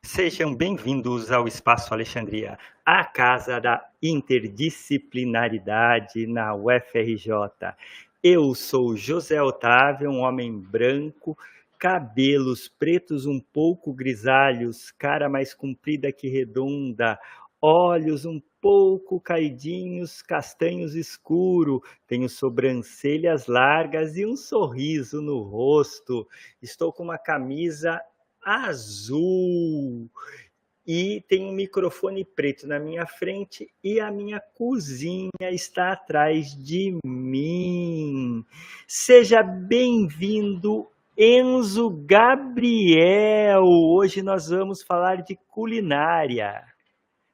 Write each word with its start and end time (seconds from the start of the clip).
Sejam 0.00 0.54
bem-vindos 0.54 1.30
ao 1.30 1.46
Espaço 1.46 1.92
Alexandria, 1.92 2.58
a 2.84 3.04
casa 3.04 3.60
da 3.60 3.86
interdisciplinaridade 4.02 6.26
na 6.26 6.54
UFRJ. 6.54 7.30
Eu 8.22 8.54
sou 8.54 8.96
José 8.96 9.42
Otávio, 9.42 10.10
um 10.10 10.20
homem 10.20 10.58
branco, 10.58 11.36
cabelos 11.78 12.68
pretos 12.68 13.26
um 13.26 13.38
pouco 13.38 13.92
grisalhos, 13.92 14.90
cara 14.92 15.28
mais 15.28 15.52
comprida 15.52 16.10
que 16.10 16.28
redonda, 16.28 17.18
olhos 17.60 18.24
um 18.24 18.40
pouco 18.60 19.20
caidinhos, 19.20 20.22
castanhos 20.22 20.94
escuro, 20.94 21.82
tenho 22.06 22.28
sobrancelhas 22.28 23.46
largas 23.46 24.16
e 24.16 24.24
um 24.24 24.36
sorriso 24.36 25.20
no 25.20 25.42
rosto. 25.42 26.26
Estou 26.60 26.92
com 26.92 27.02
uma 27.02 27.18
camisa 27.18 28.00
azul 28.44 30.10
e 30.86 31.20
tem 31.28 31.44
um 31.46 31.52
microfone 31.52 32.24
preto 32.24 32.66
na 32.66 32.78
minha 32.78 33.06
frente 33.06 33.70
e 33.82 34.00
a 34.00 34.10
minha 34.10 34.40
cozinha 34.40 35.50
está 35.50 35.92
atrás 35.92 36.54
de 36.56 36.98
mim. 37.04 38.44
Seja 38.86 39.42
bem-vindo, 39.42 40.88
Enzo 41.16 41.90
Gabriel. 42.04 43.64
Hoje 43.64 44.22
nós 44.22 44.48
vamos 44.48 44.82
falar 44.82 45.22
de 45.22 45.36
culinária. 45.48 46.62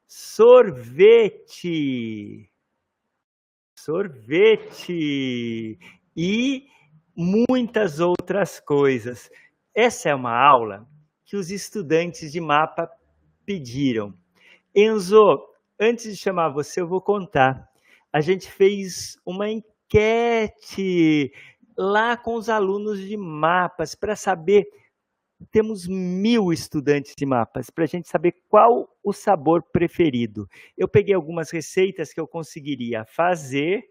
Sorvete. 0.07 1.59
Sorvete 3.75 5.79
e 6.15 6.67
muitas 7.15 7.99
outras 7.99 8.59
coisas. 8.59 9.31
Essa 9.73 10.09
é 10.09 10.15
uma 10.15 10.37
aula 10.37 10.87
que 11.29 11.37
os 11.37 11.51
estudantes 11.51 12.31
de 12.31 12.41
mapa 12.41 12.89
pediram. 13.45 14.11
Enzo, 14.73 15.39
antes 15.79 16.05
de 16.11 16.17
chamar 16.17 16.49
você, 16.49 16.81
eu 16.81 16.87
vou 16.87 16.99
contar. 16.99 17.69
A 18.11 18.19
gente 18.19 18.49
fez 18.49 19.15
uma 19.23 19.47
enquete 19.47 21.31
lá 21.77 22.17
com 22.17 22.33
os 22.33 22.49
alunos 22.49 22.99
de 22.99 23.15
mapas 23.15 23.93
para 23.93 24.15
saber. 24.15 24.67
Temos 25.51 25.87
mil 25.87 26.51
estudantes 26.51 27.13
de 27.15 27.27
mapas 27.27 27.69
para 27.69 27.83
a 27.83 27.87
gente 27.87 28.09
saber 28.09 28.33
qual 28.49 28.89
o 29.03 29.13
sabor 29.13 29.61
preferido. 29.61 30.49
Eu 30.75 30.87
peguei 30.87 31.13
algumas 31.13 31.51
receitas 31.51 32.11
que 32.11 32.19
eu 32.19 32.27
conseguiria 32.27 33.05
fazer 33.05 33.83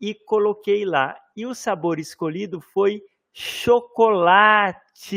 e 0.00 0.14
coloquei 0.14 0.86
lá. 0.86 1.14
E 1.36 1.44
o 1.44 1.54
sabor 1.54 1.98
escolhido 1.98 2.62
foi 2.62 3.02
chocolate, 3.32 5.16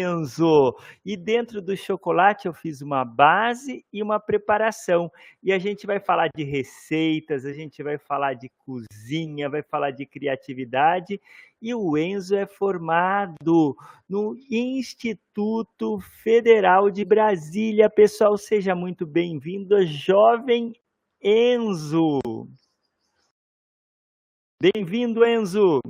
Enzo. 0.00 0.74
E 1.04 1.16
dentro 1.16 1.60
do 1.60 1.76
chocolate 1.76 2.46
eu 2.46 2.54
fiz 2.54 2.80
uma 2.80 3.04
base 3.04 3.84
e 3.92 4.02
uma 4.02 4.18
preparação. 4.18 5.10
E 5.42 5.52
a 5.52 5.58
gente 5.58 5.86
vai 5.86 6.00
falar 6.00 6.28
de 6.34 6.42
receitas, 6.42 7.44
a 7.44 7.52
gente 7.52 7.82
vai 7.82 7.98
falar 7.98 8.34
de 8.34 8.50
cozinha, 8.58 9.50
vai 9.50 9.62
falar 9.62 9.90
de 9.90 10.06
criatividade. 10.06 11.20
E 11.60 11.74
o 11.74 11.96
Enzo 11.96 12.34
é 12.34 12.46
formado 12.46 13.76
no 14.08 14.36
Instituto 14.50 15.98
Federal 16.22 16.90
de 16.90 17.04
Brasília. 17.04 17.90
Pessoal, 17.90 18.36
seja 18.36 18.74
muito 18.74 19.06
bem-vindo, 19.06 19.84
jovem 19.86 20.72
Enzo. 21.22 22.20
Bem-vindo, 24.60 25.24
Enzo. 25.24 25.80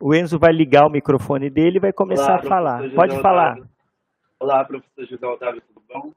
O 0.00 0.14
Enzo 0.14 0.38
vai 0.38 0.52
ligar 0.52 0.86
o 0.86 0.90
microfone 0.90 1.50
dele 1.50 1.78
e 1.78 1.80
vai 1.80 1.92
começar 1.92 2.34
Olá, 2.34 2.36
a 2.36 2.42
falar. 2.42 2.90
Pode 2.94 3.20
falar. 3.20 3.68
Olá, 4.38 4.64
professor 4.64 5.04
José 5.06 5.26
Otávio, 5.26 5.60
tudo 5.62 5.82
bom? 5.88 6.12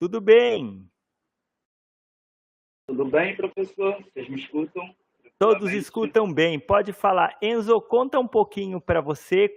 Tudo 0.00 0.20
bem. 0.20 0.84
Tudo 2.88 3.04
bem, 3.04 3.36
professor? 3.36 4.02
Vocês 4.02 4.28
me 4.28 4.40
escutam? 4.40 4.82
Todos 5.38 5.72
escutam 5.72 6.32
bem. 6.32 6.58
Pode 6.58 6.92
falar. 6.92 7.38
Enzo, 7.40 7.80
conta 7.80 8.18
um 8.18 8.26
pouquinho 8.26 8.80
para 8.80 9.00
você, 9.00 9.48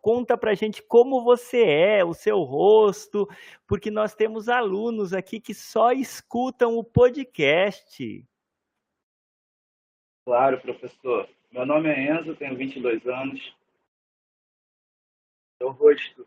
conta 0.00 0.36
para 0.36 0.52
a 0.52 0.54
gente 0.54 0.82
como 0.82 1.22
você 1.22 1.62
é, 1.64 2.04
o 2.04 2.14
seu 2.14 2.40
rosto, 2.40 3.28
porque 3.66 3.90
nós 3.90 4.14
temos 4.14 4.48
alunos 4.48 5.12
aqui 5.12 5.38
que 5.38 5.52
só 5.52 5.92
escutam 5.92 6.78
o 6.78 6.84
podcast. 6.84 8.26
Claro, 10.24 10.58
professor. 10.62 11.28
Meu 11.52 11.66
nome 11.66 11.90
é 11.90 12.10
Enzo, 12.10 12.34
tenho 12.34 12.56
22 12.56 13.06
anos. 13.06 13.54
Meu 15.60 15.70
rosto 15.70 16.26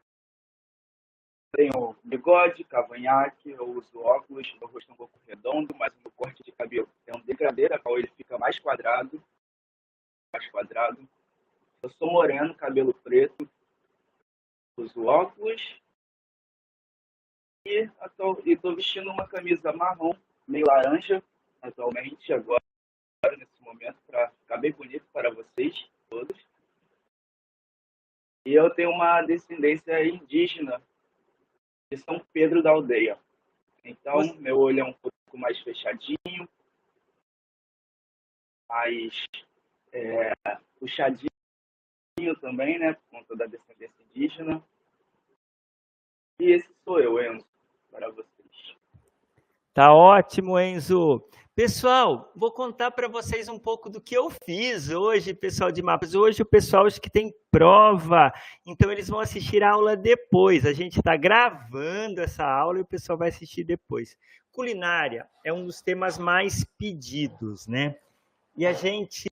tenho 1.52 1.96
bigode, 2.03 2.63
cavanhaque, 2.63 3.50
eu 3.50 3.68
uso 3.72 4.00
óculos, 4.02 4.53
meu 4.59 4.68
rosto 4.68 4.91
é 4.91 4.94
um 4.94 4.97
pouco 4.97 5.19
redondo, 5.25 5.74
mas 5.75 5.91
o 5.94 6.02
meu 6.03 6.12
corte 6.12 6.44
de 6.44 6.52
cabelo 6.52 6.88
é 7.08 7.18
um 7.18 7.22
degradê, 7.22 7.66
a 7.74 7.80
qual 7.80 7.97
ele 7.97 8.12
fica 8.16 8.38
mais 8.38 8.59
quadrado, 8.59 9.24
mais 10.31 10.47
quadrado. 10.52 11.09
Eu 11.81 11.90
sou 11.90 12.12
moreno, 12.12 12.53
cabelo 12.53 12.94
preto, 12.94 13.50
uso 14.78 15.06
óculos 15.06 15.81
e 17.66 17.90
estou 18.46 18.75
vestindo 18.75 19.09
uma 19.09 19.28
camisa 19.28 19.74
marrom, 19.74 20.14
meio 20.47 20.68
laranja, 20.68 21.24
atualmente, 21.64 22.31
agora 22.31 22.62
nesse 23.31 23.62
momento 23.62 23.97
para 24.08 24.30
ficar 24.30 24.58
bem 24.58 24.72
bonito 24.72 25.06
para 25.12 25.31
vocês 25.31 25.90
todos. 26.09 26.38
E 28.46 28.53
eu 28.53 28.69
tenho 28.69 28.91
uma 28.91 29.22
descendência 29.24 30.06
indígena 30.06 30.81
de 31.91 31.97
São 31.97 32.19
Pedro 32.31 32.62
da 32.62 32.72
Aldeia. 32.72 33.18
Então, 33.84 34.18
Você... 34.18 34.34
meu 34.40 34.59
olho 34.59 34.81
é 34.81 34.84
um 34.84 34.94
pouco 34.94 35.16
mais 35.38 35.59
fechadinho, 35.62 36.47
mais 38.69 39.25
é, 39.91 40.31
puxadinho 40.80 41.30
também, 42.40 42.80
né, 42.80 42.94
por 42.94 43.19
conta 43.19 43.35
da 43.35 43.46
descendência 43.46 44.03
indígena. 44.09 44.64
E 46.40 46.52
esse 46.52 46.69
sou 46.84 47.00
eu, 47.00 47.19
Enzo, 47.19 47.46
para 47.91 48.09
vocês. 48.09 48.78
Tá 49.74 49.94
ótimo, 49.94 50.59
Enzo. 50.59 51.28
Pessoal, 51.56 52.34
vou 52.36 52.52
contar 52.52 52.92
para 52.92 53.08
vocês 53.08 53.48
um 53.48 53.58
pouco 53.58 53.90
do 53.90 54.02
que 54.02 54.14
eu 54.14 54.30
fiz 54.30 54.90
hoje, 54.90 55.34
pessoal 55.34 55.72
de 55.72 55.82
mapas. 55.82 56.14
Hoje 56.14 56.42
o 56.42 56.46
pessoal 56.46 56.86
que 56.88 57.10
tem 57.10 57.34
prova, 57.50 58.34
então 58.66 58.92
eles 58.92 59.08
vão 59.08 59.22
assistir 59.22 59.64
a 59.64 59.72
aula 59.72 59.96
depois. 59.96 60.66
A 60.66 60.74
gente 60.74 61.00
está 61.00 61.16
gravando 61.16 62.20
essa 62.20 62.46
aula 62.46 62.80
e 62.80 62.82
o 62.82 62.86
pessoal 62.86 63.18
vai 63.18 63.30
assistir 63.30 63.64
depois. 63.64 64.18
Culinária 64.52 65.30
é 65.46 65.54
um 65.54 65.66
dos 65.66 65.82
temas 65.82 66.18
mais 66.18 66.66
pedidos, 66.78 67.68
né? 67.68 67.96
E 68.58 68.66
a 68.66 68.74
gente 68.74 69.26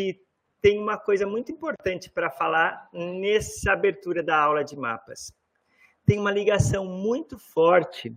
tem 0.61 0.79
uma 0.79 0.97
coisa 0.97 1.27
muito 1.27 1.51
importante 1.51 2.09
para 2.09 2.29
falar 2.31 2.87
nessa 2.93 3.73
abertura 3.73 4.23
da 4.23 4.39
aula 4.39 4.63
de 4.63 4.77
mapas. 4.77 5.33
Tem 6.05 6.17
uma 6.17 6.31
ligação 6.31 6.85
muito 6.85 7.37
forte 7.37 8.15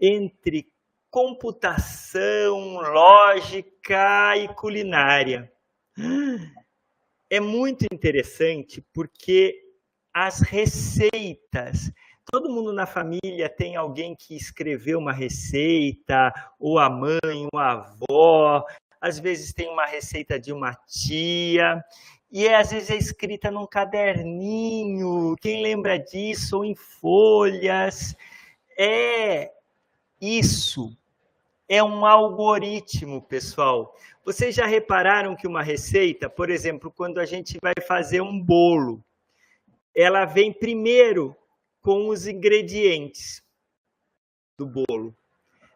entre 0.00 0.72
computação, 1.16 2.74
lógica 2.74 4.36
e 4.36 4.48
culinária. 4.48 5.50
É 7.30 7.40
muito 7.40 7.86
interessante 7.90 8.84
porque 8.92 9.58
as 10.12 10.42
receitas, 10.42 11.90
todo 12.30 12.50
mundo 12.50 12.70
na 12.70 12.84
família 12.84 13.48
tem 13.48 13.76
alguém 13.76 14.14
que 14.14 14.36
escreveu 14.36 14.98
uma 14.98 15.14
receita, 15.14 16.34
ou 16.60 16.78
a 16.78 16.90
mãe, 16.90 17.48
ou 17.50 17.58
a 17.58 17.72
avó, 17.72 18.62
às 19.00 19.18
vezes 19.18 19.54
tem 19.54 19.70
uma 19.70 19.86
receita 19.86 20.38
de 20.38 20.52
uma 20.52 20.74
tia, 20.86 21.82
e 22.30 22.46
é, 22.46 22.56
às 22.56 22.72
vezes 22.72 22.90
é 22.90 22.96
escrita 22.96 23.50
num 23.50 23.66
caderninho, 23.66 25.34
quem 25.40 25.62
lembra 25.62 25.98
disso, 25.98 26.58
ou 26.58 26.64
em 26.66 26.74
folhas. 26.74 28.14
É 28.78 29.50
isso 30.20 30.94
é 31.68 31.82
um 31.82 32.06
algoritmo, 32.06 33.20
pessoal. 33.22 33.96
Vocês 34.24 34.54
já 34.54 34.66
repararam 34.66 35.34
que 35.34 35.46
uma 35.46 35.62
receita, 35.62 36.28
por 36.30 36.50
exemplo, 36.50 36.90
quando 36.90 37.18
a 37.18 37.24
gente 37.24 37.58
vai 37.60 37.74
fazer 37.86 38.20
um 38.20 38.40
bolo, 38.40 39.04
ela 39.94 40.24
vem 40.24 40.52
primeiro 40.52 41.36
com 41.80 42.08
os 42.08 42.26
ingredientes 42.26 43.42
do 44.58 44.66
bolo. 44.66 45.14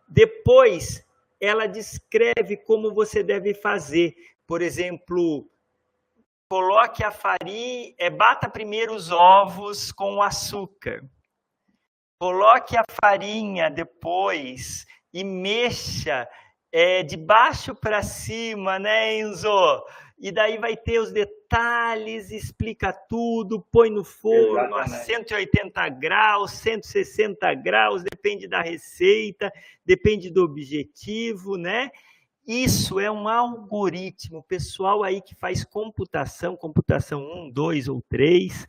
Depois, 0.09 1.05
ela 1.41 1.67
descreve 1.67 2.57
como 2.57 2.93
você 2.93 3.23
deve 3.23 3.55
fazer. 3.55 4.15
Por 4.47 4.63
exemplo, 4.63 5.49
coloque 6.49 7.05
a 7.05 7.11
farinha, 7.11 7.95
é, 7.99 8.11
bata 8.11 8.49
primeiro 8.49 8.95
os 8.95 9.11
ovos 9.11 9.93
com 9.93 10.21
açúcar. 10.21 11.05
Coloque 12.19 12.77
a 12.77 12.85
farinha 13.01 13.71
depois 13.71 14.87
e 15.13 15.25
mexa 15.25 16.29
é, 16.73 17.03
de 17.03 17.17
baixo 17.17 17.75
para 17.75 18.03
cima, 18.03 18.79
né, 18.79 19.19
Enzo? 19.19 19.85
E 20.19 20.31
daí 20.31 20.59
vai 20.59 20.77
ter 20.77 20.99
os 20.99 21.11
detalhes 21.11 22.31
explica 22.31 22.93
tudo, 22.93 23.67
põe 23.73 23.89
no 23.89 24.05
forno 24.05 24.77
Exatamente. 24.77 24.93
a 24.93 25.05
180 25.05 25.89
graus, 25.89 26.51
160 26.53 27.55
graus, 27.55 28.03
depende 28.03 28.47
da 28.47 28.61
receita, 28.61 29.51
depende 29.85 30.31
do 30.31 30.45
objetivo, 30.45 31.57
né? 31.57 31.91
Isso 32.47 33.01
é 33.01 33.11
um 33.11 33.29
algoritmo. 33.29 34.39
O 34.39 34.43
pessoal 34.43 35.03
aí 35.03 35.23
que 35.23 35.35
faz 35.35 35.65
computação, 35.65 36.55
computação 36.55 37.23
1, 37.47 37.51
2 37.51 37.89
ou 37.89 38.03
3, 38.09 38.67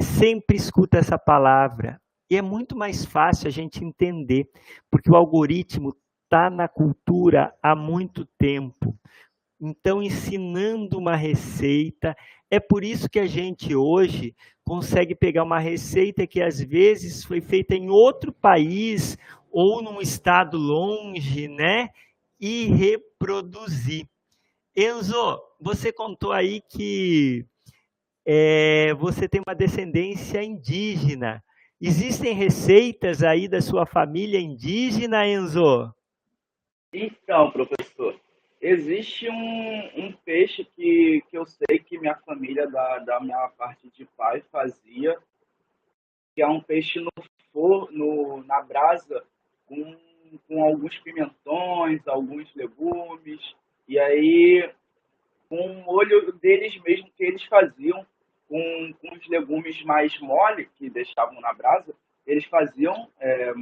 sempre 0.00 0.56
escuta 0.56 0.98
essa 0.98 1.18
palavra. 1.18 2.00
E 2.30 2.36
é 2.36 2.42
muito 2.42 2.76
mais 2.76 3.04
fácil 3.04 3.48
a 3.48 3.50
gente 3.50 3.84
entender, 3.84 4.48
porque 4.88 5.10
o 5.10 5.16
algoritmo 5.16 5.96
está 6.24 6.48
na 6.48 6.68
cultura 6.68 7.52
há 7.60 7.74
muito 7.74 8.24
tempo. 8.38 8.96
Então, 9.60 10.00
ensinando 10.00 10.96
uma 10.96 11.16
receita, 11.16 12.16
é 12.48 12.60
por 12.60 12.84
isso 12.84 13.10
que 13.10 13.18
a 13.18 13.26
gente 13.26 13.74
hoje 13.74 14.34
consegue 14.64 15.14
pegar 15.14 15.42
uma 15.42 15.58
receita 15.58 16.26
que 16.26 16.40
às 16.40 16.60
vezes 16.60 17.24
foi 17.24 17.40
feita 17.40 17.74
em 17.74 17.90
outro 17.90 18.32
país 18.32 19.18
ou 19.50 19.82
num 19.82 20.00
estado 20.00 20.56
longe, 20.56 21.48
né? 21.48 21.88
E 22.38 22.66
reproduzir. 22.66 24.06
Enzo, 24.74 25.42
você 25.60 25.92
contou 25.92 26.32
aí 26.32 26.62
que 26.70 27.44
é, 28.24 28.94
você 28.94 29.28
tem 29.28 29.42
uma 29.44 29.54
descendência 29.54 30.42
indígena. 30.42 31.42
Existem 31.80 32.34
receitas 32.34 33.22
aí 33.22 33.48
da 33.48 33.62
sua 33.62 33.86
família 33.86 34.38
indígena, 34.38 35.26
Enzo? 35.26 35.94
Então, 36.92 37.50
professor, 37.50 38.20
existe 38.60 39.30
um, 39.30 39.90
um 39.96 40.12
peixe 40.24 40.62
que, 40.76 41.22
que 41.30 41.38
eu 41.38 41.46
sei 41.46 41.78
que 41.78 41.98
minha 41.98 42.16
família, 42.16 42.68
da, 42.68 42.98
da 42.98 43.20
minha 43.20 43.48
parte 43.56 43.88
de 43.96 44.04
pai, 44.16 44.42
fazia, 44.52 45.16
que 46.34 46.42
é 46.42 46.46
um 46.46 46.60
peixe 46.60 47.00
no 47.00 47.10
forno, 47.50 48.44
na 48.44 48.60
brasa, 48.60 49.24
com, 49.66 49.96
com 50.46 50.62
alguns 50.62 50.98
pimentões, 50.98 52.06
alguns 52.06 52.54
legumes, 52.54 53.54
e 53.88 53.98
aí 53.98 54.70
com 55.48 55.56
o 55.56 55.82
molho 55.82 56.30
deles 56.34 56.78
mesmo 56.82 57.10
que 57.16 57.24
eles 57.24 57.42
faziam, 57.44 58.06
com, 58.50 58.92
com 59.00 59.14
os 59.14 59.28
legumes 59.28 59.80
mais 59.84 60.18
mole 60.18 60.68
que 60.76 60.90
deixavam 60.90 61.40
na 61.40 61.54
brasa, 61.54 61.94
eles 62.26 62.44
faziam, 62.44 63.08
é, 63.20 63.54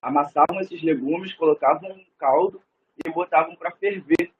amassavam 0.00 0.60
esses 0.60 0.80
legumes, 0.80 1.34
colocavam 1.34 1.90
um 1.90 2.06
caldo 2.16 2.62
e 3.04 3.10
botavam 3.10 3.56
para 3.56 3.72
ferver. 3.72 4.30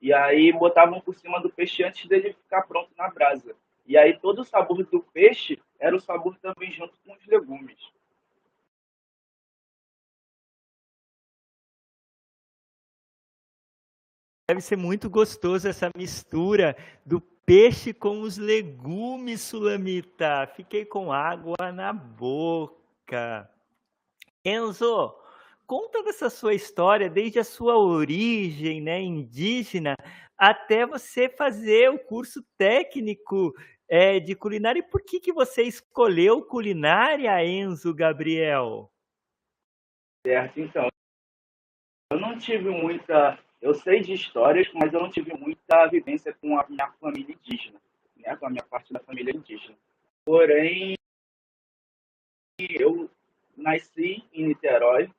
E 0.00 0.12
aí 0.12 0.52
botavam 0.52 1.00
por 1.00 1.16
cima 1.16 1.40
do 1.40 1.50
peixe 1.50 1.82
antes 1.82 2.06
dele 2.08 2.34
ficar 2.34 2.62
pronto 2.62 2.90
na 2.96 3.08
brasa. 3.08 3.56
E 3.84 3.98
aí 3.98 4.16
todo 4.16 4.42
o 4.42 4.44
sabor 4.44 4.84
do 4.84 5.00
peixe 5.00 5.60
era 5.80 5.96
o 5.96 6.00
sabor 6.00 6.38
também 6.38 6.70
junto 6.70 6.94
com 7.04 7.12
os 7.12 7.26
legumes. 7.26 7.76
Deve 14.48 14.60
ser 14.60 14.76
muito 14.76 15.10
gostoso 15.10 15.66
essa 15.66 15.90
mistura 15.96 16.76
do 17.04 17.20
peixe 17.46 17.94
com 17.94 18.20
os 18.22 18.36
legumes, 18.36 19.40
Sulamita. 19.40 20.50
Fiquei 20.56 20.84
com 20.84 21.12
água 21.12 21.70
na 21.72 21.92
boca. 21.92 23.48
Enzo, 24.44 25.14
conta 25.64 26.02
dessa 26.02 26.28
sua 26.28 26.54
história, 26.54 27.08
desde 27.08 27.38
a 27.38 27.44
sua 27.44 27.78
origem 27.78 28.80
né, 28.80 29.00
indígena 29.00 29.96
até 30.36 30.84
você 30.84 31.28
fazer 31.28 31.88
o 31.88 31.98
curso 31.98 32.44
técnico 32.58 33.54
é, 33.88 34.18
de 34.18 34.34
culinária. 34.34 34.80
E 34.80 34.82
por 34.82 35.00
que, 35.02 35.20
que 35.20 35.32
você 35.32 35.62
escolheu 35.62 36.42
culinária, 36.42 37.44
Enzo 37.44 37.94
Gabriel? 37.94 38.90
Certo, 40.26 40.60
então. 40.60 40.88
Eu 42.12 42.20
não 42.20 42.36
tive 42.38 42.68
muita. 42.70 43.38
Eu 43.60 43.74
sei 43.74 44.00
de 44.00 44.12
histórias, 44.12 44.68
mas 44.74 44.92
eu 44.92 45.00
não 45.00 45.10
tive 45.10 45.32
muita 45.34 45.86
vivência 45.86 46.32
com 46.34 46.58
a 46.58 46.66
minha 46.68 46.90
família 47.00 47.34
indígena, 47.34 47.80
né, 48.16 48.36
com 48.36 48.46
a 48.46 48.50
minha 48.50 48.64
parte 48.64 48.92
da 48.92 49.00
família 49.00 49.34
indígena. 49.34 49.76
Porém, 50.24 50.94
eu 52.58 53.10
nasci 53.56 54.24
em 54.32 54.48
Niterói, 54.48 55.10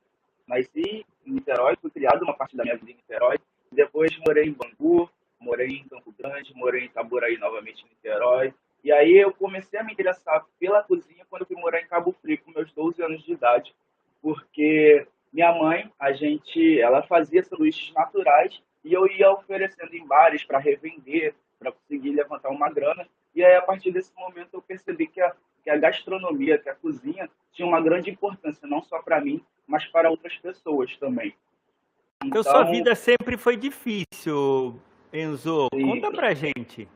nasci 0.47 1.05
em 1.25 1.31
Niterói, 1.31 1.75
fui 1.81 1.89
criado 1.89 2.23
uma 2.23 2.35
parte 2.35 2.55
da 2.55 2.63
minha 2.63 2.77
vida 2.77 2.91
em 2.91 2.95
Niterói, 2.95 3.37
depois 3.71 4.17
morei 4.25 4.45
em 4.45 4.53
Bangu, 4.53 5.09
morei 5.39 5.67
em 5.67 5.87
Campo 5.87 6.13
Grande, 6.17 6.53
morei 6.55 6.83
em 6.83 6.85
Itaboraí 6.85 7.37
novamente 7.37 7.83
em 7.83 7.89
Niterói, 7.89 8.53
e 8.83 8.91
aí 8.91 9.17
eu 9.17 9.33
comecei 9.33 9.79
a 9.79 9.83
me 9.83 9.93
interessar 9.93 10.45
pela 10.59 10.83
cozinha 10.83 11.25
quando 11.29 11.45
fui 11.45 11.55
morar 11.57 11.81
em 11.81 11.87
Cabo 11.87 12.13
Frio 12.21 12.39
com 12.43 12.51
meus 12.51 12.71
12 12.71 13.01
anos 13.03 13.23
de 13.23 13.33
idade, 13.33 13.75
porque 14.21 15.07
minha 15.31 15.53
mãe, 15.53 15.91
a 15.99 16.11
gente, 16.13 16.79
ela 16.79 17.03
fazia 17.03 17.43
sanduíches 17.43 17.93
naturais 17.93 18.61
e 18.83 18.93
eu 18.93 19.07
ia 19.07 19.31
oferecendo 19.31 19.93
em 19.93 20.05
bares 20.05 20.43
para 20.43 20.59
revender, 20.59 21.35
para 21.59 21.71
conseguir 21.71 22.11
levantar 22.11 22.49
uma 22.49 22.69
grana. 22.69 23.07
E 23.35 23.43
aí, 23.43 23.55
a 23.55 23.61
partir 23.61 23.91
desse 23.91 24.11
momento, 24.17 24.49
eu 24.53 24.61
percebi 24.61 25.07
que 25.07 25.21
a, 25.21 25.33
que 25.63 25.69
a 25.69 25.77
gastronomia, 25.77 26.57
que 26.57 26.69
a 26.69 26.75
cozinha, 26.75 27.29
tinha 27.51 27.67
uma 27.67 27.81
grande 27.81 28.09
importância, 28.09 28.67
não 28.67 28.81
só 28.81 28.99
para 29.01 29.21
mim, 29.21 29.43
mas 29.67 29.85
para 29.85 30.09
outras 30.09 30.35
pessoas 30.37 30.95
também. 30.97 31.35
Então, 32.23 32.41
sua 32.41 32.63
vida 32.63 32.95
sempre 32.95 33.37
foi 33.37 33.55
difícil, 33.55 34.79
Enzo. 35.13 35.67
Sim. 35.73 35.81
Conta 35.81 36.11
pra 36.11 36.33
gente. 36.33 36.87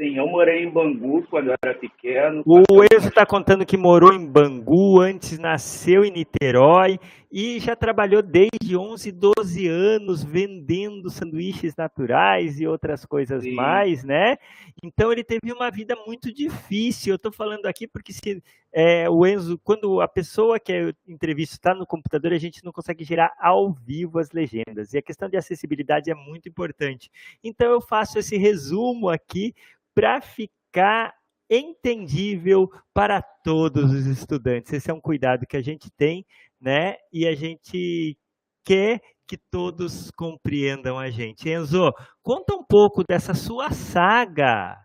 Sim, 0.00 0.16
eu 0.16 0.26
morei 0.26 0.64
em 0.64 0.70
Bangu 0.70 1.22
quando 1.28 1.48
eu 1.48 1.54
era 1.64 1.74
pequeno. 1.74 2.42
O 2.46 2.82
Enzo 2.84 3.08
está 3.08 3.26
contando 3.26 3.66
que 3.66 3.76
morou 3.76 4.12
em 4.12 4.26
Bangu, 4.26 5.00
antes 5.00 5.38
nasceu 5.38 6.04
em 6.04 6.10
Niterói 6.10 6.98
e 7.34 7.58
já 7.60 7.74
trabalhou 7.74 8.20
desde 8.20 8.76
11, 8.76 9.10
12 9.10 9.66
anos 9.66 10.22
vendendo 10.22 11.08
sanduíches 11.08 11.74
naturais 11.74 12.60
e 12.60 12.66
outras 12.66 13.06
coisas 13.06 13.42
Sim. 13.42 13.54
mais, 13.54 14.04
né? 14.04 14.36
Então 14.82 15.10
ele 15.10 15.24
teve 15.24 15.50
uma 15.50 15.70
vida 15.70 15.96
muito 16.06 16.30
difícil. 16.30 17.12
Eu 17.14 17.16
estou 17.16 17.32
falando 17.32 17.64
aqui 17.64 17.88
porque 17.88 18.12
se 18.12 18.42
é, 18.70 19.08
o 19.08 19.26
Enzo, 19.26 19.58
quando 19.64 20.02
a 20.02 20.08
pessoa 20.08 20.60
que 20.60 20.74
é 20.74 20.92
entrevista 21.08 21.54
está 21.54 21.74
no 21.74 21.86
computador, 21.86 22.34
a 22.34 22.38
gente 22.38 22.62
não 22.62 22.70
consegue 22.70 23.02
gerar 23.02 23.32
ao 23.40 23.72
vivo 23.72 24.18
as 24.18 24.30
legendas. 24.30 24.92
E 24.92 24.98
a 24.98 25.02
questão 25.02 25.26
de 25.26 25.38
acessibilidade 25.38 26.10
é 26.10 26.14
muito 26.14 26.50
importante. 26.50 27.10
Então 27.42 27.70
eu 27.70 27.80
faço 27.80 28.18
esse 28.18 28.36
resumo 28.36 29.08
aqui 29.08 29.54
para 29.94 30.20
ficar 30.20 31.14
entendível 31.48 32.70
para 32.94 33.20
todos 33.20 33.90
os 33.92 34.06
estudantes. 34.06 34.72
Esse 34.72 34.90
é 34.90 34.94
um 34.94 35.00
cuidado 35.00 35.46
que 35.46 35.56
a 35.56 35.62
gente 35.62 35.90
tem, 35.90 36.24
né? 36.62 36.96
E 37.12 37.26
a 37.26 37.34
gente 37.34 38.16
quer 38.64 39.00
que 39.26 39.36
todos 39.50 40.10
compreendam 40.12 40.98
a 40.98 41.10
gente. 41.10 41.48
Enzo, 41.48 41.92
conta 42.22 42.54
um 42.54 42.64
pouco 42.64 43.02
dessa 43.02 43.34
sua 43.34 43.70
saga. 43.72 44.78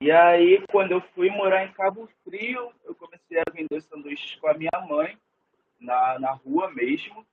E 0.00 0.12
aí, 0.12 0.64
quando 0.70 0.92
eu 0.92 1.00
fui 1.14 1.30
morar 1.30 1.64
em 1.64 1.72
Cabo 1.72 2.08
Frio, 2.22 2.72
eu 2.84 2.94
comecei 2.94 3.40
a 3.40 3.50
vender 3.52 3.80
sanduíches 3.82 4.36
com 4.36 4.46
a 4.48 4.54
minha 4.54 4.86
mãe, 4.88 5.18
na, 5.80 6.18
na 6.18 6.32
rua 6.32 6.70
mesmo. 6.70 7.26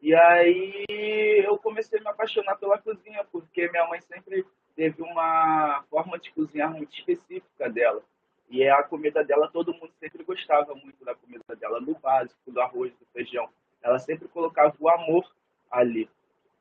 E 0.00 0.14
aí 0.14 1.44
eu 1.44 1.58
comecei 1.58 1.98
a 1.98 2.02
me 2.02 2.08
apaixonar 2.08 2.56
pela 2.56 2.78
cozinha, 2.78 3.22
porque 3.30 3.68
minha 3.70 3.86
mãe 3.86 4.00
sempre 4.00 4.46
teve 4.74 5.02
uma 5.02 5.84
forma 5.90 6.18
de 6.18 6.30
cozinhar 6.32 6.72
muito 6.72 6.94
específica 6.94 7.68
dela. 7.68 8.02
E 8.50 8.64
é 8.64 8.70
a 8.70 8.82
comida 8.82 9.22
dela, 9.22 9.48
todo 9.48 9.72
mundo 9.72 9.92
sempre 10.00 10.24
gostava 10.24 10.74
muito 10.74 11.04
da 11.04 11.14
comida 11.14 11.54
dela, 11.54 11.80
do 11.80 11.94
básico, 11.94 12.50
do 12.50 12.60
arroz, 12.60 12.92
do 12.98 13.06
feijão. 13.12 13.48
Ela 13.80 13.98
sempre 14.00 14.26
colocava 14.26 14.74
o 14.80 14.90
amor 14.90 15.24
ali. 15.70 16.10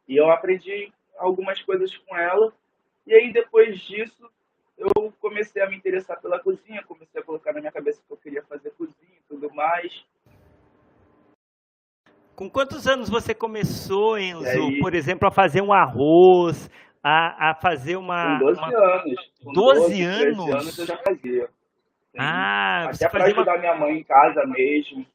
E 0.07 0.15
eu 0.15 0.29
aprendi 0.29 0.93
algumas 1.17 1.59
coisas 1.63 1.97
com 1.97 2.15
ela. 2.15 2.53
E 3.07 3.13
aí, 3.13 3.33
depois 3.33 3.79
disso, 3.81 4.29
eu 4.77 5.11
comecei 5.19 5.63
a 5.63 5.69
me 5.69 5.75
interessar 5.75 6.21
pela 6.21 6.39
cozinha, 6.39 6.83
comecei 6.83 7.21
a 7.21 7.25
colocar 7.25 7.53
na 7.53 7.59
minha 7.59 7.71
cabeça 7.71 8.03
que 8.07 8.13
eu 8.13 8.17
queria 8.17 8.43
fazer 8.43 8.69
cozinha 8.71 9.17
e 9.17 9.27
tudo 9.27 9.51
mais. 9.53 10.05
Com 12.35 12.49
quantos 12.49 12.87
anos 12.87 13.09
você 13.09 13.33
começou, 13.33 14.17
Enzo, 14.17 14.45
aí... 14.45 14.79
por 14.79 14.93
exemplo, 14.93 15.27
a 15.27 15.31
fazer 15.31 15.61
um 15.61 15.73
arroz, 15.73 16.69
a, 17.03 17.49
a 17.49 17.55
fazer 17.55 17.97
uma. 17.97 18.39
Com 18.39 18.45
12 18.45 18.59
uma... 18.59 18.67
anos. 18.67 19.31
Com 19.43 19.51
12, 19.53 19.79
12 19.79 20.03
anos? 20.03 20.53
anos 20.53 20.79
eu 20.79 20.85
já 20.85 20.97
fazia. 20.97 21.49
Ah, 22.21 22.89
Até 22.89 23.07
para 23.07 23.25
ajudar 23.25 23.53
uma... 23.53 23.57
minha 23.59 23.75
mãe 23.75 23.99
em 23.99 24.03
casa 24.03 24.45
mesmo. 24.45 25.05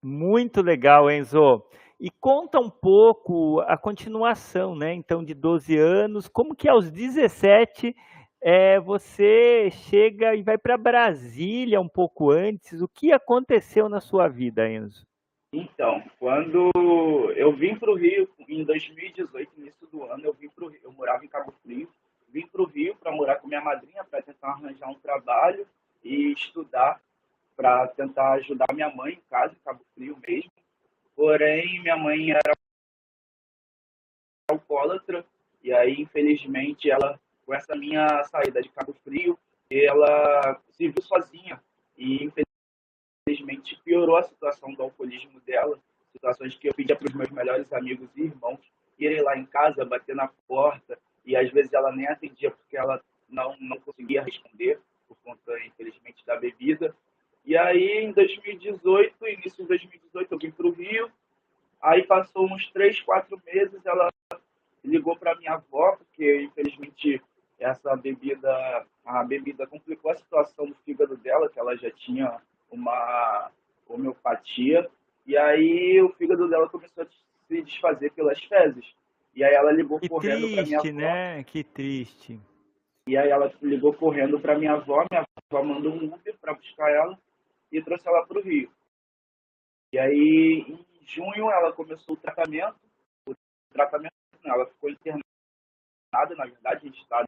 Muito 0.00 0.62
legal, 0.62 1.10
Enzo. 1.10 1.66
E 1.98 2.08
conta 2.08 2.60
um 2.60 2.70
pouco 2.70 3.60
a 3.60 3.76
continuação, 3.76 4.76
né? 4.76 4.94
Então, 4.94 5.24
de 5.24 5.34
12 5.34 5.76
anos, 5.76 6.28
como 6.28 6.54
que 6.54 6.68
aos 6.68 6.90
17 6.90 7.94
é, 8.40 8.80
você 8.80 9.70
chega 9.70 10.34
e 10.34 10.42
vai 10.42 10.56
para 10.56 10.78
Brasília 10.78 11.80
um 11.80 11.88
pouco 11.88 12.30
antes. 12.30 12.80
O 12.80 12.88
que 12.88 13.12
aconteceu 13.12 13.88
na 13.88 14.00
sua 14.00 14.28
vida, 14.28 14.70
Enzo? 14.70 15.04
Então, 15.52 16.00
quando 16.18 16.70
eu 17.36 17.52
vim 17.52 17.74
para 17.74 17.90
o 17.90 17.96
Rio, 17.96 18.28
em 18.48 18.64
2018, 18.64 19.50
início 19.58 19.86
do 19.88 20.04
ano, 20.04 20.24
eu 20.24 20.32
vim 20.32 20.48
para 20.48 20.64
eu 20.82 20.92
morava 20.92 21.24
em 21.24 21.28
Cabo 21.28 21.52
Frio, 21.62 21.88
vim 22.32 22.46
para 22.46 22.62
o 22.62 22.66
Rio 22.66 22.96
para 22.96 23.12
morar 23.12 23.36
com 23.36 23.48
minha 23.48 23.60
madrinha, 23.60 24.04
para 24.04 24.22
tentar 24.22 24.48
arranjar 24.48 24.88
um 24.88 24.94
trabalho 24.94 25.66
e 26.02 26.32
estudar, 26.32 27.00
para 27.56 27.86
tentar 27.88 28.32
ajudar 28.32 28.66
minha 28.72 28.88
mãe 28.88 29.14
em 29.14 29.22
casa, 29.30 29.54
em 29.54 29.64
Cabo 29.64 29.84
Frio 29.94 30.18
mesmo. 30.26 30.50
Porém, 31.14 31.80
minha 31.82 31.96
mãe 31.96 32.30
era 32.30 32.52
alcoólatra, 34.48 35.24
e 35.62 35.72
aí, 35.72 36.00
infelizmente, 36.00 36.90
ela, 36.90 37.20
com 37.44 37.52
essa 37.52 37.76
minha 37.76 38.24
saída 38.24 38.62
de 38.62 38.68
Cabo 38.70 38.94
Frio, 39.04 39.38
ela 39.70 40.60
se 40.70 40.88
viu 40.88 41.02
sozinha 41.02 41.62
e, 41.96 42.32
infelizmente, 43.28 43.80
piorou 43.84 44.16
a 44.16 44.22
situação 44.22 44.72
do 44.72 44.82
alcoolismo 44.82 45.38
dela, 45.40 45.78
situações 46.12 46.56
que 46.56 46.68
eu 46.68 46.74
pedia 46.74 46.96
para 46.96 47.06
os 47.08 47.14
meus 47.14 47.30
melhores 47.30 47.72
amigos 47.72 48.08
e 48.16 48.22
irmãos 48.22 48.60
irem 48.98 49.22
lá 49.22 49.36
em 49.36 49.46
casa, 49.46 49.84
bater 49.84 50.14
na 50.14 50.28
porta, 50.48 50.98
e 51.24 51.36
às 51.36 51.50
vezes 51.50 51.72
ela 51.72 51.92
nem 51.92 52.06
atendia 52.06 52.50
porque 52.50 52.76
ela 52.76 53.00
não, 53.28 53.56
não 53.60 53.78
conseguia 53.80 54.22
responder 54.22 54.80
por 55.06 55.16
conta, 55.24 55.58
infelizmente, 55.64 56.24
da 56.24 56.36
bebida. 56.36 56.94
E 57.44 57.56
aí, 57.56 58.04
em 58.04 58.12
2018, 58.12 59.26
início 59.28 59.62
de 59.62 59.68
2018, 59.68 60.32
eu 60.32 60.38
vim 60.38 60.50
para 60.50 60.66
o 60.66 60.72
Rio. 60.72 61.10
Aí 61.80 62.04
passou 62.04 62.46
uns 62.46 62.70
três, 62.70 63.00
quatro 63.00 63.40
meses, 63.46 63.84
ela 63.86 64.10
ligou 64.84 65.16
para 65.16 65.36
minha 65.36 65.54
avó, 65.54 65.96
porque 65.96 66.42
infelizmente 66.42 67.22
essa 67.58 67.94
bebida, 67.96 68.86
a 69.04 69.24
bebida 69.24 69.66
complicou 69.66 70.10
a 70.10 70.16
situação 70.16 70.66
do 70.66 70.74
fígado 70.84 71.16
dela, 71.16 71.48
que 71.48 71.58
ela 71.58 71.76
já 71.76 71.90
tinha 71.90 72.40
uma 72.70 73.50
homeopatia. 73.88 74.88
E 75.26 75.36
aí 75.36 76.00
o 76.00 76.10
fígado 76.10 76.48
dela 76.48 76.68
começou 76.68 77.04
a 77.04 77.06
se 77.06 77.62
desfazer 77.62 78.12
pelas 78.12 78.42
fezes. 78.44 78.94
E 79.34 79.44
aí 79.44 79.54
ela 79.54 79.72
ligou 79.72 79.98
que 80.00 80.08
correndo 80.08 80.54
para 80.54 80.64
minha 80.64 80.78
avó. 80.78 80.92
né? 80.92 81.44
Que 81.44 81.62
triste. 81.64 82.40
E 83.06 83.16
aí 83.16 83.30
ela 83.30 83.52
ligou 83.62 83.94
correndo 83.94 84.38
para 84.40 84.58
minha 84.58 84.72
avó, 84.72 85.04
minha 85.10 85.24
avó 85.52 85.64
mandou 85.64 85.92
um 85.92 86.14
Uber 86.14 86.38
para 86.40 86.54
buscar 86.54 86.90
ela 86.90 87.18
e 87.72 87.82
trouxe 87.82 88.06
ela 88.08 88.26
para 88.26 88.38
o 88.38 88.42
Rio. 88.42 88.70
E 89.92 89.98
aí 89.98 90.64
em 90.68 91.06
junho 91.06 91.50
ela 91.50 91.72
começou 91.72 92.14
o 92.14 92.18
tratamento. 92.18 92.76
O 93.26 93.34
tratamento, 93.72 94.12
ela 94.44 94.66
ficou 94.66 94.90
internada, 94.90 95.24
na 96.36 96.44
verdade, 96.44 96.86
em 96.86 96.90
estado 96.90 97.26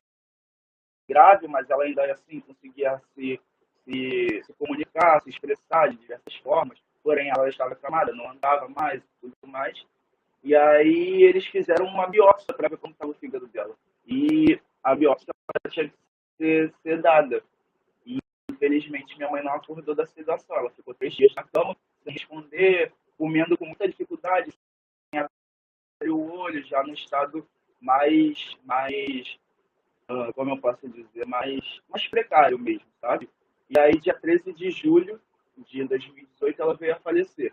grave, 1.08 1.46
mas 1.48 1.68
ela 1.68 1.84
ainda 1.84 2.10
assim 2.12 2.40
conseguia 2.40 3.00
se, 3.14 3.40
se, 3.84 4.42
se 4.44 4.52
comunicar, 4.54 5.20
se 5.22 5.30
expressar 5.30 5.88
de 5.88 5.96
diversas 5.96 6.34
formas. 6.36 6.78
Porém, 7.02 7.28
ela 7.28 7.48
estava 7.48 7.72
acamada, 7.72 8.12
não 8.14 8.30
andava 8.30 8.68
mais, 8.68 9.02
tudo 9.20 9.34
mais. 9.46 9.84
E 10.42 10.54
aí 10.56 11.22
eles 11.22 11.46
fizeram 11.46 11.86
uma 11.86 12.06
biópsia 12.06 12.52
para 12.52 12.68
ver 12.68 12.76
como 12.76 12.92
estava 12.92 13.10
o 13.10 13.14
fígado 13.14 13.46
dela. 13.46 13.74
E 14.06 14.60
a 14.82 14.94
biópsia 14.94 15.32
tinha 15.70 15.88
que 15.88 15.94
ser, 16.36 16.74
ser 16.82 17.00
dada. 17.00 17.42
E 18.04 18.18
infelizmente 18.50 19.16
minha 19.16 19.30
mãe 19.30 19.42
não 19.42 19.52
acordou 19.52 19.94
da 19.94 20.06
sedação. 20.06 20.56
Ela 20.56 20.70
ficou 20.70 20.94
três 20.94 21.14
dias 21.14 21.32
na 21.34 21.44
cama, 21.44 21.76
sem 22.02 22.12
responder, 22.12 22.92
comendo 23.16 23.56
com 23.56 23.66
muita 23.66 23.86
dificuldade, 23.86 24.50
sem 25.10 25.20
abrir 25.20 26.10
o 26.10 26.32
olho, 26.32 26.62
já 26.64 26.82
no 26.82 26.92
estado 26.92 27.46
mais, 27.80 28.56
mais 28.64 29.38
uh, 30.10 30.32
como 30.34 30.50
eu 30.50 30.58
posso 30.58 30.88
dizer, 30.88 31.26
mais, 31.26 31.80
mais 31.88 32.06
precário 32.08 32.58
mesmo, 32.58 32.86
sabe? 33.00 33.28
E 33.68 33.78
aí, 33.78 33.98
dia 33.98 34.14
13 34.14 34.52
de 34.52 34.70
julho 34.70 35.20
de 35.56 35.84
2018, 35.84 36.60
ela 36.60 36.74
veio 36.74 36.94
a 36.94 37.00
falecer. 37.00 37.52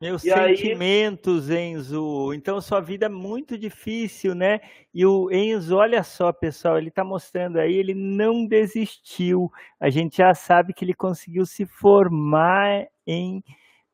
Meus 0.00 0.24
E 0.24 0.30
aí- 0.32 0.56
sentimentos, 0.56 1.48
Enzo. 1.48 2.32
Então, 2.34 2.60
sua 2.60 2.80
vida 2.80 3.06
é 3.06 3.08
muito 3.08 3.56
difícil, 3.56 4.34
né? 4.34 4.60
E 4.92 5.06
o 5.06 5.30
Enzo, 5.32 5.76
olha 5.76 6.02
só, 6.02 6.32
pessoal, 6.32 6.76
ele 6.76 6.88
está 6.90 7.02
mostrando 7.02 7.58
aí, 7.58 7.74
ele 7.74 7.94
não 7.94 8.46
desistiu. 8.46 9.50
A 9.80 9.88
gente 9.88 10.18
já 10.18 10.34
sabe 10.34 10.74
que 10.74 10.84
ele 10.84 10.92
conseguiu 10.94 11.46
se 11.46 11.64
formar 11.64 12.86
em 13.06 13.42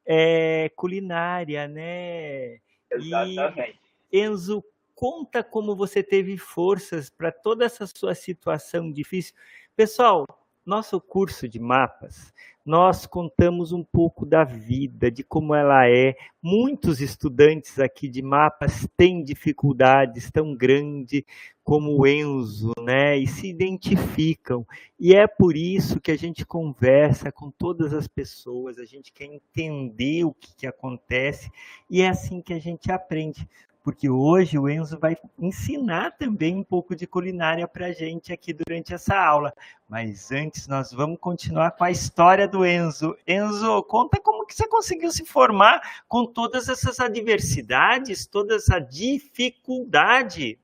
eh, 0.04 0.70
culinária, 0.74 1.68
né? 1.68 2.58
Exatamente. 2.90 3.78
Enzo, 4.12 4.64
conta 4.96 5.42
como 5.44 5.76
você 5.76 6.02
teve 6.02 6.36
forças 6.36 7.08
para 7.08 7.30
toda 7.30 7.64
essa 7.64 7.86
sua 7.86 8.14
situação 8.16 8.90
difícil. 8.90 9.34
Pessoal, 9.76 10.26
nosso 10.64 11.00
curso 11.00 11.48
de 11.48 11.58
mapas, 11.58 12.32
nós 12.64 13.06
contamos 13.06 13.72
um 13.72 13.82
pouco 13.82 14.24
da 14.24 14.44
vida, 14.44 15.10
de 15.10 15.24
como 15.24 15.54
ela 15.54 15.88
é. 15.88 16.14
Muitos 16.40 17.00
estudantes 17.00 17.80
aqui 17.80 18.08
de 18.08 18.22
mapas 18.22 18.86
têm 18.96 19.24
dificuldades 19.24 20.30
tão 20.30 20.54
grandes 20.54 21.24
como 21.64 21.98
o 21.98 22.06
Enzo, 22.06 22.72
né? 22.80 23.18
E 23.18 23.26
se 23.26 23.48
identificam. 23.48 24.64
E 24.98 25.14
é 25.14 25.26
por 25.26 25.56
isso 25.56 26.00
que 26.00 26.12
a 26.12 26.16
gente 26.16 26.46
conversa 26.46 27.32
com 27.32 27.50
todas 27.50 27.92
as 27.92 28.06
pessoas, 28.06 28.78
a 28.78 28.84
gente 28.84 29.12
quer 29.12 29.24
entender 29.24 30.24
o 30.24 30.32
que, 30.32 30.54
que 30.54 30.66
acontece 30.66 31.50
e 31.90 32.02
é 32.02 32.08
assim 32.08 32.40
que 32.40 32.52
a 32.52 32.60
gente 32.60 32.90
aprende 32.92 33.48
porque 33.82 34.08
hoje 34.08 34.58
o 34.58 34.68
Enzo 34.68 34.98
vai 34.98 35.16
ensinar 35.38 36.12
também 36.12 36.54
um 36.54 36.62
pouco 36.62 36.94
de 36.94 37.06
culinária 37.06 37.66
para 37.66 37.86
a 37.86 37.92
gente 37.92 38.32
aqui 38.32 38.52
durante 38.52 38.94
essa 38.94 39.18
aula. 39.18 39.52
Mas 39.88 40.30
antes 40.30 40.68
nós 40.68 40.92
vamos 40.92 41.18
continuar 41.18 41.72
com 41.72 41.82
a 41.82 41.90
história 41.90 42.46
do 42.46 42.64
Enzo. 42.64 43.16
Enzo, 43.26 43.82
conta 43.84 44.20
como 44.20 44.46
que 44.46 44.54
você 44.54 44.68
conseguiu 44.68 45.10
se 45.10 45.26
formar 45.26 46.04
com 46.06 46.24
todas 46.24 46.68
essas 46.68 47.00
adversidades, 47.00 48.26
toda 48.26 48.54
essa 48.54 48.78
dificuldade. 48.78 50.58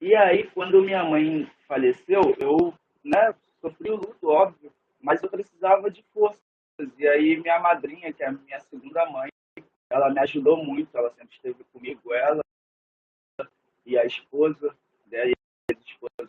E 0.00 0.14
aí, 0.14 0.48
quando 0.50 0.82
minha 0.82 1.04
mãe 1.04 1.50
faleceu, 1.66 2.36
eu 2.38 2.74
né, 3.04 3.34
sofri 3.60 3.90
o 3.90 3.96
luto, 3.96 4.28
óbvio, 4.28 4.72
mas 5.00 5.22
eu 5.22 5.28
precisava 5.28 5.90
de 5.90 6.02
forças. 6.14 6.38
E 6.96 7.06
aí, 7.08 7.36
minha 7.40 7.58
madrinha, 7.58 8.12
que 8.12 8.22
é 8.22 8.28
a 8.28 8.32
minha 8.32 8.60
segunda 8.60 9.04
mãe, 9.10 9.28
ela 9.90 10.10
me 10.10 10.20
ajudou 10.20 10.62
muito, 10.64 10.96
ela 10.96 11.10
sempre 11.10 11.34
esteve 11.34 11.64
comigo, 11.72 12.12
ela 12.12 12.42
e 13.86 13.96
a 13.96 14.04
esposa, 14.04 14.76
né, 15.06 15.30
e 15.30 15.34
a 15.74 15.78
esposa 15.78 16.28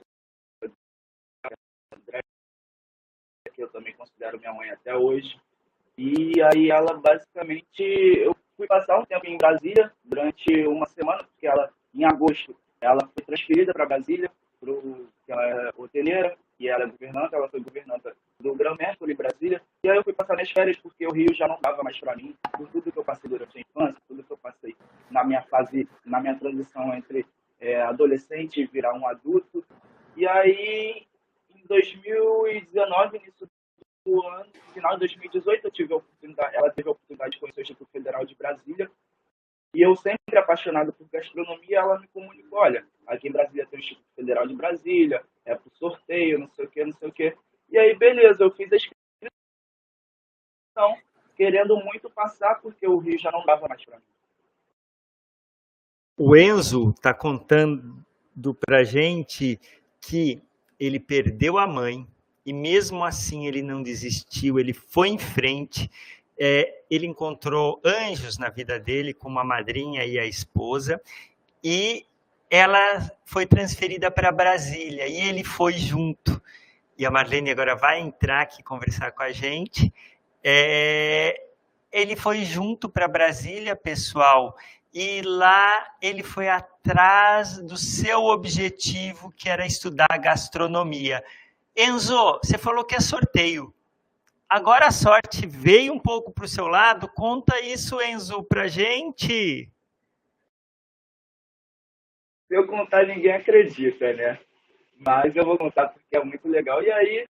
que 3.60 3.64
eu 3.64 3.70
também 3.70 3.94
considero 3.94 4.40
minha 4.40 4.54
mãe 4.54 4.70
até 4.70 4.96
hoje. 4.96 5.38
E 5.98 6.42
aí 6.42 6.72
ela 6.72 6.94
basicamente, 6.94 7.84
eu 7.84 8.34
fui 8.56 8.66
passar 8.68 8.98
um 9.00 9.06
tempo 9.06 9.28
em 9.28 9.38
Brasília 9.38 9.92
durante 10.02 10.66
uma 10.66 10.86
semana, 10.86 11.26
porque 11.26 11.46
ela, 11.46 11.70
em 11.94 12.06
agosto, 12.06 12.56
ela 12.80 13.06
foi 13.14 13.26
transferida 13.26 13.74
para 13.74 13.86
Brasília, 13.86 14.32
pro, 14.60 15.08
ela 15.28 15.46
é 15.48 15.72
hoteleira, 15.78 16.38
e 16.60 16.68
ela 16.68 16.84
é 16.84 16.88
governanta, 16.88 17.36
ela 17.38 17.48
foi 17.48 17.62
governanta 17.62 18.16
do 18.40 18.54
Gran 18.54 18.76
Mercury, 18.76 19.14
Brasília. 19.14 19.62
E 19.84 19.90
aí 19.90 19.98
eu 19.98 20.04
fui 20.04 20.12
passar 20.12 20.36
minhas 20.36 20.52
férias, 20.52 20.78
porque 20.78 21.08
o 21.08 21.12
Rio 21.12 21.34
já 21.34 21.48
não 21.48 21.58
dava 21.62 21.82
mais 21.82 21.98
para 22.00 22.16
mim, 22.16 22.36
por 22.58 22.68
tudo 22.68 22.92
que 22.92 23.00
eu 23.00 23.06
passei 23.06 23.30
durante 23.30 23.58
a 23.58 23.62
infância, 23.62 24.02
tudo 24.08 24.24
que 24.24 24.32
eu 24.32 24.38
passei 24.38 24.76
na 25.10 25.24
minha 25.24 25.42
fase, 25.44 25.88
na 26.06 26.20
minha 26.20 26.36
transição 26.36 26.94
entre 26.94 27.26
é, 27.62 27.82
adolescente 27.82 28.60
e 28.60 28.66
virar 28.66 28.94
um 28.94 29.08
adulto. 29.08 29.64
E 30.18 30.28
aí, 30.28 31.08
em 31.56 31.66
2019, 31.66 33.18
início 33.18 33.50
do 34.06 34.28
ano, 34.28 34.50
final 34.74 34.94
de 34.94 35.00
2018, 35.00 35.66
eu 35.66 35.72
tive 35.72 35.94
a 35.94 35.98
oportunidade, 35.98 36.56
ela 36.56 36.70
teve 36.72 36.90
a 36.90 36.92
oportunidade 36.92 37.32
de 37.32 37.40
conhecer 37.40 37.62
o 37.62 37.64
Instituto 37.64 37.92
Federal 37.92 38.26
de 38.26 38.36
Brasília. 38.36 38.92
E 39.74 39.82
eu 39.82 39.96
sempre 39.96 40.38
apaixonado 40.38 40.92
por 40.92 41.08
gastronomia, 41.12 41.80
ela 41.80 42.00
me 42.00 42.08
comunicou, 42.08 42.60
olha, 42.60 42.86
aqui 43.06 43.28
em 43.28 43.32
Brasília 43.32 43.68
tem 43.68 43.80
o 43.80 43.82
Instituto 43.82 44.08
Federal 44.16 44.48
de 44.48 44.56
Brasília, 44.56 45.24
é 45.46 45.54
por 45.56 45.72
sorteio, 45.76 46.40
não 46.40 46.50
sei 46.50 46.66
o 46.66 46.70
que, 46.70 46.84
não 46.84 46.94
sei 46.94 47.08
o 47.08 47.12
que. 47.12 47.38
E 47.70 47.78
aí, 47.78 47.96
beleza, 47.96 48.44
eu 48.44 48.52
fiz 48.52 48.72
a 48.72 48.76
inscrição, 48.76 48.98
querendo 51.36 51.78
muito 51.78 52.10
passar, 52.10 52.56
porque 52.62 52.88
o 52.88 52.98
Rio 52.98 53.20
já 53.20 53.32
não 53.32 53.46
dava 53.46 53.68
mais 53.68 53.84
para 53.86 53.98
mim. 53.98 54.04
O 56.18 56.36
Enzo 56.36 56.90
está 56.90 57.14
contando 57.14 58.04
para 58.60 58.84
gente 58.84 59.60
que 60.02 60.42
ele 60.80 61.00
perdeu 61.00 61.58
a 61.58 61.68
mãe 61.68 62.08
e 62.46 62.52
mesmo 62.52 63.04
assim 63.04 63.48
ele 63.48 63.62
não 63.62 63.84
desistiu, 63.84 64.60
ele 64.60 64.74
foi 64.74 65.10
em 65.10 65.20
frente. 65.20 65.90
É, 66.38 66.79
ele 66.90 67.06
encontrou 67.06 67.80
anjos 67.86 68.38
na 68.38 68.50
vida 68.50 68.80
dele, 68.80 69.14
como 69.14 69.40
a 69.40 69.44
madrinha 69.44 70.06
e 70.06 70.18
a 70.18 70.26
esposa, 70.26 71.00
e 71.64 72.06
ela 72.50 73.12
foi 73.26 73.46
transferida 73.46 74.10
para 74.10 74.32
Brasília 74.32 75.08
e 75.08 75.22
ele 75.22 75.44
foi 75.44 75.74
junto. 75.74 76.42
E 76.98 77.06
a 77.06 77.12
Marlene 77.12 77.52
agora 77.52 77.76
vai 77.76 78.00
entrar 78.00 78.42
aqui 78.42 78.64
conversar 78.64 79.12
com 79.12 79.22
a 79.22 79.32
gente. 79.32 79.94
É, 80.44 81.40
ele 81.92 82.16
foi 82.16 82.44
junto 82.44 82.90
para 82.90 83.08
Brasília, 83.08 83.76
pessoal, 83.76 84.56
e 84.94 85.22
lá 85.22 85.96
ele 86.02 86.24
foi 86.24 86.50
atrás 86.50 87.60
do 87.60 87.78
seu 87.78 88.26
objetivo, 88.26 89.32
que 89.32 89.48
era 89.48 89.66
estudar 89.66 90.08
gastronomia. 90.18 91.24
Enzo, 91.76 92.40
você 92.44 92.58
falou 92.58 92.84
que 92.84 92.96
é 92.96 93.00
sorteio. 93.00 93.74
Agora 94.50 94.88
a 94.88 94.92
sorte 94.92 95.46
veio 95.46 95.94
um 95.94 96.00
pouco 96.00 96.32
para 96.34 96.46
o 96.46 96.48
seu 96.48 96.68
lado. 96.68 97.08
Conta 97.14 97.60
isso, 97.62 98.02
Enzo, 98.02 98.44
para 98.44 98.68
gente. 98.68 99.72
Se 102.48 102.56
eu 102.56 102.66
contar, 102.66 103.06
ninguém 103.06 103.34
acredita, 103.34 104.12
né? 104.14 104.40
Mas 104.98 105.36
eu 105.36 105.46
vou 105.46 105.58
contar 105.58 105.90
porque 105.90 106.18
é 106.18 106.24
muito 106.24 106.48
legal. 106.48 106.82
E 106.82 106.92
aí, 106.92 107.26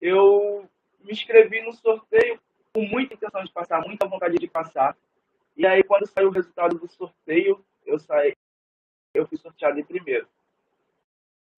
eu 0.00 0.68
me 1.00 1.12
inscrevi 1.12 1.62
no 1.62 1.72
sorteio 1.72 2.40
com 2.74 2.82
muita 2.82 3.14
intenção 3.14 3.44
de 3.44 3.52
passar, 3.52 3.80
muita 3.86 4.08
vontade 4.08 4.36
de 4.36 4.48
passar. 4.48 4.96
E 5.56 5.64
aí, 5.64 5.82
quando 5.84 6.06
saiu 6.06 6.28
o 6.28 6.32
resultado 6.32 6.76
do 6.78 6.88
sorteio, 6.88 7.64
eu 7.86 7.98
saí, 7.98 8.34
eu 9.14 9.26
fui 9.26 9.38
sorteado 9.38 9.78
em 9.78 9.84
primeiro. 9.84 10.28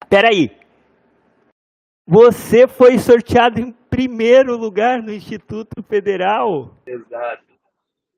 Peraí. 0.08 0.67
Você 2.10 2.66
foi 2.66 2.96
sorteado 2.96 3.60
em 3.60 3.70
primeiro 3.70 4.56
lugar 4.56 5.02
no 5.02 5.12
Instituto 5.12 5.82
Federal? 5.82 6.74
Exato. 6.86 7.44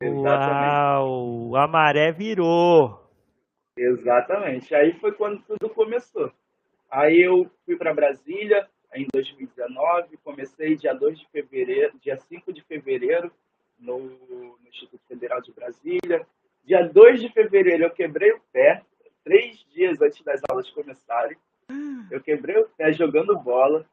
Exatamente. 0.01 0.73
Uau, 0.73 1.57
a 1.57 1.67
maré 1.67 2.13
virou. 2.13 3.05
Exatamente. 3.77 4.73
Aí 4.77 4.93
foi 5.01 5.11
quando 5.11 5.43
tudo 5.43 5.69
começou. 5.75 6.31
Aí 6.89 7.21
eu 7.21 7.51
fui 7.67 7.77
para 7.77 7.93
Brasília 7.93 8.65
em 8.95 9.09
2019, 9.13 10.17
comecei 10.19 10.77
dia 10.77 10.95
2 10.95 11.19
de 11.19 11.29
fevereiro, 11.29 11.99
dia 11.99 12.17
5 12.17 12.53
de 12.53 12.63
fevereiro 12.63 13.33
no, 13.77 13.99
no 13.99 14.69
Instituto 14.69 15.03
Federal 15.09 15.43
de 15.43 15.53
Brasília. 15.53 16.25
Dia 16.65 16.87
2 16.87 17.23
de 17.23 17.29
fevereiro 17.33 17.83
eu 17.83 17.91
quebrei 17.91 18.31
o 18.31 18.41
pé, 18.53 18.85
três 19.25 19.59
dias 19.75 20.01
antes 20.01 20.23
das 20.23 20.41
aulas 20.49 20.71
começarem. 20.71 21.37
Eu 22.11 22.21
quebrei 22.21 22.59
o 22.59 22.69
pé 22.71 22.93
jogando 22.93 23.39
bola. 23.39 23.87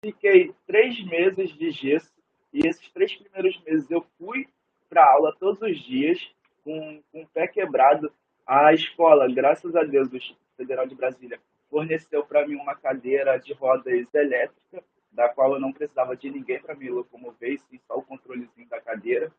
Fiquei 0.00 0.54
três 0.66 1.04
meses 1.04 1.50
de 1.56 1.70
gesso. 1.70 2.12
E 2.52 2.66
esses 2.66 2.88
três 2.90 3.14
primeiros 3.14 3.60
meses 3.64 3.90
eu 3.90 4.04
fui 4.18 4.48
para 4.88 5.10
aula 5.10 5.34
todos 5.38 5.62
os 5.62 5.78
dias, 5.80 6.20
com, 6.62 7.02
com 7.10 7.22
o 7.22 7.26
pé 7.28 7.46
quebrado. 7.46 8.12
A 8.46 8.74
escola, 8.74 9.32
graças 9.32 9.74
a 9.74 9.82
Deus, 9.82 10.08
do 10.08 10.18
Federal 10.56 10.86
de 10.86 10.94
Brasília, 10.94 11.40
forneceu 11.70 12.24
para 12.24 12.46
mim 12.46 12.56
uma 12.56 12.74
cadeira 12.74 13.38
de 13.38 13.54
rodas 13.54 14.06
elétrica, 14.12 14.84
da 15.10 15.28
qual 15.28 15.54
eu 15.54 15.60
não 15.60 15.72
precisava 15.72 16.16
de 16.16 16.30
ninguém 16.30 16.60
para 16.60 16.74
me 16.74 16.90
locomover, 16.90 17.58
sim 17.60 17.78
só 17.86 17.96
o 17.96 18.02
controlezinho 18.02 18.68
da 18.68 18.80
cadeira. 18.80 19.32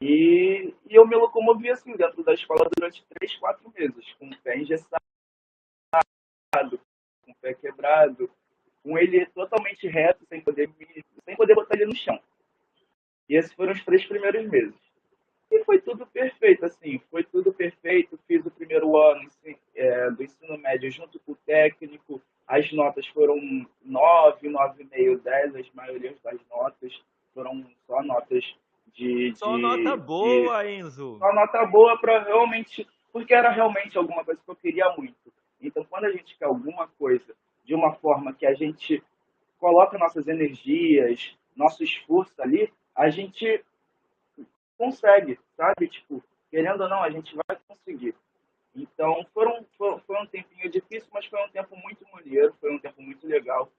E, 0.00 0.72
e 0.88 0.94
eu 0.94 1.06
me 1.06 1.14
locomovi 1.14 1.70
assim 1.70 1.94
dentro 1.94 2.22
da 2.22 2.32
escola 2.32 2.68
durante 2.74 3.04
três, 3.10 3.36
quatro 3.36 3.70
meses, 3.78 4.14
com 4.18 4.26
o 4.26 4.38
pé 4.38 4.56
engessado, 4.56 4.99
com 6.52 7.30
o 7.30 7.34
pé 7.40 7.54
quebrado, 7.54 8.28
com 8.82 8.98
ele 8.98 9.24
totalmente 9.26 9.86
reto, 9.86 10.24
sem 10.26 10.40
poder, 10.40 10.68
me, 10.78 11.04
sem 11.24 11.36
poder 11.36 11.54
botar 11.54 11.76
ele 11.76 11.86
no 11.86 11.94
chão. 11.94 12.18
E 13.28 13.36
esses 13.36 13.52
foram 13.52 13.72
os 13.72 13.84
três 13.84 14.04
primeiros 14.04 14.48
meses. 14.48 14.74
E 15.50 15.64
foi 15.64 15.80
tudo 15.80 16.06
perfeito, 16.06 16.64
assim, 16.64 17.00
foi 17.10 17.24
tudo 17.24 17.52
perfeito. 17.52 18.18
Fiz 18.26 18.44
o 18.44 18.50
primeiro 18.50 18.96
ano 18.96 19.26
assim, 19.26 19.56
é, 19.74 20.10
do 20.10 20.22
ensino 20.22 20.58
médio 20.58 20.90
junto 20.90 21.18
com 21.20 21.32
o 21.32 21.36
técnico. 21.46 22.20
As 22.46 22.72
notas 22.72 23.06
foram 23.08 23.36
9, 23.84 24.48
9,5, 24.48 25.22
10, 25.22 25.56
as 25.56 25.70
maiorias 25.72 26.16
das 26.22 26.40
notas 26.48 26.92
foram 27.32 27.64
só 27.86 28.02
notas 28.02 28.44
de. 28.92 29.32
Só 29.36 29.54
de, 29.54 29.62
nota 29.62 29.96
boa, 29.96 30.64
de, 30.64 30.70
Enzo. 30.70 31.16
Só 31.18 31.32
nota 31.32 31.64
boa 31.66 31.98
para 32.00 32.24
realmente. 32.24 32.86
Porque 33.12 33.34
era 33.34 33.50
realmente 33.50 33.98
alguma 33.98 34.24
coisa 34.24 34.40
que 34.44 34.50
eu 34.50 34.56
queria 34.56 34.88
muito. 34.96 35.32
Então, 35.60 35.84
quando 35.84 36.06
a 36.06 36.12
gente 36.12 36.36
quer 36.36 36.46
alguma 36.46 36.88
coisa 36.88 37.34
de 37.64 37.74
uma 37.74 37.92
forma 37.94 38.32
que 38.32 38.46
a 38.46 38.54
gente 38.54 39.02
coloca 39.58 39.98
nossas 39.98 40.26
energias, 40.26 41.36
nosso 41.54 41.84
esforço 41.84 42.40
ali, 42.40 42.72
a 42.94 43.10
gente 43.10 43.64
consegue, 44.76 45.38
sabe? 45.56 45.88
Tipo, 45.88 46.22
querendo 46.50 46.82
ou 46.82 46.88
não, 46.88 47.02
a 47.02 47.10
gente 47.10 47.36
vai 47.36 47.58
conseguir. 47.68 48.14
Então, 48.74 49.26
foram, 49.34 49.64
foi, 49.76 49.98
foi 50.00 50.16
um 50.20 50.26
tempinho 50.26 50.70
difícil, 50.70 51.08
mas 51.12 51.26
foi 51.26 51.42
um 51.44 51.50
tempo 51.50 51.76
muito 51.76 52.06
maneiro, 52.12 52.54
foi 52.60 52.72
um 52.72 52.78
tempo 52.78 53.02
muito 53.02 53.26
legal. 53.26 53.70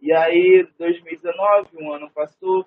E 0.00 0.12
aí, 0.12 0.68
2019, 0.78 1.70
um 1.80 1.92
ano 1.92 2.10
passou, 2.10 2.66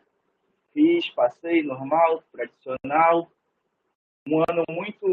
fiz, 0.73 1.09
passei 1.11 1.63
normal, 1.63 2.23
tradicional. 2.31 3.31
Um 4.27 4.43
ano 4.49 4.63
muito, 4.69 5.07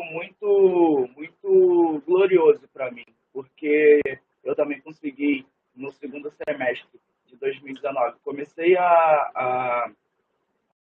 muito 1.14 2.03
glorioso 2.07 2.67
para 2.73 2.90
mim, 2.90 3.05
porque 3.33 4.01
eu 4.43 4.57
também 4.57 4.81
consegui, 4.81 5.47
no 5.75 5.90
segundo 5.93 6.31
semestre 6.31 7.01
de 7.27 7.37
2019, 7.37 8.17
comecei 8.44 8.76
a, 8.76 9.30
a, 9.35 9.90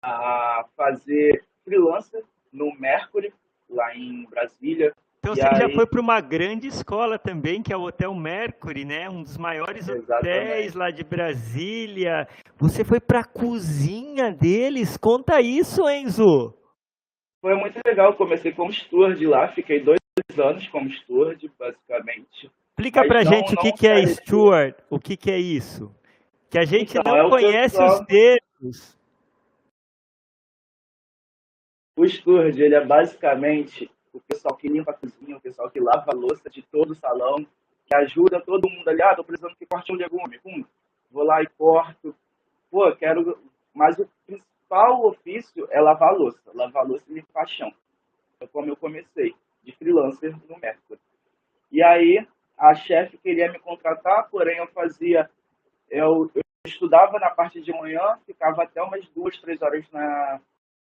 a 0.03 0.65
fazer 0.77 1.45
freelancer 1.65 2.23
no 2.53 2.73
Mercury, 2.79 3.33
lá 3.71 3.95
em 3.95 4.27
Brasília. 4.29 4.93
Então 5.21 5.35
E 5.35 5.37
você 5.37 5.43
já 5.57 5.67
aí- 5.67 5.75
foi 5.75 5.87
para 5.87 6.01
uma 6.01 6.21
grande 6.21 6.67
escola 6.67 7.17
também, 7.19 7.63
que 7.63 7.73
é 7.73 7.77
o 7.77 7.83
Hotel 7.85 8.13
Mercury, 8.15 8.85
né? 8.85 9.09
Um 9.09 9.23
dos 9.23 9.39
maiores 9.39 9.89
hotéis 9.89 10.03
Exatamente. 10.03 10.77
lá 10.79 10.91
de 10.91 11.05
Brasília. 11.05 12.27
Você 12.59 12.85
foi 12.85 12.99
para 13.01 13.21
a 13.21 13.25
cozinha 13.25 14.33
deles? 14.33 14.97
Conta 14.97 15.41
isso, 15.41 15.89
Enzo. 15.89 16.53
Foi 17.41 17.55
muito 17.55 17.79
legal, 17.87 18.15
comecei 18.15 18.53
como 18.53 18.73
steward 18.73 19.25
lá, 19.27 19.49
fiquei 19.49 19.81
dois 19.83 19.99
anos 20.39 20.67
como 20.69 20.91
steward, 20.91 21.51
basicamente. 21.59 22.51
Explica 22.71 23.05
não- 23.05 23.23
gente 23.25 23.55
o 23.55 23.59
que, 23.59 23.73
que 23.73 23.87
é 23.87 24.05
Stuart, 24.07 24.75
o 24.91 24.99
que, 24.99 25.17
que 25.17 25.31
é 25.31 25.39
isso. 25.39 25.95
Que 26.53 26.59
a 26.59 26.65
gente 26.67 26.99
Então, 26.99 27.03
não 27.17 27.27
é 27.27 27.31
conhece 27.31 27.79
pessoal- 27.79 28.01
os 28.01 28.07
termos. 28.07 28.99
O 31.97 32.07
steward, 32.07 32.63
ele 32.63 32.75
é 32.75 32.85
basicamente 32.85 33.91
o 34.13 34.21
pessoal 34.21 34.55
que 34.57 34.69
limpa 34.69 34.91
a 34.91 34.95
cozinha, 34.95 35.37
o 35.37 35.41
pessoal 35.41 35.71
que 35.71 35.81
lava 35.81 36.05
a 36.09 36.15
louça 36.15 36.51
de 36.51 36.63
todo 36.63 36.91
o 36.91 36.95
salão, 36.95 37.37
que 37.87 37.95
ajuda 37.95 38.39
todo 38.39 38.69
mundo 38.69 38.87
ali, 38.89 39.01
ah, 39.03 39.15
tô 39.17 39.25
precisando 39.25 39.57
que 39.57 39.65
corte 39.65 39.93
um 39.93 39.97
legume, 39.97 40.39
Pum, 40.41 40.63
vou 41.11 41.25
lá 41.25 41.43
e 41.43 41.47
corto. 41.57 42.15
Pô, 42.71 42.95
quero... 42.97 43.39
Mas 43.75 43.99
o 43.99 44.07
principal 44.27 45.07
ofício 45.07 45.67
é 45.71 45.81
lavar 45.81 46.11
a 46.11 46.17
louça, 46.17 46.39
lavar 46.55 46.83
a 46.85 46.87
louça 46.87 47.05
e 47.09 47.15
limpar 47.15 47.49
chão. 47.49 47.73
Foi 48.39 48.47
como 48.49 48.69
eu 48.69 48.77
comecei, 48.77 49.35
de 49.65 49.73
freelancer 49.73 50.37
no 50.49 50.59
Mercury. 50.59 51.01
E 51.71 51.83
aí, 51.83 52.27
a 52.59 52.75
chefe 52.75 53.17
queria 53.17 53.51
me 53.51 53.59
contratar, 53.59 54.29
porém 54.31 54.59
eu 54.59 54.67
fazia... 54.69 55.31
Eu, 55.91 56.31
eu 56.35 56.42
estudava 56.83 57.19
na 57.21 57.31
parte 57.31 57.61
de 57.61 57.73
manhã, 57.73 58.19
ficava 58.27 58.65
até 58.65 58.83
umas 58.83 59.07
duas, 59.11 59.39
três 59.39 59.63
horas 59.63 59.89
na, 59.93 60.41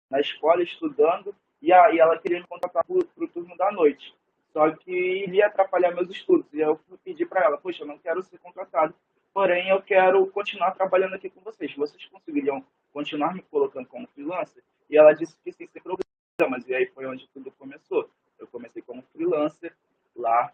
na 0.08 0.20
escola 0.20 0.62
estudando 0.62 1.34
e 1.60 1.72
aí 1.72 1.98
ela 1.98 2.16
queria 2.16 2.38
me 2.38 2.46
contratar 2.46 2.84
para 2.84 2.96
o 2.96 3.28
turno 3.28 3.56
da 3.56 3.72
noite. 3.72 4.14
Só 4.52 4.70
que 4.70 4.92
iria 4.92 5.46
atrapalhar 5.46 5.92
meus 5.92 6.08
estudos. 6.08 6.46
E 6.52 6.60
eu 6.60 6.78
fui 6.88 6.96
pedir 7.04 7.26
para 7.26 7.44
ela, 7.44 7.58
poxa, 7.58 7.82
eu 7.82 7.86
não 7.88 7.98
quero 7.98 8.22
ser 8.22 8.38
contratado, 8.38 8.94
porém 9.34 9.68
eu 9.68 9.82
quero 9.82 10.26
continuar 10.28 10.72
trabalhando 10.72 11.14
aqui 11.14 11.28
com 11.28 11.40
vocês. 11.40 11.74
Vocês 11.74 12.06
conseguiriam 12.06 12.64
continuar 12.92 13.34
me 13.34 13.42
colocando 13.42 13.86
como 13.86 14.08
freelancer? 14.08 14.62
E 14.88 14.96
ela 14.96 15.12
disse 15.12 15.36
que 15.44 15.52
sim, 15.52 15.66
sem 15.66 15.82
problemas. 15.82 16.68
E 16.68 16.74
aí 16.74 16.86
foi 16.86 17.06
onde 17.06 17.28
tudo 17.28 17.50
começou. 17.52 18.08
Eu 18.38 18.46
comecei 18.46 18.80
como 18.80 19.02
freelancer 19.12 19.74
lá. 20.16 20.52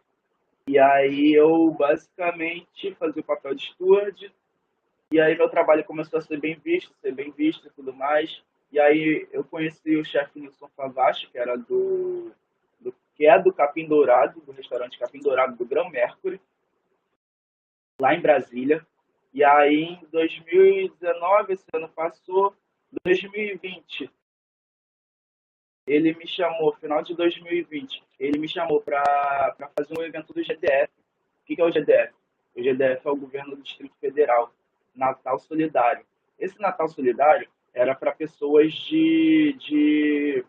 E 0.66 0.78
aí 0.78 1.32
eu 1.32 1.70
basicamente 1.70 2.94
fazia 2.94 3.20
o 3.20 3.24
papel 3.24 3.54
de 3.54 3.66
steward. 3.66 4.32
E 5.12 5.20
aí 5.20 5.36
meu 5.36 5.48
trabalho 5.48 5.84
começou 5.84 6.18
a 6.18 6.22
ser 6.22 6.38
bem 6.38 6.56
visto, 6.56 6.92
ser 7.00 7.12
bem 7.12 7.30
visto 7.30 7.68
e 7.68 7.70
tudo 7.70 7.92
mais. 7.92 8.42
E 8.72 8.80
aí 8.80 9.28
eu 9.30 9.44
conheci 9.44 9.96
o 9.96 10.04
chefe 10.04 10.40
Nilson 10.40 10.68
Favache, 10.76 11.28
que 11.28 11.38
era 11.38 11.56
do, 11.56 12.32
do 12.80 12.92
que 13.14 13.26
é 13.26 13.38
do 13.38 13.52
Capim 13.52 13.86
Dourado, 13.86 14.40
do 14.40 14.52
restaurante 14.52 14.98
Capim 14.98 15.20
Dourado 15.20 15.56
do 15.56 15.64
Grão 15.64 15.88
Mercury, 15.88 16.40
lá 18.00 18.14
em 18.14 18.20
Brasília. 18.20 18.84
E 19.32 19.44
aí 19.44 19.84
em 19.84 20.06
2019, 20.10 21.52
esse 21.52 21.64
ano 21.72 21.88
passou, 21.88 22.54
2020, 23.04 24.10
ele 25.86 26.14
me 26.14 26.26
chamou, 26.26 26.72
final 26.74 27.02
de 27.02 27.14
2020, 27.14 28.02
ele 28.18 28.38
me 28.38 28.48
chamou 28.48 28.80
para 28.80 29.54
fazer 29.76 29.96
um 29.96 30.02
evento 30.02 30.32
do 30.32 30.42
GDF. 30.42 30.90
O 31.42 31.46
que, 31.46 31.54
que 31.54 31.62
é 31.62 31.64
o 31.64 31.70
GDF? 31.70 32.12
O 32.56 32.62
GDF 32.62 33.06
é 33.06 33.10
o 33.10 33.16
Governo 33.16 33.54
do 33.54 33.62
Distrito 33.62 33.94
Federal, 34.00 34.52
Natal 34.96 35.38
Solidário. 35.38 36.04
Esse 36.38 36.60
Natal 36.60 36.88
Solidário 36.88 37.48
era 37.72 37.94
para 37.94 38.12
pessoas 38.12 38.72
de, 38.72 39.54
de 39.60 40.44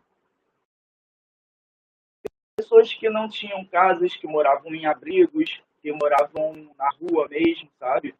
pessoas 2.56 2.94
que 2.94 3.10
não 3.10 3.28
tinham 3.28 3.66
casas, 3.66 4.16
que 4.16 4.26
moravam 4.26 4.74
em 4.74 4.86
abrigos, 4.86 5.62
que 5.82 5.92
moravam 5.92 6.74
na 6.78 6.90
rua 6.90 7.28
mesmo, 7.30 7.70
sabe? 7.78 8.16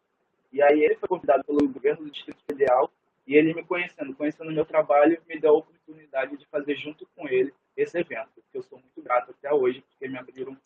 E 0.52 0.62
aí 0.62 0.82
ele 0.82 0.96
foi 0.96 1.08
convidado 1.08 1.44
pelo 1.44 1.68
governo 1.68 2.04
do 2.04 2.10
Distrito 2.10 2.42
Federal 2.46 2.90
e 3.26 3.34
ele 3.34 3.52
me 3.52 3.62
conhecendo, 3.62 4.14
conhecendo 4.14 4.50
o 4.50 4.54
meu 4.54 4.64
trabalho, 4.64 5.20
me 5.28 5.38
deu 5.38 5.50
a 5.50 5.58
oportunidade 5.58 6.36
de 6.36 6.46
fazer 6.46 6.76
junto 6.76 7.06
com 7.14 7.28
ele 7.28 7.52
esse 7.76 7.98
evento, 7.98 8.42
que 8.50 8.58
eu 8.58 8.62
sou 8.62 8.78
muito 8.78 9.02
grato 9.02 9.30
até 9.30 9.52
hoje, 9.52 9.82
porque 9.82 10.08
me 10.08 10.18
abriram 10.18 10.56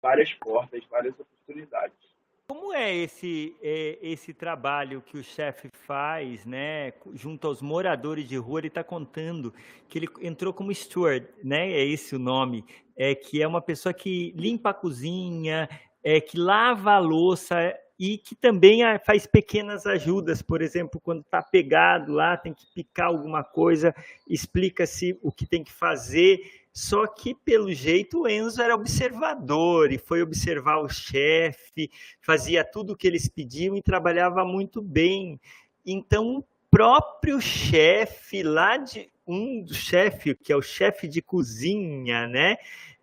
várias 0.00 0.34
portas, 0.34 0.84
várias 0.86 1.18
oportunidades. 1.18 2.11
Como 2.48 2.72
é 2.72 2.94
esse, 2.94 3.56
é, 3.62 3.98
esse 4.02 4.34
trabalho 4.34 5.00
que 5.00 5.16
o 5.16 5.22
chefe 5.22 5.68
faz, 5.86 6.44
né, 6.44 6.92
junto 7.14 7.46
aos 7.46 7.62
moradores 7.62 8.28
de 8.28 8.36
rua? 8.36 8.60
Ele 8.60 8.68
está 8.68 8.84
contando 8.84 9.54
que 9.88 9.98
ele 9.98 10.08
entrou 10.20 10.52
como 10.52 10.74
steward, 10.74 11.26
né? 11.42 11.70
É 11.70 11.84
esse 11.84 12.14
o 12.14 12.18
nome, 12.18 12.64
é 12.96 13.14
que 13.14 13.40
é 13.42 13.46
uma 13.46 13.62
pessoa 13.62 13.92
que 13.92 14.32
limpa 14.36 14.70
a 14.70 14.74
cozinha, 14.74 15.68
é 16.02 16.20
que 16.20 16.36
lava 16.36 16.92
a 16.92 16.98
louça 16.98 17.74
e 18.04 18.18
que 18.18 18.34
também 18.34 18.80
faz 19.06 19.28
pequenas 19.28 19.86
ajudas, 19.86 20.42
por 20.42 20.60
exemplo, 20.60 21.00
quando 21.00 21.20
está 21.20 21.40
pegado 21.40 22.12
lá, 22.12 22.36
tem 22.36 22.52
que 22.52 22.66
picar 22.74 23.06
alguma 23.06 23.44
coisa, 23.44 23.94
explica-se 24.28 25.16
o 25.22 25.30
que 25.30 25.46
tem 25.46 25.62
que 25.62 25.72
fazer 25.72 26.40
só 26.72 27.06
que, 27.06 27.34
pelo 27.34 27.72
jeito, 27.72 28.22
o 28.22 28.28
Enzo 28.28 28.60
era 28.60 28.74
observador 28.74 29.92
e 29.92 29.98
foi 29.98 30.22
observar 30.22 30.78
o 30.78 30.88
chefe, 30.88 31.90
fazia 32.20 32.64
tudo 32.64 32.94
o 32.94 32.96
que 32.96 33.06
eles 33.06 33.28
pediam 33.28 33.76
e 33.76 33.82
trabalhava 33.82 34.42
muito 34.44 34.80
bem. 34.80 35.38
Então, 35.84 36.38
o 36.38 36.44
próprio 36.70 37.40
chefe 37.40 38.42
lá 38.42 38.78
de 38.78 39.08
um 39.26 39.64
chefe, 39.68 40.34
que 40.34 40.52
é 40.52 40.56
o 40.56 40.62
chefe 40.62 41.06
de 41.06 41.20
cozinha, 41.20 42.26
né, 42.26 42.56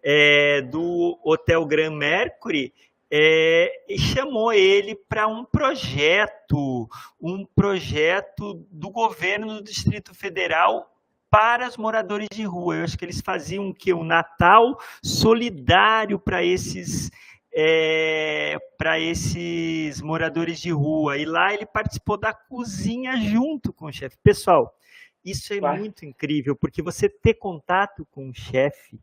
é, 0.04 0.62
do 0.64 1.20
Hotel 1.24 1.64
Grand 1.66 1.96
Mercury, 1.96 2.74
é, 3.12 3.72
chamou 3.98 4.54
ele 4.54 4.96
para 4.96 5.28
um 5.28 5.44
projeto, 5.44 6.88
um 7.20 7.46
projeto 7.46 8.66
do 8.72 8.90
governo 8.90 9.56
do 9.56 9.64
Distrito 9.64 10.14
Federal 10.14 10.94
para 11.30 11.68
os 11.68 11.78
moradores 11.78 12.28
de 12.32 12.44
rua. 12.44 12.78
Eu 12.78 12.84
acho 12.84 12.98
que 12.98 13.06
eles 13.06 13.22
faziam 13.22 13.74
que 13.74 13.94
o 13.94 14.04
Natal 14.04 14.78
solidário 15.04 16.20
para 16.20 16.44
esses 16.44 17.10
é, 17.52 18.58
para 18.78 19.00
esses 19.00 20.02
moradores 20.02 20.60
de 20.60 20.72
rua. 20.72 21.18
E 21.18 21.26
lá 21.26 21.54
ele 21.54 21.66
participou 21.66 22.18
da 22.18 22.34
cozinha 22.34 23.18
junto 23.18 23.74
com 23.74 23.88
o 23.88 23.92
chefe. 23.92 24.18
Pessoal, 24.24 24.74
isso 25.24 25.54
é 25.54 25.78
muito 25.78 26.06
incrível, 26.06 26.56
porque 26.56 26.82
você 26.82 27.10
ter 27.10 27.36
contato 27.36 28.06
com 28.12 28.30
o 28.30 28.34
chefe, 28.34 29.00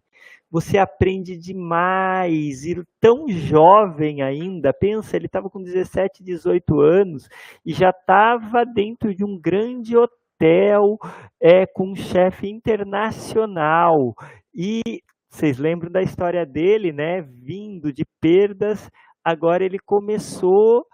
você 0.50 0.78
aprende 0.78 1.36
demais. 1.36 2.64
E 2.64 2.82
tão 3.00 3.28
jovem 3.28 4.22
ainda, 4.22 4.72
pensa, 4.72 5.16
ele 5.16 5.26
estava 5.26 5.50
com 5.50 5.62
17, 5.62 6.22
18 6.22 6.80
anos 6.80 7.28
e 7.64 7.72
já 7.72 7.90
estava 7.90 8.64
dentro 8.64 9.14
de 9.14 9.24
um 9.24 9.38
grande 9.38 9.96
hotel 9.96 10.26
hotel 10.36 10.98
é, 11.40 11.66
com 11.66 11.92
um 11.92 11.94
chefe 11.94 12.48
internacional. 12.48 14.14
E 14.54 14.82
vocês 15.30 15.58
lembram 15.58 15.90
da 15.90 16.02
história 16.02 16.44
dele, 16.46 16.92
né? 16.92 17.22
Vindo 17.22 17.92
de 17.92 18.04
perdas, 18.20 18.90
agora 19.24 19.64
ele 19.64 19.78
começou 19.78 20.84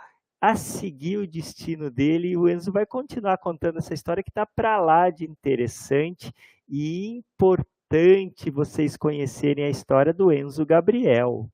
a 0.42 0.56
seguir 0.56 1.18
o 1.18 1.26
destino 1.26 1.88
dele 1.88 2.30
e 2.30 2.36
o 2.36 2.48
Enzo 2.48 2.72
vai 2.72 2.84
continuar 2.84 3.38
contando 3.38 3.78
essa 3.78 3.94
história 3.94 4.24
que 4.24 4.30
está 4.30 4.44
para 4.44 4.80
lá 4.80 5.08
de 5.08 5.24
interessante 5.24 6.32
e 6.68 7.06
importante 7.06 8.50
vocês 8.50 8.96
conhecerem 8.96 9.64
a 9.64 9.70
história 9.70 10.12
do 10.12 10.32
Enzo 10.32 10.66
Gabriel. 10.66 11.48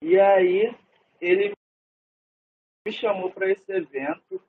E 0.00 0.20
aí 0.20 0.72
ele 1.20 1.52
me 2.86 2.92
chamou 2.92 3.32
para 3.32 3.50
esse 3.50 3.72
evento 3.72 4.40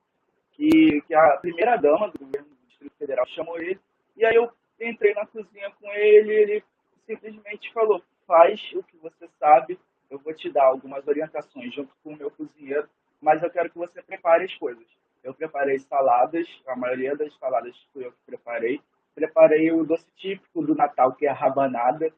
que, 0.52 1.02
que 1.02 1.14
a 1.14 1.36
primeira 1.38 1.74
dama 1.76 2.08
do 2.12 2.18
governo 2.20 2.48
do 2.48 2.66
Distrito 2.68 2.94
Federal 2.96 3.26
chamou 3.26 3.60
ele, 3.60 3.80
e 4.16 4.24
aí 4.24 4.36
eu 4.36 4.52
entrei 4.80 5.14
na 5.14 5.26
cozinha 5.26 5.68
com 5.80 5.90
ele, 5.94 6.32
ele 6.32 6.64
simplesmente 7.04 7.72
falou, 7.72 8.00
faz 8.24 8.72
o 8.72 8.84
que 8.84 8.96
você 8.98 9.28
sabe, 9.40 9.80
eu 10.10 10.18
vou 10.18 10.32
te 10.34 10.50
dar 10.50 10.64
algumas 10.64 11.06
orientações 11.06 11.74
junto 11.74 11.94
com 12.02 12.12
o 12.12 12.16
meu 12.16 12.30
cozinheiro, 12.30 12.88
mas 13.20 13.42
eu 13.42 13.50
quero 13.50 13.70
que 13.70 13.78
você 13.78 14.02
prepare 14.02 14.44
as 14.44 14.54
coisas. 14.54 14.86
Eu 15.22 15.34
preparei 15.34 15.78
saladas, 15.78 16.46
a 16.66 16.76
maioria 16.76 17.16
das 17.16 17.34
saladas 17.38 17.76
fui 17.92 18.06
eu 18.06 18.12
que 18.12 18.18
preparei. 18.26 18.80
Preparei 19.14 19.72
o 19.72 19.84
doce 19.84 20.06
típico 20.16 20.62
do 20.62 20.74
Natal, 20.74 21.12
que 21.12 21.26
é 21.26 21.30
a 21.30 21.34
rabanada. 21.34 22.12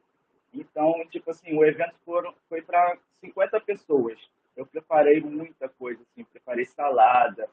Então, 0.53 0.93
tipo 1.09 1.31
assim, 1.31 1.57
o 1.57 1.65
evento 1.65 1.95
foram, 2.05 2.33
foi 2.47 2.61
para 2.61 2.97
50 3.21 3.59
pessoas. 3.61 4.19
Eu 4.55 4.65
preparei 4.65 5.19
muita 5.21 5.67
coisa, 5.69 6.01
assim, 6.03 6.23
preparei 6.25 6.65
salada, 6.65 7.49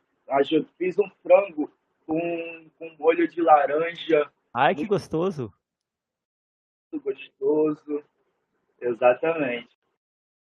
fiz 0.76 0.98
um 0.98 1.08
frango 1.22 1.70
com, 2.04 2.70
com 2.78 2.90
molho 2.98 3.28
de 3.28 3.40
laranja. 3.40 4.30
Ai, 4.52 4.74
que 4.74 4.84
gostoso! 4.84 5.52
Muito 6.92 7.04
gostoso, 7.04 8.04
exatamente. 8.80 9.77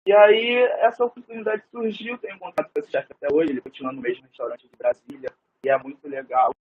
E 0.06 0.12
aí, 0.12 0.54
essa 0.80 1.04
oportunidade 1.04 1.62
surgiu, 1.70 2.16
tenho 2.18 2.38
contato 2.38 2.70
com 2.72 2.80
esse 2.80 2.90
chefe 2.90 3.12
até 3.12 3.28
hoje, 3.32 3.50
ele 3.50 3.60
continua 3.60 3.92
no 3.92 4.00
mesmo 4.00 4.24
restaurante 4.24 4.66
de 4.66 4.76
Brasília, 4.76 5.28
e 5.62 5.68
é 5.68 5.78
muito 5.78 6.08
legal. 6.08 6.54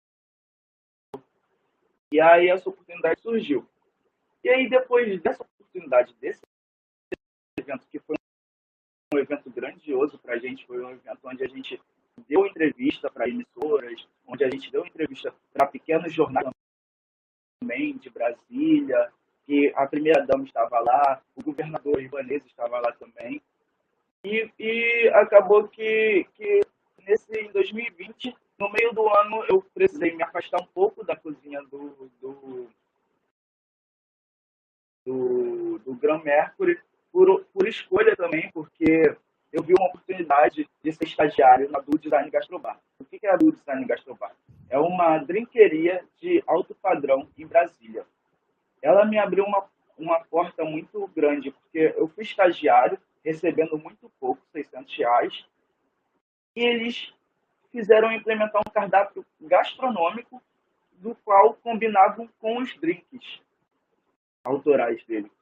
E 2.10 2.20
aí, 2.20 2.48
essa 2.48 2.68
oportunidade 2.68 3.20
surgiu. 3.20 3.68
E 4.42 4.48
aí, 4.48 4.68
depois 4.68 5.20
dessa 5.20 5.42
oportunidade, 5.42 6.14
desse 6.14 6.40
evento, 7.58 7.86
que 7.88 7.98
foi 7.98 8.16
um 9.12 9.18
evento 9.18 9.50
grandioso 9.50 10.18
para 10.18 10.34
a 10.34 10.38
gente, 10.38 10.66
foi 10.66 10.82
um 10.82 10.90
evento 10.90 11.20
onde 11.24 11.44
a 11.44 11.48
gente 11.48 11.80
deu 12.26 12.46
entrevista 12.46 13.10
para 13.10 13.28
emissoras, 13.28 14.08
onde 14.26 14.44
a 14.44 14.50
gente 14.50 14.70
deu 14.70 14.86
entrevista 14.86 15.34
para 15.52 15.66
pequenos 15.66 16.12
jornais 16.12 16.48
também 17.60 17.96
de 17.98 18.08
Brasília, 18.08 19.12
que 19.46 19.72
a 19.76 19.86
primeira 19.86 20.26
dama 20.26 20.44
estava 20.44 20.80
lá, 20.80 21.22
o 21.36 21.42
governador 21.42 22.02
Ibanez 22.02 22.44
estava 22.44 22.80
lá 22.80 22.92
também. 22.92 23.40
E, 24.24 24.50
e 24.58 25.08
acabou 25.14 25.68
que, 25.68 26.26
que 26.34 26.60
nesse 27.06 27.32
em 27.38 27.50
2020, 27.52 28.36
no 28.58 28.70
meio 28.72 28.92
do 28.92 29.08
ano, 29.08 29.44
eu 29.48 29.62
precisei 29.72 30.14
me 30.14 30.22
afastar 30.22 30.60
um 30.60 30.66
pouco 30.66 31.04
da 31.04 31.14
cozinha 31.14 31.62
do, 31.62 32.10
do, 32.20 32.68
do, 35.04 35.78
do 35.78 35.94
Gran 35.94 36.18
Mercury, 36.22 36.80
por, 37.12 37.44
por 37.52 37.68
escolha 37.68 38.16
também, 38.16 38.50
porque 38.52 39.16
eu 39.52 39.62
vi 39.62 39.72
uma 39.72 39.86
oportunidade 39.86 40.68
de 40.82 40.92
ser 40.92 41.04
estagiário 41.04 41.70
na 41.70 41.78
Do 41.78 41.96
Design 41.96 42.28
Gastrobar. 42.30 42.78
O 42.98 43.04
que 43.04 43.24
é 43.24 43.30
a 43.30 43.36
Do 43.36 43.52
Design 43.52 43.86
Gastrobar? 43.86 44.32
É 44.68 44.78
uma 44.78 45.18
drinqueria 45.18 46.04
de 46.20 46.42
alto 46.46 46.74
padrão 46.74 47.28
em 47.38 47.46
Brasília. 47.46 48.04
Ela 48.86 49.04
me 49.04 49.18
abriu 49.18 49.44
uma, 49.44 49.64
uma 49.98 50.20
porta 50.20 50.64
muito 50.64 51.08
grande, 51.08 51.50
porque 51.50 51.92
eu 51.96 52.06
fui 52.06 52.22
estagiário, 52.22 52.96
recebendo 53.24 53.76
muito 53.76 54.08
pouco, 54.20 54.40
600 54.52 54.96
reais, 54.96 55.44
e 56.54 56.62
eles 56.62 57.12
fizeram 57.72 58.12
implementar 58.12 58.62
um 58.64 58.70
cardápio 58.70 59.26
gastronômico 59.40 60.40
do 60.92 61.16
qual 61.16 61.54
combinavam 61.54 62.28
com 62.38 62.58
os 62.58 62.76
drinks 62.76 63.42
autorais 64.44 65.04
dele. 65.04 65.32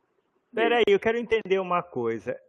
Peraí, 0.54 0.84
eu 0.88 0.98
quero 0.98 1.18
entender 1.18 1.58
uma 1.58 1.82
coisa. 1.82 2.40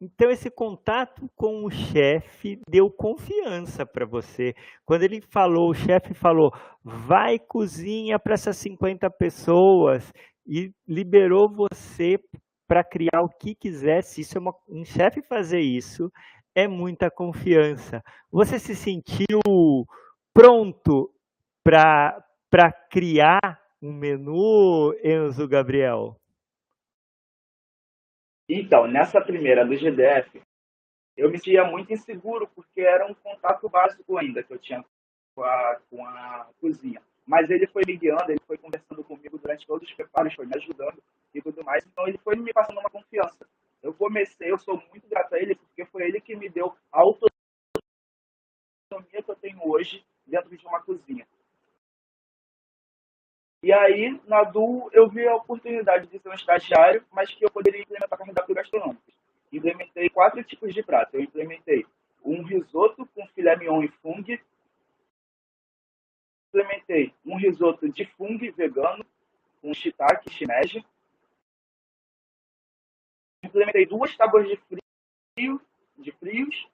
Então, 0.00 0.30
esse 0.30 0.48
contato 0.48 1.28
com 1.36 1.64
o 1.64 1.70
chefe 1.70 2.58
deu 2.70 2.88
confiança 2.88 3.84
para 3.84 4.06
você. 4.06 4.54
Quando 4.86 5.02
ele 5.02 5.20
falou, 5.20 5.70
o 5.70 5.74
chefe 5.74 6.14
falou, 6.14 6.54
vai 6.82 7.38
cozinha 7.38 8.18
para 8.18 8.34
essas 8.34 8.56
50 8.56 9.10
pessoas 9.10 10.10
e 10.48 10.72
liberou 10.86 11.48
você 11.48 12.18
para 12.66 12.82
criar 12.82 13.22
o 13.22 13.28
que 13.28 13.54
quisesse. 13.54 14.22
Isso 14.22 14.38
é 14.38 14.40
uma, 14.40 14.54
um 14.68 14.84
chefe 14.84 15.20
fazer 15.22 15.60
isso 15.60 16.10
é 16.54 16.66
muita 16.66 17.08
confiança. 17.08 18.02
Você 18.32 18.58
se 18.58 18.74
sentiu 18.74 19.86
pronto 20.34 21.14
para 21.62 22.72
criar 22.90 23.62
um 23.80 23.92
menu, 23.92 24.92
Enzo 25.04 25.46
Gabriel? 25.46 26.20
Então, 28.48 28.88
nessa 28.88 29.20
primeira 29.20 29.64
do 29.64 29.76
GDF, 29.76 30.42
eu 31.16 31.30
me 31.30 31.38
sentia 31.38 31.64
muito 31.64 31.92
inseguro, 31.92 32.48
porque 32.54 32.80
era 32.80 33.06
um 33.06 33.14
contato 33.14 33.68
básico 33.68 34.16
ainda 34.16 34.42
que 34.42 34.52
eu 34.52 34.58
tinha 34.58 34.84
com 35.34 35.44
a, 35.44 35.80
com 35.88 36.04
a 36.04 36.48
cozinha. 36.60 37.00
Mas 37.28 37.50
ele 37.50 37.66
foi 37.66 37.82
me 37.86 37.94
guiando, 37.94 38.32
ele 38.32 38.40
foi 38.46 38.56
conversando 38.56 39.04
comigo 39.04 39.36
durante 39.36 39.66
todos 39.66 39.86
os 39.86 39.94
preparos, 39.94 40.34
foi 40.34 40.46
me 40.46 40.56
ajudando 40.56 40.96
e 41.34 41.42
tudo 41.42 41.62
mais. 41.62 41.84
Então, 41.84 42.08
ele 42.08 42.16
foi 42.16 42.34
me 42.36 42.50
passando 42.54 42.80
uma 42.80 42.88
confiança. 42.88 43.46
Eu 43.82 43.92
comecei, 43.92 44.50
eu 44.50 44.58
sou 44.58 44.82
muito 44.90 45.06
grato 45.06 45.34
a 45.34 45.38
ele, 45.38 45.54
porque 45.54 45.84
foi 45.84 46.04
ele 46.04 46.22
que 46.22 46.34
me 46.34 46.48
deu 46.48 46.74
a 46.90 47.00
autonomia 47.00 47.30
que 49.22 49.30
eu 49.30 49.36
tenho 49.36 49.60
hoje 49.62 50.02
dentro 50.26 50.56
de 50.56 50.66
uma 50.66 50.80
cozinha. 50.80 51.28
E 53.62 53.72
aí, 53.74 54.18
na 54.26 54.42
DU, 54.44 54.88
eu 54.94 55.06
vi 55.10 55.28
a 55.28 55.34
oportunidade 55.34 56.06
de 56.06 56.18
ser 56.18 56.30
um 56.30 56.32
estagiário, 56.32 57.04
mas 57.12 57.34
que 57.34 57.44
eu 57.44 57.50
poderia 57.50 57.82
implementar 57.82 58.18
cardápio 58.18 58.54
gastronômico. 58.54 59.02
Implementei 59.52 60.08
quatro 60.08 60.42
tipos 60.42 60.72
de 60.72 60.82
prato. 60.82 61.14
Eu 61.14 61.20
implementei 61.20 61.84
um 62.24 62.42
risoto 62.42 63.04
com 63.14 63.26
filé 63.28 63.54
mignon 63.56 63.82
e 63.82 63.88
fungo. 63.88 64.38
Implementei 66.48 67.14
um 67.24 67.36
risoto 67.36 67.88
de 67.88 68.04
fungo 68.04 68.50
vegano 68.52 69.04
com 69.60 69.74
shiitake 69.74 70.28
e 70.28 70.32
shimeji. 70.32 70.84
Implementei 73.44 73.86
duas 73.86 74.16
tábuas 74.16 74.48
de 74.48 74.56
frio, 75.36 75.60
de 75.96 76.12
frios 76.12 76.68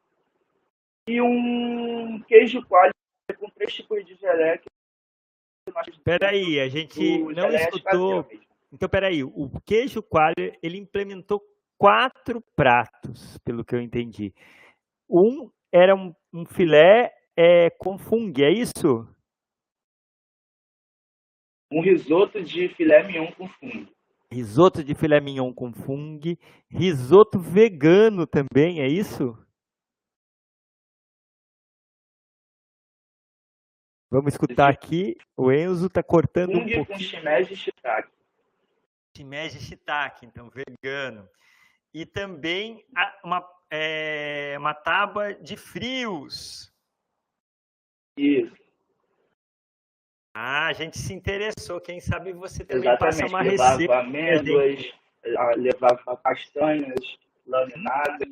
e 1.07 1.21
um 1.21 2.21
queijo 2.23 2.65
coalho 2.67 2.93
com 3.39 3.51
três 3.51 3.75
tipos 3.75 4.05
de 4.05 4.15
geleia. 4.15 4.61
Peraí, 6.05 6.61
a 6.61 6.69
gente 6.69 7.19
não 7.19 7.51
escutou. 7.51 8.29
Então, 8.73 8.89
peraí, 8.89 9.23
o 9.23 9.51
queijo 9.65 10.03
coalho, 10.03 10.35
ele 10.63 10.79
implementou 10.79 11.43
quatro 11.79 12.41
pratos, 12.57 13.39
pelo 13.39 13.65
que 13.65 13.75
eu 13.75 13.81
entendi. 13.81 14.35
Um 15.09 15.51
era 15.73 15.95
um, 15.95 16.15
um 16.33 16.45
filé 16.45 17.15
é, 17.37 17.71
com 17.71 17.99
fungo, 17.99 18.43
é 18.43 18.51
isso? 18.51 19.09
Um 21.75 21.81
risoto 21.81 22.41
de 22.41 22.69
filé 22.69 23.03
mignon 23.03 23.33
com 23.33 23.49
fungo. 23.49 23.93
Risoto 24.31 24.85
de 24.85 24.95
filé 24.95 25.21
mignon 25.21 25.53
com 25.53 25.73
fungo. 25.73 26.39
Risoto 26.71 27.37
vegano 27.37 28.29
também, 28.29 28.81
é 28.81 28.87
isso? 28.87 29.37
Vamos 34.09 34.35
escutar 34.35 34.69
aqui. 34.71 35.17
O 35.37 35.51
Enzo 35.51 35.89
está 35.89 36.01
cortando 36.01 36.53
fungo 36.53 36.63
um 36.63 36.73
pouquinho. 36.75 36.87
com 36.87 36.97
shimeji 36.97 37.57
shiitake. 37.57 38.13
Shimeji 39.17 39.59
shiitake, 39.59 40.27
então 40.27 40.49
vegano. 40.51 41.29
E 41.93 42.07
também 42.07 42.87
uma, 43.25 43.45
é, 43.69 44.55
uma 44.61 44.75
tábua 44.75 45.35
de 45.35 45.57
frios. 45.57 46.73
Isso. 48.17 48.64
Ah, 50.37 50.67
a 50.67 50.73
gente 50.73 50.99
se 50.99 51.15
interessou. 51.15 51.81
Quem 51.81 52.01
sabe 52.01 52.33
você 52.33 52.65
também 52.65 52.89
Exatamente. 52.89 53.21
passa 53.21 53.27
uma 53.29 53.43
levava 53.43 53.71
receita. 53.71 53.99
amêndoas, 54.01 54.93
levava 55.57 56.17
castanhas 56.17 57.19
laminadas. 57.47 58.29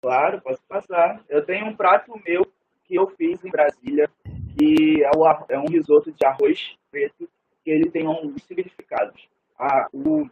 Claro, 0.00 0.40
posso 0.40 0.62
passar. 0.68 1.20
Eu 1.28 1.44
tenho 1.44 1.66
um 1.66 1.74
prato 1.74 2.12
meu 2.24 2.46
que 2.84 2.94
eu 2.94 3.08
fiz 3.08 3.44
em 3.44 3.50
Brasília, 3.50 4.08
que 4.56 5.02
é, 5.02 5.10
o, 5.16 5.26
é 5.48 5.58
um 5.58 5.66
risoto 5.66 6.12
de 6.12 6.24
arroz 6.24 6.76
preto, 6.92 7.28
que 7.64 7.70
ele 7.70 7.90
tem 7.90 8.06
um 8.06 8.38
significados. 8.38 9.28
Ah, 9.58 9.88
o, 9.92 10.30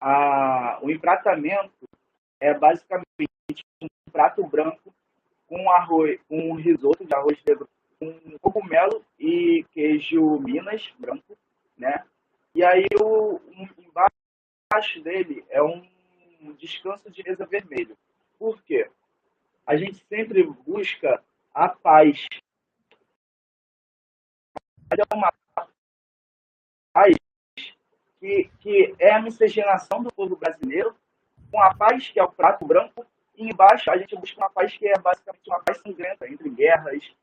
a, 0.00 0.80
o 0.82 0.90
empratamento 0.90 1.88
é 2.38 2.52
basicamente 2.52 3.30
um 3.80 3.86
prato 4.12 4.44
branco 4.46 4.92
com 5.46 5.70
arroz, 5.70 6.20
com 6.28 6.50
um 6.50 6.54
risoto 6.54 7.06
de 7.06 7.14
arroz 7.14 7.38
negro 7.46 7.66
com 8.12 8.38
cogumelo 8.38 9.04
e 9.18 9.64
queijo 9.72 10.38
Minas 10.40 10.92
branco, 10.98 11.36
né? 11.76 12.04
E 12.54 12.64
aí 12.64 12.86
o 13.00 13.36
um, 13.36 13.68
embaixo 13.78 15.00
dele 15.02 15.44
é 15.48 15.62
um 15.62 15.82
descanso 16.58 17.10
de 17.10 17.22
mesa 17.22 17.46
vermelho. 17.46 17.96
Por 18.38 18.62
quê? 18.62 18.90
A 19.66 19.76
gente 19.76 20.04
sempre 20.08 20.42
busca 20.42 21.22
a 21.52 21.68
paz. 21.68 22.26
É 24.90 25.14
uma 25.14 25.32
paz 26.92 27.16
que, 28.20 28.50
que 28.60 28.94
é 28.98 29.12
a 29.12 29.22
miscigenação 29.22 30.02
do 30.02 30.12
povo 30.12 30.36
brasileiro 30.36 30.94
com 31.50 31.60
a 31.60 31.74
paz, 31.74 32.08
que 32.08 32.18
é 32.18 32.22
o 32.22 32.30
prato 32.30 32.64
branco, 32.64 33.06
e 33.36 33.48
embaixo 33.48 33.90
a 33.90 33.96
gente 33.96 34.14
busca 34.16 34.38
uma 34.38 34.50
paz 34.50 34.76
que 34.76 34.86
é 34.86 34.98
basicamente 34.98 35.48
uma 35.48 35.60
paz 35.60 35.78
sangrenta, 35.78 36.28
entre 36.28 36.48
guerras, 36.50 37.14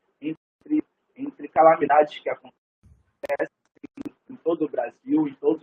entre, 0.64 0.82
entre 1.16 1.48
calamidades 1.48 2.18
que 2.18 2.28
acontecem 2.28 2.56
em 4.30 4.36
todo 4.36 4.64
o 4.64 4.68
Brasil, 4.68 5.28
em 5.28 5.34
todo 5.34 5.62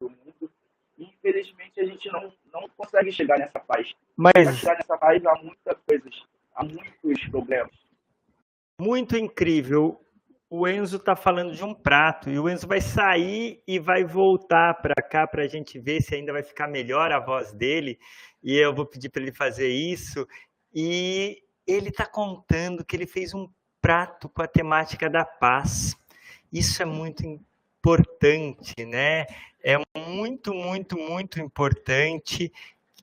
o 0.00 0.08
mundo. 0.08 0.50
Infelizmente, 0.98 1.80
a 1.80 1.84
gente 1.84 2.10
não, 2.10 2.32
não 2.52 2.68
consegue 2.76 3.10
chegar 3.12 3.38
nessa 3.38 3.60
paz. 3.60 3.94
Mas... 4.16 4.32
Para 4.32 4.52
chegar 4.52 4.74
nessa 4.74 4.98
paz, 4.98 5.24
há 5.24 5.34
muitas 5.36 5.78
coisas, 5.86 6.22
há 6.54 6.64
muitos 6.64 7.28
problemas. 7.30 7.72
Muito 8.80 9.16
incrível. 9.16 10.00
O 10.48 10.66
Enzo 10.66 10.96
está 10.96 11.14
falando 11.14 11.54
de 11.54 11.62
um 11.62 11.72
prato 11.72 12.28
e 12.28 12.38
o 12.38 12.48
Enzo 12.48 12.66
vai 12.66 12.80
sair 12.80 13.62
e 13.66 13.78
vai 13.78 14.02
voltar 14.02 14.74
para 14.82 15.00
cá 15.00 15.26
para 15.26 15.44
a 15.44 15.46
gente 15.46 15.78
ver 15.78 16.02
se 16.02 16.14
ainda 16.14 16.32
vai 16.32 16.42
ficar 16.42 16.66
melhor 16.66 17.12
a 17.12 17.20
voz 17.20 17.52
dele. 17.52 17.98
E 18.42 18.56
eu 18.56 18.74
vou 18.74 18.84
pedir 18.84 19.10
para 19.10 19.22
ele 19.22 19.32
fazer 19.32 19.68
isso. 19.68 20.26
E 20.74 21.40
ele 21.66 21.90
está 21.90 22.04
contando 22.04 22.84
que 22.84 22.96
ele 22.96 23.06
fez 23.06 23.32
um 23.32 23.48
prato 23.80 24.28
com 24.28 24.42
a 24.42 24.46
temática 24.46 25.08
da 25.08 25.24
paz. 25.24 25.96
Isso 26.52 26.82
é 26.82 26.86
muito 26.86 27.24
importante, 27.24 28.74
né? 28.86 29.26
É 29.62 29.76
muito, 29.96 30.54
muito, 30.54 30.96
muito 30.96 31.40
importante 31.40 32.52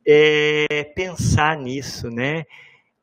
é, 0.06 0.84
pensar 0.96 1.58
nisso, 1.58 2.10
né? 2.10 2.46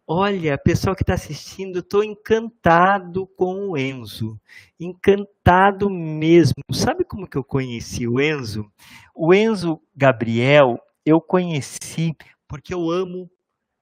Olha, 0.06 0.58
pessoal 0.58 0.94
que 0.94 1.02
está 1.02 1.14
assistindo, 1.14 1.78
estou 1.78 2.04
encantado 2.04 3.26
com 3.26 3.70
o 3.70 3.78
Enzo, 3.78 4.38
encantado 4.78 5.88
mesmo. 5.88 6.62
Sabe 6.72 7.04
como 7.04 7.26
que 7.26 7.38
eu 7.38 7.44
conheci 7.44 8.06
o 8.06 8.20
Enzo? 8.20 8.70
O 9.14 9.32
Enzo 9.32 9.80
Gabriel, 9.96 10.78
eu 11.06 11.22
conheci 11.22 12.14
porque 12.46 12.74
eu 12.74 12.90
amo 12.90 13.30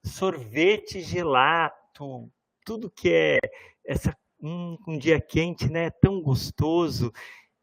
sorvete 0.04 1.00
gelato, 1.00 2.30
tudo 2.64 2.88
que 2.88 3.10
é 3.12 3.38
essa 3.84 4.16
um, 4.42 4.76
um 4.86 4.98
dia 4.98 5.20
quente, 5.20 5.70
né? 5.70 5.90
Tão 5.90 6.20
gostoso. 6.20 7.12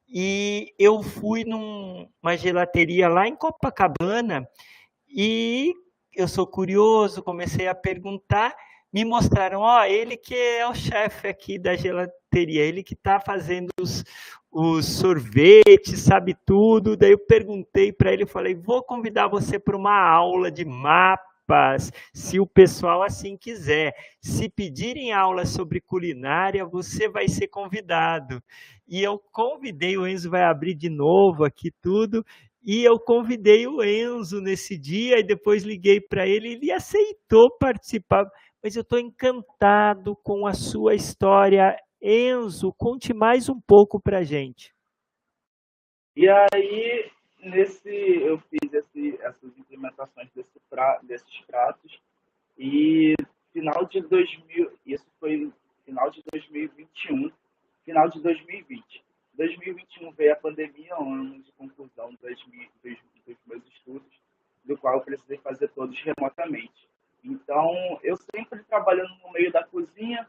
E 0.08 0.74
eu 0.80 1.04
fui 1.04 1.44
numa 1.44 2.36
gelateria 2.38 3.08
lá 3.08 3.28
em 3.28 3.36
Copacabana 3.36 4.48
e 5.08 5.74
eu 6.16 6.28
sou 6.28 6.48
curioso, 6.48 7.22
comecei 7.22 7.68
a 7.68 7.76
perguntar, 7.76 8.56
me 8.92 9.06
mostraram, 9.06 9.62
ó, 9.62 9.84
ele 9.86 10.18
que 10.18 10.34
é 10.34 10.68
o 10.68 10.74
chefe 10.74 11.28
aqui 11.28 11.60
da 11.60 11.76
gelateria, 11.76 12.64
ele 12.64 12.82
que 12.82 12.96
está 12.96 13.20
fazendo 13.20 13.70
os, 13.80 14.04
os 14.52 14.86
sorvetes, 14.86 16.00
sabe 16.00 16.36
tudo. 16.44 16.98
Daí 16.98 17.12
eu 17.12 17.20
perguntei 17.20 17.94
para 17.94 18.12
ele, 18.12 18.26
falei, 18.26 18.56
vou 18.56 18.82
convidar 18.82 19.28
você 19.28 19.60
para 19.60 19.78
uma 19.78 19.96
aula 19.96 20.50
de 20.50 20.66
mapa 20.66 21.30
se 22.14 22.40
o 22.40 22.46
pessoal 22.48 23.02
assim 23.04 23.38
quiser. 23.38 23.94
Se 24.22 24.50
pedirem 24.50 25.12
aula 25.12 25.46
sobre 25.46 25.82
culinária, 25.82 26.66
você 26.66 27.10
vai 27.10 27.28
ser 27.28 27.48
convidado. 27.48 28.42
E 28.88 29.02
eu 29.02 29.20
convidei, 29.32 29.98
o 29.98 30.08
Enzo 30.08 30.30
vai 30.30 30.44
abrir 30.44 30.76
de 30.76 30.90
novo 30.90 31.44
aqui 31.44 31.72
tudo, 31.82 32.24
e 32.64 32.84
eu 32.84 33.00
convidei 33.00 33.68
o 33.68 33.84
Enzo 33.84 34.42
nesse 34.42 34.78
dia 34.78 35.20
e 35.20 35.24
depois 35.24 35.64
liguei 35.64 36.02
para 36.02 36.28
ele, 36.28 36.54
ele 36.54 36.72
aceitou 36.72 37.56
participar. 37.58 38.26
Mas 38.62 38.76
eu 38.76 38.82
estou 38.82 39.00
encantado 39.00 40.16
com 40.24 40.46
a 40.46 40.54
sua 40.54 40.94
história. 40.94 41.76
Enzo, 42.02 42.74
conte 42.78 43.14
mais 43.14 43.48
um 43.48 43.60
pouco 43.60 44.02
para 44.02 44.24
gente. 44.24 44.74
E 46.16 46.28
aí, 46.28 47.10
nesse, 47.42 47.90
eu 47.90 48.40
fiz 48.40 48.74
esse, 48.74 49.18
essas 49.22 49.58
implementações 49.58 50.30
desse 50.36 50.60
pra, 50.70 51.00
desses 51.04 51.40
pratos 51.42 52.00
e 52.58 53.16
final 53.54 53.86
de 53.86 54.02
2000, 54.02 54.72
isso 54.86 55.06
foi 55.20 55.52
final 55.86 56.10
de 56.12 56.24
2021, 56.32 57.32
final 57.86 58.10
de 58.10 58.22
2020. 58.22 59.04
2021 59.34 60.12
veio 60.12 60.34
a 60.34 60.36
pandemia, 60.36 61.00
um 61.00 61.14
ano 61.14 61.42
de 61.42 61.52
conclusão 61.54 62.14
dos, 62.22 62.46
dos, 62.84 62.98
dos 63.26 63.38
meus 63.48 63.66
estudos, 63.68 64.20
do 64.66 64.78
qual 64.78 64.96
eu 64.96 65.02
precisei 65.02 65.38
fazer 65.38 65.70
todos 65.70 65.98
remotamente. 66.02 66.90
Então, 67.24 68.00
eu 68.04 68.18
sempre 68.18 68.64
trabalhando 68.64 69.16
no 69.24 69.32
meio 69.32 69.52
da 69.52 69.64
cozinha, 69.64 70.28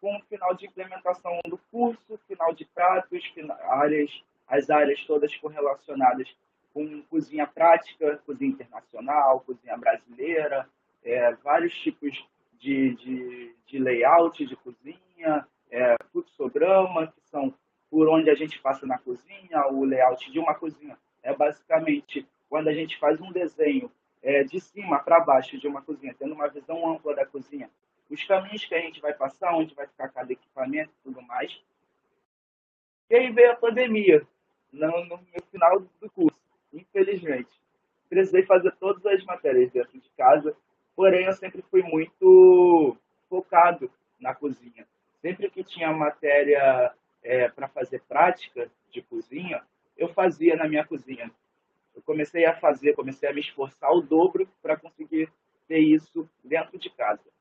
com 0.00 0.16
o 0.16 0.22
final 0.24 0.54
de 0.54 0.66
implementação 0.66 1.40
do 1.46 1.58
curso, 1.70 2.20
final 2.28 2.52
de 2.52 2.66
pratos, 2.66 3.22
áreas 3.62 4.10
as 4.46 4.70
áreas 4.70 5.04
todas 5.04 5.34
correlacionadas 5.36 6.28
com 6.72 7.02
cozinha 7.02 7.46
prática, 7.46 8.20
cozinha 8.26 8.50
internacional, 8.50 9.40
cozinha 9.40 9.76
brasileira, 9.76 10.68
é, 11.04 11.32
vários 11.34 11.72
tipos 11.74 12.26
de, 12.58 12.94
de, 12.96 13.54
de, 13.66 13.78
layout 13.78 14.44
de 14.44 14.56
cozinha, 14.56 15.46
é, 15.70 15.94
fluxograma, 16.10 17.06
que 17.06 17.20
são 17.28 17.54
por 17.90 18.08
onde 18.08 18.28
a 18.28 18.34
gente 18.34 18.58
passa 18.60 18.86
na 18.86 18.98
cozinha, 18.98 19.68
o 19.70 19.84
layout 19.84 20.30
de 20.32 20.38
uma 20.38 20.54
cozinha. 20.54 20.98
É 21.22 21.32
basicamente 21.32 22.26
quando 22.48 22.68
a 22.68 22.72
gente 22.72 22.98
faz 22.98 23.20
um 23.20 23.30
desenho 23.30 23.90
é, 24.22 24.42
de 24.42 24.60
cima 24.60 24.98
para 24.98 25.20
baixo 25.20 25.58
de 25.58 25.68
uma 25.68 25.80
cozinha, 25.80 26.14
tendo 26.18 26.34
uma 26.34 26.48
visão 26.48 26.88
ampla 26.88 27.14
da 27.14 27.24
cozinha, 27.24 27.70
os 28.10 28.24
caminhos 28.24 28.64
que 28.64 28.74
a 28.74 28.80
gente 28.80 29.00
vai 29.00 29.12
passar, 29.12 29.54
onde 29.54 29.74
vai 29.74 29.86
ficar 29.86 30.08
cada 30.08 30.32
equipamento 30.32 30.90
e 30.90 31.04
tudo 31.04 31.22
mais. 31.22 31.62
E 33.10 33.14
aí 33.14 33.30
veio 33.30 33.52
a 33.52 33.56
pandemia 33.56 34.26
no, 34.74 35.06
no, 35.06 35.18
final 35.50 35.80
do 35.80 36.10
curso, 36.10 36.40
infelizmente. 36.72 37.50
Precisei 38.08 38.44
fazer 38.44 38.72
todas 38.72 39.04
as 39.06 39.24
matérias 39.24 39.70
dentro 39.70 39.98
de 39.98 40.08
casa, 40.16 40.54
porém 40.94 41.26
eu 41.26 41.32
sempre 41.32 41.62
fui 41.70 41.82
muito 41.82 42.96
focado 43.28 43.90
na 44.20 44.34
cozinha. 44.34 44.86
Sempre 45.20 45.50
que 45.50 45.64
tinha 45.64 45.92
matéria 45.92 46.92
é, 47.22 47.48
para 47.48 47.68
fazer 47.68 48.02
prática 48.02 48.70
de 48.90 49.02
cozinha, 49.02 49.62
eu 49.96 50.08
fazia 50.08 50.56
na 50.56 50.68
minha 50.68 50.84
cozinha. 50.84 51.30
Eu 51.94 52.02
comecei 52.02 52.44
a 52.44 52.54
fazer, 52.54 52.94
comecei 52.94 53.28
a 53.28 53.32
me 53.32 53.40
esforçar 53.40 53.90
o 53.92 54.02
dobro 54.02 54.48
para 54.60 54.76
conseguir 54.76 55.30
ter 55.66 55.78
isso 55.78 56.28
dentro 56.42 56.78
de 56.78 56.90
casa. 56.90 57.33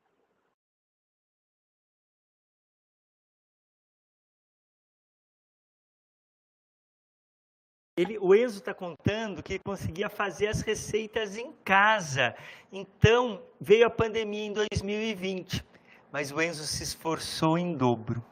Ele, 7.95 8.17
o 8.17 8.33
Enzo 8.33 8.57
está 8.57 8.73
contando 8.73 9.43
que 9.43 9.59
conseguia 9.59 10.09
fazer 10.09 10.47
as 10.47 10.61
receitas 10.61 11.37
em 11.37 11.51
casa. 11.63 12.35
Então, 12.71 13.43
veio 13.61 13.85
a 13.85 13.89
pandemia 13.89 14.45
em 14.45 14.51
2020, 14.51 15.63
mas 16.11 16.31
o 16.31 16.41
Enzo 16.41 16.65
se 16.65 16.81
esforçou 16.81 17.55
em 17.55 17.77
dobro. 17.77 18.25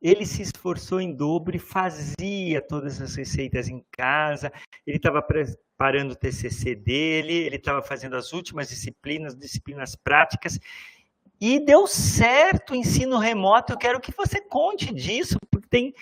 Ele 0.00 0.26
se 0.26 0.42
esforçou 0.42 1.00
em 1.00 1.14
dobro 1.14 1.54
e 1.54 1.60
fazia 1.60 2.60
todas 2.60 3.00
as 3.00 3.14
receitas 3.14 3.68
em 3.68 3.84
casa. 3.92 4.52
Ele 4.84 4.96
estava 4.96 5.22
preparando 5.22 6.10
o 6.10 6.16
TCC 6.16 6.74
dele, 6.74 7.34
ele 7.34 7.54
estava 7.54 7.82
fazendo 7.82 8.16
as 8.16 8.32
últimas 8.32 8.68
disciplinas, 8.68 9.36
disciplinas 9.36 9.94
práticas, 9.94 10.58
e 11.44 11.58
deu 11.58 11.88
certo 11.88 12.70
o 12.70 12.76
ensino 12.76 13.18
remoto. 13.18 13.72
Eu 13.72 13.76
quero 13.76 14.00
que 14.00 14.12
você 14.16 14.40
conte 14.40 14.94
disso, 14.94 15.36
porque 15.50 15.66
tem 15.66 15.92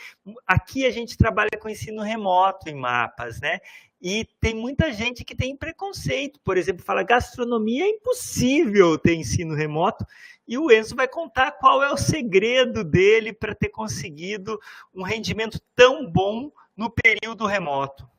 aqui 0.46 0.84
a 0.84 0.90
gente 0.90 1.16
trabalha 1.16 1.58
com 1.58 1.70
ensino 1.70 2.02
remoto 2.02 2.68
em 2.68 2.74
mapas, 2.74 3.40
né? 3.40 3.58
E 4.02 4.28
tem 4.38 4.54
muita 4.54 4.92
gente 4.92 5.24
que 5.24 5.34
tem 5.34 5.56
preconceito, 5.56 6.38
por 6.44 6.58
exemplo, 6.58 6.84
fala 6.84 7.02
gastronomia 7.02 7.86
é 7.86 7.88
impossível 7.88 8.98
ter 8.98 9.14
ensino 9.14 9.54
remoto. 9.54 10.04
E 10.46 10.58
o 10.58 10.70
Enzo 10.70 10.94
vai 10.94 11.08
contar 11.08 11.52
qual 11.52 11.82
é 11.82 11.90
o 11.90 11.96
segredo 11.96 12.84
dele 12.84 13.32
para 13.32 13.54
ter 13.54 13.70
conseguido 13.70 14.60
um 14.94 15.02
rendimento 15.02 15.58
tão 15.74 16.06
bom 16.06 16.52
no 16.76 16.90
período 16.90 17.46
remoto 17.46 18.09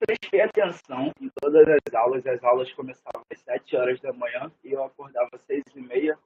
prestei 0.00 0.40
atenção 0.40 1.12
em 1.20 1.30
todas 1.40 1.66
as 1.68 1.94
aulas. 1.94 2.26
As 2.26 2.42
aulas 2.42 2.72
começavam 2.72 3.22
às 3.30 3.40
7 3.40 3.76
horas 3.76 4.00
da 4.00 4.12
manhã 4.12 4.50
e 4.64 4.72
eu 4.72 4.82
acordava 4.82 5.28
às 5.32 5.42
6 5.42 5.62
e 5.74 5.80
meia 5.80 6.18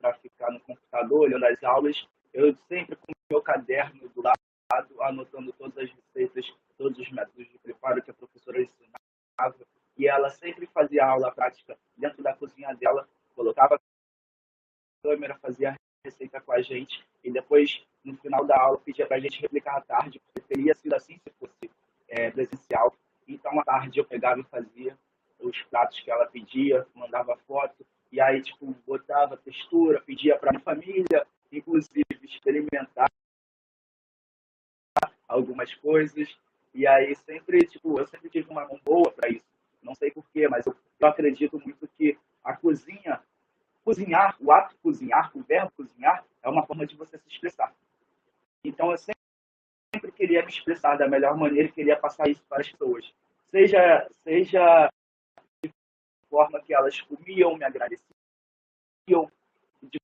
para 0.00 0.14
ficar 0.14 0.50
no 0.50 0.60
computador 0.60 1.20
olhando 1.20 1.46
as 1.46 1.62
aulas. 1.62 2.06
Eu 2.32 2.54
sempre 2.68 2.96
com 2.96 3.12
o 3.12 3.14
meu 3.30 3.42
caderno 3.42 4.08
do 4.08 4.22
lado, 4.22 4.38
anotando 5.00 5.52
todas 5.52 5.78
as 5.78 5.90
receitas, 5.90 6.52
todos 6.76 6.98
os 6.98 7.10
métodos 7.10 7.48
de 7.48 7.58
preparo 7.58 8.02
que 8.02 8.10
a 8.10 8.14
professora 8.14 8.60
ensinava. 8.60 9.54
E 9.96 10.06
ela 10.06 10.30
sempre 10.30 10.66
fazia 10.66 11.04
aula 11.04 11.32
prática 11.32 11.76
dentro 11.96 12.22
da 12.22 12.34
cozinha 12.34 12.74
dela, 12.74 13.08
colocava 13.34 13.74
a 13.74 13.80
câmera, 15.02 15.38
fazia 15.38 15.70
a 15.70 15.76
receita 16.04 16.40
com 16.40 16.52
a 16.52 16.62
gente 16.62 17.04
e 17.22 17.30
depois, 17.30 17.82
no 18.04 18.16
final 18.16 18.44
da 18.44 18.58
aula, 18.58 18.78
pedia 18.78 19.06
para 19.06 19.16
a 19.16 19.20
gente 19.20 19.40
replicar 19.40 19.76
à 19.76 19.80
tarde, 19.80 20.20
porque 20.20 20.54
teria 20.54 20.74
sido 20.74 20.94
assim 20.94 21.18
se 21.18 21.30
fosse 21.38 21.70
é, 22.08 22.30
presencial. 22.30 22.94
Então, 23.30 23.58
à 23.60 23.64
tarde 23.64 24.00
eu 24.00 24.04
pegava 24.04 24.40
e 24.40 24.44
fazia 24.44 24.98
os 25.38 25.62
pratos 25.62 26.00
que 26.00 26.10
ela 26.10 26.26
pedia, 26.26 26.84
mandava 26.94 27.36
foto, 27.46 27.86
e 28.10 28.20
aí, 28.20 28.42
tipo, 28.42 28.74
botava 28.84 29.36
textura, 29.36 30.00
pedia 30.00 30.36
para 30.36 30.50
minha 30.50 30.62
família, 30.62 31.26
inclusive, 31.52 32.04
experimentar 32.24 33.08
algumas 35.28 35.72
coisas. 35.76 36.36
E 36.74 36.86
aí, 36.86 37.14
sempre, 37.14 37.64
tipo, 37.66 38.00
eu 38.00 38.06
sempre 38.08 38.28
tive 38.28 38.50
uma 38.50 38.66
mão 38.66 38.80
boa 38.84 39.12
para 39.12 39.30
isso. 39.30 39.46
Não 39.80 39.94
sei 39.94 40.10
porquê, 40.10 40.48
mas 40.48 40.66
eu, 40.66 40.76
eu 40.98 41.06
acredito 41.06 41.60
muito 41.64 41.88
que 41.96 42.18
a 42.42 42.56
cozinha, 42.56 43.22
cozinhar, 43.84 44.36
o 44.40 44.50
ato 44.50 44.74
de 44.74 44.80
cozinhar, 44.80 45.30
o 45.34 45.42
verbo 45.42 45.70
cozinhar, 45.76 46.24
é 46.42 46.48
uma 46.48 46.66
forma 46.66 46.84
de 46.84 46.96
você 46.96 47.16
se 47.16 47.28
expressar. 47.28 47.72
Então, 48.64 48.90
eu 48.90 48.98
sempre 48.98 49.19
sempre 49.94 50.12
queria 50.12 50.42
me 50.42 50.48
expressar 50.48 50.96
da 50.96 51.08
melhor 51.08 51.36
maneira 51.36 51.68
e 51.68 51.72
queria 51.72 51.96
passar 51.96 52.28
isso 52.28 52.42
para 52.48 52.60
as 52.60 52.70
pessoas. 52.70 53.12
Seja, 53.50 54.08
seja 54.22 54.90
de 55.62 55.72
forma 56.28 56.60
que 56.62 56.72
elas 56.72 57.00
comiam, 57.00 57.56
me 57.56 57.64
agradeciam, 57.64 59.30
de 59.82 59.98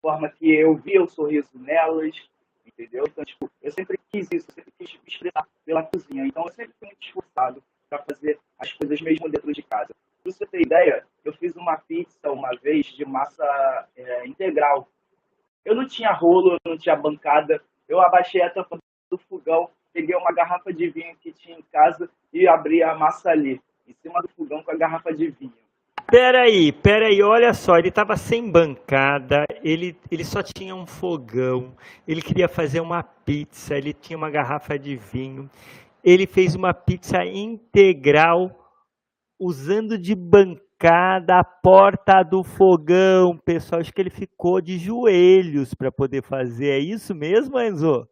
forma 0.00 0.30
que 0.30 0.50
eu 0.50 0.74
via 0.76 1.02
o 1.02 1.08
sorriso 1.08 1.58
nelas, 1.58 2.28
entendeu? 2.66 3.04
Então, 3.06 3.24
tipo, 3.24 3.50
eu 3.60 3.70
sempre 3.70 3.98
quis 4.10 4.28
isso, 4.32 4.46
eu 4.50 4.54
sempre 4.54 4.72
quis 4.78 4.92
me 4.94 5.00
expressar 5.06 5.46
pela 5.64 5.82
cozinha. 5.82 6.26
Então, 6.26 6.44
eu 6.44 6.52
sempre 6.52 6.74
fui 6.78 6.88
muito 6.88 7.02
esforçado 7.02 7.62
para 7.90 8.02
fazer 8.02 8.38
as 8.58 8.72
coisas 8.72 9.00
mesmo 9.00 9.28
dentro 9.28 9.52
de 9.52 9.62
casa. 9.62 9.94
Para 10.22 10.32
você 10.32 10.46
ter 10.46 10.62
ideia, 10.62 11.06
eu 11.24 11.32
fiz 11.34 11.54
uma 11.56 11.76
pizza 11.76 12.30
uma 12.30 12.50
vez 12.62 12.86
de 12.86 13.04
massa 13.04 13.88
é, 13.96 14.26
integral. 14.26 14.88
Eu 15.64 15.74
não 15.74 15.86
tinha 15.86 16.12
rolo, 16.12 16.52
eu 16.64 16.70
não 16.70 16.78
tinha 16.78 16.96
bancada, 16.96 17.62
eu 17.88 18.00
abaixei 18.00 18.42
a 18.42 18.50
tampa 18.50 18.78
do 19.10 19.18
fogão, 19.18 19.70
peguei 19.92 20.14
uma 20.14 20.32
garrafa 20.32 20.72
de 20.72 20.88
vinho 20.90 21.16
que 21.20 21.32
tinha 21.32 21.56
em 21.56 21.62
casa 21.72 22.08
e 22.32 22.46
abri 22.46 22.82
a 22.82 22.94
massa 22.94 23.30
ali, 23.30 23.60
em 23.86 23.94
cima 23.94 24.20
do 24.20 24.28
fogão 24.28 24.62
com 24.62 24.70
a 24.70 24.76
garrafa 24.76 25.12
de 25.12 25.30
vinho. 25.30 25.52
Peraí, 26.10 26.72
peraí, 26.72 27.22
olha 27.22 27.52
só, 27.52 27.76
ele 27.76 27.88
estava 27.88 28.16
sem 28.16 28.50
bancada, 28.50 29.44
ele, 29.62 29.96
ele 30.10 30.24
só 30.24 30.42
tinha 30.42 30.74
um 30.74 30.86
fogão, 30.86 31.76
ele 32.06 32.22
queria 32.22 32.48
fazer 32.48 32.80
uma 32.80 33.02
pizza, 33.02 33.76
ele 33.76 33.92
tinha 33.92 34.16
uma 34.16 34.30
garrafa 34.30 34.78
de 34.78 34.96
vinho, 34.96 35.50
ele 36.02 36.26
fez 36.26 36.54
uma 36.54 36.72
pizza 36.72 37.24
integral 37.24 38.50
usando 39.38 39.98
de 39.98 40.14
bancada 40.14 40.67
a 40.86 41.44
porta 41.62 42.22
do 42.22 42.44
fogão, 42.44 43.36
pessoal, 43.36 43.80
acho 43.80 43.92
que 43.92 44.00
ele 44.00 44.10
ficou 44.10 44.60
de 44.60 44.78
joelhos 44.78 45.74
para 45.74 45.90
poder 45.90 46.22
fazer, 46.22 46.70
é 46.70 46.78
isso 46.78 47.14
mesmo, 47.14 47.58
Enzo? 47.58 48.06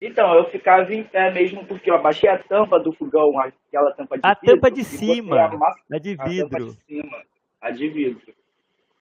Então, 0.00 0.34
eu 0.34 0.50
ficava 0.50 0.92
em 0.92 1.04
pé 1.04 1.32
mesmo 1.32 1.64
porque 1.66 1.90
eu 1.90 1.94
abaixei 1.94 2.28
a 2.28 2.42
tampa 2.42 2.78
do 2.78 2.92
fogão, 2.92 3.38
aquela 3.38 3.92
tampa 3.94 4.16
de 4.18 4.26
a 4.26 4.34
vidro. 4.34 4.54
Tampa 4.54 4.70
de 4.70 4.84
cima, 4.84 5.40
a, 5.40 5.56
massa, 5.56 5.80
a 5.90 5.98
de 5.98 6.16
vidro. 6.16 6.46
A 6.46 6.50
tampa 6.50 6.64
de 6.64 6.84
cima, 6.84 7.22
a 7.60 7.70
de 7.70 7.88
vidro. 7.88 8.34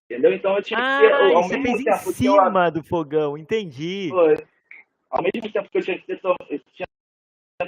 Entendeu? 0.06 0.34
Então 0.34 0.56
eu 0.56 0.62
tinha 0.62 0.80
ah, 0.80 1.02
que 1.02 1.08
ter. 1.08 1.14
Ao 1.14 1.44
você 1.44 1.58
mesmo 1.58 1.78
fez 1.78 1.84
tempo 1.84 2.10
em 2.10 2.14
cima 2.14 2.66
eu, 2.68 2.72
do 2.72 2.84
fogão, 2.84 3.38
entendi. 3.38 4.10
Foi. 4.10 4.36
Ao 5.10 5.22
mesmo 5.22 5.52
tempo 5.52 5.70
que 5.70 5.78
eu 5.78 5.82
tinha 5.82 6.00
que 6.00 6.06
ter, 6.06 6.20
eu 6.24 6.60
tinha 6.74 6.88
que 7.62 7.68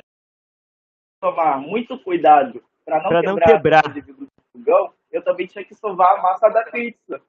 tomar 1.19 1.58
muito 1.60 1.97
cuidado 2.00 2.63
para 2.88 3.21
não, 3.21 3.34
não, 3.34 3.36
quebrar 3.36 3.91
vidro 3.91 4.13
do 4.13 4.32
fogão, 4.54 4.93
eu 5.12 5.21
também 5.21 5.45
tinha 5.45 5.65
que 5.65 5.76
sovar 5.76 6.17
a 6.17 6.21
massa 6.21 6.47
da 6.47 6.63
pizza. 6.63 7.21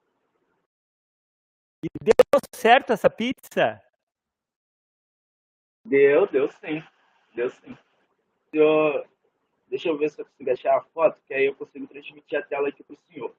E 1.82 1.88
deu 2.00 2.40
certo 2.54 2.92
essa 2.92 3.10
pizza? 3.10 3.82
Deu, 5.84 6.28
deu 6.28 6.48
sim. 6.48 6.80
Deu 7.34 7.50
sim. 7.50 7.76
Eu, 8.52 9.04
deixa 9.66 9.88
eu 9.88 9.98
ver 9.98 10.10
se 10.10 10.20
eu 10.20 10.26
consigo 10.26 10.50
achar 10.52 10.76
a 10.76 10.80
foto, 10.80 11.20
que 11.26 11.34
aí 11.34 11.46
eu 11.46 11.56
consigo 11.56 11.88
transmitir 11.88 12.38
a 12.38 12.42
tela 12.42 12.68
aqui 12.68 12.84
para 12.84 12.94
o 12.94 13.12
senhor. 13.12 13.34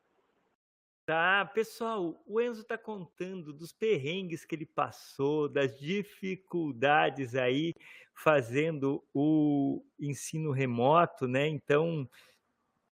Tá, 1.09 1.43
pessoal, 1.43 2.21
o 2.27 2.39
Enzo 2.39 2.61
está 2.61 2.77
contando 2.77 3.51
dos 3.51 3.73
perrengues 3.73 4.45
que 4.45 4.53
ele 4.53 4.67
passou, 4.67 5.49
das 5.49 5.75
dificuldades 5.79 7.33
aí 7.33 7.73
fazendo 8.13 9.03
o 9.11 9.83
ensino 9.99 10.51
remoto, 10.51 11.27
né? 11.27 11.47
Então, 11.47 12.07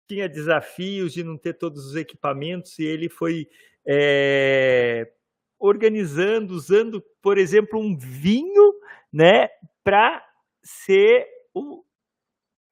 tinha 0.09 0.31
desafios 0.31 1.13
de 1.13 1.23
não 1.23 1.37
ter 1.37 1.59
todos 1.59 1.85
os 1.89 1.95
equipamentos 1.95 2.79
e 2.79 2.85
ele 2.85 3.11
foi 3.11 3.51
é, 3.87 5.13
organizando, 5.59 6.55
usando, 6.55 7.05
por 7.21 7.37
exemplo, 7.37 7.79
um 7.79 7.99
vinho 7.99 8.81
né, 9.13 9.51
para 9.85 10.27
ser 10.63 11.29
o 11.53 11.85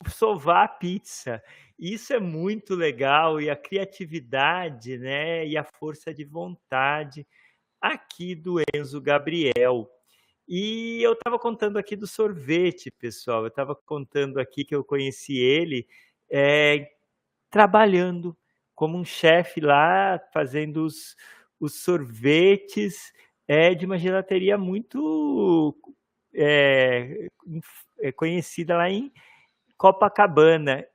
sovar 0.09 0.65
a 0.65 0.69
pizza. 0.69 1.43
Isso 1.79 2.13
é 2.13 2.21
muito 2.21 2.75
legal 2.75 3.41
e 3.41 3.51
a 3.51 3.57
criatividade, 3.57 4.97
né, 4.99 5.47
e 5.47 5.57
a 5.57 5.65
força 5.65 6.15
de 6.15 6.25
vontade 6.25 7.27
aqui 7.81 8.35
do 8.35 8.57
Enzo 8.75 9.01
Gabriel. 9.01 9.91
E 10.47 11.03
eu 11.03 11.15
estava 11.15 11.39
contando 11.39 11.79
aqui 11.79 11.97
do 11.97 12.07
sorvete, 12.07 12.91
pessoal. 12.91 13.43
Eu 13.43 13.49
estava 13.49 13.75
contando 13.75 14.39
aqui 14.39 14.65
que 14.65 14.75
eu 14.75 14.85
conheci 14.85 15.39
ele 15.39 15.87
é, 16.31 16.91
trabalhando 17.51 18.37
como 18.75 18.99
um 18.99 19.05
chefe 19.05 19.61
lá, 19.61 20.21
fazendo 20.33 20.85
os, 20.85 21.17
os 21.61 21.83
sorvetes 21.83 23.13
é, 23.47 23.75
de 23.75 23.87
uma 23.87 23.99
gelateria 23.99 24.59
muito 24.59 25.77
é, 26.35 27.29
conhecida 28.17 28.77
lá 28.77 28.91
em 28.91 29.13
Copacabana. 29.77 30.87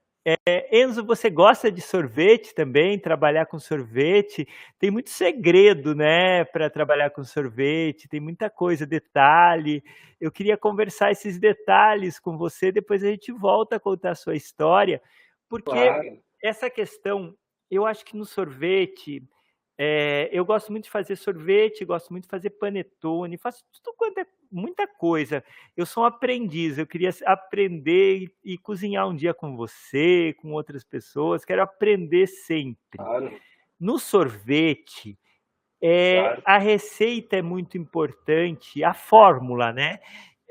É, 0.45 0.81
Enzo, 0.81 1.03
você 1.03 1.27
gosta 1.27 1.71
de 1.71 1.81
sorvete 1.81 2.53
também? 2.53 2.99
Trabalhar 2.99 3.47
com 3.47 3.57
sorvete? 3.57 4.47
Tem 4.77 4.91
muito 4.91 5.09
segredo, 5.09 5.95
né, 5.95 6.45
para 6.45 6.69
trabalhar 6.69 7.09
com 7.09 7.23
sorvete, 7.23 8.07
tem 8.07 8.19
muita 8.19 8.47
coisa, 8.47 8.85
detalhe. 8.85 9.83
Eu 10.21 10.31
queria 10.31 10.55
conversar 10.55 11.11
esses 11.11 11.39
detalhes 11.39 12.19
com 12.19 12.37
você, 12.37 12.71
depois 12.71 13.03
a 13.03 13.07
gente 13.07 13.31
volta 13.31 13.77
a 13.77 13.79
contar 13.79 14.11
a 14.11 14.15
sua 14.15 14.35
história, 14.35 15.01
porque 15.47 15.71
claro. 15.71 16.21
essa 16.43 16.69
questão, 16.69 17.35
eu 17.71 17.85
acho 17.85 18.05
que 18.05 18.15
no 18.15 18.25
sorvete 18.25 19.23
é, 19.81 20.27
eu 20.33 20.43
gosto 20.43 20.73
muito 20.73 20.83
de 20.83 20.89
fazer 20.91 21.15
sorvete, 21.15 21.85
gosto 21.85 22.09
muito 22.11 22.23
de 22.25 22.29
fazer 22.29 22.49
panetone, 22.49 23.37
faço 23.37 23.63
tudo 23.71 23.95
quanto 23.95 24.19
é 24.19 24.25
muita 24.51 24.85
coisa. 24.85 25.41
Eu 25.77 25.85
sou 25.85 26.03
um 26.03 26.05
aprendiz, 26.05 26.77
eu 26.77 26.85
queria 26.85 27.11
aprender 27.25 28.23
e, 28.43 28.53
e 28.53 28.57
cozinhar 28.57 29.07
um 29.07 29.15
dia 29.15 29.33
com 29.33 29.55
você, 29.55 30.35
com 30.41 30.51
outras 30.51 30.83
pessoas, 30.83 31.45
quero 31.45 31.61
aprender 31.63 32.27
sempre. 32.27 32.97
Claro. 32.97 33.31
No 33.79 33.97
sorvete, 33.97 35.17
é, 35.81 36.23
Claro. 36.23 36.41
a 36.43 36.57
receita 36.57 37.37
é 37.37 37.41
muito 37.41 37.77
importante, 37.77 38.83
a 38.83 38.93
fórmula, 38.93 39.71
né? 39.71 39.99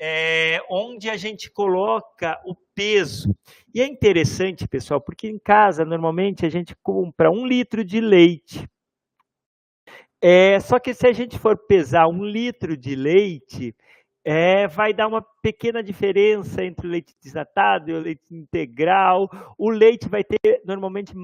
É, 0.01 0.63
onde 0.71 1.11
a 1.11 1.19
gente 1.19 1.51
coloca 1.51 2.41
o 2.47 2.55
peso. 2.75 3.37
E 3.75 3.83
é 3.83 3.87
interessante, 3.87 4.67
pessoal, 4.67 5.03
porque 5.03 5.29
em 5.29 5.39
casa, 5.39 5.85
normalmente, 5.85 6.47
a 6.47 6.49
gente 6.49 6.75
compra 6.83 7.31
um 7.31 7.47
litro 7.47 7.85
de 7.85 8.01
leite. 8.01 8.67
É, 10.21 10.59
só 10.61 10.79
que 10.79 10.93
se 10.95 11.07
a 11.07 11.13
gente 11.13 11.39
for 11.39 11.57
pesar 11.57 12.09
um 12.09 12.25
litro 12.25 12.77
de 12.77 12.97
leite, 12.97 13.75
é, 14.25 14.67
vai 14.67 14.93
dar 14.93 15.07
uma 15.07 15.25
pequena 15.43 15.83
diferença 15.83 16.63
entre 16.65 16.87
o 16.87 16.91
leite 16.91 17.15
desnatado 17.23 17.91
e 17.91 17.95
o 17.95 18.01
leite 18.01 18.35
integral. 18.35 19.29
O 19.57 19.71
leite 19.71 20.09
vai 20.09 20.25
ter 20.25 20.61
normalmente 20.65 21.15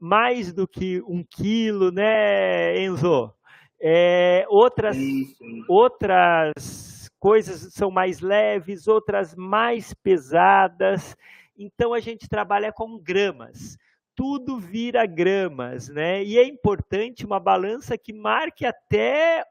mais 0.00 0.52
do 0.52 0.66
que 0.66 1.02
um 1.02 1.24
quilo, 1.28 1.90
né, 1.90 2.80
Enzo? 2.80 3.32
É, 3.80 4.44
outras, 4.48 4.96
Sim, 4.96 5.24
sim. 5.24 5.62
outras 5.68 7.10
coisas 7.18 7.72
são 7.74 7.90
mais 7.90 8.20
leves, 8.20 8.86
outras 8.88 9.34
mais 9.36 9.92
pesadas. 9.94 11.16
Então 11.58 11.92
a 11.92 12.00
gente 12.00 12.28
trabalha 12.28 12.72
com 12.72 12.98
gramas. 12.98 13.76
Tudo 14.18 14.58
vira 14.58 15.06
gramas, 15.06 15.88
né? 15.88 16.24
E 16.24 16.38
é 16.38 16.44
importante 16.44 17.24
uma 17.24 17.38
balança 17.38 17.96
que 17.96 18.12
marque 18.12 18.66
até 18.66 19.44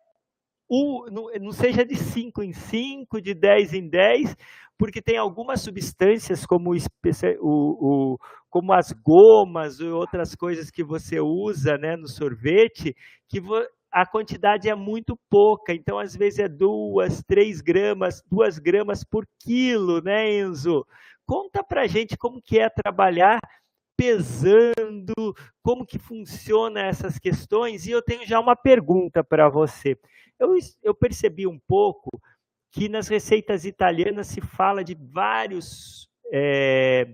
o, 0.70 1.10
não, 1.12 1.30
seja 1.54 1.86
de 1.86 1.96
5 1.96 2.44
em 2.44 2.54
5, 2.54 3.22
de 3.22 3.34
10 3.34 3.74
em 3.74 3.88
10, 3.90 4.36
porque 4.78 5.02
tem 5.02 5.18
algumas 5.18 5.62
substâncias 5.62 6.46
como, 6.46 6.74
o 7.42 8.14
o- 8.14 8.18
como 8.50 8.74
as 8.74 8.92
gomas 8.94 9.80
e 9.80 9.86
outras 9.86 10.36
coisas 10.36 10.72
que 10.72 10.84
você 10.84 11.20
usa 11.20 11.78
né, 11.78 11.96
no 11.96 12.08
sorvete, 12.08 12.96
que 13.30 13.42
a 13.92 14.06
quantidade 14.06 14.70
é 14.70 14.76
muito 14.76 15.18
pouca, 15.30 15.74
então 15.74 16.00
às 16.00 16.16
vezes 16.16 16.40
é 16.40 16.48
duas, 16.50 17.24
três 17.24 17.62
gramas, 17.62 18.22
duas 18.30 18.60
gramas 18.60 19.04
por 19.04 19.26
quilo, 19.40 20.02
né, 20.02 20.30
Enzo? 20.40 20.86
Conta 21.26 21.64
pra 21.64 21.88
gente 21.88 22.18
como 22.18 22.42
que 22.42 22.60
é 22.60 22.70
trabalhar 22.70 23.40
pesando, 23.98 25.14
como 25.64 25.86
que 25.86 25.98
funciona 25.98 26.82
essas 26.82 27.18
questões, 27.18 27.88
e 27.88 27.92
eu 27.92 28.02
tenho 28.02 28.26
já 28.26 28.40
uma 28.40 28.56
pergunta 28.56 29.24
para 29.24 29.50
você. 29.50 29.98
Eu, 30.40 30.56
eu 30.84 30.94
percebi 30.94 31.48
um 31.48 31.60
pouco 31.68 32.10
que 32.72 32.88
nas 32.88 33.08
receitas 33.08 33.66
italianas 33.66 34.28
se 34.28 34.40
fala 34.40 34.84
de 34.84 34.94
vários 34.94 36.08
eh, 36.32 37.12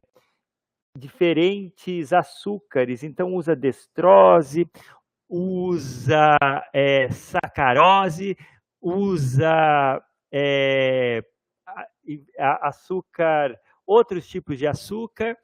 diferentes 0.98 2.12
açúcares, 2.12 3.02
então 3.02 3.34
usa 3.34 3.56
destrose, 3.56 4.70
usa 5.30 6.38
eh, 6.74 7.10
sacarose, 7.12 8.38
usa 8.82 10.04
a- 12.38 12.68
açúcar, 12.68 13.58
outros 13.86 14.28
tipos 14.28 14.58
de 14.58 14.68
açúcar, 14.68 15.38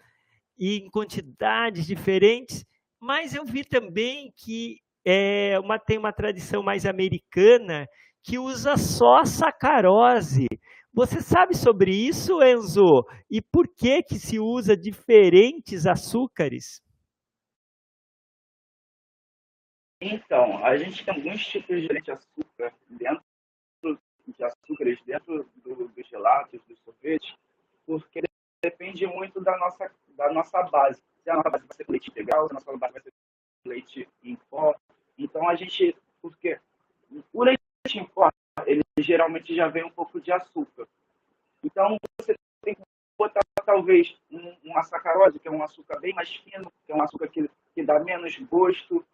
e 0.60 0.78
em 0.78 0.90
quantidades 0.90 1.86
diferentes, 1.86 2.66
mas 3.00 3.34
eu 3.34 3.46
vi 3.46 3.64
também 3.64 4.32
que 4.36 4.78
é 5.06 5.58
uma, 5.60 5.80
tem 5.80 5.98
uma 5.98 6.12
tradição 6.12 6.62
mais 6.62 6.86
americana 6.86 7.88
que 8.24 8.38
usa 8.38 8.76
só 8.76 9.24
sacarose. 9.24 10.48
Você 10.94 11.22
sabe 11.22 11.56
sobre 11.56 11.92
isso, 11.92 12.44
Enzo? 12.44 13.06
E 13.32 13.42
por 13.42 13.68
que 13.68 14.04
que 14.04 14.16
se 14.16 14.40
usa 14.40 14.76
diferentes 14.76 15.86
açúcares? 15.86 16.82
Então, 20.02 20.64
a 20.66 20.76
gente 20.78 21.06
tem 21.06 21.14
alguns 21.14 21.46
tipos 21.46 21.82
de 21.82 22.12
açúcar 22.12 22.74
dentro 22.90 23.24
de 24.28 24.44
açúcares 24.44 25.00
dentro 25.06 25.50
do, 25.64 25.88
dos 25.88 26.08
gelatos, 26.08 26.62
dos 26.68 26.80
sorvetes, 26.80 27.34
porque 27.86 28.22
depende 28.62 29.06
muito 29.08 29.42
da 29.42 29.58
nossa, 29.58 29.92
da 30.10 30.32
nossa 30.32 30.62
base. 30.64 31.02
Se 31.24 31.30
a 31.30 31.36
nossa 31.36 31.50
base 31.50 31.66
vai 31.66 31.78
ser 31.78 31.86
leite 31.90 32.10
integral, 32.10 32.48
se 32.48 32.52
a 32.52 32.54
nossa 32.56 32.78
base 32.78 32.94
vai 32.94 33.02
ser 33.02 33.14
leite 33.66 34.10
em 34.24 34.36
pó. 34.50 34.76
Então 35.18 35.48
a 35.50 35.56
gente, 35.56 35.96
porque 36.22 36.60
o 37.34 37.44
leite 37.44 37.60
em 37.96 38.06
pó, 38.06 38.30
ele 38.66 38.84
geralmente 39.00 39.56
já 39.56 39.68
vem 39.68 39.84
um 39.84 39.92
pouco 39.92 40.20
de 40.20 40.32
açúcar. 40.32 40.88
Então 41.64 41.98
você 42.20 42.36
tem 42.64 42.76
que 42.76 42.82
botar 43.18 43.42
talvez 43.66 44.18
um, 44.32 44.56
uma 44.64 44.84
sacarose, 44.84 45.40
que 45.40 45.48
é 45.48 45.52
um 45.52 45.64
açúcar 45.64 46.00
bem 46.00 46.14
mais 46.14 46.34
fino, 46.36 46.72
que 46.86 46.92
é 46.92 46.96
um 46.96 47.02
açúcar 47.02 47.28
que, 47.28 47.50
que 47.76 47.84
dá 47.84 48.00
menos 48.00 48.38
gosto. 48.40 49.06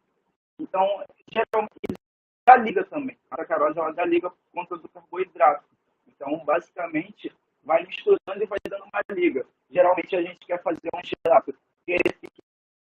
Então, 0.60 1.04
geralmente, 1.30 2.00
dá 2.46 2.56
liga 2.56 2.84
também. 2.86 3.18
A 3.30 3.38
sacarose 3.38 3.78
ela 3.78 3.92
dá 3.92 4.06
liga 4.06 4.30
por 4.30 4.38
conta 4.54 4.78
do 4.78 4.88
carboidrato. 4.88 5.66
Então, 6.08 6.38
basicamente, 6.46 7.36
vai 7.66 7.84
misturando 7.84 8.42
e 8.42 8.46
vai 8.46 8.60
dando 8.70 8.86
uma 8.86 9.02
liga. 9.10 9.46
Geralmente 9.70 10.16
a 10.16 10.22
gente 10.22 10.46
quer 10.46 10.62
fazer 10.62 10.90
um 10.94 11.02
gelato 11.04 11.52
que 11.86 11.92
ele 11.92 12.14
fique 12.22 12.42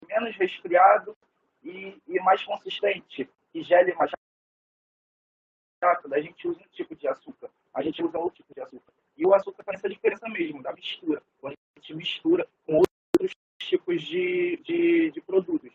menos 0.08 0.34
resfriado 0.36 1.16
e, 1.62 2.00
e 2.08 2.20
mais 2.20 2.42
consistente, 2.42 3.28
que 3.52 3.62
gele 3.62 3.94
mais 3.94 4.10
rápido. 5.82 6.14
A 6.14 6.20
gente 6.20 6.48
usa 6.48 6.60
um 6.60 6.68
tipo 6.68 6.96
de 6.96 7.06
açúcar, 7.06 7.50
a 7.74 7.82
gente 7.82 8.02
usa 8.02 8.18
outro 8.18 8.42
tipo 8.42 8.54
de 8.54 8.60
açúcar. 8.60 8.92
E 9.16 9.26
o 9.26 9.34
açúcar 9.34 9.62
faz 9.62 9.78
essa 9.78 9.88
diferença 9.88 10.26
mesmo, 10.28 10.62
da 10.62 10.72
mistura. 10.72 11.22
Quando 11.40 11.52
a 11.54 11.80
gente 11.80 11.94
mistura 11.94 12.48
com 12.64 12.76
outros 12.76 13.36
tipos 13.58 14.02
de, 14.02 14.56
de, 14.64 15.10
de 15.10 15.20
produtos. 15.20 15.70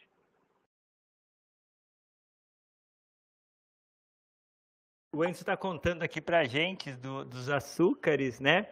O 5.13 5.23
Enzo 5.23 5.41
está 5.41 5.55
contando 5.55 6.03
aqui 6.03 6.19
para 6.19 6.39
a 6.39 6.43
gente 6.43 6.91
do- 6.91 7.23
dos 7.23 7.49
açúcares, 7.49 8.39
né? 8.41 8.69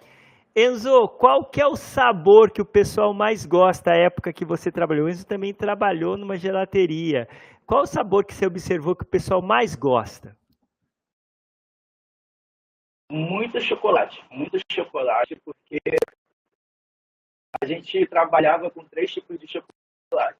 Enzo, 0.55 1.07
qual 1.17 1.43
que 1.49 1.59
é 1.59 1.65
o 1.65 1.75
sabor 1.75 2.51
que 2.51 2.61
o 2.61 2.65
pessoal 2.65 3.11
mais 3.11 3.43
gosta 3.43 3.89
da 3.89 3.97
época 3.97 4.31
que 4.31 4.45
você 4.45 4.71
trabalhou? 4.71 5.09
Enzo 5.09 5.25
também 5.25 5.51
trabalhou 5.51 6.15
numa 6.15 6.37
gelateria. 6.37 7.27
Qual 7.65 7.81
o 7.81 7.87
sabor 7.87 8.23
que 8.23 8.35
você 8.35 8.45
observou 8.45 8.95
que 8.95 9.03
o 9.03 9.07
pessoal 9.07 9.41
mais 9.41 9.73
gosta? 9.73 10.37
Muito 13.09 13.59
chocolate, 13.59 14.23
muito 14.29 14.59
chocolate, 14.71 15.35
porque 15.43 15.79
a 17.59 17.65
gente 17.65 18.05
trabalhava 18.05 18.69
com 18.69 18.85
três 18.85 19.11
tipos 19.11 19.39
de 19.39 19.47
chocolate. 19.47 20.37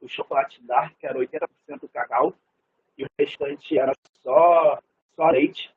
O 0.00 0.08
chocolate 0.08 0.62
dark 0.62 0.96
era 1.02 1.18
80% 1.18 1.86
cacau 1.92 2.34
e 2.96 3.04
o 3.04 3.08
restante 3.18 3.78
era 3.78 3.92
só, 4.22 4.78
só 5.14 5.28
leite. 5.28 5.70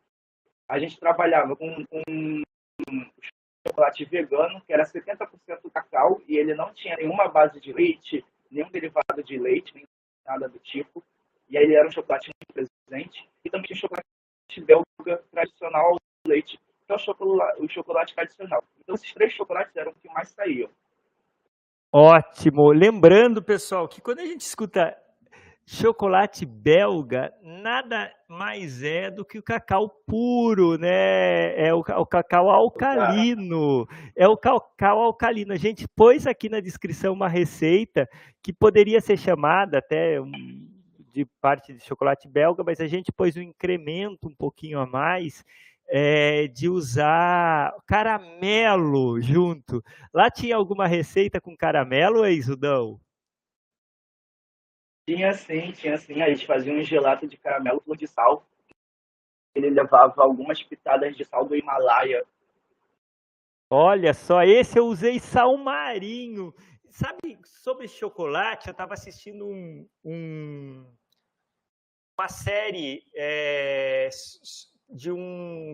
A 0.70 0.80
gente 0.80 0.97
trabalhava 0.97 1.53
com, 1.55 1.86
com 1.86 2.43
chocolate 3.68 4.05
vegano, 4.05 4.61
que 4.65 4.74
era 4.74 4.84
70% 4.84 5.28
cacau 5.74 6.22
e 6.28 6.38
ele 6.38 6.53
não 6.53 6.74
tinha 6.74 6.95
nenhuma 6.95 7.28
base 7.28 7.59
de 7.59 7.74
leite, 7.74 8.24
nenhum 8.51 8.70
derivado 8.70 9.24
de 9.24 9.38
leite, 9.38 9.74
nem 9.76 9.86
nada 10.26 10.47
do 10.47 10.59
tipo. 10.59 11.03
E 11.49 11.57
aí 11.57 11.63
ele 11.63 11.76
era 11.76 11.88
um 11.88 11.91
chocolate 11.91 12.32
presente. 12.53 13.30
E 13.43 13.49
também 13.49 13.68
tinha 13.68 13.80
chocolate 13.80 14.05
belga 14.59 15.24
tradicional 15.32 15.93
ao 15.93 15.97
leite, 16.28 16.57
que 16.57 16.91
é 16.91 16.95
o 16.95 16.99
chocolate, 16.99 17.61
o 17.61 17.70
chocolate 17.70 18.15
tradicional. 18.15 18.63
Então 18.80 18.95
esses 18.95 19.13
três 19.13 19.34
chocolates 19.34 19.76
eram 19.76 19.91
os 19.91 19.97
que 19.99 20.09
mais 20.09 20.30
saíam. 20.30 20.70
Ótimo. 21.91 22.72
Lembrando, 22.72 23.41
pessoal, 23.41 23.88
que 23.88 24.01
quando 24.01 24.20
a 24.20 24.26
gente 24.26 24.41
escuta 24.41 24.97
chocolate 25.70 26.45
belga, 26.45 27.34
nada 27.43 28.09
mais 28.30 28.82
é 28.82 29.11
do 29.11 29.26
que 29.26 29.38
o 29.38 29.43
cacau 29.43 29.89
puro, 30.07 30.78
né? 30.78 31.59
É 31.61 31.74
o, 31.74 31.80
o 31.80 32.05
cacau 32.05 32.49
alcalino. 32.49 33.86
É 34.15 34.26
o 34.28 34.38
cacau 34.38 35.01
alcalino. 35.01 35.51
A 35.51 35.57
gente 35.57 35.86
pôs 35.89 36.26
aqui 36.26 36.47
na 36.47 36.61
descrição 36.61 37.13
uma 37.13 37.28
receita 37.28 38.07
que 38.41 38.53
poderia 38.53 39.01
ser 39.01 39.18
chamada 39.18 39.80
até 39.80 40.22
um, 40.22 40.32
de 41.11 41.26
parte 41.41 41.74
de 41.74 41.84
chocolate 41.84 42.30
belga, 42.30 42.63
mas 42.63 42.80
a 42.80 42.88
gente 42.88 43.11
pôs 43.11 43.36
um 43.36 43.41
incremento 43.41 44.30
um 44.30 44.36
pouquinho 44.36 44.80
a 44.80 44.88
mais. 44.88 45.43
é, 45.89 46.47
de 46.47 46.70
usar 46.70 47.74
caramelo 47.86 49.22
junto. 49.22 49.84
Lá 50.13 50.30
tinha 50.30 50.55
alguma 50.55 50.86
receita 50.88 51.39
com 51.39 51.55
caramelo, 51.55 52.26
ex-Udão? 52.26 52.99
Tinha 55.07 55.33
sim, 55.33 55.71
tinha 55.71 55.97
sim. 55.97 56.21
A 56.21 56.29
gente 56.29 56.45
fazia 56.45 56.73
um 56.73 56.83
gelato 56.83 57.25
de 57.25 57.37
caramelo 57.37 57.79
flor 57.79 57.95
de 57.95 58.07
sal. 58.07 58.45
Ele 59.55 59.69
levava 59.69 60.21
algumas 60.21 60.61
pitadas 60.61 61.15
de 61.15 61.23
sal 61.23 61.45
do 61.45 61.55
Himalaia. 61.55 62.25
Olha 63.69 64.13
só, 64.13 64.43
esse 64.43 64.77
eu 64.77 64.85
usei 64.85 65.17
sal 65.17 65.55
marinho. 65.57 66.53
Sabe, 66.89 67.39
sobre 67.45 67.87
chocolate, 67.87 68.67
eu 68.67 68.71
estava 68.71 68.93
assistindo 68.95 69.47
um, 69.47 69.87
um, 70.03 70.85
uma 72.17 72.27
série 72.27 73.03
é, 73.15 74.09
de 74.89 75.11
um 75.11 75.73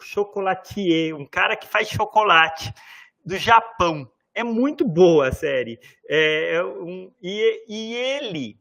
chocolatier, 0.00 1.14
um 1.14 1.26
cara 1.26 1.56
que 1.56 1.66
faz 1.66 1.88
chocolate 1.88 2.72
do 3.24 3.36
Japão. 3.36 4.10
É 4.38 4.44
muito 4.44 4.86
boa 4.86 5.26
a 5.26 5.32
série. 5.32 5.80
É, 6.08 6.54
é 6.54 6.64
um, 6.64 7.12
e, 7.20 7.64
e 7.68 7.94
ele 7.96 8.56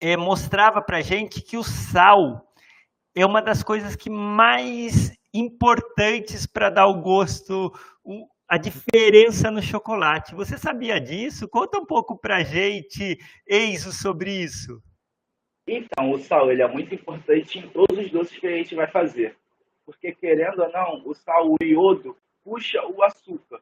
é, 0.00 0.16
mostrava 0.16 0.80
para 0.80 1.02
gente 1.02 1.42
que 1.42 1.58
o 1.58 1.62
sal 1.62 2.50
é 3.14 3.26
uma 3.26 3.42
das 3.42 3.62
coisas 3.62 3.94
que 3.94 4.08
mais 4.08 5.12
importantes 5.34 6.46
para 6.46 6.70
dar 6.70 6.86
o 6.86 7.02
gosto, 7.02 7.70
a 8.48 8.56
diferença 8.56 9.50
no 9.50 9.60
chocolate. 9.60 10.34
Você 10.34 10.56
sabia 10.56 10.98
disso? 10.98 11.46
Conta 11.46 11.78
um 11.78 11.84
pouco 11.84 12.18
para 12.18 12.42
gente, 12.42 13.18
Eiso, 13.46 13.92
sobre 13.92 14.32
isso. 14.32 14.82
Então, 15.66 16.12
o 16.12 16.18
sal 16.18 16.50
ele 16.50 16.62
é 16.62 16.66
muito 16.66 16.94
importante 16.94 17.58
em 17.58 17.68
todos 17.68 17.98
os 17.98 18.10
doces 18.10 18.38
que 18.38 18.46
a 18.46 18.56
gente 18.56 18.74
vai 18.74 18.90
fazer. 18.90 19.36
Porque, 19.84 20.14
querendo 20.14 20.62
ou 20.62 20.72
não, 20.72 21.02
o 21.04 21.14
sal, 21.14 21.46
o 21.46 21.62
iodo, 21.62 22.16
puxa 22.42 22.82
o 22.86 23.02
açúcar. 23.02 23.60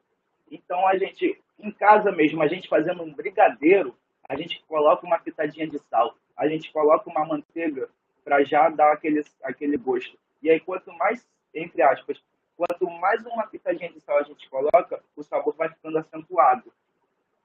Então, 0.51 0.87
a 0.87 0.97
gente, 0.97 1.41
em 1.59 1.71
casa 1.71 2.11
mesmo, 2.11 2.41
a 2.41 2.47
gente 2.47 2.67
fazendo 2.67 3.03
um 3.03 3.13
brigadeiro, 3.13 3.95
a 4.27 4.35
gente 4.35 4.63
coloca 4.67 5.05
uma 5.05 5.19
pitadinha 5.19 5.67
de 5.67 5.79
sal, 5.79 6.15
a 6.35 6.47
gente 6.47 6.71
coloca 6.71 7.09
uma 7.09 7.25
manteiga 7.25 7.89
para 8.23 8.43
já 8.43 8.69
dar 8.69 8.93
aquele, 8.93 9.23
aquele 9.43 9.77
gosto. 9.77 10.17
E 10.41 10.49
aí, 10.49 10.59
quanto 10.59 10.91
mais, 10.93 11.27
entre 11.53 11.81
aspas, 11.81 12.21
quanto 12.55 12.89
mais 12.89 13.25
uma 13.25 13.47
pitadinha 13.47 13.91
de 13.91 13.99
sal 14.01 14.17
a 14.17 14.23
gente 14.23 14.49
coloca, 14.49 15.01
o 15.15 15.23
sabor 15.23 15.55
vai 15.55 15.69
ficando 15.69 15.97
acentuado. 15.97 16.71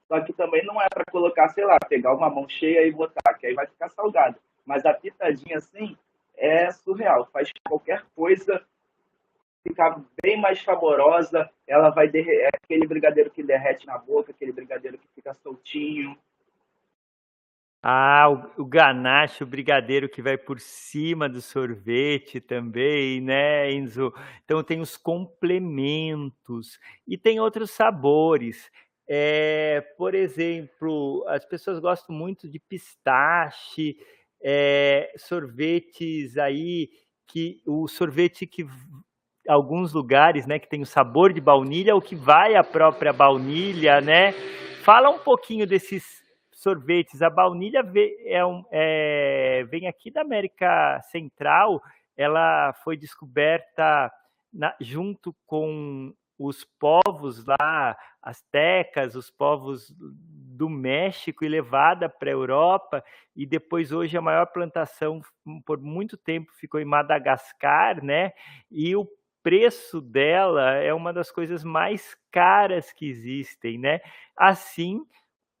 Só 0.07 0.21
que 0.21 0.33
também 0.33 0.63
não 0.65 0.81
é 0.81 0.87
para 0.87 1.03
colocar, 1.11 1.49
sei 1.49 1.65
lá, 1.65 1.77
pegar 1.79 2.13
uma 2.13 2.29
mão 2.29 2.47
cheia 2.47 2.85
e 2.85 2.91
botar, 2.91 3.33
que 3.33 3.47
aí 3.47 3.53
vai 3.53 3.65
ficar 3.65 3.89
salgado. 3.89 4.37
Mas 4.65 4.85
a 4.85 4.93
pitadinha 4.93 5.57
assim 5.57 5.97
é 6.37 6.71
surreal, 6.71 7.27
faz 7.31 7.49
qualquer 7.67 8.03
coisa 8.15 8.63
ficar 9.67 9.99
bem 10.21 10.39
mais 10.39 10.61
saborosa, 10.61 11.49
ela 11.67 11.89
vai 11.89 12.07
derreter, 12.07 12.43
é 12.43 12.49
aquele 12.53 12.85
brigadeiro 12.85 13.31
que 13.31 13.41
derrete 13.41 13.87
na 13.87 13.97
boca, 13.97 14.31
aquele 14.31 14.51
brigadeiro 14.51 14.97
que 14.97 15.07
fica 15.15 15.33
soltinho. 15.33 16.15
Ah, 17.81 18.29
o, 18.57 18.63
o 18.63 18.65
ganache, 18.65 19.43
o 19.43 19.47
brigadeiro 19.47 20.09
que 20.09 20.21
vai 20.21 20.37
por 20.37 20.59
cima 20.59 21.27
do 21.27 21.41
sorvete 21.41 22.39
também, 22.39 23.21
né, 23.21 23.71
Enzo? 23.71 24.13
Então 24.43 24.63
tem 24.63 24.81
os 24.81 24.97
complementos 24.97 26.79
e 27.07 27.17
tem 27.17 27.39
outros 27.39 27.71
sabores. 27.71 28.71
É, 29.07 29.81
por 29.97 30.15
exemplo, 30.15 31.23
as 31.27 31.45
pessoas 31.45 31.79
gostam 31.79 32.15
muito 32.15 32.49
de 32.49 32.59
pistache, 32.59 33.97
é, 34.41 35.11
sorvetes 35.17 36.37
aí 36.37 36.89
que 37.27 37.61
o 37.65 37.87
sorvete 37.87 38.47
que 38.47 38.65
alguns 39.47 39.93
lugares, 39.93 40.45
né, 40.45 40.59
que 40.59 40.69
tem 40.69 40.81
o 40.81 40.85
sabor 40.85 41.33
de 41.33 41.41
baunilha 41.41 41.95
ou 41.95 42.01
que 42.01 42.15
vai 42.15 42.55
a 42.55 42.63
própria 42.63 43.13
baunilha, 43.13 44.01
né? 44.01 44.33
Fala 44.83 45.09
um 45.09 45.19
pouquinho 45.19 45.65
desses 45.65 46.23
sorvetes. 46.51 47.21
A 47.21 47.29
baunilha 47.29 47.83
é 48.25 48.45
um, 48.45 48.63
é, 48.71 49.65
vem 49.69 49.87
aqui 49.87 50.11
da 50.11 50.21
América 50.21 51.01
Central. 51.11 51.81
Ela 52.17 52.73
foi 52.83 52.97
descoberta 52.97 54.11
na, 54.53 54.75
junto 54.79 55.35
com 55.45 56.13
os 56.37 56.65
povos 56.79 57.45
lá, 57.45 57.97
astecas, 58.21 59.15
os 59.15 59.29
povos 59.29 59.93
do 59.97 60.69
México 60.69 61.43
e 61.43 61.49
levada 61.49 62.09
para 62.09 62.29
a 62.29 62.33
Europa, 62.33 63.03
e 63.35 63.45
depois 63.45 63.91
hoje 63.91 64.17
a 64.17 64.21
maior 64.21 64.45
plantação 64.47 65.21
por 65.65 65.79
muito 65.79 66.17
tempo 66.17 66.51
ficou 66.53 66.79
em 66.79 66.85
Madagascar, 66.85 68.03
né? 68.03 68.31
E 68.71 68.95
o 68.95 69.07
preço 69.45 70.01
dela 70.01 70.73
é 70.73 70.91
uma 70.91 71.13
das 71.13 71.29
coisas 71.29 71.63
mais 71.63 72.17
caras 72.31 72.91
que 72.91 73.05
existem, 73.07 73.77
né? 73.77 73.99
Assim 74.35 75.05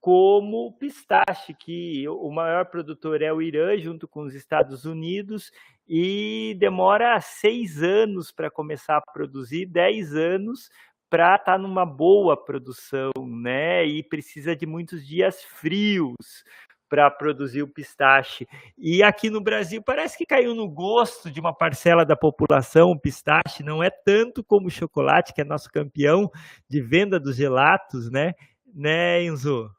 como 0.01 0.65
o 0.65 0.73
pistache, 0.73 1.53
que 1.53 2.07
o 2.09 2.31
maior 2.31 2.65
produtor 2.65 3.21
é 3.21 3.31
o 3.31 3.43
Irã, 3.43 3.77
junto 3.77 4.07
com 4.07 4.21
os 4.21 4.33
Estados 4.33 4.85
Unidos, 4.85 5.51
e 5.87 6.55
demora 6.59 7.19
seis 7.21 7.83
anos 7.83 8.31
para 8.31 8.49
começar 8.49 8.97
a 8.97 9.11
produzir, 9.13 9.67
dez 9.67 10.15
anos 10.15 10.67
para 11.07 11.35
estar 11.35 11.53
tá 11.53 11.57
numa 11.59 11.85
boa 11.85 12.35
produção, 12.35 13.11
né? 13.23 13.85
E 13.85 14.01
precisa 14.01 14.55
de 14.55 14.65
muitos 14.65 15.05
dias 15.05 15.43
frios 15.43 16.43
para 16.89 17.09
produzir 17.09 17.63
o 17.63 17.67
pistache. 17.67 18.47
E 18.77 19.03
aqui 19.03 19.29
no 19.29 19.41
Brasil 19.41 19.81
parece 19.81 20.17
que 20.17 20.25
caiu 20.25 20.53
no 20.55 20.69
gosto 20.69 21.31
de 21.31 21.39
uma 21.39 21.53
parcela 21.55 22.05
da 22.05 22.15
população 22.15 22.91
o 22.91 22.99
pistache, 22.99 23.63
não 23.63 23.83
é 23.83 23.89
tanto 23.89 24.43
como 24.43 24.67
o 24.67 24.71
chocolate, 24.71 25.33
que 25.33 25.41
é 25.41 25.43
nosso 25.43 25.69
campeão 25.71 26.29
de 26.69 26.81
venda 26.81 27.19
dos 27.19 27.35
gelatos, 27.35 28.09
né? 28.11 28.33
Né, 28.73 29.23
Enzo? 29.23 29.69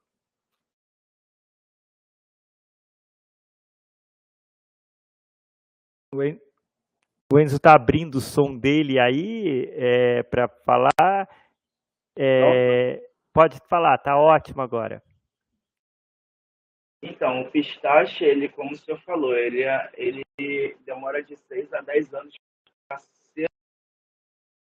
O 7.33 7.39
Enzo 7.41 7.57
está 7.57 7.75
abrindo 7.75 8.17
o 8.17 8.21
som 8.21 8.57
dele 8.57 8.99
aí 8.99 9.69
é, 9.75 10.23
para 10.23 10.49
falar. 10.65 11.29
É, 12.17 13.03
pode 13.33 13.59
falar, 13.69 13.99
tá 13.99 14.17
ótimo 14.17 14.63
agora. 14.63 15.03
Então, 17.09 17.43
o 17.43 17.51
pistache, 17.51 18.25
ele, 18.25 18.49
como 18.49 18.73
o 18.73 18.77
senhor 18.77 19.01
falou, 19.03 19.37
ele, 19.37 19.63
ele 19.95 20.25
demora 20.85 21.23
de 21.23 21.37
6 21.37 21.73
a 21.73 21.81
10 21.81 22.15
anos 22.15 22.35
para 22.89 22.99
ser 22.99 23.47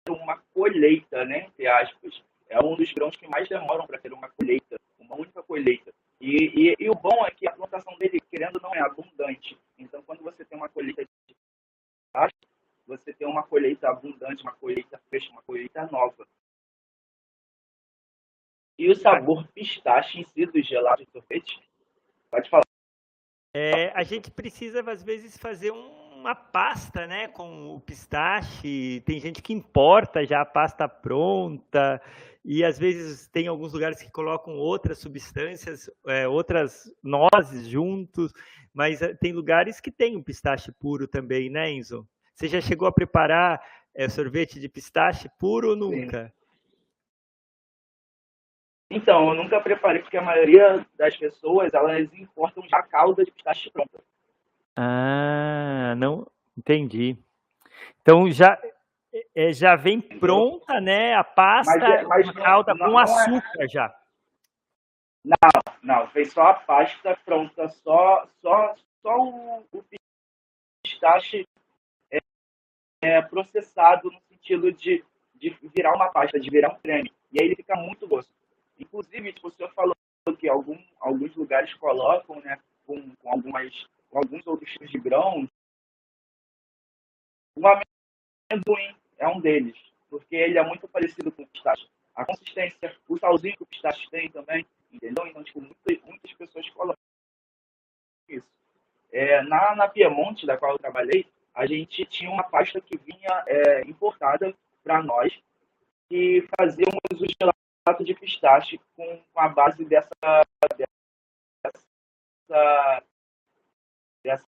uma 0.08 0.36
colheita, 0.52 1.24
né? 1.24 1.46
Entre 1.46 1.66
aspas. 1.66 2.22
É 2.46 2.60
um 2.60 2.76
dos 2.76 2.92
grãos 2.92 3.16
que 3.16 3.26
mais 3.26 3.48
demoram 3.48 3.86
para 3.86 3.98
ter 3.98 4.12
uma 4.12 4.28
colheita, 4.28 4.76
uma 4.98 5.16
única 5.16 5.42
colheita. 5.42 5.90
E, 6.20 6.70
e, 6.70 6.76
e, 6.78 6.90
o 6.90 6.94
bom 6.94 7.24
é 7.26 7.30
que 7.30 7.48
a 7.48 7.52
plantação 7.52 7.96
dele, 7.96 8.20
querendo 8.30 8.60
não 8.60 8.74
é 8.74 8.80
abundante. 8.80 9.58
Então, 9.78 10.02
quando 10.02 10.22
você 10.22 10.44
tem 10.44 10.58
uma 10.58 10.68
colheita 10.68 11.02
de 11.02 11.10
pistache, 11.26 12.34
você 12.86 13.14
tem 13.14 13.26
uma 13.26 13.42
colheita 13.42 13.88
abundante, 13.88 14.42
uma 14.42 14.52
colheita 14.52 15.00
fresca, 15.08 15.32
uma 15.32 15.42
colheita 15.42 15.86
nova. 15.86 16.26
E 18.78 18.90
o 18.90 18.94
sabor 18.94 19.48
pistache 19.48 20.20
em 20.20 20.24
si 20.24 20.44
do 20.44 20.62
gelado 20.62 21.04
de 21.04 21.10
sorvete, 21.10 21.58
pode 22.34 22.50
falar. 22.50 22.64
É, 23.54 23.92
a 23.94 24.02
gente 24.02 24.30
precisa, 24.30 24.80
às 24.90 25.02
vezes, 25.02 25.38
fazer 25.38 25.70
uma 25.70 26.34
pasta 26.34 27.06
né, 27.06 27.28
com 27.28 27.74
o 27.74 27.80
pistache. 27.80 29.00
Tem 29.06 29.20
gente 29.20 29.40
que 29.40 29.52
importa 29.52 30.24
já 30.24 30.40
a 30.40 30.46
pasta 30.46 30.88
pronta. 30.88 32.02
E 32.44 32.64
às 32.64 32.78
vezes 32.78 33.28
tem 33.28 33.46
alguns 33.46 33.72
lugares 33.72 34.02
que 34.02 34.10
colocam 34.10 34.54
outras 34.54 34.98
substâncias, 34.98 35.88
é, 36.06 36.28
outras 36.28 36.92
nozes 37.02 37.66
juntos, 37.66 38.32
mas 38.72 39.00
é, 39.00 39.14
tem 39.14 39.32
lugares 39.32 39.80
que 39.80 39.90
tem 39.90 40.16
o 40.16 40.22
pistache 40.22 40.70
puro 40.72 41.06
também, 41.06 41.48
né, 41.48 41.70
Enzo? 41.70 42.06
Você 42.34 42.48
já 42.48 42.60
chegou 42.60 42.86
a 42.86 42.92
preparar 42.92 43.62
é, 43.94 44.08
sorvete 44.08 44.60
de 44.60 44.68
pistache 44.68 45.30
puro 45.38 45.70
ou 45.70 45.76
nunca? 45.76 46.26
Sim. 46.26 46.43
Então, 48.90 49.28
eu 49.28 49.34
nunca 49.34 49.60
preparei, 49.60 50.02
porque 50.02 50.16
a 50.16 50.22
maioria 50.22 50.84
das 50.96 51.16
pessoas, 51.16 51.72
elas 51.72 52.12
importam 52.14 52.62
já 52.68 52.78
a 52.78 52.82
calda 52.82 53.24
de 53.24 53.30
pistache 53.30 53.70
pronta. 53.70 54.02
Ah, 54.76 55.94
não 55.96 56.26
entendi. 56.56 57.16
Então, 58.00 58.30
já, 58.30 58.60
é, 59.34 59.52
já 59.52 59.74
vem 59.76 60.00
pronta, 60.00 60.80
né, 60.80 61.14
a 61.14 61.24
pasta, 61.24 61.78
mas, 61.78 62.06
mas 62.06 62.28
a 62.28 62.32
calda 62.32 62.74
não, 62.74 62.86
com 62.86 62.92
não 62.92 63.00
é 63.00 63.02
açúcar 63.02 63.64
é... 63.64 63.68
já. 63.68 63.94
Não, 65.24 65.36
não, 65.82 66.06
vem 66.08 66.24
só 66.26 66.42
a 66.48 66.54
pasta 66.54 67.18
pronta, 67.24 67.68
só, 67.68 68.28
só, 68.42 68.74
só 69.00 69.18
o, 69.18 69.66
o 69.72 69.84
pistache 70.82 71.46
é, 73.04 73.22
processado 73.22 74.10
no 74.10 74.20
sentido 74.28 74.72
de, 74.72 75.04
de 75.34 75.56
virar 75.74 75.94
uma 75.94 76.10
pasta, 76.10 76.38
de 76.38 76.50
virar 76.50 76.72
um 76.72 76.78
creme. 76.78 77.12
E 77.32 77.40
aí 77.40 77.46
ele 77.46 77.56
fica 77.56 77.76
muito 77.76 78.06
gosto. 78.06 78.32
Inclusive, 78.78 79.32
tipo, 79.32 79.48
o 79.48 79.52
senhor 79.52 79.72
falou 79.72 79.94
que 80.38 80.48
algum, 80.48 80.78
alguns 81.00 81.34
lugares 81.36 81.72
colocam, 81.74 82.40
né, 82.40 82.58
com, 82.86 83.14
com, 83.16 83.30
algumas, 83.30 83.86
com 84.10 84.18
alguns 84.18 84.46
outros 84.46 84.70
tipos 84.72 84.90
de 84.90 84.98
grãos. 84.98 85.48
O 87.56 87.62
amendoim 87.66 88.96
é 89.18 89.28
um 89.28 89.40
deles, 89.40 89.76
porque 90.10 90.34
ele 90.34 90.58
é 90.58 90.62
muito 90.64 90.88
parecido 90.88 91.30
com 91.30 91.42
o 91.42 91.46
pistache. 91.46 91.88
A 92.14 92.24
consistência, 92.24 92.96
o 93.08 93.18
salzinho 93.18 93.56
que 93.56 93.62
o 93.62 93.66
pistache 93.66 94.08
tem 94.10 94.30
também, 94.30 94.66
entendeu? 94.92 95.26
Então, 95.26 95.42
tipo, 95.42 95.60
muitas, 95.60 96.02
muitas 96.04 96.32
pessoas 96.32 96.68
colocam 96.70 97.02
isso. 98.28 98.46
É, 99.12 99.42
na, 99.42 99.74
na 99.76 99.88
Piemonte, 99.88 100.46
da 100.46 100.56
qual 100.56 100.72
eu 100.72 100.78
trabalhei, 100.78 101.26
a 101.54 101.66
gente 101.66 102.04
tinha 102.06 102.30
uma 102.30 102.42
pasta 102.42 102.80
que 102.80 102.96
vinha 102.98 103.44
é, 103.46 103.82
importada 103.82 104.54
para 104.82 105.02
nós 105.02 105.32
e 106.10 106.46
fazíamos 106.58 106.98
o 107.20 107.24
gelato 107.86 108.04
de 108.04 108.14
pistache 108.14 108.80
com 108.96 109.22
a 109.36 109.48
base 109.48 109.84
dessa, 109.84 110.08
dessa, 112.48 113.02
dessa 114.24 114.46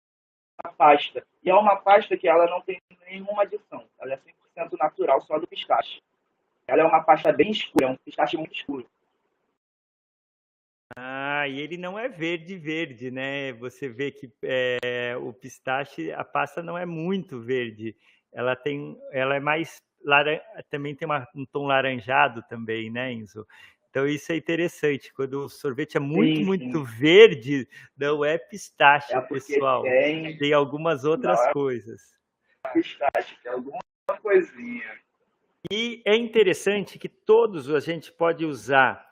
pasta. 0.78 1.26
E 1.43 1.51
é 1.51 1.55
uma 1.55 1.76
pasta 1.76 2.16
que 2.16 2.28
ela 2.28 2.47
não 2.47 2.61
tem 2.61 2.80
nenhuma 3.07 3.43
adição. 3.43 3.85
Ela 3.99 4.14
é 4.14 4.20
100% 4.57 4.78
natural, 4.78 5.20
só 5.22 5.39
do 5.39 5.49
pistache. 5.49 6.01
Ela 6.66 6.82
é 6.82 6.85
uma 6.85 7.03
pasta 7.03 7.32
bem 7.32 7.51
escura, 7.51 7.87
é 7.87 7.91
um 7.91 7.97
pistache 7.97 8.37
muito 8.37 8.55
escuro. 8.55 8.89
Ah, 10.97 11.49
e 11.49 11.59
ele 11.59 11.76
não 11.76 11.99
é 11.99 12.09
verde 12.09 12.57
verde, 12.57 13.11
né? 13.11 13.53
Você 13.55 13.89
vê 13.89 14.12
que 14.12 14.32
é, 14.43 15.16
o 15.16 15.32
pistache, 15.32 16.12
a 16.12 16.24
pasta 16.24 16.62
não 16.62 16.78
é 16.78 16.87
muito 16.87 17.41
verde. 17.41 17.97
Ela 18.32 18.55
tem, 18.55 18.97
ela 19.11 19.35
é 19.35 19.41
mais 19.41 19.82
também 20.70 20.94
tem 20.94 21.07
uma, 21.07 21.26
um 21.34 21.44
tom 21.44 21.66
laranjado 21.66 22.42
também, 22.48 22.90
né, 22.90 23.12
Enzo? 23.12 23.46
Então 23.94 24.09
isso 24.09 24.32
é 24.32 24.36
interessante. 24.36 25.14
Quando 25.14 25.44
o 25.44 25.48
sorvete 25.48 25.96
é 25.96 26.00
muito, 26.00 26.38
sim, 26.38 26.44
muito 26.44 26.78
sim. 26.84 26.98
verde, 26.98 27.68
não 27.96 28.24
é 28.24 28.36
pistache, 28.36 29.14
é 29.14 29.20
pessoal. 29.20 29.82
Tem... 29.82 30.36
tem... 30.36 30.52
algumas 30.52 31.05
outras 31.05 31.38
não, 31.38 31.48
é 31.48 31.52
coisas. 31.52 32.00
Pistache, 32.72 33.36
tem 33.40 33.52
alguma 33.52 33.78
coisinha. 34.20 34.98
E 35.70 36.02
é 36.05 36.16
interessante 36.16 36.98
que 36.98 37.09
todos 37.09 37.70
a 37.70 37.78
gente 37.78 38.11
pode 38.11 38.44
usar 38.44 39.07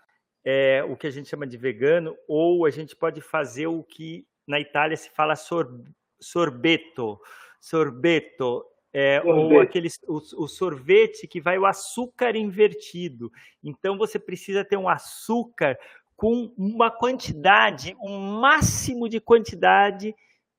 é, 0.45 0.83
o 0.83 0.97
que 0.97 1.07
a 1.07 1.11
gente 1.11 1.29
chama 1.29 1.47
de 1.47 1.57
vegano, 1.57 2.17
ou 2.27 2.67
a 2.67 2.71
gente 2.71 2.97
pode 2.97 3.21
fazer 3.21 3.69
o 3.69 3.85
que 3.85 4.27
na 4.47 4.59
Itália 4.59 4.97
se 4.97 5.09
fala 5.11 5.37
sor, 5.37 5.81
sorbeto. 6.21 7.21
Sorbeto 7.61 8.65
é, 8.93 9.23
ou 9.25 9.61
aquele, 9.61 9.89
o, 10.07 10.17
o, 10.45 10.49
sorvete 10.49 11.27
que 11.27 11.41
vai 11.41 11.59
o 11.59 11.65
açúcar 11.65 12.37
invertido. 12.37 13.33
Então 13.63 13.97
você 13.97 14.19
precisa 14.19 14.65
ter 14.65 14.77
um 14.77 14.89
açúcar 14.89 15.79
com 16.15 16.53
uma 16.57 16.91
quantidade, 16.91 17.97
um 18.01 18.19
máximo 18.41 19.09
de 19.09 19.19
quantidade 19.19 20.15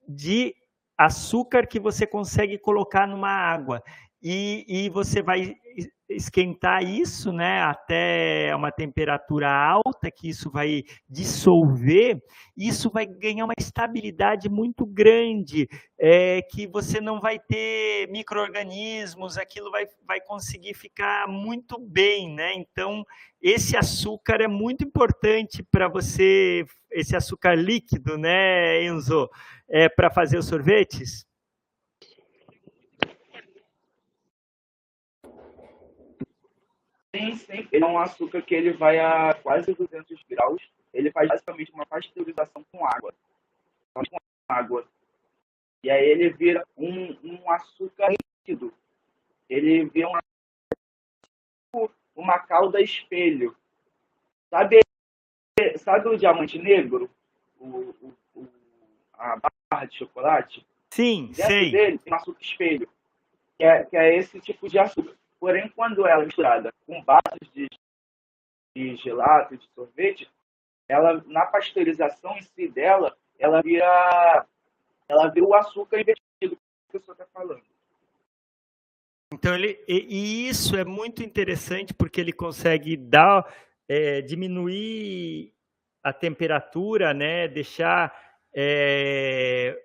de 0.08 0.56
açúcar 0.98 1.68
que 1.68 1.80
você 1.80 2.08
consegue 2.08 2.58
colocar 2.58 3.08
numa 3.08 3.30
água. 3.30 3.84
E, 4.24 4.66
e 4.68 4.90
você 4.90 5.22
vai 5.22 5.58
esquentar 6.08 6.84
isso 6.84 7.32
né, 7.32 7.62
até 7.62 8.56
uma 8.56 8.72
temperatura 8.72 9.50
alta, 9.52 10.12
que 10.12 10.30
isso 10.30 10.50
vai 10.50 10.84
dissolver, 11.10 12.22
isso 12.56 12.90
vai 12.90 13.06
ganhar 13.06 13.46
uma 13.46 13.54
estabilidade 13.58 14.50
muito 14.50 14.86
grande, 14.86 15.68
é, 16.00 16.42
que 16.42 16.68
você 16.68 17.02
não 17.02 17.20
vai 17.20 17.40
ter 17.40 18.08
micro-organismos, 18.10 19.38
aquilo 19.38 19.72
vai, 19.72 19.86
vai 20.08 20.22
conseguir 20.22 20.74
ficar 20.74 21.28
muito 21.28 21.80
bem. 21.80 22.34
Né? 22.34 22.54
Então, 22.56 23.04
esse 23.42 23.76
açúcar 23.76 24.42
é 24.42 24.48
muito 24.48 24.84
importante 24.84 25.64
para 25.64 25.88
você, 25.88 26.64
esse 26.92 27.16
açúcar 27.16 27.56
líquido, 27.56 28.18
né, 28.18 28.84
Enzo, 28.86 29.30
é, 29.68 29.90
para 29.90 30.10
fazer 30.10 30.38
os 30.38 30.46
sorvetes? 30.46 31.26
Sim, 37.24 37.36
sim. 37.36 37.68
Ele 37.72 37.84
é 37.84 37.88
um 37.88 37.98
açúcar 37.98 38.42
que 38.42 38.54
ele 38.54 38.74
vai 38.74 39.00
a 39.00 39.34
quase 39.34 39.74
200 39.74 40.24
graus. 40.30 40.62
Ele 40.94 41.12
faz 41.12 41.30
basicamente 41.30 41.72
uma 41.72 41.86
pasteurização 41.86 42.66
com 42.72 42.86
água. 42.86 43.14
Com 43.94 44.04
água. 44.50 44.86
E 45.84 45.90
aí 45.90 46.06
ele 46.06 46.30
vira 46.30 46.66
um, 46.78 47.16
um 47.24 47.52
açúcar 47.52 48.10
líquido. 48.10 48.74
Ele 49.50 49.86
vira 49.86 50.08
uma, 50.08 50.22
uma 52.16 52.40
calda 52.40 52.82
espelho. 52.82 53.56
Sabe, 54.50 54.82
sabe 55.78 56.10
o 56.10 56.18
diamante 56.18 56.60
negro? 56.60 57.10
O, 57.60 57.68
o, 58.02 58.14
o 58.36 58.48
a 59.14 59.40
barra 59.70 59.86
de 59.86 59.98
chocolate? 59.98 60.66
Sim, 60.92 61.28
Dentro 61.28 61.46
sei. 61.46 61.72
dele 61.72 61.98
tem 61.98 62.14
um 62.14 62.16
açúcar 62.16 62.42
espelho. 62.42 62.88
Que 63.58 63.64
é, 63.64 63.84
que 63.84 63.98
é 63.98 64.16
esse 64.16 64.40
tipo 64.40 64.70
de 64.70 64.78
açúcar. 64.78 65.16
Porém, 65.44 65.68
quando 65.76 66.08
ela 66.08 66.22
é 66.22 66.26
misturada 66.26 66.74
com 66.88 67.04
bases 67.04 67.52
de, 67.54 67.68
de 68.74 68.96
gelato, 68.96 69.58
de 69.58 69.68
sorvete, 69.76 70.26
ela 70.88 71.22
na 71.28 71.46
pasteurização 71.46 72.38
em 72.38 72.42
si 72.44 72.70
dela, 72.70 73.14
ela 73.38 73.62
vira, 73.62 74.46
ela 75.06 75.28
vira 75.28 75.46
o 75.46 75.54
açúcar 75.54 76.00
invertido 76.00 76.56
que 76.56 76.58
a 76.88 76.92
pessoa 76.94 77.14
está 77.14 77.26
falando. 77.34 77.62
Então 79.34 79.54
ele 79.54 79.84
e, 79.86 80.48
isso 80.48 80.78
é 80.78 80.86
muito 80.86 81.22
interessante 81.22 81.94
porque 81.94 82.22
ele 82.22 82.32
consegue 82.32 82.96
dar 82.96 83.46
é, 83.86 84.22
diminuir 84.22 85.54
a 86.02 86.14
temperatura, 86.14 87.14
né? 87.14 87.50
Deixar 87.50 88.18
é, 88.56 89.78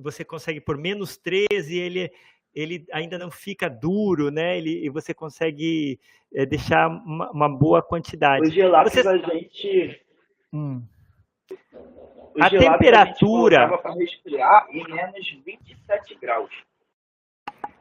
você 0.00 0.24
consegue 0.24 0.58
por 0.58 0.78
menos 0.78 1.18
13, 1.18 1.78
ele 1.78 2.12
ele 2.54 2.86
ainda 2.92 3.18
não 3.18 3.30
fica 3.30 3.68
duro, 3.68 4.30
né? 4.30 4.56
Ele, 4.58 4.84
e 4.84 4.88
você 4.88 5.14
consegue 5.14 5.98
é, 6.34 6.44
deixar 6.44 6.88
uma, 6.88 7.30
uma, 7.30 7.48
boa 7.48 7.82
quantidade. 7.82 8.46
Os 8.46 8.52
gelados 8.52 8.92
você... 8.92 9.06
a 9.06 9.16
gente. 9.16 10.00
Hum. 10.52 10.82
a 12.38 12.50
temperatura. 12.50 13.78
para 13.78 13.94
resfriar 13.94 14.66
em 14.70 14.84
menos 14.84 15.42
27 15.44 16.14
graus. 16.20 16.50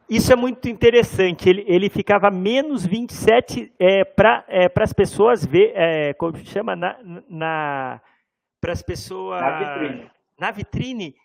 Isso 0.09 0.31
é 0.31 0.35
muito 0.35 0.67
interessante. 0.67 1.49
Ele, 1.49 1.63
ele 1.67 1.89
ficava 1.89 2.29
menos 2.29 2.85
27 2.85 3.73
é, 3.79 4.03
para 4.03 4.43
é, 4.47 4.69
as 4.75 4.93
pessoas 4.93 5.45
ver, 5.45 5.71
é, 5.73 6.13
como 6.13 6.37
chama, 6.45 6.75
na, 6.75 6.97
na 7.29 8.01
para 8.59 8.73
as 8.73 8.81
pessoas. 8.81 9.41
Na 9.41 9.57
vitrine. 9.57 10.11
Na 10.39 10.51
vitrine 10.51 11.15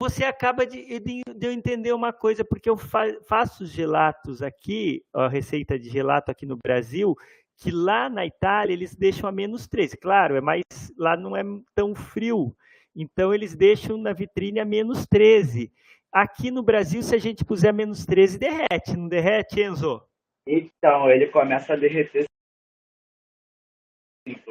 você 0.00 0.24
acaba 0.24 0.64
de, 0.66 0.98
de, 0.98 1.20
de, 1.36 1.46
eu 1.46 1.52
entender 1.52 1.92
uma 1.92 2.10
coisa, 2.10 2.42
porque 2.42 2.70
eu 2.70 2.76
fa, 2.76 3.06
faço 3.28 3.66
gelatos 3.66 4.40
aqui, 4.40 5.04
a 5.12 5.28
receita 5.28 5.78
de 5.78 5.90
gelato 5.90 6.30
aqui 6.30 6.46
no 6.46 6.56
Brasil, 6.56 7.14
que 7.58 7.70
lá 7.70 8.08
na 8.08 8.24
Itália 8.24 8.72
eles 8.72 8.96
deixam 8.96 9.28
a 9.28 9.32
menos 9.32 9.68
13. 9.68 9.98
Claro, 9.98 10.36
é 10.36 10.40
mais, 10.40 10.64
lá 10.96 11.18
não 11.18 11.36
é 11.36 11.42
tão 11.74 11.94
frio. 11.94 12.56
Então 12.96 13.34
eles 13.34 13.54
deixam 13.54 13.98
na 13.98 14.14
vitrine 14.14 14.58
a 14.58 14.64
menos 14.64 15.06
13. 15.06 15.70
Aqui 16.10 16.50
no 16.50 16.62
Brasil, 16.62 17.02
se 17.02 17.14
a 17.14 17.18
gente 17.18 17.44
puser 17.44 17.68
a 17.68 17.72
menos 17.72 18.06
13, 18.06 18.38
derrete, 18.38 18.96
não 18.96 19.06
derrete, 19.06 19.60
Enzo? 19.60 20.02
Então, 20.46 21.10
ele 21.10 21.26
começa 21.28 21.74
a 21.74 21.76
derreter. 21.76 22.24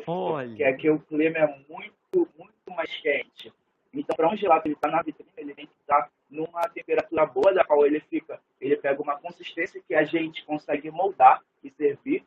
Olha. 0.06 0.48
Porque 0.48 0.64
aqui 0.64 0.90
o 0.90 1.00
clima 1.00 1.40
é 1.40 1.48
muito, 1.68 2.30
muito 2.38 2.72
mais 2.72 2.96
quente. 3.02 3.52
Então, 3.94 4.16
para 4.16 4.30
um 4.30 4.38
gelato 4.38 4.68
ele 4.68 4.76
está 4.76 4.88
na 4.90 5.02
vitrine, 5.02 5.32
ele 5.38 5.54
tem 5.54 5.66
que 5.66 5.74
estar 5.82 6.04
tá 6.04 6.10
numa 6.30 6.68
temperatura 6.70 7.26
boa, 7.26 7.54
da 7.54 7.66
qual 7.66 7.86
ele 7.86 8.00
fica. 8.00 8.40
Ele 8.62 8.78
pega 8.78 9.02
uma 9.02 9.20
consistência 9.20 9.82
que 9.82 9.96
a 9.96 10.04
gente 10.04 10.46
consegue 10.46 10.92
moldar 10.92 11.42
e 11.64 11.72
servir, 11.72 12.24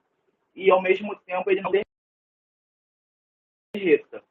e 0.55 0.71
ao 0.71 0.83
mesmo 0.83 1.15
tempo 1.21 1.51
ele 1.51 1.61
não 1.61 1.71
derreta. 3.73 4.23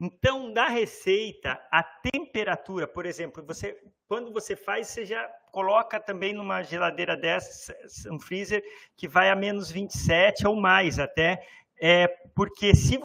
Então, 0.00 0.48
na 0.48 0.68
receita, 0.68 1.64
a 1.70 1.82
temperatura, 1.82 2.86
por 2.86 3.06
exemplo, 3.06 3.42
você 3.44 3.80
quando 4.06 4.32
você 4.32 4.54
faz, 4.54 4.88
você 4.88 5.04
já 5.04 5.26
coloca 5.50 5.98
também 5.98 6.32
numa 6.32 6.62
geladeira 6.62 7.16
dessa, 7.16 7.74
um 8.12 8.20
freezer 8.20 8.62
que 8.96 9.08
vai 9.08 9.30
a 9.30 9.36
menos 9.36 9.70
27 9.70 10.46
ou 10.46 10.56
mais 10.56 10.98
até, 10.98 11.46
é, 11.80 12.06
porque 12.34 12.74
se 12.74 13.00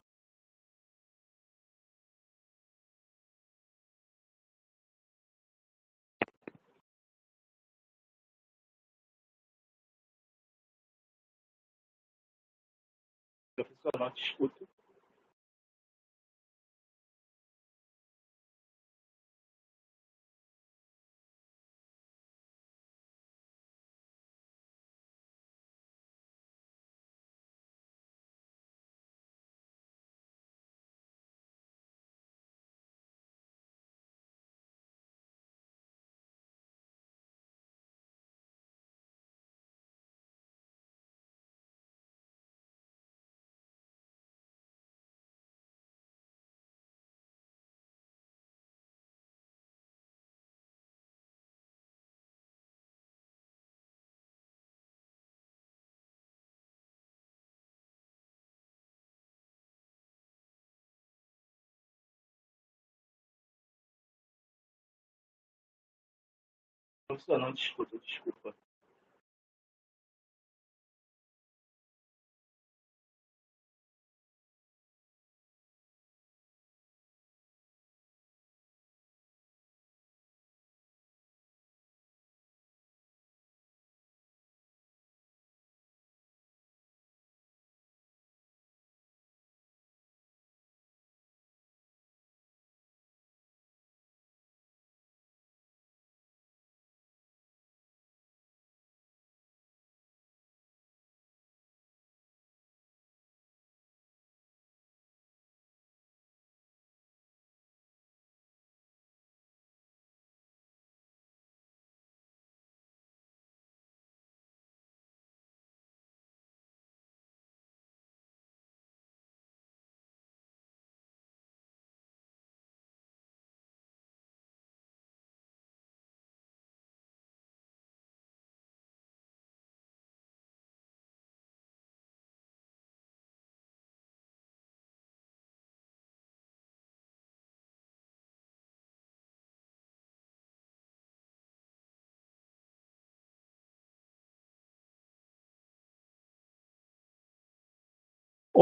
professor, 13.66 13.99
não 13.99 14.12
te 14.12 14.24
não 67.39 67.53
te 67.53 67.68
escuto, 67.68 67.99
desculpa. 68.05 68.55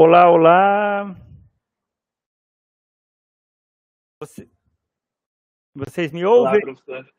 Olá, 0.00 0.30
olá. 0.30 1.16
Você, 4.20 4.48
vocês 5.74 6.12
me 6.12 6.24
ouvem? 6.24 6.52
Olá, 6.52 6.60
professor. 6.60 7.12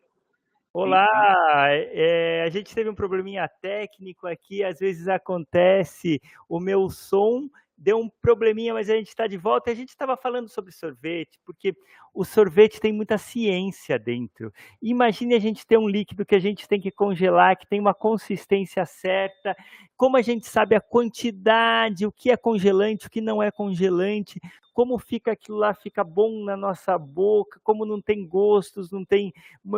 Olá, 0.71 1.67
é, 1.71 2.41
a 2.43 2.49
gente 2.49 2.73
teve 2.73 2.89
um 2.89 2.95
probleminha 2.95 3.49
técnico 3.61 4.27
aqui, 4.27 4.63
às 4.63 4.80
vezes 4.80 5.09
acontece, 5.09 6.21
o 6.47 6.57
meu 6.57 6.89
som 6.89 7.49
deu 7.77 7.99
um 7.99 8.09
probleminha, 8.21 8.73
mas 8.73 8.89
a 8.89 8.95
gente 8.95 9.09
está 9.09 9.27
de 9.27 9.36
volta. 9.36 9.71
A 9.71 9.75
gente 9.75 9.89
estava 9.89 10.15
falando 10.15 10.47
sobre 10.47 10.71
sorvete, 10.71 11.38
porque 11.45 11.75
o 12.14 12.26
sorvete 12.26 12.80
tem 12.80 12.91
muita 12.91 13.18
ciência 13.18 13.97
dentro. 13.97 14.53
Imagine 14.82 15.36
a 15.36 15.39
gente 15.39 15.66
ter 15.66 15.78
um 15.78 15.88
líquido 15.88 16.26
que 16.26 16.36
a 16.36 16.39
gente 16.39 16.68
tem 16.68 16.80
que 16.80 16.91
congelar, 16.91 17.57
que 17.57 17.68
tem 17.68 17.80
uma 17.80 17.93
consistência 17.93 18.86
certa, 18.86 19.55
como 19.95 20.16
a 20.16 20.22
gente 20.22 20.47
sabe 20.47 20.76
a 20.76 20.82
quantidade, 20.82 22.05
o 22.05 22.12
que 22.12 22.32
é 22.32 22.38
congelante, 22.38 23.07
o 23.07 23.10
que 23.10 23.20
não 23.20 23.43
é 23.43 23.51
congelante, 23.51 24.39
como 24.80 24.97
fica 24.97 25.34
aquilo 25.34 25.57
lá, 25.57 25.74
fica 25.74 26.05
bom 26.05 26.45
na 26.45 26.55
nossa 26.55 26.97
boca, 26.97 27.60
como 27.66 27.86
não 27.86 28.01
tem 28.01 28.26
gostos, 28.26 28.89
não 28.93 29.03
tem 29.03 29.34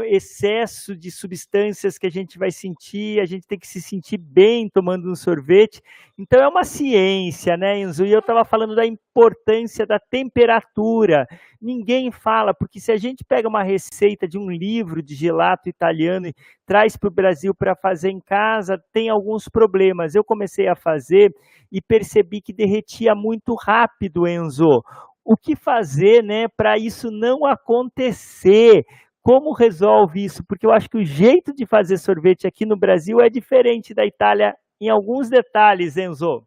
excesso 0.06 0.96
de 0.96 1.10
substâncias 1.10 1.98
que 1.98 2.06
a 2.06 2.12
gente 2.12 2.38
vai 2.38 2.52
sentir, 2.52 3.20
a 3.20 3.26
gente 3.26 3.48
tem 3.48 3.58
que 3.58 3.68
se 3.68 3.82
sentir 3.82 4.20
bem 4.20 4.70
tomando 4.70 5.12
um 5.12 5.16
sorvete. 5.16 5.82
Então 6.16 6.40
é 6.40 6.48
uma 6.48 6.64
ciência, 6.64 7.58
né, 7.58 7.80
Enzo? 7.80 8.06
E 8.06 8.12
eu 8.12 8.20
estava 8.20 8.46
falando 8.46 8.76
da 8.76 8.86
importância 8.86 9.88
da 9.88 10.00
temperatura. 10.00 11.28
Ninguém 11.60 12.12
fala, 12.12 12.31
porque 12.58 12.80
se 12.80 12.92
a 12.92 12.98
gente 12.98 13.24
pega 13.24 13.48
uma 13.48 13.64
receita 13.64 14.28
de 14.28 14.38
um 14.38 14.50
livro 14.50 15.02
de 15.02 15.16
gelato 15.16 15.68
italiano 15.68 16.28
e 16.28 16.34
traz 16.66 16.96
para 16.96 17.10
o 17.10 17.14
Brasil 17.14 17.54
para 17.54 17.76
fazer 17.76 18.10
em 18.10 18.20
casa, 18.20 18.82
tem 18.94 19.10
alguns 19.10 19.50
problemas. 19.50 20.16
Eu 20.16 20.24
comecei 20.24 20.68
a 20.68 20.76
fazer 20.76 21.34
e 21.72 21.82
percebi 21.82 22.42
que 22.42 22.54
derretia 22.54 23.14
muito 23.14 23.56
rápido, 23.56 24.28
Enzo. 24.28 24.82
O 25.24 25.38
que 25.38 25.56
fazer, 25.56 26.24
né, 26.24 26.48
para 26.48 26.78
isso 26.78 27.12
não 27.12 27.46
acontecer? 27.46 28.86
Como 29.22 29.54
resolve 29.54 30.24
isso? 30.24 30.44
Porque 30.48 30.66
eu 30.66 30.72
acho 30.72 30.90
que 30.90 30.98
o 30.98 31.06
jeito 31.06 31.54
de 31.54 31.66
fazer 31.66 31.98
sorvete 31.98 32.48
aqui 32.48 32.66
no 32.66 32.78
Brasil 32.78 33.20
é 33.22 33.30
diferente 33.30 33.94
da 33.94 34.06
Itália 34.06 34.56
em 34.80 34.90
alguns 34.90 35.30
detalhes, 35.30 35.96
Enzo. 35.96 36.44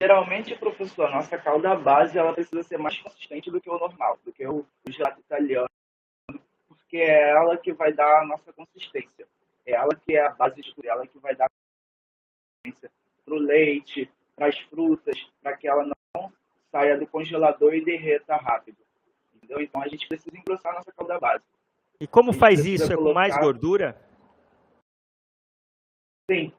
Geralmente, 0.00 0.56
professor, 0.56 1.08
a 1.08 1.10
nossa 1.10 1.36
calda 1.36 1.74
base 1.76 2.18
ela 2.18 2.32
precisa 2.32 2.62
ser 2.62 2.78
mais 2.78 2.98
consistente 2.98 3.50
do 3.50 3.60
que 3.60 3.68
o 3.68 3.78
normal, 3.78 4.18
do 4.24 4.32
que 4.32 4.46
o, 4.46 4.64
gelato 4.88 5.20
italiano, 5.20 5.68
porque 6.66 6.96
é 6.96 7.28
ela 7.30 7.58
que 7.58 7.70
vai 7.74 7.92
dar 7.92 8.22
a 8.22 8.24
nossa 8.24 8.50
consistência. 8.50 9.28
É 9.66 9.72
ela 9.72 9.94
que 9.94 10.16
é 10.16 10.24
a 10.24 10.30
base 10.30 10.62
de 10.62 10.74
tudo, 10.74 10.86
é 10.86 10.88
ela 10.88 11.06
que 11.06 11.18
vai 11.18 11.36
dar 11.36 11.50
para 13.24 13.34
o 13.34 13.38
leite, 13.38 14.10
para 14.34 14.46
as 14.46 14.58
frutas, 14.58 15.30
para 15.42 15.54
que 15.54 15.68
ela 15.68 15.84
não 15.84 16.32
saia 16.72 16.96
do 16.96 17.06
congelador 17.06 17.74
e 17.74 17.84
derreta 17.84 18.36
rápido. 18.36 18.78
Entendeu? 19.34 19.60
Então 19.60 19.82
a 19.82 19.88
gente 19.88 20.08
precisa 20.08 20.34
engrossar 20.34 20.72
a 20.72 20.76
nossa 20.76 20.92
calda 20.92 21.20
base. 21.20 21.44
E 22.00 22.06
como 22.06 22.32
faz 22.32 22.64
isso? 22.64 22.90
É 22.90 22.96
com 22.96 23.12
mais 23.12 23.36
gordura? 23.36 24.00
Sim, 26.30 26.50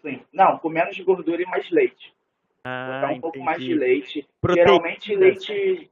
sim. 0.00 0.24
Não, 0.32 0.58
com 0.58 0.70
menos 0.70 0.98
gordura 1.00 1.42
e 1.42 1.46
mais 1.46 1.70
leite. 1.70 2.14
Ah, 2.64 3.00
um 3.02 3.06
entendi. 3.06 3.20
pouco 3.20 3.40
mais 3.40 3.60
de 3.60 3.74
leite. 3.74 4.28
Proteína. 4.40 4.66
Geralmente 4.68 5.16
leite. 5.16 5.90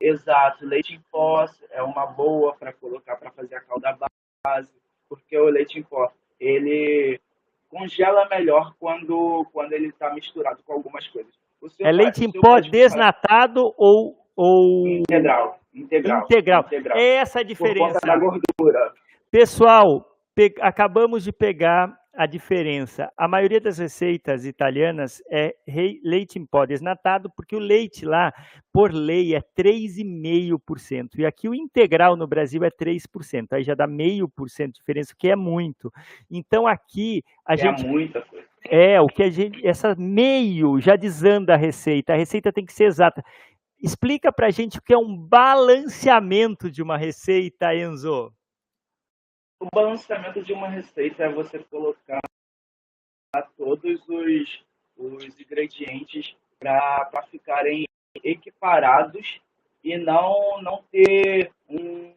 Exato, 0.00 0.66
leite 0.66 0.94
em 0.94 1.00
pó 1.10 1.46
é 1.70 1.82
uma 1.82 2.04
boa 2.04 2.54
para 2.56 2.72
colocar 2.72 3.16
para 3.16 3.30
fazer 3.30 3.54
a 3.54 3.60
calda 3.60 3.96
base, 4.44 4.70
porque 5.08 5.38
o 5.38 5.46
leite 5.46 5.78
em 5.78 5.82
pó 5.82 6.10
ele 6.38 7.18
congela 7.70 8.28
melhor 8.28 8.74
quando, 8.78 9.46
quando 9.52 9.72
ele 9.72 9.88
está 9.88 10.12
misturado 10.12 10.62
com 10.64 10.74
algumas 10.74 11.06
coisas. 11.08 11.32
É 11.80 11.90
leite 11.90 12.24
em 12.24 12.30
pó 12.30 12.60
desnatado 12.60 13.72
ou, 13.78 14.16
ou... 14.36 14.86
Integral, 14.86 15.58
integral. 15.74 16.24
Integral. 16.24 16.64
Integral. 16.66 16.98
É 16.98 17.14
essa 17.16 17.40
a 17.40 17.42
diferença. 17.44 17.98
Por 17.98 18.00
conta 18.00 18.06
da 18.06 18.18
gordura. 18.18 18.92
Pessoal, 19.30 20.06
acabamos 20.60 21.24
de 21.24 21.32
pegar 21.32 21.98
a 22.16 22.26
diferença. 22.26 23.10
A 23.16 23.26
maioria 23.26 23.60
das 23.60 23.78
receitas 23.78 24.44
italianas 24.44 25.22
é 25.30 25.54
leite 26.02 26.38
em 26.38 26.46
pó 26.46 26.64
desnatado, 26.64 27.30
porque 27.36 27.56
o 27.56 27.58
leite 27.58 28.04
lá, 28.04 28.32
por 28.72 28.92
lei, 28.92 29.34
é 29.34 29.40
3,5%. 29.56 31.18
E 31.18 31.26
aqui 31.26 31.48
o 31.48 31.54
integral 31.54 32.16
no 32.16 32.26
Brasil 32.26 32.62
é 32.64 32.70
3%. 32.70 33.52
Aí 33.52 33.64
já 33.64 33.74
dá 33.74 33.86
meio 33.86 34.28
por 34.28 34.48
cento 34.48 34.74
de 34.74 34.80
diferença, 34.80 35.14
que 35.18 35.28
é 35.28 35.36
muito. 35.36 35.92
Então 36.30 36.66
aqui 36.66 37.22
a 37.46 37.54
é 37.54 37.56
gente. 37.56 37.84
muita 37.84 38.22
coisa. 38.22 38.46
É, 38.66 39.00
o 39.00 39.06
que 39.06 39.22
a 39.22 39.30
gente. 39.30 39.66
Essa 39.66 39.94
meio 39.96 40.80
já 40.80 40.96
desanda 40.96 41.54
a 41.54 41.58
receita. 41.58 42.14
A 42.14 42.16
receita 42.16 42.52
tem 42.52 42.64
que 42.64 42.72
ser 42.72 42.84
exata. 42.84 43.22
Explica 43.82 44.32
pra 44.32 44.50
gente 44.50 44.78
o 44.78 44.82
que 44.82 44.94
é 44.94 44.98
um 44.98 45.14
balanceamento 45.14 46.70
de 46.70 46.82
uma 46.82 46.96
receita, 46.96 47.74
Enzo. 47.74 48.32
O 49.60 49.66
balanceamento 49.72 50.42
de 50.42 50.52
uma 50.52 50.68
receita 50.68 51.24
é 51.24 51.28
você 51.28 51.58
colocar 51.58 52.20
todos 53.56 54.00
os, 54.08 54.64
os 54.96 55.40
ingredientes 55.40 56.36
para 56.58 57.26
ficarem 57.30 57.86
equiparados 58.22 59.40
e 59.82 59.96
não, 59.96 60.62
não 60.62 60.82
ter 60.90 61.52
um, 61.68 62.12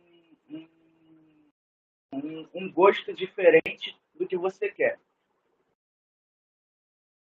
um, 2.13 2.47
um 2.53 2.71
gosto 2.71 3.13
diferente 3.13 3.95
do 4.15 4.27
que 4.27 4.37
você 4.37 4.69
quer. 4.69 4.99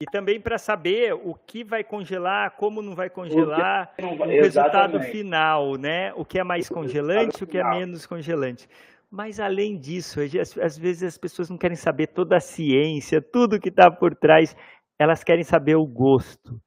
E 0.03 0.07
também 0.07 0.41
para 0.41 0.57
saber 0.57 1.13
o 1.13 1.35
que 1.35 1.63
vai 1.63 1.85
congelar, 1.85 2.53
como 2.53 2.81
não 2.81 2.95
vai 2.95 3.11
congelar, 3.11 3.93
o, 3.99 4.17
vai, 4.17 4.29
o 4.29 4.43
resultado 4.43 4.99
final, 5.03 5.77
né? 5.77 6.15
O 6.15 6.25
que 6.25 6.39
é 6.39 6.45
mais 6.45 6.71
o 6.71 6.73
congelante, 6.73 7.45
o 7.45 7.47
que 7.47 7.59
é 7.59 7.65
menos 7.65 8.07
congelante. 8.07 8.67
Mas 9.11 9.41
além 9.41 9.77
disso, 9.77 10.21
às 10.63 10.79
vezes 10.79 11.03
as 11.03 11.19
pessoas 11.19 11.51
não 11.51 11.59
querem 11.59 11.77
saber 11.77 12.07
toda 12.09 12.37
a 12.37 12.41
ciência, 12.41 13.21
tudo 13.21 13.59
que 13.59 13.69
está 13.69 13.91
por 13.91 14.15
trás, 14.15 14.55
elas 14.97 15.25
querem 15.25 15.43
saber 15.43 15.75
o 15.75 15.85
gosto. 15.85 16.61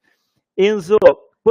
Enzo, 0.58 0.98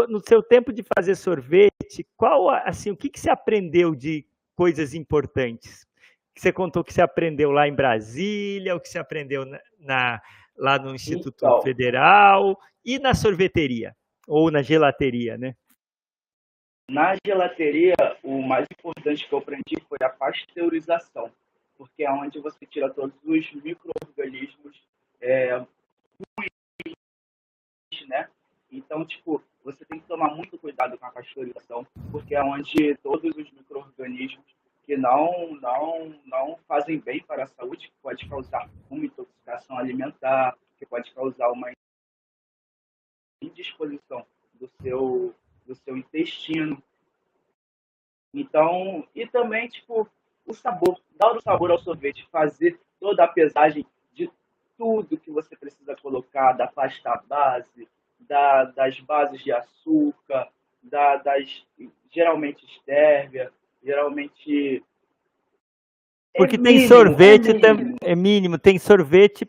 no 0.09 0.21
seu 0.21 0.43
tempo 0.43 0.71
de 0.71 0.85
fazer 0.95 1.15
sorvete, 1.15 2.07
qual 2.15 2.51
assim, 2.51 2.91
o 2.91 2.97
que, 2.97 3.09
que 3.09 3.19
você 3.19 3.31
aprendeu 3.31 3.95
de 3.95 4.27
coisas 4.55 4.93
importantes? 4.93 5.87
Que 6.35 6.43
você 6.43 6.53
contou 6.53 6.85
que 6.85 6.93
você 6.93 7.01
aprendeu 7.01 7.51
lá 7.51 7.67
em 7.67 7.75
Brasília, 7.75 8.77
o 8.77 8.81
que 8.81 8.89
você 8.89 8.99
aprendeu 8.99 9.47
na, 9.47 9.61
na 9.79 10.23
lá 10.57 10.79
no 10.79 10.95
Instituto 10.95 11.47
então, 11.47 11.63
Federal 11.63 12.59
e 12.85 12.99
na 12.99 13.15
sorveteria 13.15 13.95
ou 14.29 14.51
na 14.51 14.63
gelateria, 14.63 15.39
né? 15.39 15.55
Na 16.93 17.15
gelateria, 17.27 17.95
o 18.23 18.43
mais 18.43 18.67
importante 18.71 19.27
que 19.27 19.33
eu 19.33 19.39
aprendi 19.39 19.81
foi 19.89 19.97
a 20.03 20.11
pasteurização, 20.11 21.33
porque 21.79 22.05
é 22.05 22.13
onde 22.13 22.39
você 22.39 22.67
tira 22.67 22.93
todos 22.93 23.17
os 23.25 23.53
micro-organismos 23.55 24.79
é, 25.19 25.57
ruins, 25.57 26.95
né? 28.07 28.29
Então, 28.71 29.07
tipo, 29.07 29.43
você 29.65 29.87
tem 29.87 30.01
que 30.01 30.07
tomar 30.07 30.35
muito 30.35 30.59
cuidado 30.59 30.99
com 30.99 31.07
a 31.07 31.11
pasteurização, 31.11 31.87
porque 32.11 32.35
é 32.35 32.43
onde 32.43 32.95
todos 32.97 33.35
os 33.39 33.51
micro-organismos 33.51 34.45
que 34.85 34.95
não, 34.95 35.55
não, 35.63 36.21
não 36.27 36.59
fazem 36.69 36.99
bem 36.99 37.23
para 37.23 37.45
a 37.45 37.47
saúde, 37.47 37.89
que 37.89 37.95
pode 38.03 38.29
causar 38.29 38.69
uma 38.91 39.07
intoxicação 39.07 39.79
alimentar, 39.79 40.59
que 40.79 40.85
pode 40.85 41.11
causar 41.15 41.51
uma 41.53 41.73
indisposição 43.41 44.27
do 44.53 44.69
seu, 44.83 45.35
do 45.73 45.77
seu 45.77 45.97
intestino. 45.97 46.83
Então, 48.33 49.07
e 49.15 49.27
também, 49.27 49.69
tipo, 49.69 50.09
o 50.47 50.55
sabor, 50.55 51.01
dar 51.17 51.33
o 51.33 51.41
sabor 51.41 51.71
ao 51.71 51.79
sorvete, 51.79 52.29
fazer 52.31 52.79
toda 53.01 53.25
a 53.25 53.29
pesagem 53.29 53.87
de 54.13 54.31
tudo 54.77 55.19
que 55.19 55.31
você 55.31 55.57
precisa 55.57 55.97
colocar, 55.97 56.53
da 56.53 56.67
pasta 56.67 57.23
base, 57.27 57.89
da, 58.21 58.65
das 58.65 59.01
bases 59.01 59.43
de 59.43 59.53
açúcar, 59.53 60.49
da, 60.83 61.17
das 61.17 61.67
geralmente 62.11 62.65
estérvia, 62.67 63.53
geralmente. 63.83 64.83
Porque 66.35 66.57
é 66.57 66.59
tem 66.59 66.75
mínimo, 66.75 66.89
sorvete, 66.89 67.51
é 67.51 67.75
mínimo. 67.75 67.97
é 68.01 68.17
mínimo, 68.17 68.59
tem 68.59 68.79
sorvete 68.79 69.49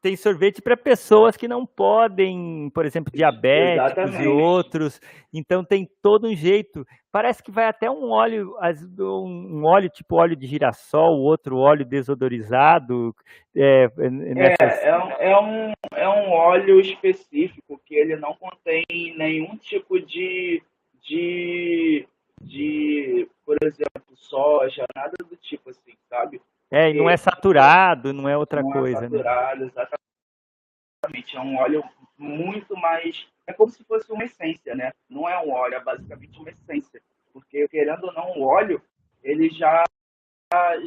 tem 0.00 0.16
sorvete 0.16 0.62
para 0.62 0.76
pessoas 0.76 1.36
que 1.36 1.48
não 1.48 1.66
podem, 1.66 2.70
por 2.72 2.86
exemplo, 2.86 3.12
diabéticos 3.12 3.92
Exatamente. 3.92 4.24
e 4.24 4.28
outros. 4.28 5.00
Então 5.32 5.64
tem 5.64 5.88
todo 6.02 6.28
um 6.28 6.34
jeito. 6.34 6.84
Parece 7.10 7.42
que 7.42 7.50
vai 7.50 7.66
até 7.66 7.90
um 7.90 8.10
óleo, 8.10 8.54
um 9.00 9.62
óleo 9.64 9.88
tipo 9.88 10.16
óleo 10.16 10.36
de 10.36 10.46
girassol, 10.46 11.18
outro 11.20 11.56
óleo 11.56 11.84
desodorizado. 11.84 13.14
É, 13.56 13.88
nessas... 13.98 14.82
é, 14.82 14.88
é, 14.88 14.96
um, 14.96 15.10
é, 15.10 15.40
um, 15.40 15.72
é 15.94 16.08
um 16.08 16.30
óleo 16.30 16.80
específico 16.80 17.80
que 17.84 17.94
ele 17.94 18.16
não 18.16 18.34
contém 18.34 18.84
nenhum 19.16 19.56
tipo 19.56 20.00
de, 20.00 20.62
de, 21.02 22.06
de 22.40 23.28
por 23.44 23.56
exemplo, 23.62 24.14
soja, 24.14 24.84
nada 24.94 25.16
do 25.28 25.36
tipo 25.36 25.70
assim, 25.70 25.94
sabe? 26.08 26.40
É, 26.70 26.90
e 26.90 26.94
não 26.94 27.08
é 27.08 27.16
saturado, 27.16 28.12
não 28.12 28.28
é 28.28 28.36
outra 28.36 28.62
não 28.62 28.70
é 28.70 28.72
coisa. 28.72 28.98
É 28.98 29.08
saturado, 29.08 29.60
né? 29.60 29.66
exatamente. 29.66 31.36
É 31.36 31.40
um 31.40 31.56
óleo 31.56 31.84
muito 32.16 32.76
mais. 32.76 33.26
É 33.46 33.52
como 33.52 33.70
se 33.70 33.82
fosse 33.84 34.12
uma 34.12 34.24
essência, 34.24 34.74
né? 34.74 34.92
Não 35.08 35.28
é 35.28 35.38
um 35.42 35.50
óleo, 35.50 35.74
é 35.74 35.80
basicamente 35.80 36.38
uma 36.38 36.50
essência. 36.50 37.00
Porque, 37.32 37.66
querendo 37.68 38.04
ou 38.04 38.12
não, 38.12 38.38
o 38.38 38.42
óleo, 38.42 38.82
ele 39.22 39.48
já, 39.48 39.84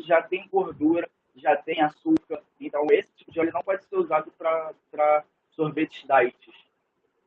já 0.06 0.22
tem 0.22 0.48
gordura, 0.52 1.10
já 1.36 1.56
tem 1.56 1.82
açúcar. 1.82 2.42
Então, 2.60 2.86
esse 2.92 3.16
tipo 3.16 3.32
de 3.32 3.40
óleo 3.40 3.54
não 3.54 3.64
pode 3.64 3.84
ser 3.86 3.96
usado 3.96 4.32
para 4.38 5.24
sorvetes 5.52 6.06
diet. 6.06 6.52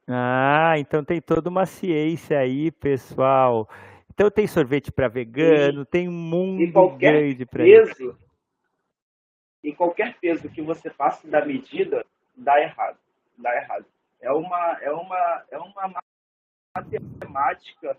Ah, 0.06 0.74
então 0.76 1.02
tem 1.02 1.20
toda 1.20 1.48
uma 1.48 1.66
ciência 1.66 2.38
aí, 2.38 2.70
pessoal. 2.70 3.68
Então 4.12 4.30
tem 4.30 4.46
sorvete 4.46 4.92
para 4.92 5.08
vegano, 5.08 5.84
tem 5.84 6.08
um 6.08 6.12
mundo 6.12 6.90
grande 6.90 7.46
para 7.46 7.66
isso 7.66 8.16
e 9.64 9.72
qualquer 9.72 10.14
peso 10.20 10.50
que 10.50 10.60
você 10.60 10.90
passe 10.90 11.26
da 11.26 11.44
medida 11.44 12.04
dá 12.36 12.60
errado, 12.60 12.98
dá 13.38 13.56
errado. 13.56 13.86
É 14.20 14.30
uma 14.30 14.78
é 14.82 14.92
uma 14.92 15.44
é 15.50 15.58
uma 15.58 16.02
matemática 16.76 17.96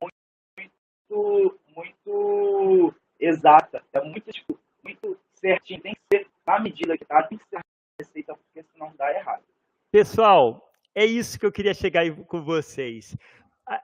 muito 0.00 1.58
muito 1.74 2.94
exata, 3.18 3.82
é 3.92 4.00
muito 4.00 4.30
tipo, 4.30 4.58
muito 4.84 5.18
certinho, 5.34 5.80
tem 5.80 5.94
que 5.94 6.00
ser 6.16 6.26
na 6.46 6.60
medida 6.60 6.96
que 6.96 7.04
tá, 7.04 7.22
tem 7.24 7.36
que 7.36 7.48
ser 7.48 7.56
a 7.56 7.62
receita 8.00 8.34
porque 8.34 8.62
senão 8.72 8.94
dá 8.96 9.12
errado. 9.12 9.42
Pessoal, 9.90 10.70
é 10.94 11.04
isso 11.04 11.38
que 11.38 11.44
eu 11.44 11.52
queria 11.52 11.74
chegar 11.74 12.08
com 12.26 12.42
vocês. 12.42 13.16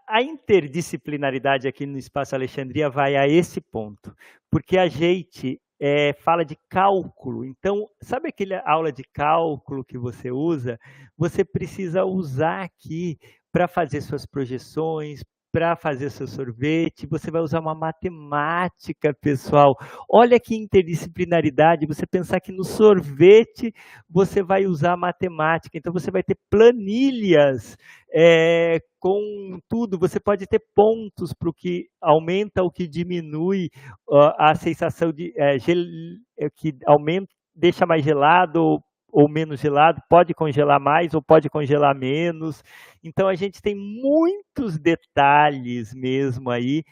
A 0.07 0.23
interdisciplinaridade 0.23 1.69
aqui 1.69 1.85
no 1.85 1.99
Espaço 1.99 2.35
Alexandria 2.35 2.89
vai 2.89 3.17
a 3.17 3.29
esse 3.29 3.61
ponto, 3.61 4.17
porque 4.51 4.79
a 4.79 4.89
gente 4.89 5.61
é, 5.79 6.13
fala 6.13 6.45
de 6.45 6.57
cálculo. 6.69 7.45
Então, 7.45 7.89
sabe 8.01 8.29
aquela 8.29 8.63
aula 8.67 8.93
de 8.93 9.05
cálculo 9.05 9.85
que 9.85 9.99
você 9.99 10.31
usa? 10.31 10.79
Você 11.17 11.45
precisa 11.45 12.05
usar 12.05 12.63
aqui 12.63 13.19
para 13.53 13.69
fazer 13.69 14.01
suas 14.01 14.27
projeções, 14.27 15.23
para 15.55 15.77
fazer 15.77 16.11
seu 16.11 16.27
sorvete, 16.27 17.07
você 17.07 17.31
vai 17.31 17.41
usar 17.41 17.61
uma 17.61 17.77
matemática, 17.77 19.15
pessoal. 19.15 19.77
Olha 20.11 20.41
que 20.41 20.57
interdisciplinaridade, 20.57 21.87
você 21.87 22.05
pensar 22.05 22.41
que 22.41 22.51
no 22.51 22.65
sorvete 22.65 23.73
você 24.11 24.43
vai 24.43 24.67
usar 24.67 24.97
matemática. 24.97 25.79
Então 25.79 25.93
você 25.93 26.11
vai 26.11 26.25
ter 26.25 26.37
planilhas 26.51 27.77
é, 28.13 28.81
com 28.99 29.61
tudo. 29.69 29.97
Você 29.97 30.19
pode 30.19 30.45
ter 30.49 30.61
pontos 30.75 31.33
para 31.33 31.49
o 31.49 31.55
que 31.55 31.87
aumenta, 32.03 32.65
o 32.65 32.71
que 32.71 32.89
diminui 32.89 33.71
a 34.37 34.57
sensação 34.57 35.13
de 35.13 35.33
é, 35.39 35.57
gel, 35.57 35.79
é, 36.37 36.49
que 36.51 36.73
aumenta, 36.85 37.29
deixa 37.55 37.87
mais 37.87 38.03
gelado 38.03 38.81
ou 39.15 39.29
menos 39.29 39.61
gelado, 39.61 40.03
pode 40.09 40.35
congelar 40.35 40.81
mais 40.81 41.15
ou 41.15 41.23
pode 41.23 41.49
congelar 41.49 41.95
menos. 41.95 42.65
Então 43.03 43.29
a 43.29 43.37
gente 43.37 43.63
tem 43.63 43.73
muitos 43.73 44.77
detalhes 44.77 45.95
mesmo 45.95 46.51
aí. 46.51 46.83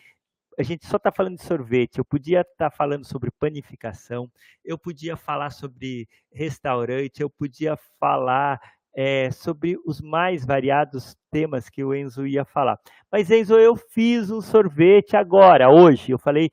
A 0.56 0.62
gente 0.62 0.86
só 0.86 0.98
está 0.98 1.10
falando 1.10 1.36
de 1.36 1.42
sorvete. 1.42 1.98
Eu 1.98 2.04
podia 2.04 2.42
estar 2.42 2.70
tá 2.70 2.76
falando 2.76 3.04
sobre 3.04 3.32
panificação, 3.32 4.30
eu 4.64 4.78
podia 4.78 5.16
falar 5.16 5.50
sobre 5.50 6.08
restaurante, 6.32 7.20
eu 7.20 7.28
podia 7.28 7.76
falar 7.98 8.60
é, 8.94 9.32
sobre 9.32 9.76
os 9.84 10.00
mais 10.00 10.44
variados 10.44 11.16
temas 11.28 11.68
que 11.68 11.82
o 11.82 11.92
Enzo 11.92 12.24
ia 12.24 12.44
falar. 12.44 12.78
Mas 13.10 13.32
Enzo, 13.32 13.58
eu 13.58 13.74
fiz 13.74 14.30
um 14.30 14.40
sorvete 14.40 15.16
agora, 15.16 15.70
hoje. 15.70 16.12
Eu 16.12 16.18
falei, 16.18 16.52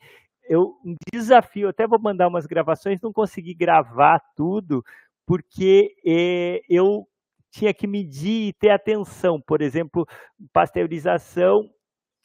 eu 0.50 0.76
um 0.84 0.96
desafio. 1.14 1.70
Até 1.70 1.86
vou 1.86 2.02
mandar 2.02 2.28
umas 2.28 2.48
gravações. 2.48 3.00
Não 3.00 3.14
consegui 3.14 3.54
gravar 3.54 4.20
tudo 4.36 4.84
porque 5.30 5.90
eh, 6.04 6.60
eu 6.68 7.06
tinha 7.52 7.72
que 7.72 7.86
medir 7.86 8.48
e 8.48 8.54
ter 8.54 8.72
atenção. 8.72 9.40
Por 9.40 9.62
exemplo, 9.62 10.04
pasteurização, 10.52 11.70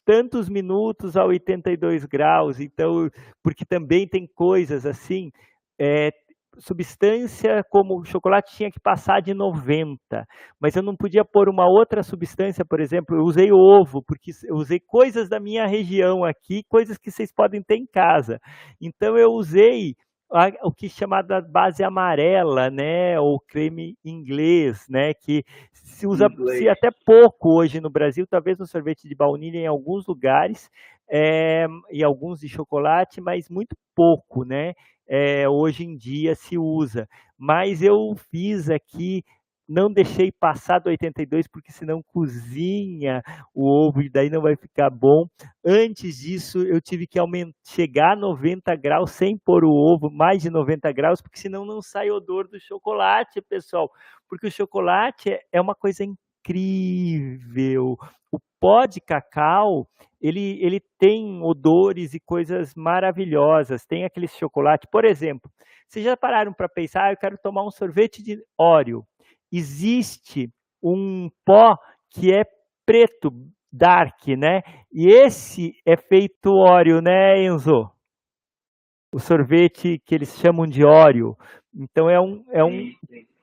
tantos 0.03 0.49
minutos 0.49 1.15
a 1.15 1.23
82 1.23 2.03
graus. 2.05 2.59
Então, 2.59 3.07
porque 3.43 3.63
também 3.63 4.07
tem 4.07 4.25
coisas 4.25 4.87
assim, 4.87 5.29
é, 5.79 6.09
substância 6.57 7.63
como 7.69 7.99
o 7.99 8.05
chocolate 8.05 8.55
tinha 8.55 8.71
que 8.71 8.79
passar 8.79 9.21
de 9.21 9.35
90, 9.35 10.25
mas 10.59 10.75
eu 10.75 10.81
não 10.81 10.95
podia 10.95 11.23
pôr 11.23 11.47
uma 11.47 11.67
outra 11.67 12.01
substância, 12.01 12.65
por 12.65 12.79
exemplo, 12.79 13.15
eu 13.17 13.23
usei 13.23 13.51
ovo, 13.51 14.01
porque 14.01 14.31
eu 14.49 14.55
usei 14.55 14.79
coisas 14.79 15.29
da 15.29 15.39
minha 15.39 15.67
região 15.67 16.23
aqui, 16.23 16.63
coisas 16.67 16.97
que 16.97 17.11
vocês 17.11 17.31
podem 17.31 17.61
ter 17.61 17.75
em 17.75 17.85
casa. 17.85 18.39
Então 18.81 19.15
eu 19.15 19.29
usei 19.29 19.93
o 20.63 20.71
que 20.71 20.89
chamada 20.89 21.41
base 21.41 21.83
amarela, 21.83 22.69
né, 22.69 23.19
ou 23.19 23.39
creme 23.39 23.97
inglês, 24.03 24.85
né, 24.89 25.13
que 25.13 25.43
se 25.71 26.07
usa 26.07 26.27
se 26.57 26.67
até 26.67 26.89
pouco 27.05 27.57
hoje 27.57 27.79
no 27.79 27.89
Brasil, 27.89 28.25
talvez 28.27 28.57
no 28.57 28.65
sorvete 28.65 29.07
de 29.07 29.15
baunilha 29.15 29.59
em 29.59 29.67
alguns 29.67 30.05
lugares, 30.07 30.69
é, 31.09 31.67
e 31.91 32.03
alguns 32.03 32.39
de 32.39 32.49
chocolate, 32.49 33.21
mas 33.21 33.49
muito 33.49 33.75
pouco, 33.95 34.43
né, 34.43 34.73
é, 35.07 35.47
hoje 35.47 35.85
em 35.85 35.95
dia 35.95 36.35
se 36.35 36.57
usa. 36.57 37.07
Mas 37.37 37.83
eu 37.83 38.15
fiz 38.31 38.69
aqui 38.69 39.23
não 39.67 39.91
deixei 39.91 40.31
passar 40.31 40.79
do 40.79 40.89
82 40.89 41.47
porque 41.47 41.71
senão 41.71 42.01
cozinha 42.03 43.21
o 43.53 43.67
ovo 43.67 44.01
e 44.01 44.09
daí 44.09 44.29
não 44.29 44.41
vai 44.41 44.55
ficar 44.55 44.89
bom. 44.89 45.25
Antes 45.63 46.19
disso, 46.19 46.59
eu 46.59 46.79
tive 46.79 47.07
que 47.07 47.19
aumentar, 47.19 47.53
chegar 47.65 48.13
a 48.13 48.15
90 48.15 48.75
graus 48.75 49.11
sem 49.11 49.37
pôr 49.37 49.63
o 49.65 49.71
ovo, 49.71 50.09
mais 50.11 50.41
de 50.41 50.49
90 50.49 50.91
graus, 50.91 51.21
porque 51.21 51.39
senão 51.39 51.65
não 51.65 51.81
sai 51.81 52.11
odor 52.11 52.47
do 52.47 52.59
chocolate, 52.59 53.41
pessoal. 53.41 53.89
Porque 54.29 54.47
o 54.47 54.51
chocolate 54.51 55.37
é 55.51 55.59
uma 55.59 55.75
coisa 55.75 56.03
incrível. 56.03 57.97
O 58.31 58.39
pó 58.59 58.85
de 58.85 59.01
cacau, 59.01 59.87
ele, 60.21 60.59
ele 60.61 60.79
tem 60.99 61.41
odores 61.41 62.13
e 62.13 62.19
coisas 62.19 62.73
maravilhosas. 62.75 63.85
Tem 63.85 64.05
aquele 64.05 64.27
chocolate, 64.27 64.87
por 64.91 65.05
exemplo, 65.05 65.49
vocês 65.87 66.03
já 66.05 66.17
pararam 66.17 66.53
para 66.53 66.67
pensar, 66.67 67.05
ah, 67.05 67.11
eu 67.13 67.17
quero 67.17 67.37
tomar 67.37 67.65
um 67.65 67.71
sorvete 67.71 68.21
de 68.23 68.43
óleo 68.57 69.05
existe 69.57 70.49
um 70.83 71.29
pó 71.45 71.75
que 72.09 72.33
é 72.33 72.43
preto, 72.85 73.29
dark, 73.71 74.27
né? 74.37 74.61
E 74.91 75.07
esse 75.07 75.73
é 75.85 75.97
feito 75.97 76.53
óleo, 76.53 77.01
né, 77.01 77.43
Enzo? 77.43 77.89
O 79.13 79.19
sorvete 79.19 79.99
que 80.05 80.15
eles 80.15 80.37
chamam 80.37 80.65
de 80.65 80.85
óleo. 80.85 81.35
Então 81.73 82.09
é 82.09 82.19
um, 82.19 82.43
é 82.51 82.63
um, 82.63 82.91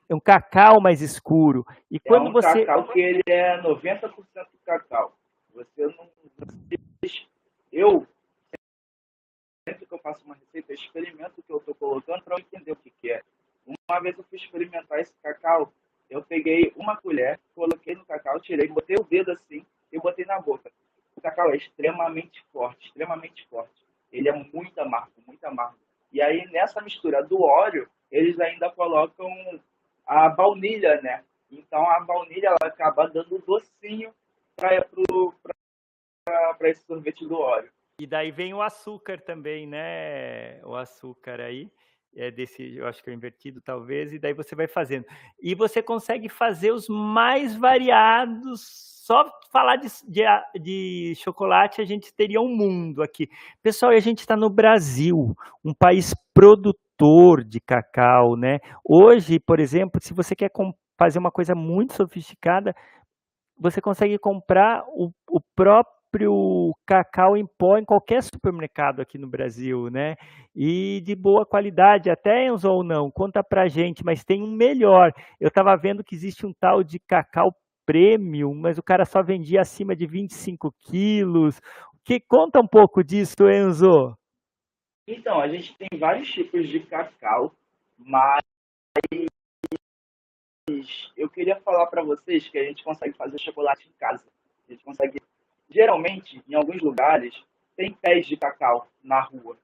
é 0.09 0.15
um 0.15 0.19
cacau 0.19 0.81
mais 0.81 1.01
escuro. 1.01 1.63
E 1.89 1.99
quando 1.99 2.27
é 2.27 2.29
um 2.29 2.33
você 2.33 2.65
cacau 2.65 2.91
que 2.91 2.99
ele 2.99 3.21
é 3.27 3.61
90% 3.61 4.11
cacau. 4.65 5.15
Você 5.53 5.85
não 5.85 6.09
você 6.13 6.53
faço 10.03 10.25
uma 10.25 10.35
receita, 10.35 10.71
eu 10.71 10.75
experimento 10.75 11.39
o 11.39 11.43
que 11.43 11.51
eu 11.51 11.57
estou 11.57 11.75
colocando 11.75 12.21
para 12.23 12.35
eu 12.35 12.39
entender 12.39 12.73
o 12.73 12.75
que, 12.75 12.91
que 13.01 13.11
é. 13.11 13.21
Uma 13.65 14.01
vez 14.01 14.17
eu 14.17 14.23
fui 14.25 14.37
experimentar 14.37 14.99
esse 14.99 15.13
cacau, 15.23 15.71
eu 16.09 16.21
peguei 16.21 16.71
uma 16.75 16.95
colher, 16.97 17.39
coloquei 17.55 17.95
no 17.95 18.05
cacau, 18.05 18.39
tirei, 18.39 18.67
botei 18.67 18.95
o 18.95 19.03
dedo 19.03 19.31
assim 19.31 19.65
e 19.91 19.99
botei 19.99 20.25
na 20.25 20.39
boca. 20.39 20.71
O 21.15 21.21
cacau 21.21 21.51
é 21.51 21.57
extremamente 21.57 22.43
forte, 22.51 22.87
extremamente 22.87 23.47
forte. 23.47 23.83
Ele 24.11 24.29
é 24.29 24.33
muito 24.33 24.79
amargo, 24.79 25.11
muito 25.25 25.43
amargo. 25.45 25.77
E 26.11 26.21
aí, 26.21 26.45
nessa 26.51 26.81
mistura 26.81 27.23
do 27.23 27.41
óleo, 27.41 27.89
eles 28.11 28.39
ainda 28.39 28.69
colocam 28.69 29.27
a 30.05 30.29
baunilha, 30.29 31.01
né? 31.01 31.23
Então, 31.49 31.89
a 31.89 31.99
baunilha 31.99 32.47
ela 32.47 32.57
acaba 32.61 33.07
dando 33.07 33.39
docinho 33.39 34.13
para 34.55 34.75
esse 36.69 36.85
sorvete 36.85 37.25
do 37.25 37.39
óleo. 37.39 37.71
E 37.99 38.05
daí 38.05 38.31
vem 38.31 38.53
o 38.53 38.61
açúcar 38.61 39.19
também, 39.21 39.65
né? 39.65 40.59
O 40.63 40.75
açúcar 40.75 41.41
aí 41.41 41.71
é 42.15 42.31
desse, 42.31 42.75
eu 42.75 42.87
acho 42.87 43.03
que 43.03 43.09
é 43.09 43.13
invertido 43.13 43.61
talvez, 43.61 44.13
e 44.13 44.19
daí 44.19 44.33
você 44.33 44.55
vai 44.55 44.67
fazendo. 44.67 45.05
E 45.41 45.55
você 45.55 45.81
consegue 45.81 46.29
fazer 46.29 46.71
os 46.71 46.87
mais 46.87 47.55
variados. 47.55 48.91
Só 49.03 49.25
falar 49.51 49.75
de, 49.75 49.87
de, 50.07 50.23
de 50.61 51.13
chocolate, 51.15 51.81
a 51.81 51.85
gente 51.85 52.13
teria 52.13 52.39
um 52.39 52.47
mundo 52.47 53.03
aqui. 53.03 53.27
Pessoal, 53.61 53.91
e 53.91 53.97
a 53.97 53.99
gente 53.99 54.19
está 54.19 54.37
no 54.37 54.49
Brasil, 54.49 55.35
um 55.63 55.73
país 55.73 56.13
produtor 56.33 57.43
de 57.43 57.59
cacau, 57.59 58.37
né? 58.37 58.59
Hoje, 58.83 59.39
por 59.39 59.59
exemplo, 59.59 59.99
se 60.01 60.13
você 60.13 60.35
quer 60.35 60.49
fazer 60.97 61.19
uma 61.19 61.31
coisa 61.31 61.53
muito 61.53 61.93
sofisticada, 61.93 62.73
você 63.57 63.81
consegue 63.81 64.17
comprar 64.17 64.83
o, 64.87 65.11
o 65.29 65.41
próprio 65.55 66.02
próprio 66.13 66.75
cacau 66.85 67.35
em 67.35 67.45
pó 67.57 67.77
em 67.77 67.85
qualquer 67.85 68.21
supermercado 68.21 69.01
aqui 69.01 69.17
no 69.17 69.27
Brasil, 69.27 69.89
né? 69.89 70.15
E 70.55 71.01
de 71.03 71.15
boa 71.15 71.43
qualidade, 71.43 72.09
até 72.09 72.45
Enzo 72.45 72.69
ou 72.69 72.83
não, 72.83 73.09
conta 73.09 73.43
pra 73.43 73.67
gente, 73.67 74.05
mas 74.05 74.23
tem 74.23 74.43
um 74.43 74.51
melhor. 74.51 75.11
Eu 75.39 75.47
estava 75.47 75.75
vendo 75.75 76.03
que 76.03 76.13
existe 76.13 76.45
um 76.45 76.53
tal 76.53 76.83
de 76.83 76.99
cacau 76.99 77.55
premium, 77.83 78.53
mas 78.53 78.77
o 78.77 78.83
cara 78.83 79.05
só 79.05 79.23
vendia 79.23 79.61
acima 79.61 79.95
de 79.95 80.05
25 80.05 80.71
quilos. 80.79 81.59
Que 82.05 82.19
conta 82.19 82.59
um 82.59 82.67
pouco 82.67 83.03
disso, 83.03 83.49
Enzo? 83.49 84.15
Então, 85.07 85.39
a 85.39 85.47
gente 85.47 85.75
tem 85.77 85.99
vários 85.99 86.31
tipos 86.31 86.69
de 86.69 86.79
cacau, 86.81 87.53
mas 87.97 88.41
eu 91.17 91.29
queria 91.29 91.59
falar 91.61 91.87
para 91.87 92.03
vocês 92.03 92.47
que 92.47 92.57
a 92.57 92.63
gente 92.63 92.83
consegue 92.83 93.17
fazer 93.17 93.39
chocolate 93.39 93.87
em 93.89 93.93
casa. 93.99 94.23
A 94.67 94.71
gente 94.71 94.83
consegue 94.83 95.19
Geralmente, 95.73 96.39
em 96.47 96.53
alguns 96.53 96.79
lugares, 96.81 97.33
tem 97.75 97.91
pés 97.91 98.27
de 98.27 98.37
cacau 98.37 98.87
na 99.03 99.21
rua. 99.21 99.57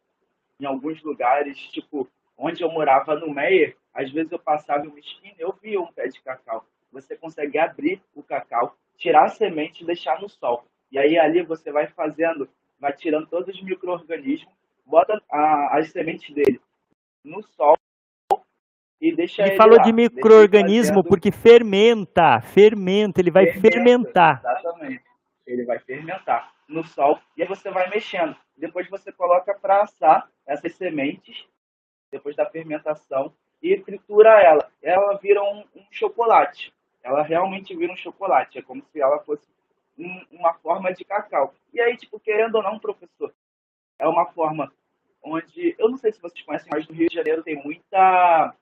Em 0.60 0.66
alguns 0.66 1.02
lugares, 1.04 1.56
tipo, 1.72 2.10
onde 2.36 2.64
eu 2.64 2.72
morava 2.72 3.14
no 3.16 3.32
Meier, 3.32 3.78
às 3.94 4.12
vezes 4.12 4.32
eu 4.32 4.40
passava 4.40 4.82
uma 4.82 5.00
esquina 5.00 5.36
e 5.38 5.42
eu 5.42 5.54
via 5.62 5.80
um 5.80 5.86
pé 5.94 6.08
de 6.08 6.20
cacau. 6.22 6.66
Você 6.92 7.16
consegue 7.16 7.60
abrir 7.60 8.02
o 8.16 8.24
cacau, 8.24 8.76
tirar 8.98 9.26
a 9.26 9.28
semente 9.28 9.84
e 9.84 9.86
deixar 9.86 10.20
no 10.20 10.28
sol. 10.28 10.66
E 10.92 10.98
aí 10.98 11.16
ali 11.20 11.44
você 11.44 11.72
vai 11.72 11.86
fazendo, 11.86 12.50
vai 12.80 12.92
tirando 12.94 13.28
todos 13.28 13.54
os 13.54 13.62
micro-organismos, 13.62 14.52
bota 14.84 15.14
a, 15.32 15.78
as 15.78 15.92
sementes 15.92 16.34
dele 16.34 16.60
no 17.24 17.44
sol 17.44 17.76
e 19.00 19.16
deixa 19.16 19.44
ele. 19.44 19.52
ele 19.52 19.58
falou 19.58 19.78
lá. 19.78 19.84
de 19.84 19.94
micro-organismo 19.94 21.04
porque 21.04 21.32
fermenta, 21.32 22.42
fermenta, 22.42 23.22
ele 23.22 23.30
vai 23.30 23.46
fermenta, 23.46 23.70
fermentar. 23.70 24.42
Exatamente 24.44 25.09
ele 25.52 25.66
vai 25.66 25.80
fermentar 25.80 26.54
no 26.68 26.84
sol 26.84 27.20
e 27.36 27.42
aí 27.42 27.48
você 27.48 27.70
vai 27.70 27.90
mexendo. 27.90 28.36
Depois 28.58 28.90
você 28.90 29.12
coloca 29.12 29.54
para 29.54 29.84
assar 29.84 30.30
essas 30.46 30.76
sementes, 30.76 31.46
depois 32.12 32.36
da 32.36 32.46
fermentação, 32.46 33.34
e 33.62 33.78
tritura 33.78 34.42
ela. 34.42 34.72
Ela 34.82 35.18
vira 35.18 35.44
um, 35.44 35.64
um 35.76 35.86
chocolate. 35.92 36.74
Ela 37.04 37.22
realmente 37.24 37.76
vira 37.76 37.92
um 37.92 37.98
chocolate. 37.98 38.58
É 38.58 38.62
como 38.62 38.84
se 38.84 39.02
ela 39.02 39.20
fosse 39.20 39.48
um, 39.98 40.26
uma 40.32 40.54
forma 40.56 40.94
de 40.94 41.04
cacau. 41.04 41.54
E 41.74 41.82
aí, 41.82 41.98
tipo, 41.98 42.20
querendo 42.20 42.56
ou 42.56 42.64
não, 42.64 42.80
professor, 42.80 43.34
é 43.98 44.08
uma 44.08 44.26
forma 44.28 44.72
onde, 45.22 45.76
eu 45.78 45.90
não 45.90 45.98
sei 45.98 46.12
se 46.12 46.22
vocês 46.22 46.42
conhecem, 46.46 46.70
mas 46.72 46.88
no 46.88 46.96
Rio 46.96 47.10
de 47.10 47.16
Janeiro 47.16 47.44
tem 47.44 47.62
muita 47.62 48.56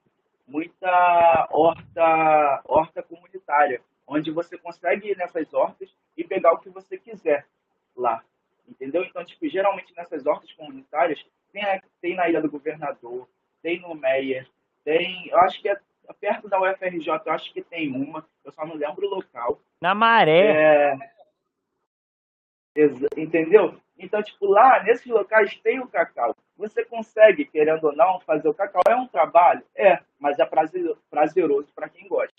muita 0.48 1.48
horta, 1.52 2.62
horta 2.66 3.04
comunitária, 3.04 3.82
onde 4.08 4.32
você 4.32 4.58
consegue 4.58 5.12
ir 5.12 5.18
nessas 5.18 5.54
hortas 5.54 5.94
e 6.16 6.24
pegar 6.24 6.54
o 6.54 6.60
que 6.60 6.70
você 6.70 6.98
quiser 6.98 7.46
lá. 7.96 8.24
Entendeu? 8.68 9.04
Então, 9.04 9.24
tipo, 9.24 9.48
geralmente 9.48 9.94
nessas 9.96 10.26
hortas 10.26 10.52
comunitárias, 10.54 11.24
tem, 11.52 11.64
tem 12.02 12.16
na 12.16 12.30
Ilha 12.30 12.42
do 12.42 12.50
Governador, 12.50 13.28
tem 13.62 13.80
no 13.80 13.94
Meier, 13.94 14.48
tem, 14.84 15.28
eu 15.28 15.40
acho 15.40 15.62
que 15.62 15.70
é 15.70 15.78
perto 16.20 16.48
da 16.48 16.60
UFRJ, 16.60 17.08
eu 17.26 17.34
acho 17.34 17.54
que 17.54 17.62
tem 17.62 17.92
uma, 17.92 18.26
eu 18.44 18.52
só 18.52 18.66
não 18.66 18.76
lembro 18.76 19.06
o 19.06 19.10
local. 19.10 19.60
Na 19.82 19.94
Maré. 19.94 20.94
É, 20.96 20.98
entendeu? 23.18 23.80
Então, 23.98 24.22
tipo, 24.22 24.46
lá 24.46 24.84
nesses 24.84 25.06
locais 25.08 25.58
tem 25.60 25.80
o 25.80 25.88
cacau. 25.88 26.36
Você 26.56 26.86
consegue, 26.86 27.46
querendo 27.46 27.84
ou 27.86 27.96
não, 27.96 28.20
fazer 28.22 28.48
o 28.48 28.54
cacau. 28.54 28.82
É 28.88 28.96
um 28.96 29.08
trabalho? 29.08 29.64
É, 29.76 30.00
mas 30.20 30.40
é 30.40 30.46
prazeroso 30.46 31.72
para 31.74 31.90
quem 31.90 32.08
gosta. 32.08 32.36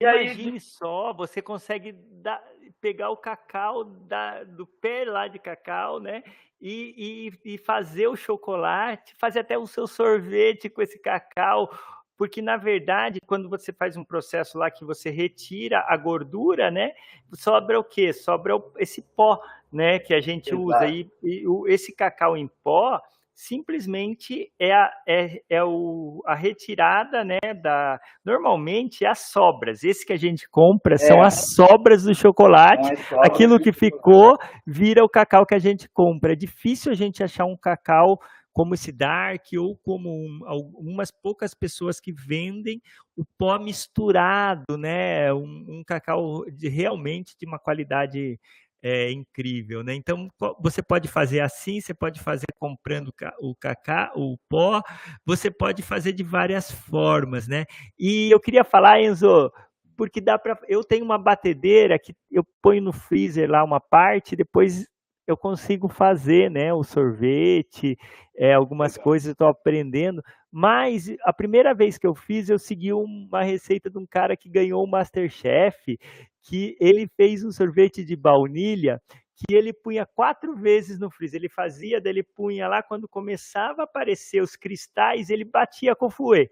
E 0.00 0.06
aí, 0.06 0.26
Imagine 0.26 0.60
só, 0.60 1.12
você 1.12 1.42
consegue 1.42 1.92
dar, 1.92 2.42
pegar 2.80 3.10
o 3.10 3.16
cacau 3.16 3.84
da, 3.84 4.44
do 4.44 4.66
pé 4.66 5.04
lá 5.04 5.26
de 5.26 5.38
cacau, 5.38 5.98
né? 5.98 6.22
E, 6.60 7.30
e, 7.44 7.54
e, 7.54 7.58
fazer 7.58 8.08
o 8.08 8.16
chocolate, 8.16 9.14
fazer 9.16 9.40
até 9.40 9.56
o 9.56 9.66
seu 9.66 9.86
sorvete 9.86 10.68
com 10.68 10.82
esse 10.82 10.98
cacau. 10.98 11.70
Porque, 12.16 12.42
na 12.42 12.56
verdade, 12.56 13.20
quando 13.26 13.48
você 13.48 13.72
faz 13.72 13.96
um 13.96 14.04
processo 14.04 14.58
lá 14.58 14.70
que 14.70 14.84
você 14.84 15.08
retira 15.10 15.84
a 15.86 15.96
gordura, 15.96 16.70
né? 16.70 16.92
Sobra 17.34 17.78
o 17.78 17.84
quê? 17.84 18.12
Sobra 18.12 18.54
esse 18.76 19.02
pó, 19.02 19.40
né? 19.72 19.98
Que 20.00 20.14
a 20.14 20.20
gente 20.20 20.50
Exato. 20.50 20.62
usa. 20.64 20.86
E, 20.86 21.10
e 21.22 21.44
esse 21.68 21.94
cacau 21.94 22.36
em 22.36 22.48
pó, 22.62 23.00
simplesmente 23.38 24.50
é 24.58 24.72
a, 24.72 24.90
é, 25.06 25.42
é 25.48 25.62
o, 25.62 26.20
a 26.26 26.34
retirada 26.34 27.22
né, 27.24 27.38
da. 27.62 28.00
Normalmente 28.24 29.06
as 29.06 29.30
sobras. 29.30 29.84
Esse 29.84 30.04
que 30.04 30.12
a 30.12 30.18
gente 30.18 30.48
compra 30.50 30.96
é. 30.96 30.98
são 30.98 31.22
as 31.22 31.54
sobras 31.54 32.02
do 32.02 32.12
chocolate. 32.12 32.90
Aquilo 33.18 33.60
que 33.60 33.72
ficou 33.72 34.36
vira 34.66 35.04
o 35.04 35.08
cacau 35.08 35.46
que 35.46 35.54
a 35.54 35.60
gente 35.60 35.88
compra. 35.88 36.32
É 36.32 36.36
difícil 36.36 36.90
a 36.90 36.96
gente 36.96 37.22
achar 37.22 37.44
um 37.44 37.56
cacau 37.56 38.18
como 38.52 38.74
esse 38.74 38.90
Dark 38.90 39.44
ou 39.56 39.76
como 39.76 40.10
um, 40.10 40.40
algumas 40.44 41.12
poucas 41.12 41.54
pessoas 41.54 42.00
que 42.00 42.12
vendem 42.12 42.82
o 43.16 43.24
pó 43.38 43.56
misturado, 43.56 44.76
né? 44.76 45.32
Um, 45.32 45.64
um 45.68 45.82
cacau 45.86 46.44
de, 46.50 46.68
realmente 46.68 47.36
de 47.38 47.46
uma 47.46 47.60
qualidade 47.60 48.36
é 48.82 49.10
incrível, 49.10 49.82
né? 49.82 49.94
Então 49.94 50.28
você 50.60 50.82
pode 50.82 51.08
fazer 51.08 51.40
assim, 51.40 51.80
você 51.80 51.92
pode 51.92 52.20
fazer 52.20 52.46
comprando 52.58 53.12
o 53.40 53.54
cacá, 53.54 54.12
o 54.14 54.36
pó, 54.48 54.82
você 55.24 55.50
pode 55.50 55.82
fazer 55.82 56.12
de 56.12 56.22
várias 56.22 56.70
formas, 56.70 57.48
né? 57.48 57.64
E 57.98 58.30
eu 58.30 58.38
queria 58.40 58.64
falar, 58.64 59.00
Enzo, 59.00 59.50
porque 59.96 60.20
dá 60.20 60.38
para 60.38 60.58
eu 60.68 60.84
tenho 60.84 61.04
uma 61.04 61.18
batedeira 61.18 61.98
que 61.98 62.14
eu 62.30 62.46
ponho 62.62 62.82
no 62.82 62.92
freezer 62.92 63.50
lá 63.50 63.64
uma 63.64 63.80
parte, 63.80 64.36
depois 64.36 64.86
eu 65.28 65.36
consigo 65.36 65.88
fazer, 65.88 66.50
né, 66.50 66.72
o 66.72 66.82
sorvete, 66.82 67.98
é, 68.34 68.54
algumas 68.54 68.92
Legal. 68.92 69.04
coisas 69.04 69.32
estou 69.32 69.46
aprendendo. 69.46 70.22
Mas 70.50 71.14
a 71.22 71.34
primeira 71.34 71.74
vez 71.74 71.98
que 71.98 72.06
eu 72.06 72.14
fiz, 72.14 72.48
eu 72.48 72.58
segui 72.58 72.94
uma 72.94 73.42
receita 73.42 73.90
de 73.90 73.98
um 73.98 74.06
cara 74.06 74.34
que 74.34 74.48
ganhou 74.48 74.82
o 74.82 74.90
Masterchef, 74.90 75.98
que 76.42 76.74
ele 76.80 77.06
fez 77.14 77.44
um 77.44 77.52
sorvete 77.52 78.02
de 78.02 78.16
baunilha 78.16 79.00
que 79.36 79.54
ele 79.54 79.72
punha 79.72 80.04
quatro 80.04 80.56
vezes 80.56 80.98
no 80.98 81.10
freezer. 81.10 81.38
Ele 81.38 81.48
fazia, 81.48 82.00
daí 82.00 82.12
ele 82.12 82.22
punha 82.22 82.66
lá, 82.66 82.82
quando 82.82 83.06
começava 83.06 83.82
a 83.82 83.84
aparecer 83.84 84.42
os 84.42 84.56
cristais, 84.56 85.30
ele 85.30 85.44
batia 85.44 85.94
com 85.94 86.06
o 86.06 86.10
fouet, 86.10 86.50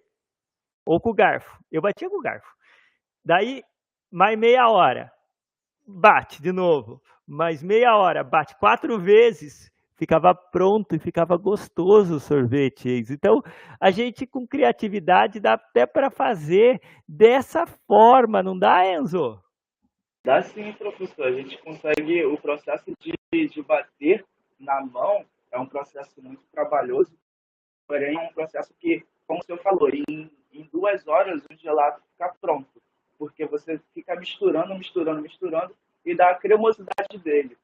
ou 0.85 1.01
com 1.01 1.11
o 1.11 1.15
garfo. 1.15 1.59
Eu 1.73 1.81
batia 1.83 2.09
com 2.09 2.19
o 2.19 2.23
garfo. 2.23 2.55
Daí, 3.25 3.65
mais 4.11 4.39
meia 4.39 4.69
hora, 4.69 5.11
bate 5.85 6.41
de 6.41 6.53
novo. 6.53 7.03
Mais 7.27 7.61
meia 7.63 7.97
hora, 7.97 8.23
bate 8.23 8.57
quatro 8.57 8.99
vezes, 9.01 9.69
ficava 9.97 10.33
pronto 10.33 10.95
e 10.95 10.99
ficava 10.99 11.37
gostoso 11.37 12.17
o 12.17 12.21
sorvete. 12.21 12.89
Então, 13.11 13.43
a 13.81 13.91
gente 13.91 14.27
com 14.27 14.47
criatividade 14.47 15.41
dá 15.41 15.55
até 15.55 15.87
para 15.87 16.09
fazer 16.09 16.81
dessa 17.09 17.67
forma, 17.67 18.43
não 18.43 18.57
dá, 18.57 18.87
Enzo? 18.87 19.43
Dá 20.25 20.41
sim, 20.43 20.73
professor. 20.75 21.27
A 21.27 21.33
gente 21.33 21.59
consegue, 21.59 22.25
o 22.25 22.39
processo 22.39 22.93
de, 23.01 23.49
de 23.49 23.63
bater 23.63 24.25
na 24.59 24.81
mão 24.85 25.25
é 25.51 25.59
um 25.59 25.67
processo 25.67 26.23
muito 26.23 26.43
trabalhoso, 26.53 27.13
porém 27.89 28.17
é 28.17 28.21
um 28.21 28.33
processo 28.33 28.73
que, 28.79 29.05
como 29.27 29.41
o 29.41 29.43
senhor 29.43 29.59
falou, 29.63 29.89
em, 29.89 30.31
em 30.53 30.69
duas 30.73 31.07
horas 31.09 31.43
o 31.51 31.55
gelato 31.57 32.03
fica 32.13 32.33
pronto, 32.41 32.83
porque 33.19 33.45
você 33.47 33.81
fica 33.93 34.15
misturando, 34.15 34.77
misturando, 34.77 35.23
misturando 35.23 35.75
e 36.07 36.15
dá 36.15 36.31
a 36.31 36.35
cremosidade 36.35 37.19
dele. 37.19 37.57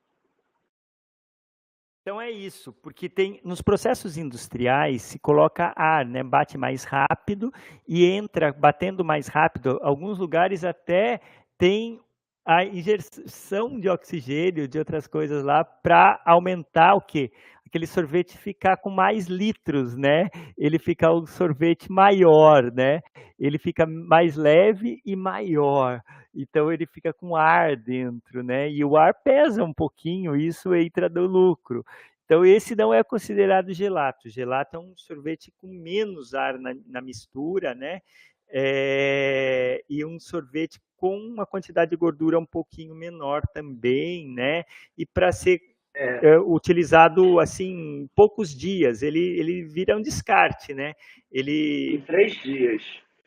Então 2.02 2.20
é 2.20 2.28
isso, 2.28 2.72
porque 2.72 3.08
tem 3.08 3.40
nos 3.44 3.62
processos 3.62 4.18
industriais 4.18 5.02
se 5.02 5.20
coloca 5.20 5.72
ar, 5.76 6.04
né? 6.04 6.20
Bate 6.20 6.58
mais 6.58 6.82
rápido 6.82 7.52
e 7.86 8.04
entra 8.04 8.52
batendo 8.52 9.04
mais 9.04 9.28
rápido. 9.28 9.78
Alguns 9.80 10.18
lugares 10.18 10.64
até 10.64 11.20
tem 11.56 12.00
a 12.44 12.64
injeção 12.64 13.78
de 13.78 13.88
oxigênio, 13.88 14.66
de 14.66 14.80
outras 14.80 15.06
coisas 15.06 15.44
lá, 15.44 15.62
para 15.64 16.20
aumentar 16.24 16.94
o 16.94 17.00
quê? 17.00 17.30
Aquele 17.72 17.86
sorvete 17.86 18.36
ficar 18.36 18.76
com 18.76 18.90
mais 18.90 19.28
litros, 19.28 19.96
né? 19.96 20.28
Ele 20.58 20.78
fica 20.78 21.10
um 21.10 21.24
sorvete 21.24 21.90
maior, 21.90 22.70
né? 22.70 23.00
Ele 23.38 23.58
fica 23.58 23.86
mais 23.86 24.36
leve 24.36 25.00
e 25.06 25.16
maior. 25.16 26.02
Então 26.34 26.70
ele 26.70 26.84
fica 26.84 27.14
com 27.14 27.34
ar 27.34 27.74
dentro, 27.74 28.42
né? 28.42 28.70
E 28.70 28.84
o 28.84 28.94
ar 28.94 29.14
pesa 29.14 29.64
um 29.64 29.72
pouquinho, 29.72 30.36
isso 30.36 30.74
entra 30.74 31.08
no 31.08 31.24
lucro. 31.24 31.82
Então 32.26 32.44
esse 32.44 32.76
não 32.76 32.92
é 32.92 33.02
considerado 33.02 33.72
gelato. 33.72 34.28
Gelato 34.28 34.76
é 34.76 34.78
um 34.78 34.92
sorvete 34.94 35.50
com 35.56 35.68
menos 35.68 36.34
ar 36.34 36.58
na, 36.58 36.74
na 36.86 37.00
mistura, 37.00 37.74
né? 37.74 38.02
É, 38.50 39.82
e 39.88 40.04
um 40.04 40.20
sorvete 40.20 40.78
com 40.98 41.16
uma 41.16 41.46
quantidade 41.46 41.92
de 41.92 41.96
gordura 41.96 42.38
um 42.38 42.44
pouquinho 42.44 42.94
menor 42.94 43.40
também, 43.54 44.28
né? 44.28 44.64
E 44.96 45.06
para 45.06 45.32
ser 45.32 45.71
é. 45.94 46.26
É, 46.26 46.38
utilizado 46.38 47.38
assim 47.38 48.08
poucos 48.14 48.54
dias, 48.54 49.02
ele, 49.02 49.20
ele 49.38 49.62
vira 49.64 49.96
um 49.96 50.02
descarte, 50.02 50.72
né? 50.72 50.94
Ele 51.30 51.96
em 51.96 52.00
três 52.00 52.32
dias, 52.42 52.82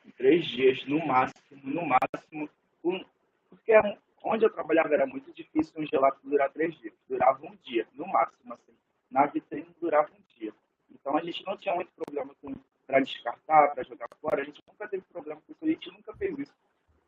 em 0.05 0.11
três 0.11 0.45
dias 0.45 0.84
no 0.86 1.05
máximo, 1.05 1.61
no 1.63 1.86
máximo, 1.86 2.49
um, 2.84 3.03
porque 3.49 3.72
é 3.72 3.97
onde 4.24 4.43
eu 4.43 4.49
trabalhava 4.49 4.93
era 4.93 5.05
muito 5.05 5.32
difícil 5.32 5.74
um 5.78 5.86
gelato 5.86 6.20
durar 6.24 6.49
três 6.49 6.76
dias, 6.80 6.93
durava 7.07 7.45
um 7.45 7.55
dia 7.63 7.88
no 7.93 8.07
máximo, 8.07 8.53
assim. 8.53 8.74
Na 9.11 9.28
vitrine 9.28 9.68
durava 9.80 10.09
um 10.09 10.39
dia. 10.39 10.51
Então 10.91 11.16
a 11.16 11.22
gente 11.24 11.45
não 11.45 11.55
tinha 11.57 11.76
muito 11.76 11.91
problema 11.95 12.34
para 12.88 12.99
descartar, 12.99 13.68
para 13.70 13.84
jogar 13.84 14.09
fora. 14.20 14.41
A 14.41 14.45
gente 14.45 14.61
nunca 14.68 14.88
teve 14.88 15.03
problema 15.11 15.39
com 15.41 15.51
isso, 15.53 15.63
a 15.63 15.68
gente 15.68 15.91
nunca 15.91 16.13
fez 16.16 16.39
isso 16.39 16.53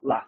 lá. 0.01 0.27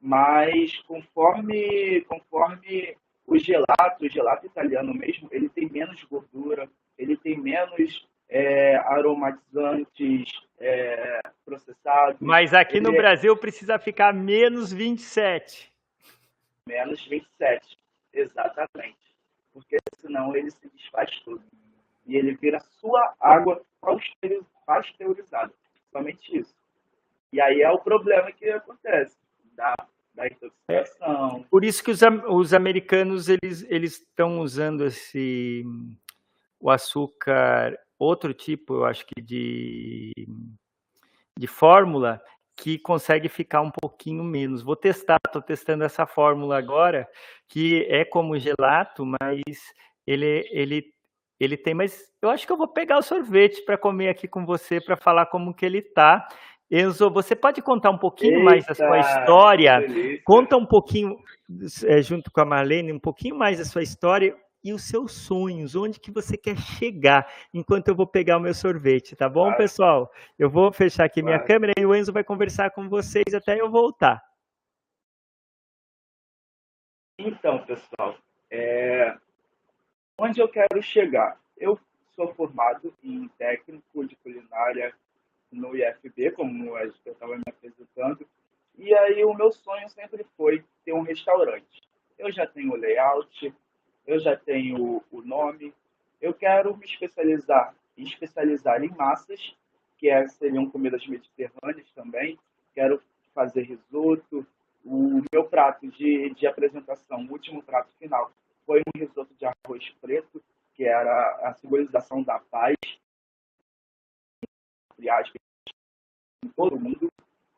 Mas 0.00 0.76
conforme, 0.82 2.02
conforme 2.02 2.96
o 3.28 3.38
gelato, 3.38 4.06
o 4.06 4.08
gelato 4.08 4.46
italiano 4.46 4.94
mesmo, 4.94 5.28
ele 5.30 5.50
tem 5.50 5.68
menos 5.68 6.02
gordura, 6.04 6.66
ele 6.96 7.14
tem 7.14 7.38
menos 7.38 8.08
é, 8.26 8.76
aromatizantes 8.76 10.32
é, 10.58 11.20
processados. 11.44 12.18
Mas 12.20 12.54
aqui 12.54 12.80
no 12.80 12.90
é... 12.94 12.96
Brasil 12.96 13.36
precisa 13.36 13.78
ficar 13.78 14.14
menos 14.14 14.72
27. 14.72 15.70
Menos 16.66 17.06
27, 17.06 17.78
exatamente. 18.14 18.96
Porque 19.52 19.76
senão 19.98 20.34
ele 20.34 20.50
se 20.50 20.68
desfaz 20.70 21.10
tudo. 21.20 21.44
E 22.06 22.16
ele 22.16 22.34
vira 22.34 22.60
sua 22.80 23.14
água 23.20 23.62
pasteurizada. 24.64 25.52
Somente 25.92 26.38
isso. 26.38 26.56
E 27.30 27.42
aí 27.42 27.60
é 27.60 27.70
o 27.70 27.78
problema 27.78 28.32
que 28.32 28.48
acontece 28.48 29.18
da, 29.54 29.74
da. 30.18 30.50
É, 30.68 30.84
por 31.50 31.64
isso 31.64 31.82
que 31.82 31.90
os, 31.90 32.00
os 32.28 32.52
americanos 32.52 33.28
eles 33.28 33.64
eles 33.68 33.94
estão 33.94 34.40
usando 34.40 34.84
esse 34.84 35.64
o 36.60 36.70
açúcar 36.70 37.78
outro 37.98 38.34
tipo, 38.34 38.74
eu 38.74 38.84
acho 38.84 39.06
que 39.06 39.22
de 39.22 40.12
de 41.38 41.46
fórmula 41.46 42.20
que 42.58 42.76
consegue 42.76 43.28
ficar 43.28 43.60
um 43.60 43.70
pouquinho 43.70 44.24
menos. 44.24 44.62
Vou 44.62 44.74
testar, 44.74 45.18
estou 45.24 45.40
testando 45.40 45.84
essa 45.84 46.04
fórmula 46.04 46.58
agora, 46.58 47.08
que 47.48 47.86
é 47.88 48.04
como 48.04 48.36
gelato, 48.36 49.06
mas 49.06 49.72
ele, 50.04 50.48
ele, 50.50 50.92
ele 51.38 51.56
tem, 51.56 51.72
mas 51.72 52.12
eu 52.20 52.28
acho 52.28 52.44
que 52.44 52.52
eu 52.52 52.56
vou 52.56 52.66
pegar 52.66 52.98
o 52.98 53.02
sorvete 53.02 53.62
para 53.62 53.78
comer 53.78 54.08
aqui 54.08 54.26
com 54.26 54.44
você 54.44 54.80
para 54.80 54.96
falar 54.96 55.26
como 55.26 55.54
que 55.54 55.64
ele 55.64 55.80
tá. 55.80 56.26
Enzo, 56.70 57.10
você 57.10 57.34
pode 57.34 57.62
contar 57.62 57.90
um 57.90 57.98
pouquinho 57.98 58.38
Eita, 58.38 58.44
mais 58.44 58.66
da 58.66 58.74
sua 58.74 58.98
história? 58.98 59.78
Conta 60.24 60.56
um 60.56 60.66
pouquinho, 60.66 61.16
é, 61.86 62.02
junto 62.02 62.30
com 62.30 62.40
a 62.42 62.44
Marlene, 62.44 62.92
um 62.92 63.00
pouquinho 63.00 63.36
mais 63.36 63.58
da 63.58 63.64
sua 63.64 63.82
história 63.82 64.36
e 64.62 64.72
os 64.72 64.86
seus 64.86 65.12
sonhos, 65.12 65.74
onde 65.74 65.98
que 65.98 66.10
você 66.10 66.36
quer 66.36 66.56
chegar, 66.58 67.26
enquanto 67.54 67.88
eu 67.88 67.94
vou 67.94 68.06
pegar 68.06 68.36
o 68.36 68.40
meu 68.40 68.52
sorvete, 68.52 69.16
tá 69.16 69.28
bom, 69.28 69.54
pessoal? 69.54 70.10
Eu 70.38 70.50
vou 70.50 70.70
fechar 70.70 71.04
aqui 71.04 71.22
minha 71.22 71.42
câmera 71.42 71.72
e 71.78 71.86
o 71.86 71.94
Enzo 71.94 72.12
vai 72.12 72.24
conversar 72.24 72.70
com 72.70 72.88
vocês 72.88 73.32
até 73.34 73.58
eu 73.58 73.70
voltar. 73.70 74.22
Então, 77.18 77.64
pessoal, 77.64 78.16
é... 78.50 79.16
onde 80.18 80.40
eu 80.40 80.48
quero 80.48 80.82
chegar? 80.82 81.40
Eu 81.56 81.78
sou 82.14 82.32
formado 82.34 82.92
em 83.02 83.26
técnico 83.38 84.06
de 84.06 84.14
culinária 84.16 84.94
no 85.50 85.76
IFB, 85.76 86.32
como 86.32 86.76
eu 86.78 86.92
estava 87.06 87.36
me 87.36 87.42
apresentando. 87.46 88.26
E 88.76 88.94
aí 88.94 89.24
o 89.24 89.34
meu 89.34 89.50
sonho 89.50 89.88
sempre 89.88 90.24
foi 90.36 90.64
ter 90.84 90.92
um 90.92 91.02
restaurante. 91.02 91.82
Eu 92.18 92.30
já 92.32 92.46
tenho 92.46 92.72
o 92.72 92.76
layout, 92.76 93.54
eu 94.06 94.18
já 94.18 94.36
tenho 94.36 95.02
o 95.10 95.22
nome. 95.22 95.74
Eu 96.20 96.34
quero 96.34 96.76
me 96.76 96.84
especializar, 96.84 97.74
especializar 97.96 98.82
em 98.82 98.90
massas, 98.90 99.56
que 99.96 100.08
é, 100.08 100.26
seriam 100.28 100.70
comidas 100.70 101.06
mediterrâneas 101.06 101.90
também. 101.94 102.38
Quero 102.74 103.02
fazer 103.34 103.62
risoto. 103.62 104.46
O 104.84 105.22
meu 105.32 105.44
prato 105.44 105.86
de, 105.88 106.30
de 106.34 106.46
apresentação, 106.46 107.26
o 107.26 107.32
último 107.32 107.62
prato 107.62 107.92
final, 107.98 108.32
foi 108.64 108.80
um 108.80 108.98
risoto 108.98 109.34
de 109.34 109.44
arroz 109.44 109.90
preto, 110.00 110.42
que 110.74 110.84
era 110.84 111.36
a 111.42 111.52
simbolização 111.54 112.22
da 112.22 112.38
paz 112.38 112.76
em 115.00 116.48
todo 116.50 116.78
mundo. 116.78 117.10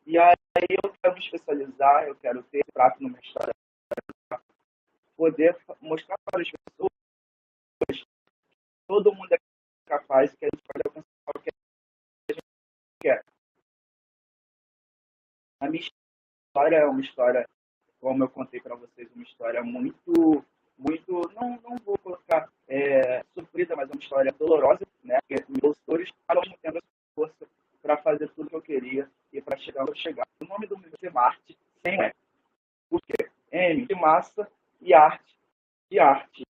E 0.05 0.17
aí 0.17 0.35
eu 0.83 0.93
quero 1.01 1.13
me 1.13 1.19
especializar, 1.19 2.03
eu 2.07 2.15
quero 2.15 2.43
ter 2.43 2.63
prato 2.73 3.01
no 3.01 3.09
meu 3.09 3.21
restaurante, 3.21 3.55
poder 5.15 5.57
mostrar 5.79 6.15
para 6.25 6.41
as 6.41 6.49
pessoas 6.49 6.89
que 7.87 8.05
todo 8.87 9.13
mundo 9.13 9.33
é 9.33 9.37
capaz, 9.85 10.33
que 10.35 10.45
a 10.45 10.49
gente 10.51 10.63
pode 10.63 10.87
alcançar 10.87 11.31
o 11.35 11.39
que 11.39 11.49
a 11.49 12.33
gente 12.33 12.41
quer. 12.99 13.23
A 15.59 15.69
minha 15.69 15.81
história 15.81 16.77
é 16.77 16.85
uma 16.85 17.01
história, 17.01 17.47
como 17.99 18.23
eu 18.23 18.29
contei 18.29 18.59
para 18.59 18.75
vocês, 18.75 19.11
uma 19.13 19.23
história 19.23 19.63
muito, 19.63 20.43
muito, 20.77 21.31
não, 21.35 21.61
não 21.61 21.75
vou 21.85 21.97
colocar 21.99 22.51
é, 22.67 23.23
sofrida, 23.35 23.75
mas 23.75 23.89
é 23.89 23.93
uma 23.93 24.01
história 24.01 24.31
dolorosa, 24.31 24.85
né? 25.03 25.19
Porque 25.21 25.45
meus 25.61 25.77
dores, 25.87 26.09
ao 26.27 26.41
mesmo 26.41 26.57
tempo, 26.57 26.79
força 27.15 27.47
para 27.81 27.97
fazer 27.97 28.29
tudo 28.29 28.49
que 28.49 28.55
eu 28.55 28.61
queria 28.61 29.09
e 29.33 29.41
para 29.41 29.57
chegar 29.57 29.83
onde 29.83 29.91
eu 29.91 29.95
chegar. 29.95 30.27
O 30.39 30.45
nome 30.45 30.67
do 30.67 30.77
museu 30.77 30.97
é 31.01 31.09
Marte 31.09 31.57
sem 31.83 32.01
é. 32.01 32.13
Por 32.89 33.01
quê? 33.01 33.29
M 33.51 33.85
de 33.85 33.95
massa 33.95 34.49
e 34.79 34.93
arte 34.93 35.31
de 35.89 35.99
arte. 35.99 36.43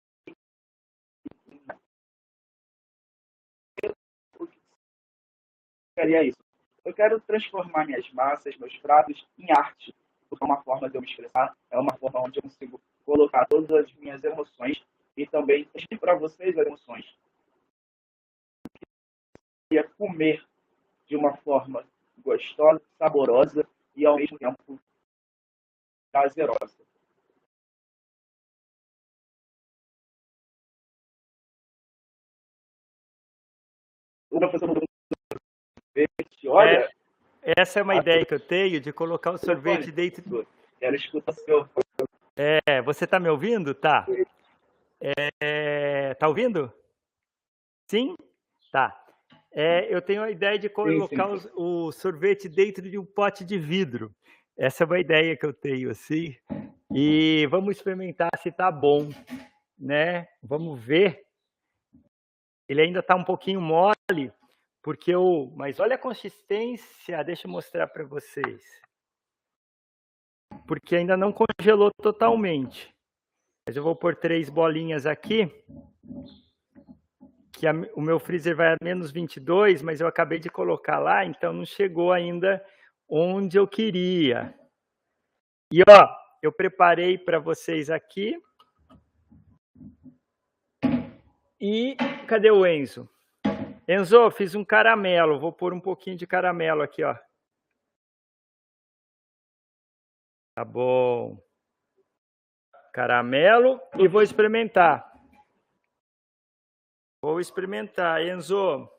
Eu 3.83 4.47
queria 5.95 6.23
isso. 6.23 6.37
Eu 6.85 6.93
quero 6.93 7.19
transformar 7.21 7.85
minhas 7.85 8.09
massas, 8.11 8.55
meus 8.57 8.75
pratos, 8.77 9.27
em 9.37 9.51
arte. 9.51 9.95
Porque 10.29 10.43
é 10.43 10.47
uma 10.47 10.61
forma 10.63 10.89
de 10.89 10.95
eu 10.95 11.01
me 11.01 11.07
expressar, 11.07 11.55
é 11.69 11.77
uma 11.77 11.93
forma 11.97 12.21
onde 12.21 12.39
eu 12.39 12.43
consigo 12.43 12.79
colocar 13.05 13.45
todas 13.47 13.69
as 13.71 13.93
minhas 13.95 14.23
emoções 14.23 14.81
e 15.17 15.27
também 15.27 15.67
para 15.99 16.15
vocês 16.15 16.57
as 16.57 16.65
emoções. 16.65 17.05
Eu 18.75 19.83
queria 19.83 19.89
comer 19.97 20.45
de 21.11 21.17
uma 21.17 21.35
forma 21.35 21.85
gostosa, 22.23 22.81
saborosa 22.97 23.67
e 23.93 24.05
ao 24.05 24.15
mesmo 24.15 24.39
tempo 24.39 24.79
prazerosa. 26.09 26.77
O 34.29 34.39
professor 34.39 34.69
sorvete, 34.69 36.47
olha. 36.47 36.89
É, 37.43 37.53
essa 37.57 37.81
é 37.81 37.83
uma 37.83 37.95
ideia 37.97 38.25
que 38.25 38.33
eu 38.33 38.39
tenho 38.39 38.79
de 38.79 38.93
colocar 38.93 39.31
o 39.31 39.37
sorvete 39.37 39.91
dentro. 39.91 40.47
Quero 40.79 40.95
escutar 40.95 41.33
seu. 41.33 41.69
É, 42.37 42.81
você 42.81 43.03
está 43.03 43.19
me 43.19 43.27
ouvindo? 43.27 43.75
Tá. 43.75 44.07
É, 45.41 46.13
tá 46.13 46.29
ouvindo? 46.29 46.71
Sim? 47.89 48.15
Tá. 48.71 49.00
É, 49.53 49.93
eu 49.93 50.01
tenho 50.01 50.23
a 50.23 50.31
ideia 50.31 50.57
de 50.57 50.69
colocar 50.69 51.37
sim, 51.37 51.39
sim. 51.39 51.49
O, 51.55 51.87
o, 51.87 51.91
sorvete 51.91 52.47
dentro 52.47 52.89
de 52.89 52.97
um 52.97 53.05
pote 53.05 53.43
de 53.43 53.57
vidro. 53.59 54.15
Essa 54.57 54.83
é 54.83 54.85
uma 54.85 54.99
ideia 54.99 55.35
que 55.35 55.45
eu 55.45 55.53
tenho, 55.53 55.89
assim. 55.89 56.35
E 56.93 57.45
vamos 57.47 57.75
experimentar 57.75 58.29
se 58.37 58.49
está 58.49 58.71
bom, 58.71 59.09
né? 59.77 60.27
Vamos 60.41 60.81
ver. 60.81 61.25
Ele 62.67 62.81
ainda 62.81 62.99
está 62.99 63.15
um 63.15 63.23
pouquinho 63.23 63.59
mole, 63.59 64.31
porque 64.81 65.11
eu. 65.11 65.51
Mas 65.55 65.79
olha 65.79 65.95
a 65.95 65.99
consistência. 65.99 67.23
Deixa 67.23 67.47
eu 67.47 67.51
mostrar 67.51 67.87
para 67.87 68.05
vocês. 68.05 68.63
Porque 70.65 70.95
ainda 70.95 71.17
não 71.17 71.33
congelou 71.33 71.91
totalmente. 72.01 72.93
Mas 73.67 73.75
eu 73.75 73.83
vou 73.83 73.95
pôr 73.95 74.15
três 74.15 74.49
bolinhas 74.49 75.05
aqui 75.05 75.51
que 77.61 77.67
a, 77.67 77.73
o 77.95 78.01
meu 78.01 78.19
freezer 78.19 78.55
vai 78.55 78.73
a 78.73 78.77
menos 78.83 79.11
22, 79.11 79.83
mas 79.83 80.01
eu 80.01 80.07
acabei 80.07 80.39
de 80.39 80.49
colocar 80.49 80.97
lá, 80.97 81.23
então 81.23 81.53
não 81.53 81.63
chegou 81.63 82.11
ainda 82.11 82.59
onde 83.07 83.55
eu 83.55 83.67
queria. 83.67 84.51
E 85.71 85.83
ó, 85.87 86.09
eu 86.41 86.51
preparei 86.51 87.19
para 87.19 87.37
vocês 87.37 87.91
aqui. 87.91 88.35
E 91.59 91.95
cadê 92.27 92.49
o 92.49 92.65
Enzo? 92.65 93.07
Enzo, 93.87 94.31
fiz 94.31 94.55
um 94.55 94.65
caramelo. 94.65 95.39
Vou 95.39 95.53
pôr 95.53 95.71
um 95.71 95.79
pouquinho 95.79 96.17
de 96.17 96.25
caramelo 96.25 96.81
aqui, 96.81 97.03
ó. 97.03 97.15
Tá 100.55 100.65
bom. 100.65 101.37
Caramelo 102.91 103.79
e 103.99 104.07
vou 104.07 104.23
experimentar. 104.23 105.10
Vou 107.23 107.39
experimentar, 107.39 108.19
Enzo. 108.23 108.89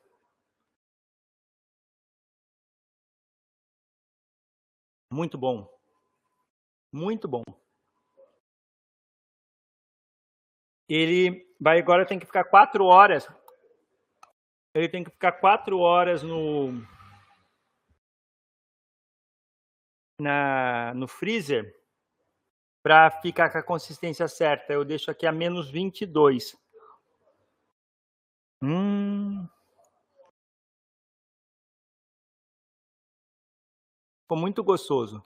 Muito 5.11 5.37
bom. 5.37 5.67
Muito 6.91 7.27
bom. 7.27 7.43
Ele 10.87 11.45
vai 11.59 11.79
agora 11.79 12.05
tem 12.05 12.17
que 12.17 12.25
ficar 12.25 12.45
quatro 12.45 12.85
horas. 12.85 13.27
Ele 14.73 14.87
tem 14.87 15.03
que 15.03 15.11
ficar 15.11 15.33
quatro 15.33 15.79
horas 15.79 16.23
no 16.23 16.71
na 20.19 20.93
no 20.93 21.07
freezer 21.07 21.75
para 22.81 23.11
ficar 23.21 23.51
com 23.51 23.57
a 23.57 23.63
consistência 23.63 24.27
certa. 24.27 24.71
Eu 24.71 24.85
deixo 24.85 25.11
aqui 25.11 25.25
a 25.25 25.31
menos 25.31 25.69
22. 25.69 26.62
Hum. 28.63 29.45
Ficou 34.21 34.37
muito 34.37 34.63
gostoso. 34.63 35.21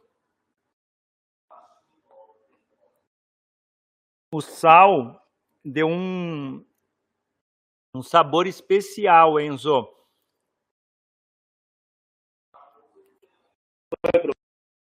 O 4.34 4.42
sal 4.42 5.24
deu 5.64 5.88
um, 5.88 6.66
um 7.94 8.02
sabor 8.02 8.48
especial, 8.48 9.40
Enzo. 9.40 9.88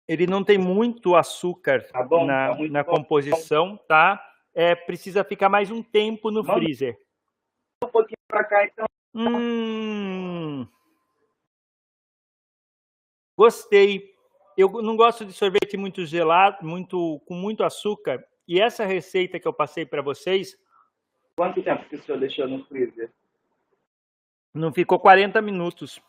Ele 0.08 0.28
não 0.28 0.44
tem 0.44 0.60
muito 0.60 1.16
açúcar 1.16 1.88
tá 1.92 2.04
bom, 2.04 2.28
na, 2.28 2.56
tá 2.56 2.64
na 2.70 2.84
composição, 2.84 3.76
tá? 3.88 4.24
É, 4.54 4.76
precisa 4.76 5.24
ficar 5.24 5.50
mais 5.50 5.72
um 5.72 5.82
tempo 5.82 6.30
no 6.30 6.44
Vamos 6.44 6.64
freezer 6.64 7.04
um 7.86 7.90
pouquinho 7.90 8.16
para 8.36 8.44
cá, 8.44 8.66
então. 8.66 8.86
Hum. 9.14 10.68
Gostei. 13.38 14.14
Eu 14.58 14.70
não 14.82 14.98
gosto 14.98 15.26
de 15.26 15.32
sorvete 15.32 15.78
muito 15.78 16.06
gelado, 16.06 16.66
muito 16.66 17.22
com 17.26 17.34
muito 17.34 17.64
açúcar. 17.64 18.26
E 18.48 18.60
essa 18.60 18.86
receita 18.86 19.40
que 19.40 19.48
eu 19.48 19.54
passei 19.54 19.86
para 19.86 20.02
vocês. 20.02 20.58
Quanto 21.38 21.64
tempo 21.64 21.88
que 21.88 21.96
o 21.96 22.04
senhor 22.04 22.20
deixou 22.20 22.48
no 22.48 22.66
freezer? 22.66 23.12
Não 24.54 24.74
ficou 24.74 25.00
40 25.00 25.42
minutos. 25.42 26.02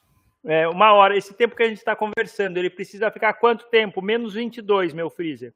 É, 0.44 0.68
uma 0.68 0.92
hora. 0.92 1.16
Esse 1.16 1.34
tempo 1.34 1.56
que 1.56 1.62
a 1.62 1.68
gente 1.68 1.78
está 1.78 1.94
conversando, 1.94 2.56
ele 2.56 2.70
precisa 2.70 3.10
ficar 3.10 3.34
quanto 3.34 3.68
tempo? 3.68 4.02
Menos 4.02 4.34
22, 4.34 4.92
meu 4.92 5.10
freezer. 5.10 5.54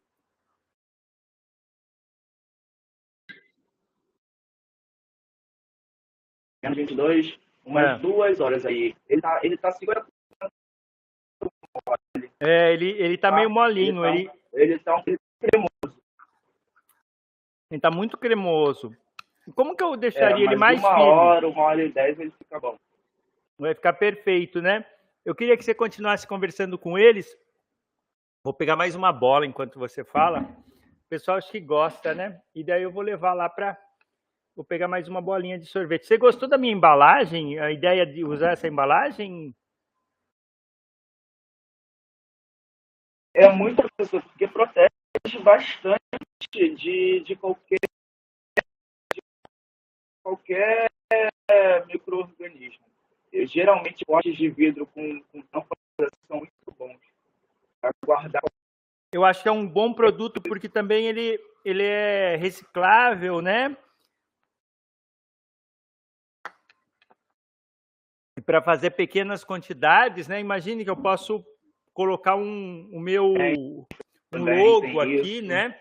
Menos 6.63 6.77
22, 6.77 7.39
umas 7.65 7.85
é. 7.85 7.99
duas 7.99 8.41
horas 8.41 8.67
aí. 8.67 8.95
Ele 9.09 9.21
tá, 9.21 9.41
ele 9.43 9.57
tá 9.57 9.73
segurando. 9.73 10.07
É, 12.39 12.73
ele, 12.73 12.91
ele 12.91 13.19
tá, 13.19 13.31
tá 13.31 13.37
meio 13.37 13.51
molinho. 13.51 14.05
Ele 14.05 14.25
tá, 14.25 14.31
ele, 14.57 14.73
ele 14.73 14.79
tá 14.79 14.97
um 14.97 15.03
cremoso. 15.03 16.03
Ele 17.71 17.81
tá 17.81 17.91
muito 17.91 18.19
cremoso. 18.19 18.97
Como 19.55 19.77
que 19.77 19.83
eu 19.83 19.97
deixaria 19.97 20.45
é, 20.45 20.49
ele 20.49 20.57
mais 20.57 20.81
uma 20.81 20.89
firme? 20.89 21.05
Uma 21.05 21.23
hora, 21.23 21.49
uma 21.49 21.63
hora 21.63 21.85
e 21.85 21.93
dez 21.93 22.19
ele 22.19 22.33
fica 22.33 22.59
bom. 22.61 22.77
Vai 23.59 23.75
ficar 23.75 23.93
perfeito, 23.93 24.61
né? 24.61 24.85
Eu 25.25 25.35
queria 25.35 25.57
que 25.57 25.65
você 25.65 25.75
continuasse 25.75 26.27
conversando 26.27 26.79
com 26.79 26.99
eles. 26.99 27.37
Vou 28.43 28.55
pegar 28.55 28.75
mais 28.75 28.95
uma 28.95 29.13
bola 29.13 29.47
enquanto 29.47 29.79
você 29.79 30.03
fala. 30.03 30.41
O 30.41 31.09
pessoal 31.11 31.37
acho 31.37 31.51
que 31.51 31.61
gosta, 31.61 32.15
né? 32.15 32.41
E 32.55 32.65
daí 32.65 32.83
eu 32.83 32.91
vou 32.91 33.03
levar 33.03 33.35
lá 33.35 33.49
para 33.49 33.79
Vou 34.55 34.65
pegar 34.65 34.89
mais 34.89 35.09
uma 35.09 35.21
bolinha 35.21 35.59
de 35.59 35.67
sorvete. 35.67 36.07
Você 36.07 36.19
gostou 36.19 36.49
da 36.49 36.59
minha 36.59 36.73
embalagem? 36.73 37.59
A 37.59 37.71
ideia 37.71 38.05
de 38.05 38.25
usar 38.25 38.53
essa 38.53 38.69
embalagem? 38.69 39.55
É 43.33 43.51
muito 43.51 43.83
porque 44.11 44.49
protege 44.49 44.91
bastante 45.43 46.01
de, 46.53 47.21
de 47.21 47.37
qualquer 47.37 47.79
de 49.15 49.21
qualquer 50.23 50.91
microorganismo. 51.87 52.85
Eu, 53.33 53.47
geralmente 53.47 54.05
potes 54.05 54.37
de 54.37 54.49
vidro 54.49 54.87
com, 54.87 55.23
com 55.33 55.43
são 56.27 56.39
muito 56.39 56.53
bons 56.77 56.99
para 57.81 57.93
guardar. 58.05 58.43
Eu 59.13 59.25
acho 59.25 59.43
que 59.43 59.49
é 59.49 59.53
um 59.53 59.67
bom 59.67 59.93
produto 59.93 60.41
porque 60.41 60.69
também 60.69 61.07
ele, 61.07 61.39
ele 61.65 61.85
é 61.85 62.37
reciclável, 62.37 63.41
né? 63.41 63.77
Para 68.45 68.63
fazer 68.63 68.91
pequenas 68.91 69.45
quantidades, 69.45 70.29
né? 70.29 70.41
Imagine 70.41 70.85
que 70.85 70.91
eu 70.91 70.97
posso 70.97 71.45
colocar 71.93 72.37
um, 72.37 72.89
o 72.93 73.01
meu 73.01 73.35
é, 73.37 73.53
um 74.33 74.45
logo 74.45 75.01
aqui, 75.01 75.39
isso. 75.39 75.47
né? 75.47 75.79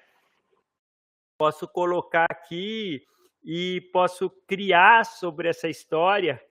Posso 1.38 1.68
colocar 1.68 2.28
aqui 2.30 3.04
e 3.44 3.82
posso 3.94 4.30
criar 4.48 5.06
sobre 5.06 5.48
essa 5.48 5.70
história. 5.70 6.42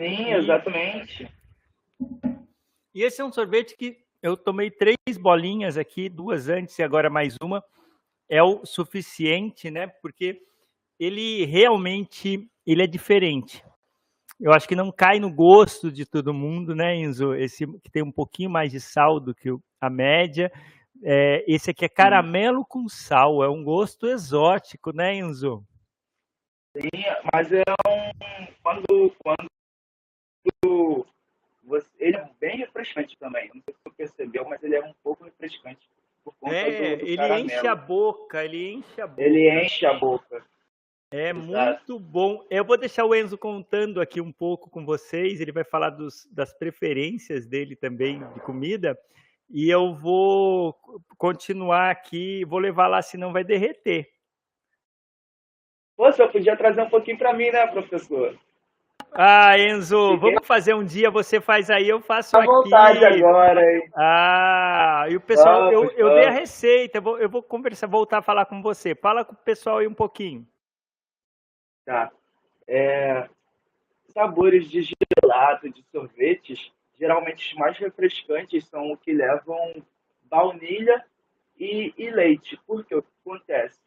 Sim, 0.00 0.32
exatamente. 0.32 1.28
E 2.94 3.02
esse 3.02 3.20
é 3.20 3.24
um 3.24 3.32
sorvete 3.32 3.76
que 3.76 3.98
eu 4.22 4.36
tomei 4.36 4.70
três 4.70 4.96
bolinhas 5.18 5.76
aqui, 5.76 6.08
duas 6.08 6.48
antes 6.48 6.78
e 6.78 6.82
agora 6.82 7.10
mais 7.10 7.36
uma. 7.42 7.62
É 8.28 8.42
o 8.42 8.64
suficiente, 8.64 9.70
né? 9.70 9.86
Porque 9.86 10.42
ele 10.98 11.44
realmente 11.44 12.48
ele 12.66 12.82
é 12.82 12.86
diferente 12.86 13.62
eu 14.40 14.52
acho 14.52 14.68
que 14.68 14.76
não 14.76 14.92
cai 14.92 15.18
no 15.18 15.32
gosto 15.32 15.90
de 15.90 16.06
todo 16.06 16.32
mundo, 16.32 16.74
né, 16.74 16.94
Enzo? 16.94 17.34
Esse 17.34 17.66
que 17.80 17.90
tem 17.90 18.02
um 18.02 18.12
pouquinho 18.12 18.50
mais 18.50 18.70
de 18.70 18.80
sal 18.80 19.18
do 19.18 19.34
que 19.34 19.50
a 19.80 19.90
média. 19.90 20.50
É, 21.02 21.44
esse 21.46 21.70
aqui 21.70 21.84
é 21.84 21.88
caramelo 21.88 22.64
com 22.66 22.88
sal, 22.88 23.42
é 23.42 23.48
um 23.48 23.62
gosto 23.62 24.06
exótico, 24.06 24.92
né, 24.92 25.14
Enzo? 25.14 25.62
Sim, 26.76 26.88
mas 27.32 27.52
é 27.52 27.62
um. 27.86 28.46
Quando. 28.62 29.16
quando 29.18 29.48
você, 31.64 31.88
ele 31.98 32.16
é 32.16 32.30
bem 32.40 32.56
refrescante 32.58 33.16
também. 33.18 33.50
Não 33.54 33.60
sei 33.62 33.74
se 33.74 33.80
você 33.82 33.90
percebeu, 33.96 34.48
mas 34.48 34.62
ele 34.62 34.76
é 34.76 34.82
um 34.82 34.94
pouco 35.02 35.24
refrescante. 35.24 35.86
É, 36.44 36.96
do, 36.96 37.04
do 37.04 37.06
ele 37.06 37.16
caramelo. 37.16 37.46
enche 37.46 37.66
a 37.66 37.74
boca, 37.74 38.44
ele 38.44 38.72
enche 38.74 39.00
a 39.00 39.06
boca. 39.06 39.22
Ele 39.22 39.64
enche 39.64 39.86
a 39.86 39.94
boca. 39.94 40.44
É 41.10 41.32
muito 41.32 41.98
bom. 41.98 42.44
Eu 42.50 42.64
vou 42.64 42.76
deixar 42.76 43.06
o 43.06 43.14
Enzo 43.14 43.38
contando 43.38 44.00
aqui 44.00 44.20
um 44.20 44.30
pouco 44.30 44.68
com 44.68 44.84
vocês. 44.84 45.40
Ele 45.40 45.52
vai 45.52 45.64
falar 45.64 45.90
dos, 45.90 46.26
das 46.30 46.52
preferências 46.52 47.46
dele 47.46 47.74
também 47.74 48.22
de 48.34 48.40
comida. 48.40 48.98
E 49.48 49.70
eu 49.70 49.94
vou 49.94 50.74
continuar 51.16 51.90
aqui. 51.90 52.44
Vou 52.44 52.58
levar 52.58 52.88
lá, 52.88 53.00
senão 53.00 53.32
vai 53.32 53.42
derreter. 53.42 54.06
Pô, 55.96 56.12
você 56.12 56.28
podia 56.28 56.56
trazer 56.56 56.82
um 56.82 56.90
pouquinho 56.90 57.16
para 57.16 57.32
mim, 57.32 57.50
né, 57.50 57.66
professor? 57.66 58.38
Ah, 59.12 59.58
Enzo, 59.58 60.18
vamos 60.18 60.46
fazer 60.46 60.74
um 60.74 60.84
dia, 60.84 61.10
você 61.10 61.40
faz 61.40 61.70
aí, 61.70 61.88
eu 61.88 61.98
faço 61.98 62.36
à 62.36 62.40
aqui. 62.40 62.46
vontade 62.46 63.04
agora, 63.04 63.62
hein? 63.62 63.90
Ah, 63.96 65.06
e 65.08 65.16
o 65.16 65.20
pessoal, 65.20 65.72
vamos, 65.72 65.92
eu, 65.94 66.08
eu 66.08 66.14
dei 66.14 66.26
a 66.26 66.30
receita, 66.30 66.98
eu 66.98 67.02
vou, 67.02 67.18
eu 67.18 67.28
vou 67.28 67.42
conversar, 67.42 67.86
voltar 67.86 68.18
a 68.18 68.22
falar 68.22 68.44
com 68.44 68.62
você. 68.62 68.94
Fala 68.94 69.24
com 69.24 69.32
o 69.32 69.36
pessoal 69.38 69.78
aí 69.78 69.88
um 69.88 69.94
pouquinho. 69.94 70.46
Tá. 71.88 72.12
É, 72.66 73.26
sabores 74.08 74.68
de 74.68 74.82
gelato, 74.82 75.70
de 75.70 75.82
sorvetes, 75.84 76.70
geralmente 77.00 77.50
os 77.50 77.58
mais 77.58 77.78
refrescantes 77.78 78.66
são 78.66 78.92
o 78.92 78.96
que 78.98 79.10
levam 79.10 79.82
baunilha 80.24 81.02
e, 81.58 81.94
e 81.96 82.10
leite. 82.10 82.60
Por 82.66 82.84
que 82.84 82.94
o 82.94 83.00
que 83.02 83.08
acontece? 83.24 83.80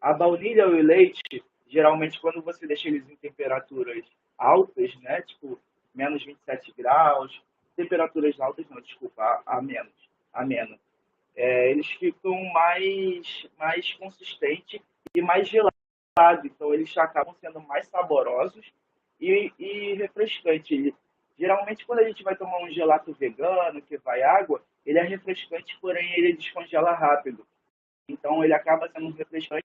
A 0.00 0.14
baunilha 0.14 0.62
e 0.62 0.80
o 0.80 0.82
leite, 0.82 1.44
geralmente 1.68 2.18
quando 2.22 2.40
você 2.40 2.66
deixa 2.66 2.88
eles 2.88 3.06
em 3.06 3.16
temperaturas 3.16 4.02
altas, 4.38 4.96
né, 5.02 5.20
tipo 5.20 5.60
menos 5.94 6.24
27 6.24 6.72
graus, 6.72 7.38
temperaturas 7.76 8.40
altas 8.40 8.64
não, 8.70 8.80
desculpa, 8.80 9.22
a, 9.44 9.58
a 9.58 9.60
menos, 9.60 9.92
a 10.32 10.42
menos, 10.42 10.80
é, 11.36 11.70
eles 11.70 11.86
ficam 11.86 12.34
mais, 12.50 13.46
mais 13.58 13.92
consistentes 13.92 14.80
e 15.14 15.20
mais 15.20 15.46
gelados 15.46 15.81
então 16.44 16.74
eles 16.74 16.96
acabam 16.98 17.34
sendo 17.40 17.60
mais 17.60 17.86
saborosos 17.88 18.72
e, 19.18 19.52
e 19.58 19.94
refrescante. 19.94 20.94
Geralmente, 21.38 21.86
quando 21.86 22.00
a 22.00 22.04
gente 22.04 22.22
vai 22.22 22.36
tomar 22.36 22.62
um 22.62 22.70
gelato 22.70 23.12
vegano, 23.14 23.80
que 23.80 23.96
vai 23.98 24.22
água, 24.22 24.62
ele 24.84 24.98
é 24.98 25.02
refrescante, 25.02 25.78
porém 25.80 26.12
ele 26.18 26.34
descongela 26.34 26.92
rápido. 26.92 27.46
Então, 28.06 28.44
ele 28.44 28.52
acaba 28.52 28.88
sendo 28.90 29.06
um 29.06 29.12
refrescante 29.12 29.64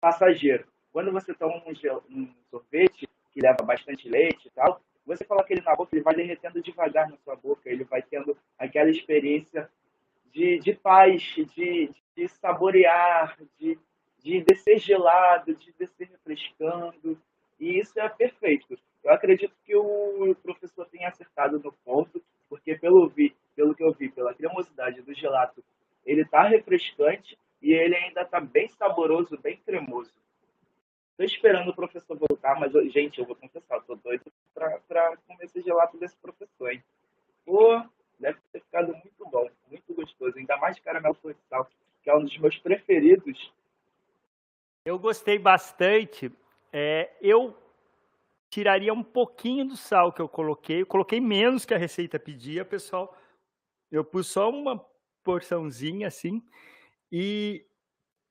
passageiro. 0.00 0.66
Quando 0.92 1.12
você 1.12 1.32
toma 1.32 1.62
um, 1.64 1.74
gel, 1.74 2.02
um 2.10 2.28
sorvete 2.50 3.08
que 3.32 3.40
leva 3.40 3.62
bastante 3.62 4.08
leite 4.08 4.48
e 4.48 4.50
tal, 4.50 4.80
você 5.06 5.24
coloca 5.24 5.52
ele 5.52 5.62
na 5.62 5.74
boca, 5.74 5.94
ele 5.94 6.02
vai 6.02 6.14
derretendo 6.14 6.60
devagar 6.60 7.08
na 7.08 7.16
sua 7.18 7.36
boca, 7.36 7.70
ele 7.70 7.84
vai 7.84 8.02
tendo 8.02 8.36
aquela 8.58 8.90
experiência 8.90 9.70
de, 10.32 10.58
de 10.58 10.74
paz, 10.74 11.22
de, 11.54 11.90
de 12.16 12.28
saborear, 12.28 13.38
de, 13.58 13.78
de 14.22 14.40
descer 14.42 14.78
gelado, 14.78 15.54
de 15.54 15.72
descer 15.72 16.08
refrescando. 16.08 17.18
E 17.58 17.78
isso 17.78 17.98
é 17.98 18.08
perfeito. 18.08 18.78
Eu 19.02 19.12
acredito 19.12 19.54
que 19.64 19.74
o 19.76 20.34
professor 20.42 20.86
tenha 20.86 21.08
acertado 21.08 21.58
no 21.58 21.72
ponto, 21.84 22.22
porque 22.48 22.76
pelo, 22.76 23.08
vi, 23.08 23.34
pelo 23.56 23.74
que 23.74 23.82
eu 23.82 23.92
vi, 23.92 24.08
pela 24.08 24.34
cremosidade 24.34 25.02
do 25.02 25.12
gelato, 25.12 25.62
ele 26.06 26.22
está 26.22 26.42
refrescante 26.42 27.38
e 27.60 27.72
ele 27.72 27.96
ainda 27.96 28.22
está 28.22 28.40
bem 28.40 28.68
saboroso, 28.68 29.38
bem 29.38 29.56
cremoso. 29.64 30.12
Estou 31.10 31.26
esperando 31.26 31.70
o 31.70 31.74
professor 31.74 32.16
voltar, 32.16 32.58
mas, 32.58 32.72
gente, 32.92 33.18
eu 33.18 33.26
vou 33.26 33.36
confessar, 33.36 33.78
estou 33.78 33.96
doido 33.96 34.24
para 34.54 35.16
comer 35.28 35.44
esse 35.44 35.60
gelato 35.60 35.96
desse 35.98 36.16
professor, 36.16 36.72
hein? 36.72 36.82
Pô, 37.44 37.82
deve 38.18 38.38
ter 38.52 38.60
ficado 38.60 38.92
muito 38.92 39.24
bom, 39.30 39.48
muito 39.68 39.94
gostoso, 39.94 40.38
ainda 40.38 40.56
mais 40.56 40.78
caramelo 40.80 41.14
florestal, 41.14 41.68
que 42.02 42.10
é 42.10 42.16
um 42.16 42.24
dos 42.24 42.36
meus 42.38 42.56
preferidos. 42.58 43.52
Eu 44.84 44.98
gostei 44.98 45.38
bastante. 45.38 46.30
É, 46.72 47.10
eu 47.20 47.56
tiraria 48.50 48.92
um 48.92 49.02
pouquinho 49.02 49.66
do 49.66 49.76
sal 49.76 50.12
que 50.12 50.20
eu 50.20 50.28
coloquei. 50.28 50.82
Eu 50.82 50.86
coloquei 50.86 51.20
menos 51.20 51.64
que 51.64 51.72
a 51.72 51.78
receita 51.78 52.18
pedia, 52.18 52.64
pessoal. 52.64 53.16
Eu 53.90 54.04
pus 54.04 54.26
só 54.26 54.50
uma 54.50 54.84
porçãozinha 55.22 56.08
assim 56.08 56.42
e 57.10 57.64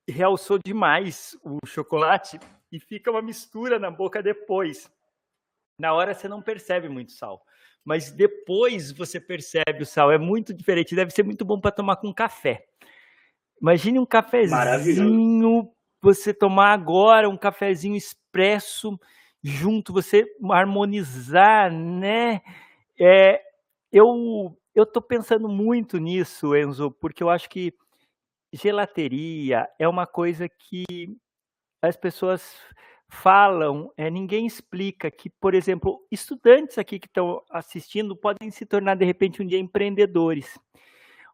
realçou 0.07 0.59
demais 0.63 1.37
o 1.43 1.65
chocolate 1.65 2.39
e 2.71 2.79
fica 2.79 3.09
uma 3.09 3.21
mistura 3.21 3.79
na 3.79 3.89
boca 3.89 4.21
depois. 4.21 4.91
Na 5.79 5.93
hora 5.93 6.13
você 6.13 6.27
não 6.27 6.41
percebe 6.41 6.89
muito 6.89 7.13
sal, 7.13 7.45
mas 7.83 8.11
depois 8.11 8.91
você 8.91 9.19
percebe 9.19 9.81
o 9.81 9.85
sal. 9.85 10.11
É 10.11 10.17
muito 10.17 10.53
diferente. 10.53 10.95
Deve 10.95 11.11
ser 11.11 11.23
muito 11.23 11.45
bom 11.45 11.59
para 11.59 11.71
tomar 11.71 11.95
com 11.95 12.13
café. 12.13 12.67
Imagine 13.61 13.99
um 13.99 14.05
cafezinho, 14.05 15.71
você 16.01 16.33
tomar 16.33 16.73
agora 16.73 17.29
um 17.29 17.37
cafezinho 17.37 17.95
expresso 17.95 18.99
junto, 19.43 19.93
você 19.93 20.25
harmonizar, 20.51 21.71
né? 21.71 22.41
É, 22.99 23.41
eu 23.91 24.57
eu 24.75 24.83
estou 24.83 25.01
pensando 25.01 25.49
muito 25.49 25.97
nisso, 25.97 26.55
Enzo, 26.55 26.91
porque 26.91 27.21
eu 27.23 27.29
acho 27.29 27.49
que 27.49 27.73
gelateria 28.53 29.67
é 29.79 29.87
uma 29.87 30.07
coisa 30.07 30.47
que 30.49 30.85
as 31.81 31.97
pessoas 31.97 32.55
falam, 33.09 33.91
é, 33.97 34.09
ninguém 34.09 34.45
explica 34.45 35.11
que, 35.11 35.29
por 35.29 35.53
exemplo, 35.53 36.05
estudantes 36.11 36.77
aqui 36.77 36.99
que 36.99 37.07
estão 37.07 37.43
assistindo 37.51 38.15
podem 38.15 38.49
se 38.51 38.65
tornar 38.65 38.95
de 38.95 39.05
repente 39.05 39.41
um 39.41 39.45
dia 39.47 39.59
empreendedores. 39.59 40.57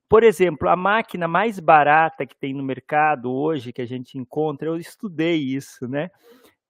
Por 0.10 0.24
exemplo, 0.24 0.70
a 0.70 0.76
máquina 0.76 1.28
mais 1.28 1.60
barata 1.60 2.26
que 2.26 2.36
tem 2.36 2.54
no 2.54 2.64
mercado 2.64 3.32
hoje, 3.32 3.74
que 3.74 3.82
a 3.82 3.86
gente 3.86 4.18
encontra, 4.18 4.68
eu 4.68 4.78
estudei 4.78 5.36
isso, 5.36 5.88
né? 5.88 6.10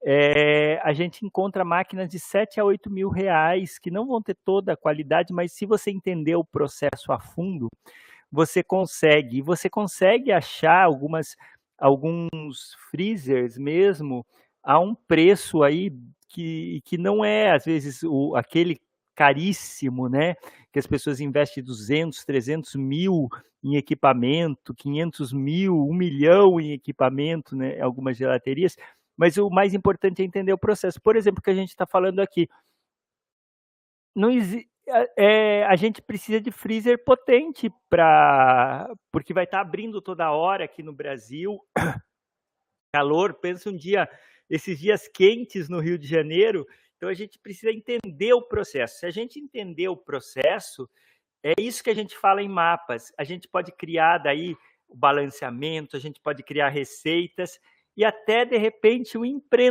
é, 0.03 0.79
a 0.83 0.93
gente 0.93 1.25
encontra 1.25 1.65
máquinas 1.65 2.09
de 2.09 2.19
7 2.19 2.59
a 2.59 2.63
8 2.63 2.89
mil 2.89 3.09
reais, 3.09 3.79
que 3.79 3.91
não 3.91 4.07
vão 4.07 4.21
ter 4.21 4.37
toda 4.45 4.73
a 4.73 4.77
qualidade, 4.77 5.33
mas 5.33 5.51
se 5.53 5.65
você 5.65 5.91
entender 5.91 6.35
o 6.35 6.45
processo 6.45 7.11
a 7.11 7.19
fundo, 7.19 7.67
você 8.31 8.63
consegue. 8.63 9.41
Você 9.41 9.69
consegue 9.69 10.31
achar 10.31 10.83
algumas, 10.83 11.35
alguns 11.77 12.75
freezers 12.89 13.57
mesmo 13.57 14.25
a 14.63 14.79
um 14.79 14.95
preço 14.95 15.63
aí 15.63 15.91
que, 16.29 16.81
que 16.85 16.97
não 16.97 17.23
é, 17.23 17.51
às 17.51 17.65
vezes, 17.65 18.03
o, 18.03 18.35
aquele 18.35 18.79
caríssimo, 19.17 20.07
né? 20.07 20.35
Que 20.71 20.79
as 20.79 20.87
pessoas 20.87 21.19
investem 21.19 21.63
200, 21.63 22.23
300 22.23 22.75
mil 22.75 23.27
em 23.63 23.75
equipamento, 23.75 24.73
500 24.73 25.33
mil, 25.33 25.75
1 25.89 25.93
milhão 25.93 26.59
em 26.59 26.71
equipamento, 26.71 27.55
né? 27.55 27.81
Algumas 27.81 28.15
gelaterias 28.15 28.77
mas 29.17 29.35
o 29.37 29.49
mais 29.49 29.73
importante 29.73 30.21
é 30.21 30.25
entender 30.25 30.53
o 30.53 30.57
processo. 30.59 31.01
Por 31.01 31.15
exemplo, 31.15 31.41
que 31.41 31.49
a 31.49 31.55
gente 31.55 31.69
está 31.69 31.87
falando 31.87 32.19
aqui. 32.19 32.47
Não 34.15 34.29
é, 35.17 35.65
a 35.65 35.75
gente 35.75 36.01
precisa 36.01 36.39
de 36.39 36.51
freezer 36.51 37.03
potente 37.03 37.69
para 37.89 38.89
porque 39.11 39.33
vai 39.33 39.43
estar 39.43 39.57
tá 39.57 39.61
abrindo 39.61 40.01
toda 40.01 40.31
hora 40.31 40.65
aqui 40.65 40.83
no 40.83 40.93
Brasil. 40.93 41.59
Calor, 42.93 43.33
pensa 43.33 43.69
um 43.69 43.75
dia, 43.75 44.07
esses 44.49 44.79
dias 44.79 45.07
quentes 45.07 45.67
no 45.67 45.79
Rio 45.79 45.97
de 45.97 46.07
Janeiro, 46.07 46.65
então 46.97 47.09
a 47.09 47.13
gente 47.13 47.39
precisa 47.39 47.71
entender 47.71 48.33
o 48.33 48.41
processo. 48.41 48.99
Se 48.99 49.05
a 49.05 49.11
gente 49.11 49.39
entender 49.39 49.87
o 49.87 49.95
processo, 49.95 50.89
é 51.43 51.53
isso 51.59 51.83
que 51.83 51.91
a 51.91 51.95
gente 51.95 52.17
fala 52.17 52.41
em 52.41 52.49
mapas. 52.49 53.13
A 53.17 53.23
gente 53.23 53.47
pode 53.47 53.71
criar 53.71 54.17
daí 54.17 54.55
o 54.89 54.95
balanceamento, 54.95 55.95
a 55.95 55.99
gente 55.99 56.19
pode 56.19 56.43
criar 56.43 56.69
receitas 56.69 57.59
e 57.95 58.03
até, 58.03 58.45
de 58.45 58.57
repente, 58.57 59.17
empre... 59.17 59.69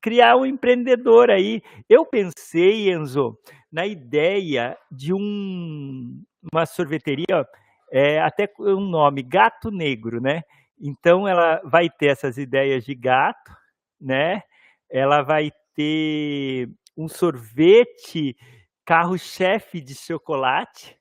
criar 0.00 0.36
um 0.36 0.46
empreendedor 0.46 1.30
aí. 1.30 1.62
Eu 1.88 2.06
pensei, 2.06 2.90
Enzo, 2.90 3.38
na 3.70 3.86
ideia 3.86 4.76
de 4.90 5.12
um, 5.12 6.22
uma 6.52 6.66
sorveteria, 6.66 7.46
é, 7.90 8.20
até 8.20 8.48
um 8.58 8.88
nome, 8.88 9.22
Gato 9.22 9.70
Negro, 9.70 10.20
né? 10.20 10.42
Então, 10.80 11.28
ela 11.28 11.60
vai 11.64 11.88
ter 11.88 12.06
essas 12.06 12.36
ideias 12.36 12.84
de 12.84 12.94
gato, 12.94 13.52
né? 14.00 14.42
Ela 14.90 15.22
vai 15.22 15.50
ter 15.74 16.70
um 16.96 17.08
sorvete 17.08 18.36
carro-chefe 18.84 19.80
de 19.80 19.94
chocolate, 19.94 20.96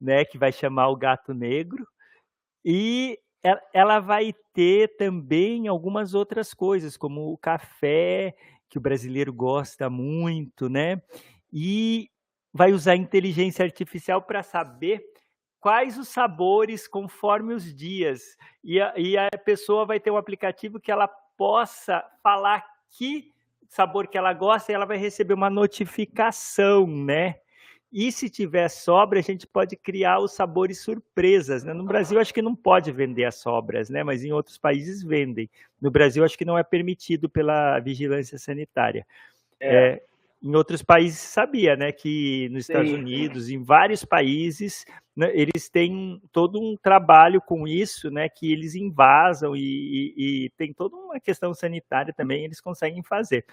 né? 0.00 0.24
Que 0.24 0.38
vai 0.38 0.52
chamar 0.52 0.88
o 0.88 0.96
Gato 0.96 1.34
Negro. 1.34 1.86
E 2.64 3.18
ela 3.72 4.00
vai 4.00 4.34
ter 4.52 4.96
também 4.96 5.68
algumas 5.68 6.14
outras 6.14 6.52
coisas, 6.52 6.96
como 6.96 7.32
o 7.32 7.38
café, 7.38 8.34
que 8.68 8.78
o 8.78 8.80
brasileiro 8.80 9.32
gosta 9.32 9.88
muito, 9.88 10.68
né? 10.68 11.00
E 11.52 12.10
vai 12.52 12.72
usar 12.72 12.96
inteligência 12.96 13.64
artificial 13.64 14.22
para 14.22 14.42
saber 14.42 15.02
quais 15.60 15.98
os 15.98 16.08
sabores 16.08 16.86
conforme 16.86 17.54
os 17.54 17.74
dias. 17.74 18.36
E 18.62 18.80
a, 18.80 18.94
e 18.96 19.16
a 19.16 19.30
pessoa 19.44 19.84
vai 19.86 20.00
ter 20.00 20.10
um 20.10 20.16
aplicativo 20.16 20.80
que 20.80 20.90
ela 20.90 21.08
possa 21.36 22.04
falar 22.22 22.64
que 22.90 23.32
sabor 23.68 24.08
que 24.08 24.16
ela 24.16 24.32
gosta 24.32 24.72
e 24.72 24.74
ela 24.74 24.86
vai 24.86 24.96
receber 24.96 25.34
uma 25.34 25.50
notificação, 25.50 26.86
né? 26.86 27.36
E 27.90 28.12
se 28.12 28.28
tiver 28.28 28.68
sobra, 28.68 29.18
a 29.18 29.22
gente 29.22 29.46
pode 29.46 29.74
criar 29.74 30.18
os 30.18 30.32
sabores 30.34 30.80
surpresas. 30.80 31.64
Né? 31.64 31.72
No 31.72 31.84
Brasil, 31.84 32.20
acho 32.20 32.34
que 32.34 32.42
não 32.42 32.54
pode 32.54 32.92
vender 32.92 33.24
as 33.24 33.36
sobras, 33.36 33.88
né? 33.88 34.04
mas 34.04 34.22
em 34.22 34.30
outros 34.30 34.58
países 34.58 35.02
vendem. 35.02 35.48
No 35.80 35.90
Brasil, 35.90 36.22
acho 36.22 36.36
que 36.36 36.44
não 36.44 36.58
é 36.58 36.62
permitido 36.62 37.30
pela 37.30 37.78
vigilância 37.80 38.38
sanitária. 38.38 39.06
É. 39.58 39.76
É, 39.76 40.02
em 40.40 40.54
outros 40.54 40.82
países, 40.82 41.18
sabia 41.18 41.76
né, 41.76 41.90
que 41.90 42.48
nos 42.50 42.66
Sim. 42.66 42.72
Estados 42.72 42.92
Unidos, 42.92 43.50
em 43.50 43.62
vários 43.62 44.04
países, 44.04 44.84
né, 45.16 45.30
eles 45.34 45.68
têm 45.68 46.22
todo 46.30 46.60
um 46.60 46.76
trabalho 46.76 47.40
com 47.40 47.66
isso, 47.66 48.10
né, 48.10 48.28
que 48.28 48.52
eles 48.52 48.74
invasam 48.74 49.56
e, 49.56 49.60
e, 49.60 50.44
e 50.46 50.50
tem 50.50 50.72
toda 50.72 50.96
uma 50.96 51.18
questão 51.18 51.52
sanitária 51.52 52.14
também, 52.14 52.44
eles 52.44 52.60
conseguem 52.60 53.02
fazer. 53.02 53.44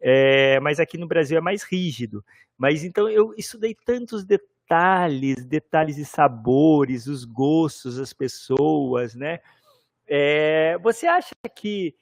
É, 0.00 0.58
mas 0.60 0.80
aqui 0.80 0.98
no 0.98 1.06
Brasil 1.06 1.38
é 1.38 1.40
mais 1.40 1.62
rígido. 1.62 2.24
Mas 2.58 2.84
então 2.84 3.08
eu 3.08 3.32
estudei 3.36 3.74
tantos 3.84 4.24
detalhes, 4.24 5.44
detalhes 5.44 5.96
e 5.96 6.04
sabores, 6.04 7.06
os 7.06 7.24
gostos 7.24 7.96
das 7.96 8.12
pessoas, 8.12 9.14
né? 9.14 9.40
É, 10.06 10.76
você 10.78 11.06
acha 11.06 11.34
que 11.54 11.94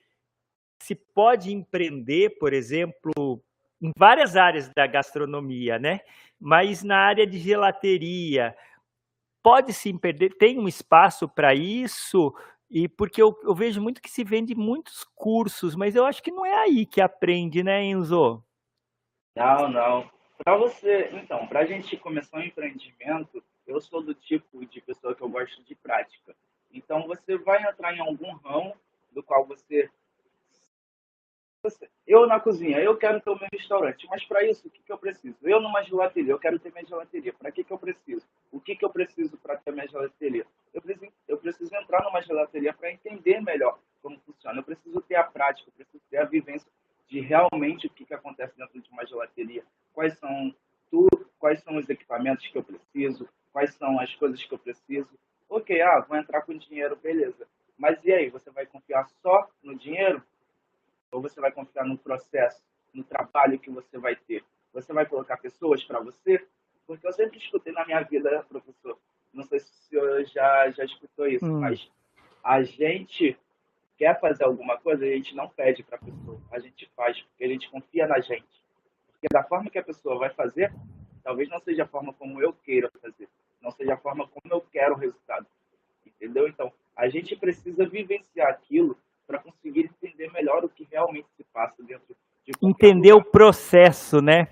se 0.80 0.94
pode 0.94 1.52
empreender, 1.52 2.36
por 2.38 2.52
exemplo, 2.52 3.42
em 3.80 3.90
várias 3.96 4.36
áreas 4.36 4.68
da 4.74 4.86
gastronomia, 4.86 5.78
né? 5.78 6.00
Mas 6.40 6.82
na 6.82 6.98
área 6.98 7.26
de 7.26 7.38
gelateria, 7.38 8.56
pode 9.42 9.72
se 9.72 9.90
empreender? 9.90 10.30
Tem 10.30 10.58
um 10.58 10.66
espaço 10.66 11.28
para 11.28 11.54
isso? 11.54 12.34
E 12.70 12.88
porque 12.88 13.22
eu, 13.22 13.38
eu, 13.42 13.54
vejo 13.54 13.80
muito 13.80 14.00
que 14.00 14.10
se 14.10 14.24
vende 14.24 14.54
muitos 14.54 15.04
cursos, 15.14 15.76
mas 15.76 15.94
eu 15.94 16.06
acho 16.06 16.22
que 16.22 16.32
não 16.32 16.44
é 16.44 16.56
aí 16.56 16.86
que 16.86 17.00
aprende, 17.00 17.62
né, 17.62 17.84
Enzo? 17.84 18.42
Não, 19.36 19.68
não. 19.68 20.10
Para 20.42 20.56
você, 20.56 21.10
então, 21.12 21.46
para 21.46 21.60
a 21.60 21.66
gente 21.66 21.96
começar 21.96 22.38
um 22.38 22.42
empreendimento, 22.42 23.42
eu 23.66 23.80
sou 23.80 24.02
do 24.02 24.14
tipo 24.14 24.64
de 24.66 24.80
pessoa 24.80 25.14
que 25.14 25.22
eu 25.22 25.28
gosto 25.28 25.62
de 25.62 25.74
prática. 25.74 26.34
Então, 26.72 27.06
você 27.06 27.38
vai 27.38 27.62
entrar 27.62 27.94
em 27.94 28.00
algum 28.00 28.32
ramo 28.36 28.74
do 29.12 29.22
qual 29.22 29.46
você 29.46 29.88
eu 32.06 32.26
na 32.26 32.38
cozinha, 32.40 32.78
eu 32.80 32.96
quero 32.96 33.20
ter 33.20 33.30
o 33.30 33.38
meu 33.38 33.48
restaurante, 33.52 34.06
mas 34.08 34.24
para 34.24 34.44
isso, 34.44 34.66
o 34.66 34.70
que, 34.70 34.82
que 34.82 34.92
eu 34.92 34.98
preciso? 34.98 35.36
Eu 35.42 35.60
numa 35.60 35.82
gelateria, 35.82 36.32
eu 36.32 36.38
quero 36.38 36.58
ter 36.58 36.72
minha 36.72 36.86
gelateria. 36.86 37.32
Para 37.32 37.50
que, 37.50 37.64
que 37.64 37.72
eu 37.72 37.78
preciso? 37.78 38.26
O 38.52 38.60
que, 38.60 38.76
que 38.76 38.84
eu 38.84 38.90
preciso 38.90 39.36
para 39.38 39.56
ter 39.56 39.72
minha 39.72 39.86
gelateria? 39.86 40.46
Eu 40.72 40.82
preciso, 40.82 41.12
eu 41.28 41.38
preciso 41.38 41.74
entrar 41.74 42.02
numa 42.04 42.20
gelateria 42.20 42.72
para 42.72 42.92
entender 42.92 43.40
melhor 43.40 43.78
como 44.02 44.18
funciona. 44.20 44.58
Eu 44.58 44.64
preciso 44.64 45.00
ter 45.02 45.16
a 45.16 45.24
prática, 45.24 45.68
eu 45.70 45.74
preciso 45.74 46.02
ter 46.10 46.18
a 46.18 46.24
vivência 46.24 46.70
de 47.08 47.20
realmente 47.20 47.86
o 47.86 47.90
que, 47.90 48.04
que 48.04 48.14
acontece 48.14 48.56
dentro 48.56 48.80
de 48.80 48.90
uma 48.90 49.06
gelateria. 49.06 49.64
Quais 49.92 50.18
são 50.18 50.54
tudo, 50.90 51.28
quais 51.38 51.60
são 51.62 51.76
os 51.76 51.88
equipamentos 51.88 52.46
que 52.46 52.56
eu 52.56 52.62
preciso, 52.62 53.28
quais 53.52 53.74
são 53.74 53.98
as 53.98 54.14
coisas 54.14 54.44
que 54.44 54.54
eu 54.54 54.58
preciso. 54.58 55.10
Ok, 55.48 55.80
ah, 55.80 56.00
vou 56.00 56.16
entrar 56.16 56.42
com 56.42 56.56
dinheiro, 56.56 56.96
beleza. 56.96 57.46
Mas 57.76 57.98
e 58.04 58.12
aí, 58.12 58.30
você 58.30 58.50
vai 58.50 58.66
confiar 58.66 59.08
só 59.20 59.48
no 59.62 59.74
dinheiro? 59.76 60.22
Ou 61.14 61.22
você 61.22 61.40
vai 61.40 61.52
confiar 61.52 61.86
no 61.86 61.96
processo, 61.96 62.60
no 62.92 63.04
trabalho 63.04 63.56
que 63.56 63.70
você 63.70 63.96
vai 63.98 64.16
ter? 64.16 64.44
Você 64.72 64.92
vai 64.92 65.06
colocar 65.06 65.36
pessoas 65.36 65.84
para 65.84 66.00
você? 66.00 66.44
Porque 66.88 67.06
eu 67.06 67.12
sempre 67.12 67.38
escutei 67.38 67.72
na 67.72 67.86
minha 67.86 68.02
vida, 68.02 68.44
professor, 68.48 68.98
não 69.32 69.44
sei 69.44 69.60
se 69.60 69.70
o 69.70 69.74
senhor 69.88 70.24
já, 70.24 70.70
já 70.72 70.84
escutou 70.84 71.28
isso, 71.28 71.46
hum. 71.46 71.60
mas 71.60 71.88
a 72.42 72.64
gente 72.64 73.38
quer 73.96 74.18
fazer 74.18 74.42
alguma 74.42 74.76
coisa, 74.76 75.04
a 75.04 75.08
gente 75.08 75.36
não 75.36 75.48
pede 75.48 75.84
para 75.84 75.96
a 75.96 76.00
pessoa, 76.00 76.40
a 76.50 76.58
gente 76.58 76.90
faz, 76.96 77.22
porque 77.22 77.44
a 77.44 77.48
gente 77.48 77.70
confia 77.70 78.08
na 78.08 78.18
gente. 78.18 78.64
Porque 79.12 79.28
da 79.32 79.44
forma 79.44 79.70
que 79.70 79.78
a 79.78 79.84
pessoa 79.84 80.18
vai 80.18 80.30
fazer, 80.30 80.74
talvez 81.22 81.48
não 81.48 81.60
seja 81.60 81.84
a 81.84 81.88
forma 81.88 82.12
como 82.12 82.42
eu 82.42 82.52
queira 82.52 82.90
fazer, 83.00 83.28
não 83.62 83.70
seja 83.70 83.94
a 83.94 83.98
forma 83.98 84.26
como 84.26 84.52
eu 84.52 84.60
quero 84.60 84.94
o 84.94 84.98
resultado. 84.98 85.46
Entendeu? 86.04 86.48
Então, 86.48 86.72
a 86.96 87.08
gente 87.08 87.36
precisa 87.36 87.86
vivenciar 87.86 88.48
aquilo 88.48 88.98
para 89.26 89.42
conseguir 89.42 89.90
entender 89.90 90.30
melhor 90.32 90.64
o 90.64 90.68
que 90.68 90.86
realmente 90.90 91.28
se 91.36 91.44
passa 91.52 91.82
dentro 91.82 92.14
de 92.44 92.52
entender 92.62 93.12
lugar. 93.12 93.26
o 93.26 93.30
processo, 93.30 94.20
né? 94.20 94.46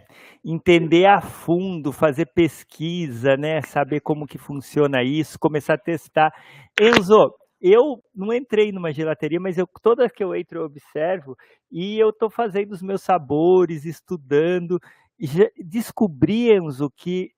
Entender 0.45 1.07
a 1.07 1.21
fundo, 1.21 1.93
fazer 1.93 2.27
pesquisa, 2.27 3.37
né? 3.37 3.61
Saber 3.63 4.01
como 4.01 4.27
que 4.27 4.39
funciona 4.39 5.03
isso, 5.03 5.39
começar 5.39 5.75
a 5.75 5.79
testar. 5.79 6.33
Enzo, 6.81 7.35
eu 7.61 8.03
não 8.15 8.33
entrei 8.33 8.73
numa 8.73 8.93
gelateria, 8.93 9.39
mas 9.39 9.57
eu, 9.57 9.69
toda 9.81 10.11
que 10.11 10.25
eu 10.25 10.35
entro 10.35 10.59
eu 10.59 10.65
observo 10.65 11.37
e 11.71 11.97
eu 11.97 12.11
estou 12.11 12.29
fazendo 12.29 12.73
os 12.73 12.83
meus 12.83 13.03
sabores, 13.03 13.85
estudando. 13.85 14.81
Descobri, 15.59 16.53
Enzo, 16.53 16.91
que, 16.91 17.31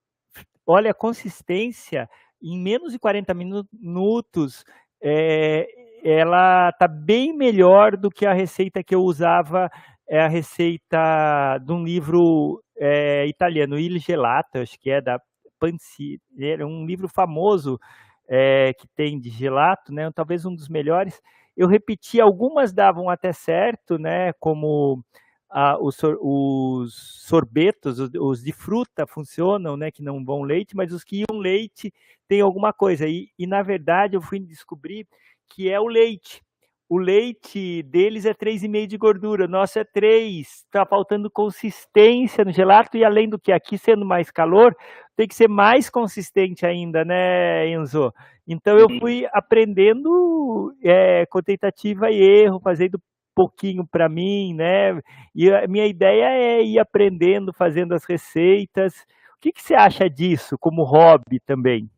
olha, 0.66 0.93
a 0.93 0.94
consistência, 0.94 2.09
em 2.43 2.59
menos 2.59 2.93
de 2.93 2.98
40 2.98 3.35
minutos, 3.35 4.65
é, 5.02 5.66
ela 6.05 6.68
está 6.68 6.86
bem 6.86 7.32
melhor 7.32 7.97
do 7.97 8.10
que 8.10 8.26
a 8.26 8.35
receita 8.35 8.85
que 8.85 8.94
eu 8.94 9.02
usava, 9.02 9.70
é 10.06 10.20
a 10.20 10.28
receita 10.28 11.59
de 11.59 11.72
um 11.72 11.82
livro 11.82 12.62
é, 12.76 13.26
italiano, 13.26 13.78
Il 13.78 13.98
Gelato, 13.98 14.59
acho 14.59 14.78
que 14.78 14.90
é 14.90 15.01
da 15.01 15.18
Pansi, 15.59 16.20
era 16.39 16.66
um 16.66 16.85
livro 16.85 17.09
famoso 17.09 17.81
é, 18.28 18.72
que 18.74 18.86
tem 18.89 19.18
de 19.18 19.31
gelato, 19.31 19.93
né? 19.93 20.10
Talvez 20.14 20.44
um 20.44 20.55
dos 20.55 20.68
melhores. 20.68 21.20
Eu 21.56 21.68
repeti, 21.68 22.20
algumas 22.20 22.72
davam 22.72 23.09
até 23.09 23.32
certo, 23.32 23.98
né? 23.98 24.32
Como 24.35 25.02
ah, 25.51 25.78
os, 25.81 25.98
os, 26.20 26.94
sorbetos, 27.26 27.98
os, 27.98 28.10
os, 28.14 28.43
de 28.43 28.52
fruta 28.52 29.06
funcionam, 29.06 29.76
né? 29.76 29.90
Que 29.90 30.02
não 30.02 30.24
vão 30.24 30.43
leite, 30.43 30.76
mas 30.76 30.93
os 30.93 31.05
que 31.05 31.20
iam 31.20 31.39
leite 31.39 31.93
tem 32.28 32.40
alguma 32.40 32.72
coisa. 32.72 33.06
E, 33.06 33.31
e 33.39 33.47
na 33.47 33.62
verdade 33.62 34.16
eu 34.16 34.22
fui 34.22 34.40
descobrir 34.40 35.06
que 35.48 35.70
é 35.70 35.80
o 35.80 35.86
leite. 35.86 36.42
O 36.88 36.98
leite 36.98 37.82
deles 37.84 38.26
é 38.26 38.34
3,5 38.34 38.86
de 38.86 38.98
gordura, 38.98 39.48
nosso 39.48 39.78
é 39.78 39.84
3. 39.84 40.46
Está 40.46 40.84
faltando 40.84 41.30
consistência 41.30 42.44
no 42.44 42.52
gelato 42.52 42.96
e 42.96 43.04
além 43.04 43.28
do 43.28 43.38
que 43.38 43.50
aqui 43.52 43.78
sendo 43.78 44.04
mais 44.04 44.30
calor, 44.30 44.76
tem 45.16 45.26
que 45.26 45.34
ser 45.34 45.48
mais 45.48 45.88
consistente 45.88 46.66
ainda, 46.66 47.04
né, 47.04 47.68
Enzo? 47.68 48.12
Então 48.46 48.78
eu 48.78 48.86
fui 49.00 49.26
aprendendo 49.32 50.74
é, 50.82 51.24
com 51.26 51.40
tentativa 51.40 52.10
e 52.10 52.20
erro, 52.20 52.60
fazendo 52.60 53.00
pouquinho 53.34 53.86
para 53.86 54.08
mim, 54.08 54.54
né? 54.54 55.00
E 55.34 55.50
a 55.50 55.66
minha 55.66 55.86
ideia 55.86 56.26
é 56.30 56.62
ir 56.62 56.78
aprendendo, 56.78 57.52
fazendo 57.52 57.94
as 57.94 58.04
receitas. 58.04 58.94
O 59.36 59.40
que, 59.40 59.52
que 59.52 59.62
você 59.62 59.74
acha 59.74 60.08
disso 60.08 60.56
como 60.58 60.84
hobby 60.84 61.40
também? 61.44 61.90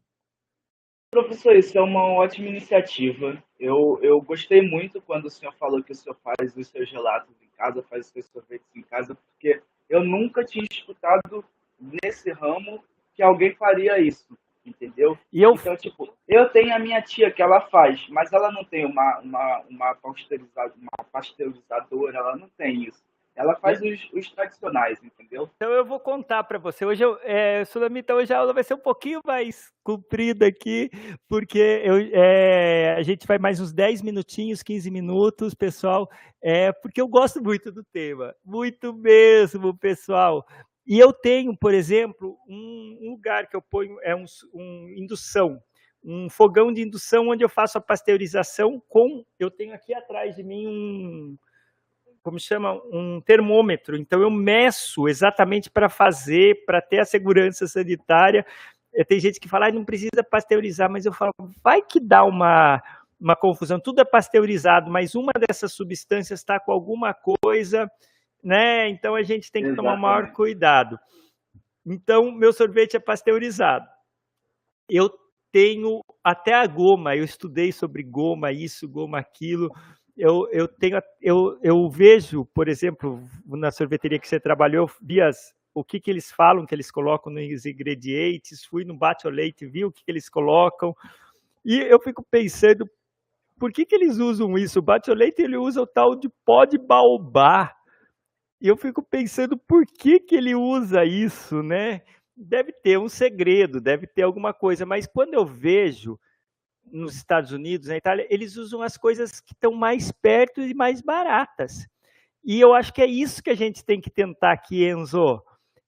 Professor, 1.16 1.56
isso 1.56 1.78
é 1.78 1.80
uma 1.80 2.04
ótima 2.04 2.46
iniciativa. 2.46 3.42
Eu, 3.58 3.98
eu 4.02 4.20
gostei 4.20 4.60
muito 4.60 5.00
quando 5.00 5.24
o 5.24 5.30
senhor 5.30 5.54
falou 5.54 5.82
que 5.82 5.92
o 5.92 5.94
senhor 5.94 6.14
faz 6.22 6.54
os 6.54 6.68
seus 6.68 6.90
gelatos 6.90 7.34
em 7.40 7.48
casa, 7.56 7.82
faz 7.88 8.04
os 8.04 8.12
seus 8.12 8.26
sorvetes 8.26 8.68
em 8.76 8.82
casa, 8.82 9.14
porque 9.14 9.62
eu 9.88 10.04
nunca 10.04 10.44
tinha 10.44 10.66
escutado 10.70 11.42
nesse 11.80 12.30
ramo 12.30 12.84
que 13.14 13.22
alguém 13.22 13.54
faria 13.54 13.98
isso, 13.98 14.36
entendeu? 14.62 15.18
E 15.32 15.40
eu... 15.40 15.54
Então, 15.54 15.74
tipo, 15.74 16.14
eu 16.28 16.50
tenho 16.50 16.74
a 16.74 16.78
minha 16.78 17.00
tia 17.00 17.30
que 17.30 17.40
ela 17.40 17.62
faz, 17.62 18.06
mas 18.10 18.30
ela 18.30 18.52
não 18.52 18.62
tem 18.62 18.84
uma, 18.84 19.18
uma, 19.20 19.64
uma, 19.70 19.94
pasteurizadora, 19.94 20.74
uma 20.76 21.04
pasteurizadora, 21.10 22.18
ela 22.18 22.36
não 22.36 22.50
tem 22.58 22.84
isso. 22.84 23.02
Ela 23.36 23.54
faz 23.56 23.80
os, 23.82 24.10
os, 24.14 24.32
tradicionais, 24.32 24.98
entendeu? 25.04 25.50
Então 25.56 25.70
eu 25.70 25.84
vou 25.84 26.00
contar 26.00 26.42
para 26.44 26.58
você. 26.58 26.86
Hoje, 26.86 27.04
eu, 27.04 27.18
é, 27.22 27.66
Sulamita, 27.66 28.14
hoje 28.14 28.32
a 28.32 28.38
aula 28.38 28.54
vai 28.54 28.64
ser 28.64 28.72
um 28.72 28.78
pouquinho 28.78 29.20
mais 29.26 29.70
comprida 29.84 30.46
aqui, 30.46 30.90
porque 31.28 31.82
eu, 31.84 31.96
é, 32.14 32.94
a 32.96 33.02
gente 33.02 33.26
vai 33.26 33.38
mais 33.38 33.60
uns 33.60 33.74
10 33.74 34.00
minutinhos, 34.00 34.62
15 34.62 34.90
minutos, 34.90 35.54
pessoal, 35.54 36.08
é, 36.40 36.72
porque 36.72 36.98
eu 36.98 37.06
gosto 37.06 37.42
muito 37.42 37.70
do 37.70 37.84
tema. 37.84 38.34
Muito 38.42 38.94
mesmo, 38.94 39.76
pessoal. 39.76 40.42
E 40.86 40.98
eu 40.98 41.12
tenho, 41.12 41.54
por 41.54 41.74
exemplo, 41.74 42.38
um, 42.48 42.98
um 43.02 43.10
lugar 43.10 43.48
que 43.48 43.56
eu 43.56 43.60
ponho, 43.60 43.98
é 44.02 44.16
um, 44.16 44.24
um 44.54 44.88
indução, 44.96 45.60
um 46.02 46.30
fogão 46.30 46.72
de 46.72 46.80
indução 46.80 47.28
onde 47.28 47.44
eu 47.44 47.48
faço 47.50 47.76
a 47.76 47.80
pasteurização 47.82 48.80
com, 48.88 49.24
eu 49.38 49.50
tenho 49.50 49.74
aqui 49.74 49.92
atrás 49.92 50.36
de 50.36 50.42
mim 50.42 50.66
um, 50.66 51.36
como 52.26 52.40
chama, 52.40 52.74
um 52.92 53.20
termômetro. 53.20 53.96
Então 53.96 54.20
eu 54.20 54.28
meço 54.28 55.06
exatamente 55.06 55.70
para 55.70 55.88
fazer, 55.88 56.64
para 56.66 56.82
ter 56.82 56.98
a 56.98 57.04
segurança 57.04 57.68
sanitária. 57.68 58.44
Eh, 58.92 59.04
tem 59.04 59.20
gente 59.20 59.38
que 59.38 59.48
fala, 59.48 59.68
ah, 59.68 59.72
não 59.72 59.84
precisa 59.84 60.24
pasteurizar, 60.28 60.90
mas 60.90 61.06
eu 61.06 61.12
falo, 61.12 61.30
vai 61.62 61.80
que 61.80 62.00
dá 62.00 62.24
uma, 62.24 62.82
uma 63.20 63.36
confusão. 63.36 63.78
Tudo 63.78 64.00
é 64.00 64.04
pasteurizado, 64.04 64.90
mas 64.90 65.14
uma 65.14 65.30
dessas 65.38 65.72
substâncias 65.72 66.40
está 66.40 66.58
com 66.58 66.72
alguma 66.72 67.14
coisa, 67.14 67.88
né? 68.42 68.88
Então 68.88 69.14
a 69.14 69.22
gente 69.22 69.52
tem 69.52 69.62
que 69.62 69.68
Exatamente. 69.68 69.94
tomar 69.94 69.96
maior 69.96 70.32
cuidado. 70.32 70.98
Então, 71.86 72.32
meu 72.32 72.52
sorvete 72.52 72.96
é 72.96 73.00
pasteurizado. 73.00 73.86
Eu 74.90 75.08
tenho 75.52 76.00
até 76.24 76.54
a 76.54 76.66
goma, 76.66 77.14
eu 77.14 77.22
estudei 77.22 77.70
sobre 77.70 78.02
goma, 78.02 78.50
isso, 78.50 78.88
goma, 78.88 79.20
aquilo 79.20 79.70
eu, 80.16 80.48
eu 80.50 80.66
tenho 80.66 80.98
eu, 81.20 81.58
eu 81.62 81.88
vejo, 81.90 82.46
por 82.54 82.68
exemplo, 82.68 83.20
na 83.46 83.70
sorveteria 83.70 84.18
que 84.18 84.26
você 84.28 84.40
trabalhou, 84.40 84.90
vi 85.00 85.18
o 85.74 85.84
que, 85.84 86.00
que 86.00 86.10
eles 86.10 86.32
falam, 86.32 86.64
que 86.64 86.74
eles 86.74 86.90
colocam 86.90 87.32
nos 87.32 87.66
ingredientes, 87.66 88.64
fui 88.64 88.84
no 88.84 88.96
bate 88.96 89.28
leite, 89.28 89.66
vi 89.66 89.84
o 89.84 89.92
que, 89.92 90.02
que 90.04 90.10
eles 90.10 90.28
colocam, 90.28 90.94
e 91.64 91.78
eu 91.78 92.00
fico 92.00 92.24
pensando, 92.30 92.88
por 93.58 93.72
que, 93.72 93.84
que 93.84 93.94
eles 93.94 94.18
usam 94.18 94.56
isso? 94.56 94.78
O 94.78 94.82
bate 94.82 95.10
leite 95.12 95.42
ele 95.42 95.56
usa 95.56 95.82
o 95.82 95.86
tal 95.86 96.14
de 96.14 96.28
pó 96.44 96.64
de 96.64 96.78
baobá. 96.78 97.74
E 98.60 98.68
eu 98.68 98.76
fico 98.76 99.02
pensando 99.02 99.56
por 99.56 99.84
que, 99.84 100.20
que 100.20 100.36
ele 100.36 100.54
usa 100.54 101.04
isso, 101.04 101.62
né? 101.62 102.02
Deve 102.36 102.72
ter 102.72 102.98
um 102.98 103.08
segredo, 103.08 103.80
deve 103.80 104.06
ter 104.06 104.22
alguma 104.22 104.54
coisa, 104.54 104.86
mas 104.86 105.06
quando 105.06 105.34
eu 105.34 105.44
vejo 105.44 106.18
nos 106.90 107.16
Estados 107.16 107.52
Unidos, 107.52 107.88
na 107.88 107.96
Itália, 107.96 108.26
eles 108.30 108.56
usam 108.56 108.82
as 108.82 108.96
coisas 108.96 109.40
que 109.40 109.52
estão 109.52 109.72
mais 109.72 110.12
perto 110.12 110.60
e 110.60 110.74
mais 110.74 111.00
baratas. 111.00 111.86
E 112.44 112.60
eu 112.60 112.72
acho 112.74 112.92
que 112.92 113.02
é 113.02 113.06
isso 113.06 113.42
que 113.42 113.50
a 113.50 113.56
gente 113.56 113.84
tem 113.84 114.00
que 114.00 114.10
tentar 114.10 114.52
aqui, 114.52 114.88
Enzo, 114.88 115.42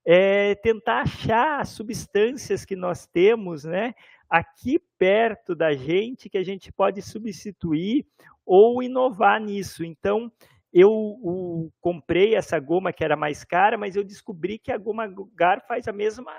é 0.04 0.54
tentar 0.56 1.02
achar 1.02 1.60
as 1.60 1.68
substâncias 1.68 2.64
que 2.64 2.74
nós 2.74 3.06
temos, 3.06 3.64
né, 3.64 3.94
aqui 4.28 4.80
perto 4.98 5.54
da 5.54 5.74
gente, 5.74 6.28
que 6.28 6.38
a 6.38 6.42
gente 6.42 6.72
pode 6.72 7.00
substituir 7.02 8.06
ou 8.44 8.82
inovar 8.82 9.40
nisso. 9.40 9.84
Então, 9.84 10.32
eu 10.72 10.90
o, 10.90 11.70
comprei 11.80 12.34
essa 12.34 12.58
goma 12.58 12.92
que 12.92 13.04
era 13.04 13.16
mais 13.16 13.44
cara, 13.44 13.78
mas 13.78 13.96
eu 13.96 14.04
descobri 14.04 14.58
que 14.58 14.72
a 14.72 14.78
goma 14.78 15.12
Gar 15.34 15.60
faz 15.66 15.88
a 15.88 15.92
mesma 15.92 16.32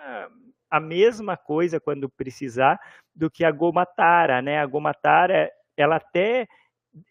a 0.70 0.80
mesma 0.80 1.36
coisa 1.36 1.80
quando 1.80 2.10
precisar 2.10 2.80
do 3.16 3.30
que 3.30 3.44
a 3.44 3.52
goma 3.52 3.86
tara, 3.86 4.42
né? 4.42 4.60
A 4.60 4.66
goma 4.66 4.94
tara, 4.94 5.52
ela 5.76 5.98
até 5.98 6.48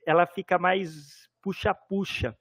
ela 0.07 0.27
fica 0.27 0.59
mais 0.59 1.29
puxa-puxa 1.41 2.37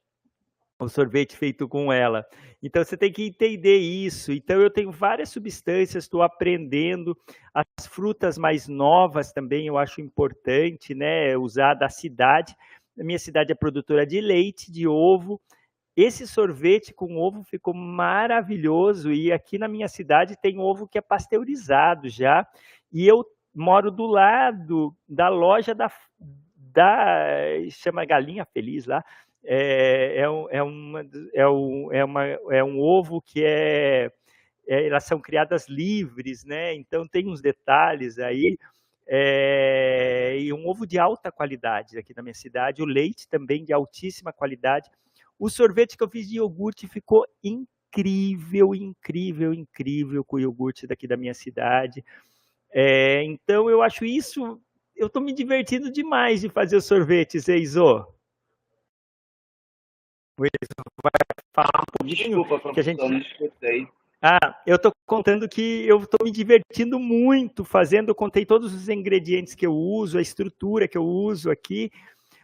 o 0.79 0.87
sorvete 0.87 1.35
feito 1.35 1.67
com 1.67 1.91
ela. 1.91 2.25
Então 2.61 2.83
você 2.83 2.95
tem 2.95 3.11
que 3.11 3.25
entender 3.25 3.77
isso. 3.77 4.31
Então 4.31 4.61
eu 4.61 4.69
tenho 4.69 4.91
várias 4.91 5.29
substâncias, 5.29 6.03
estou 6.03 6.21
aprendendo. 6.21 7.17
As 7.53 7.87
frutas 7.87 8.37
mais 8.37 8.67
novas 8.67 9.31
também 9.31 9.67
eu 9.67 9.77
acho 9.77 10.01
importante, 10.01 10.93
né? 10.93 11.35
Usar 11.37 11.73
da 11.73 11.89
cidade. 11.89 12.55
A 12.99 13.03
minha 13.03 13.19
cidade 13.19 13.51
é 13.51 13.55
produtora 13.55 14.05
de 14.05 14.21
leite, 14.21 14.71
de 14.71 14.87
ovo, 14.87 15.41
esse 15.97 16.27
sorvete 16.27 16.93
com 16.93 17.17
ovo 17.17 17.43
ficou 17.43 17.73
maravilhoso 17.73 19.11
e 19.11 19.31
aqui 19.31 19.57
na 19.57 19.67
minha 19.67 19.87
cidade 19.87 20.37
tem 20.39 20.59
ovo 20.59 20.87
que 20.87 20.99
é 20.99 21.01
pasteurizado 21.01 22.07
já. 22.07 22.47
E 22.93 23.07
eu 23.07 23.25
moro 23.53 23.89
do 23.89 24.05
lado 24.05 24.95
da 25.09 25.27
loja 25.27 25.73
da, 25.73 25.91
da 26.55 27.25
chama 27.71 28.05
Galinha 28.05 28.45
Feliz 28.45 28.85
lá. 28.85 29.03
É, 29.43 30.17
é, 30.17 30.21
é, 30.21 30.61
uma, 30.61 31.01
é, 31.33 31.47
um, 31.47 31.91
é, 31.91 32.05
uma, 32.05 32.25
é 32.27 32.63
um 32.63 32.79
ovo 32.79 33.19
que 33.19 33.43
é, 33.43 34.11
é, 34.67 34.85
elas 34.85 35.03
são 35.03 35.19
criadas 35.19 35.67
livres, 35.67 36.45
né? 36.45 36.75
Então 36.75 37.07
tem 37.07 37.27
uns 37.27 37.41
detalhes 37.41 38.19
aí. 38.19 38.55
É, 39.07 40.37
e 40.37 40.53
um 40.53 40.67
ovo 40.67 40.85
de 40.85 40.99
alta 40.99 41.31
qualidade 41.31 41.97
aqui 41.97 42.13
na 42.15 42.21
minha 42.21 42.35
cidade, 42.35 42.83
o 42.83 42.85
leite 42.85 43.27
também 43.27 43.65
de 43.65 43.73
altíssima 43.73 44.31
qualidade. 44.31 44.91
O 45.39 45.49
sorvete 45.49 45.95
que 45.95 46.03
eu 46.03 46.09
fiz 46.09 46.27
de 46.27 46.37
iogurte 46.37 46.87
ficou 46.87 47.25
incrível, 47.43 48.73
incrível, 48.73 49.53
incrível 49.53 50.23
com 50.23 50.37
o 50.37 50.39
iogurte 50.39 50.87
daqui 50.87 51.07
da 51.07 51.17
minha 51.17 51.33
cidade. 51.33 52.03
É, 52.71 53.23
então 53.23 53.69
eu 53.69 53.81
acho 53.81 54.03
isso, 54.03 54.59
eu 54.95 55.07
estou 55.07 55.21
me 55.21 55.33
divertindo 55.33 55.91
demais 55.91 56.41
de 56.41 56.49
fazer 56.49 56.75
o 56.75 56.81
sorvete, 56.81 57.39
Zeizo. 57.39 58.07
O 60.39 60.43
Eizo 60.43 60.73
vai 61.01 61.11
falar 61.53 61.81
um 61.81 61.97
pouquinho 61.97 62.43
Desculpa, 62.43 62.73
que 62.73 62.79
a 62.79 62.83
gente 62.83 62.97
não 62.97 63.17
escutei. 63.17 63.87
Ah, 64.21 64.59
eu 64.65 64.75
estou 64.77 64.91
contando 65.05 65.47
que 65.47 65.85
eu 65.87 65.99
estou 66.01 66.25
me 66.25 66.31
divertindo 66.31 66.99
muito 66.99 67.63
fazendo, 67.63 68.09
eu 68.09 68.15
contei 68.15 68.45
todos 68.45 68.73
os 68.73 68.89
ingredientes 68.89 69.53
que 69.53 69.65
eu 69.65 69.73
uso, 69.73 70.17
a 70.17 70.21
estrutura 70.21 70.87
que 70.87 70.97
eu 70.97 71.05
uso 71.05 71.51
aqui, 71.51 71.91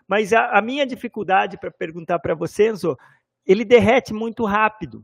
mas 0.08 0.34
a, 0.34 0.58
a 0.58 0.62
minha 0.62 0.86
dificuldade 0.86 1.58
para 1.58 1.72
perguntar 1.72 2.20
para 2.20 2.36
você, 2.36 2.70
Enzo, 2.70 2.98
ele 3.46 3.66
derrete 3.66 4.14
muito 4.14 4.46
rápido. 4.46 5.04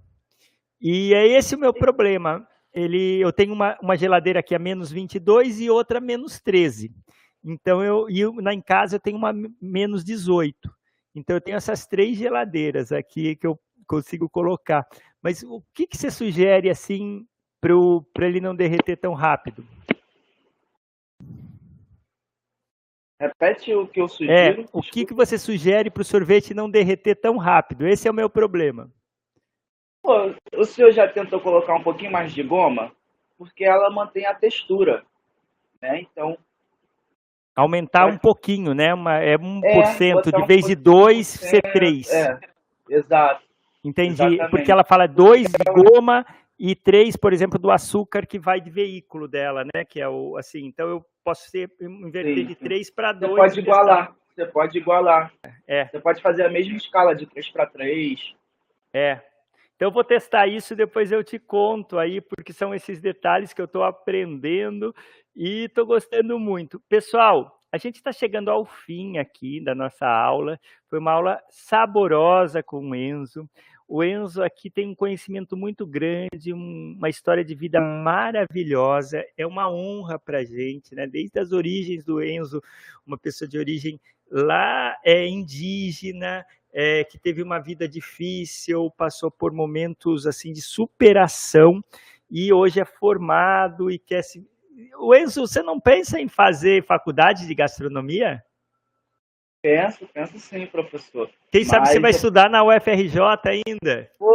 E 0.81 1.13
é 1.13 1.27
esse 1.27 1.55
o 1.55 1.59
meu 1.59 1.73
problema. 1.73 2.47
Ele, 2.73 3.19
eu 3.19 3.33
tenho 3.33 3.53
uma, 3.53 3.77
uma 3.81 3.97
geladeira 3.97 4.39
aqui 4.39 4.55
a 4.55 4.59
menos 4.59 4.91
22 4.91 5.59
e 5.59 5.69
outra 5.69 5.97
a 5.97 6.01
menos 6.01 6.39
13. 6.39 6.91
Então, 7.43 7.83
eu, 7.83 8.07
eu, 8.09 8.33
na 8.35 8.53
em 8.53 8.61
casa 8.61 8.95
eu 8.95 8.99
tenho 8.99 9.17
uma 9.17 9.33
menos 9.61 10.03
18. 10.03 10.55
Então, 11.15 11.35
eu 11.35 11.41
tenho 11.41 11.57
essas 11.57 11.85
três 11.87 12.17
geladeiras 12.17 12.91
aqui 12.91 13.35
que 13.35 13.47
eu 13.47 13.59
consigo 13.87 14.29
colocar. 14.29 14.85
Mas 15.21 15.43
o 15.43 15.61
que, 15.73 15.87
que 15.87 15.97
você 15.97 16.11
sugere 16.11 16.69
assim 16.69 17.25
para 17.59 18.27
ele 18.27 18.39
não 18.39 18.55
derreter 18.55 18.97
tão 18.97 19.13
rápido? 19.13 19.65
Repete 23.19 23.73
o 23.75 23.85
que 23.85 23.99
eu 23.99 24.05
É, 24.05 24.07
sugiro. 24.07 24.65
o 24.71 24.81
que, 24.81 25.05
que 25.05 25.13
você 25.13 25.37
sugere 25.37 25.89
para 25.89 26.01
o 26.01 26.05
sorvete 26.05 26.53
não 26.53 26.69
derreter 26.69 27.15
tão 27.15 27.37
rápido? 27.37 27.85
Esse 27.85 28.07
é 28.07 28.11
o 28.11 28.13
meu 28.13 28.29
problema. 28.29 28.89
Pô, 30.01 30.33
o 30.55 30.63
senhor 30.63 30.91
já 30.91 31.05
tentou 31.07 31.41
colocar 31.41 31.75
um 31.75 31.83
pouquinho 31.83 32.11
mais 32.11 32.33
de 32.33 32.41
goma? 32.41 32.91
Porque 33.37 33.65
ela 33.65 33.89
mantém 33.89 34.25
a 34.25 34.33
textura, 34.33 35.03
né? 35.81 35.99
Então, 36.01 36.37
Aumentar 37.55 38.07
É. 38.07 38.13
um 38.13 38.17
pouquinho, 38.17 38.73
né? 38.73 38.93
Uma, 38.93 39.17
é 39.17 39.37
1%, 39.37 40.13
botar 40.13 40.31
de 40.37 40.43
um 40.43 40.47
vez 40.47 40.65
de 40.65 40.75
pouquinho, 40.77 40.95
2, 41.05 41.27
ser 41.27 41.57
é, 41.65 41.71
3. 41.73 42.13
É, 42.13 42.39
exato. 42.89 43.43
Entendi. 43.83 44.13
exatamente. 44.23 44.49
Porque 44.49 44.71
ela 44.71 44.83
fala 44.85 45.07
2 45.07 45.47
de 45.47 45.63
goma 45.73 46.25
e 46.57 46.73
3, 46.73 47.17
por 47.17 47.33
exemplo, 47.33 47.59
do 47.59 47.69
açúcar 47.69 48.25
que 48.25 48.39
vai 48.39 48.61
de 48.61 48.69
veículo 48.69 49.27
dela, 49.27 49.65
né? 49.75 49.83
Que 49.83 49.99
é 49.99 50.07
o 50.07 50.37
assim. 50.37 50.65
Então 50.67 50.87
eu 50.87 51.05
posso 51.29 51.49
ser, 51.49 51.69
inverter 51.79 52.47
de 52.47 52.55
sim. 52.55 52.63
3 52.63 52.91
para 52.91 53.13
Você 53.13 53.19
2. 53.19 53.35
pode 53.35 53.59
igualar. 53.59 54.15
Você 54.33 54.45
pode 54.45 54.77
igualar. 54.77 55.33
É. 55.67 55.85
Você 55.85 55.99
pode 55.99 56.21
fazer 56.21 56.45
a 56.45 56.49
mesma 56.49 56.75
escala 56.75 57.15
de 57.15 57.27
3 57.27 57.49
para 57.51 57.67
3. 57.67 58.35
É. 58.91 59.21
Então 59.75 59.89
eu 59.89 59.91
vou 59.91 60.03
testar 60.03 60.47
isso 60.47 60.73
e 60.73 60.75
depois 60.75 61.11
eu 61.11 61.23
te 61.23 61.37
conto 61.37 61.99
aí, 61.99 62.19
porque 62.19 62.51
são 62.51 62.73
esses 62.73 62.99
detalhes 62.99 63.53
que 63.53 63.61
eu 63.61 63.65
estou 63.65 63.83
aprendendo 63.83 64.93
e 65.35 65.65
estou 65.65 65.85
gostando 65.85 66.39
muito. 66.39 66.81
Pessoal, 66.89 67.61
a 67.71 67.77
gente 67.77 67.95
está 67.95 68.11
chegando 68.11 68.49
ao 68.49 68.65
fim 68.65 69.19
aqui 69.19 69.63
da 69.63 69.75
nossa 69.75 70.07
aula. 70.07 70.59
Foi 70.89 70.99
uma 70.99 71.11
aula 71.11 71.41
saborosa 71.49 72.63
com 72.63 72.89
o 72.89 72.95
Enzo. 72.95 73.47
O 73.91 74.03
Enzo 74.03 74.43
aqui 74.43 74.69
tem 74.69 74.87
um 74.87 74.93
conhecimento 74.93 75.57
muito 75.57 75.83
grande, 75.83 76.53
um- 76.53 76.93
uma 76.95 77.09
história 77.09 77.43
de 77.43 77.55
vida 77.55 77.81
maravilhosa. 77.81 79.25
É 79.35 79.47
uma 79.47 79.67
honra 79.67 80.19
para 80.19 80.37
a 80.37 80.45
gente, 80.45 80.93
né? 80.93 81.07
Desde 81.07 81.39
as 81.39 81.51
origens 81.51 82.03
do 82.05 82.21
Enzo, 82.21 82.61
uma 83.03 83.17
pessoa 83.17 83.47
de 83.47 83.57
origem 83.57 83.99
lá 84.29 84.95
é 85.03 85.27
indígena, 85.27 86.45
é, 86.71 87.03
que 87.03 87.17
teve 87.17 87.41
uma 87.41 87.57
vida 87.57 87.87
difícil, 87.87 88.91
passou 88.91 89.31
por 89.31 89.51
momentos 89.51 90.27
assim 90.27 90.53
de 90.53 90.61
superação 90.61 91.83
e 92.29 92.53
hoje 92.53 92.79
é 92.79 92.85
formado 92.85 93.89
e 93.89 93.97
quer 93.97 94.21
se. 94.21 94.45
O 94.99 95.15
Enzo, 95.15 95.41
você 95.47 95.63
não 95.63 95.79
pensa 95.79 96.21
em 96.21 96.27
fazer 96.27 96.85
faculdade 96.85 97.47
de 97.47 97.55
gastronomia? 97.55 98.43
Penso, 99.61 100.07
penso 100.13 100.39
sim, 100.39 100.65
professor. 100.67 101.29
Quem 101.51 101.65
sabe 101.65 101.87
você 101.87 101.93
Mas- 101.95 102.01
vai 102.01 102.11
estudar 102.11 102.49
na 102.49 102.63
UFRJ 102.63 103.19
ainda? 103.45 104.09
Pô, 104.17 104.33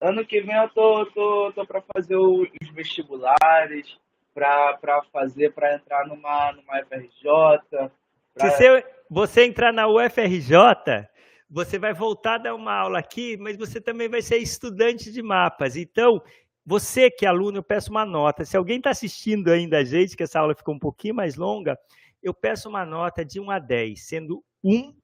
ano 0.00 0.24
que 0.24 0.40
vem 0.42 0.54
eu 0.54 0.68
tô, 0.68 1.06
tô, 1.06 1.52
tô 1.54 1.66
para 1.66 1.82
fazer 1.94 2.16
os 2.16 2.48
vestibulares, 2.74 3.96
para 4.34 5.02
fazer, 5.10 5.52
para 5.54 5.74
entrar 5.76 6.06
numa, 6.06 6.52
numa 6.52 6.78
FRJ. 6.80 7.60
pra- 7.70 7.90
Se 8.38 8.50
você, 8.50 8.84
você 9.08 9.44
entrar 9.46 9.72
na 9.72 9.88
UFRJ, 9.88 11.08
você 11.48 11.78
vai 11.78 11.94
voltar 11.94 12.34
a 12.34 12.38
dar 12.38 12.54
uma 12.54 12.74
aula 12.74 12.98
aqui, 12.98 13.38
mas 13.38 13.56
você 13.56 13.80
também 13.80 14.10
vai 14.10 14.20
ser 14.20 14.36
estudante 14.36 15.10
de 15.10 15.22
mapas. 15.22 15.74
Então, 15.74 16.20
você 16.66 17.10
que 17.10 17.24
é 17.24 17.28
aluno, 17.30 17.58
eu 17.58 17.62
peço 17.62 17.90
uma 17.90 18.04
nota. 18.04 18.44
Se 18.44 18.58
alguém 18.58 18.76
está 18.76 18.90
assistindo 18.90 19.48
ainda 19.50 19.78
a 19.78 19.84
gente, 19.84 20.16
que 20.16 20.22
essa 20.22 20.38
aula 20.38 20.54
ficou 20.54 20.74
um 20.74 20.78
pouquinho 20.78 21.14
mais 21.14 21.36
longa, 21.36 21.78
eu 22.22 22.34
peço 22.34 22.68
uma 22.68 22.84
nota 22.84 23.24
de 23.24 23.40
1 23.40 23.50
a 23.50 23.58
10, 23.58 24.06
sendo 24.06 24.42
1 24.66 24.96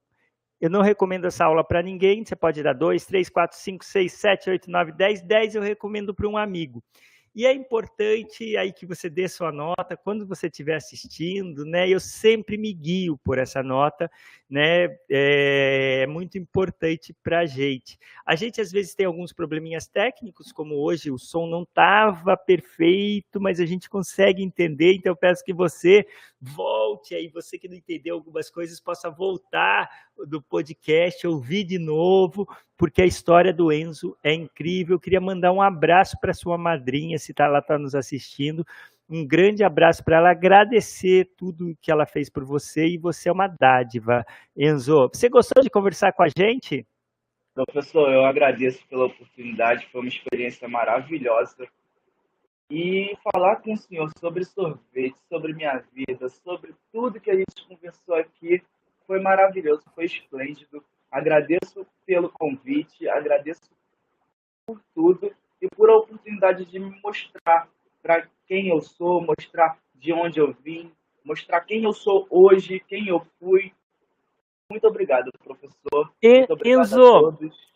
eu 0.63 0.69
não 0.69 0.81
recomendo 0.81 1.25
essa 1.25 1.43
aula 1.43 1.61
para 1.61 1.81
ninguém. 1.81 2.23
Você 2.23 2.37
pode 2.37 2.63
dar 2.63 2.71
2, 2.71 3.05
3, 3.05 3.27
4, 3.27 3.57
5, 3.57 3.83
6, 3.83 4.13
7, 4.13 4.49
8, 4.49 4.71
9, 4.71 4.91
10. 4.93 5.21
10 5.21 5.55
eu 5.55 5.61
recomendo 5.61 6.15
para 6.15 6.25
um 6.25 6.37
amigo. 6.37 6.81
E 7.35 7.47
é 7.47 7.51
importante 7.51 8.55
aí 8.55 8.71
que 8.71 8.85
você 8.85 9.09
dê 9.09 9.27
sua 9.27 9.51
nota 9.51 9.97
quando 9.97 10.25
você 10.25 10.47
estiver 10.47 10.75
assistindo, 10.75 11.65
né? 11.65 11.89
Eu 11.89 11.99
sempre 11.99 12.57
me 12.57 12.71
guio 12.71 13.17
por 13.17 13.39
essa 13.39 13.63
nota, 13.63 14.09
né? 14.47 14.95
É 15.09 16.05
muito 16.07 16.37
importante 16.37 17.11
para 17.23 17.39
a 17.39 17.45
gente. 17.45 17.97
A 18.23 18.35
gente 18.35 18.61
às 18.61 18.71
vezes 18.71 18.93
tem 18.93 19.07
alguns 19.07 19.33
probleminhas 19.33 19.87
técnicos, 19.87 20.51
como 20.51 20.75
hoje 20.75 21.09
o 21.09 21.17
som 21.17 21.47
não 21.47 21.63
estava 21.63 22.37
perfeito, 22.37 23.41
mas 23.41 23.59
a 23.59 23.65
gente 23.65 23.89
consegue 23.89 24.43
entender. 24.43 24.93
Então 24.93 25.11
eu 25.11 25.17
peço 25.17 25.43
que 25.43 25.53
você 25.53 26.05
volte 26.43 27.15
aí, 27.15 27.29
você 27.29 27.57
que 27.57 27.69
não 27.69 27.75
entendeu 27.75 28.15
algumas 28.15 28.49
coisas, 28.49 28.79
possa 28.79 29.09
voltar 29.09 29.89
do 30.27 30.41
podcast, 30.41 31.25
ouvir 31.25 31.63
de 31.63 31.79
novo, 31.79 32.47
porque 32.77 33.01
a 33.01 33.05
história 33.05 33.53
do 33.53 33.71
Enzo 33.71 34.17
é 34.21 34.33
incrível. 34.33 34.95
Eu 34.95 34.99
queria 34.99 35.21
mandar 35.21 35.53
um 35.53 35.61
abraço 35.61 36.17
para 36.19 36.33
sua 36.33 36.57
madrinha, 36.57 37.17
se 37.17 37.33
tá, 37.33 37.45
ela 37.45 37.59
está 37.59 37.77
nos 37.77 37.95
assistindo. 37.95 38.65
Um 39.09 39.25
grande 39.25 39.63
abraço 39.63 40.03
para 40.03 40.17
ela, 40.17 40.31
agradecer 40.31 41.31
tudo 41.37 41.77
que 41.81 41.91
ela 41.91 42.05
fez 42.05 42.29
por 42.29 42.43
você 42.43 42.87
e 42.87 42.97
você 42.97 43.29
é 43.29 43.31
uma 43.31 43.47
dádiva, 43.47 44.25
Enzo. 44.55 45.09
Você 45.13 45.29
gostou 45.29 45.63
de 45.63 45.69
conversar 45.69 46.11
com 46.11 46.23
a 46.23 46.27
gente? 46.27 46.85
Professor, 47.53 48.11
eu 48.11 48.25
agradeço 48.25 48.85
pela 48.87 49.05
oportunidade, 49.05 49.87
foi 49.91 50.01
uma 50.01 50.09
experiência 50.09 50.67
maravilhosa. 50.67 51.67
E 52.75 53.15
falar 53.31 53.57
com 53.57 53.73
o 53.73 53.77
senhor 53.77 54.09
sobre 54.17 54.43
sorvete, 54.43 55.15
sobre 55.29 55.53
minha 55.53 55.83
vida, 55.93 56.27
sobre 56.27 56.73
tudo 56.91 57.21
que 57.21 57.29
a 57.29 57.35
gente 57.35 57.67
conversou 57.67 58.15
aqui, 58.15 58.63
foi 59.05 59.19
maravilhoso, 59.19 59.83
foi 59.93 60.05
esplêndido. 60.05 60.83
Agradeço 61.11 61.85
pelo 62.03 62.29
convite, 62.29 63.07
agradeço 63.07 63.69
por 64.65 64.81
tudo 64.95 65.31
e 65.61 65.67
por 65.67 65.87
a 65.87 65.97
oportunidade 65.97 66.65
de 66.65 66.79
me 66.79 66.99
mostrar 67.03 67.69
para 68.01 68.27
quem 68.47 68.69
eu 68.69 68.81
sou, 68.81 69.21
mostrar 69.21 69.77
de 69.93 70.11
onde 70.11 70.39
eu 70.39 70.51
vim, 70.51 70.91
mostrar 71.23 71.61
quem 71.61 71.83
eu 71.83 71.93
sou 71.93 72.25
hoje, 72.27 72.79
quem 72.87 73.07
eu 73.07 73.23
fui. 73.39 73.71
Muito 74.67 74.87
obrigado, 74.87 75.31
professor. 75.43 76.11
E, 76.23 76.39
Muito 76.39 76.53
obrigado 76.53 76.79
a 76.79 76.81
Enzo, 76.81 76.97
todos. 76.97 77.72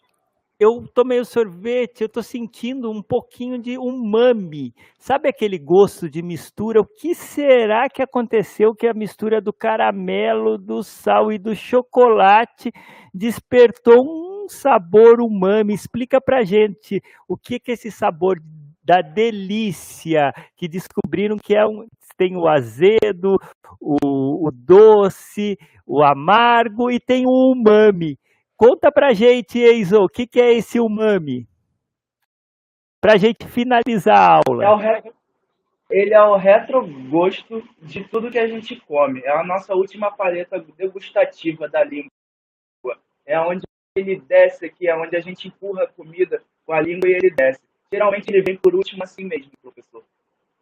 Eu 0.60 0.88
tomei 0.94 1.20
o 1.20 1.26
sorvete, 1.26 2.02
eu 2.02 2.08
estou 2.08 2.24
sentindo 2.24 2.90
um 2.90 3.02
pouquinho 3.02 3.60
de 3.62 3.78
umami. 3.78 4.74
Sabe 4.98 5.30
aquele 5.30 5.60
gosto 5.60 6.10
de 6.10 6.24
mistura? 6.24 6.82
O 6.82 6.86
que 6.86 7.14
será 7.14 7.88
que 7.88 8.02
aconteceu 8.02 8.74
que 8.74 8.88
a 8.88 8.94
mistura 8.94 9.40
do 9.40 9.54
caramelo, 9.54 10.58
do 10.58 10.82
sal 10.82 11.32
e 11.32 11.38
do 11.38 11.56
chocolate 11.56 12.72
despertou 13.14 14.02
um 14.04 14.48
sabor 14.50 15.22
umami? 15.22 15.76
Explica 15.76 16.20
pra 16.20 16.44
gente 16.44 17.02
o 17.28 17.38
que 17.38 17.60
que 17.60 17.72
é 17.72 17.74
esse 17.76 17.92
sabor 17.92 18.38
da 18.84 19.02
delícia 19.02 20.32
que 20.56 20.68
descobriram 20.68 21.38
que 21.38 21.56
é 21.56 21.66
um, 21.66 21.86
tem 22.18 22.36
o 22.36 22.48
azedo, 22.48 23.36
o, 23.80 24.48
o 24.48 24.52
doce, 24.52 25.56
o 25.86 26.04
amargo 26.04 26.90
e 26.90 27.00
tem 27.00 27.26
o 27.28 27.54
umami. 27.54 28.18
Conta 28.58 28.92
pra 28.92 29.14
gente, 29.14 29.60
Enzo, 29.60 30.04
o 30.04 30.10
que, 30.10 30.26
que 30.26 30.42
é 30.42 30.52
esse 30.52 30.80
umami? 30.80 31.48
Pra 33.00 33.16
gente 33.16 33.48
finalizar 33.48 34.18
a 34.18 34.42
aula. 34.48 34.66
É 34.66 34.70
o 34.70 34.76
re... 34.76 35.14
Ele 35.92 36.14
é 36.14 36.22
o 36.22 36.36
retrogosto 36.36 37.64
de 37.80 38.04
tudo 38.06 38.32
que 38.32 38.40
a 38.40 38.48
gente 38.48 38.76
come. 38.82 39.22
É 39.24 39.30
a 39.30 39.44
nossa 39.44 39.76
última 39.76 40.12
paleta 40.12 40.60
degustativa 40.76 41.70
da 41.70 41.84
língua. 41.84 42.10
É 43.28 43.40
onde 43.40 43.62
ele 43.96 44.20
desce 44.20 44.66
aqui, 44.66 44.88
é 44.88 44.96
onde 44.96 45.16
a 45.16 45.22
gente 45.22 45.48
empurra 45.48 45.84
a 45.84 45.88
comida 45.88 46.42
com 46.66 46.74
a 46.74 46.82
língua 46.82 47.08
e 47.08 47.14
ele 47.14 47.30
desce. 47.30 47.62
Geralmente 47.94 48.28
ele 48.28 48.42
vem 48.42 48.58
por 48.58 48.74
último 48.74 49.04
assim 49.04 49.24
mesmo, 49.24 49.52
professor. 49.62 50.04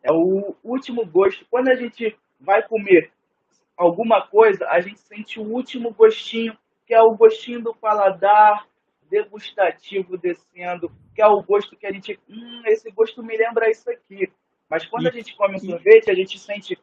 É 0.03 0.11
o 0.11 0.53
último 0.63 1.05
gosto. 1.05 1.45
Quando 1.49 1.69
a 1.69 1.76
gente 1.76 2.15
vai 2.41 2.61
comer 2.61 3.09
alguma 3.77 4.27
coisa, 4.27 4.67
a 4.67 4.81
gente 4.81 4.99
sente 4.99 5.39
o 5.39 5.43
último 5.43 5.91
gostinho 5.93 6.55
que 6.86 6.94
é 6.94 7.02
o 7.02 7.16
gostinho 7.16 7.62
do 7.62 7.74
paladar 7.74 8.68
degustativo 9.10 10.18
descendo, 10.18 10.91
que 11.14 11.22
é 11.22 11.28
o 11.28 11.41
gosto 11.41 11.76
que 11.76 11.86
a 11.86 11.91
gente, 11.91 12.20
hum, 12.30 12.62
esse 12.66 12.90
gosto 12.91 13.24
me 13.24 13.38
lembra 13.38 13.70
isso 13.70 13.90
aqui. 13.90 14.32
Mas 14.70 14.86
quando 14.86 15.07
a 15.07 15.12
gente 15.12 15.36
come 15.36 15.56
um 15.56 15.60
sorvete, 15.60 16.10
a 16.10 16.16
gente 16.16 16.40
sente 16.40 16.78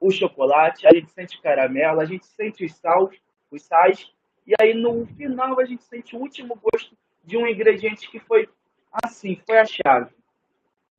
o 0.00 0.10
chocolate, 0.10 0.86
a 0.86 0.92
gente 0.92 1.10
sente 1.12 1.40
caramelo, 1.40 2.00
a 2.00 2.04
gente 2.04 2.26
sente 2.26 2.64
os 2.64 2.74
sals, 2.74 3.14
os 3.50 3.62
sais, 3.62 4.10
e 4.46 4.54
aí 4.60 4.74
no 4.74 5.06
final 5.06 5.60
a 5.60 5.64
gente 5.64 5.84
sente 5.84 6.16
o 6.16 6.18
último 6.18 6.56
gosto 6.56 6.96
de 7.22 7.36
um 7.36 7.46
ingrediente 7.46 8.10
que 8.10 8.18
foi 8.18 8.48
assim, 9.04 9.40
foi 9.46 9.58
a 9.58 9.64
chave. 9.64 10.10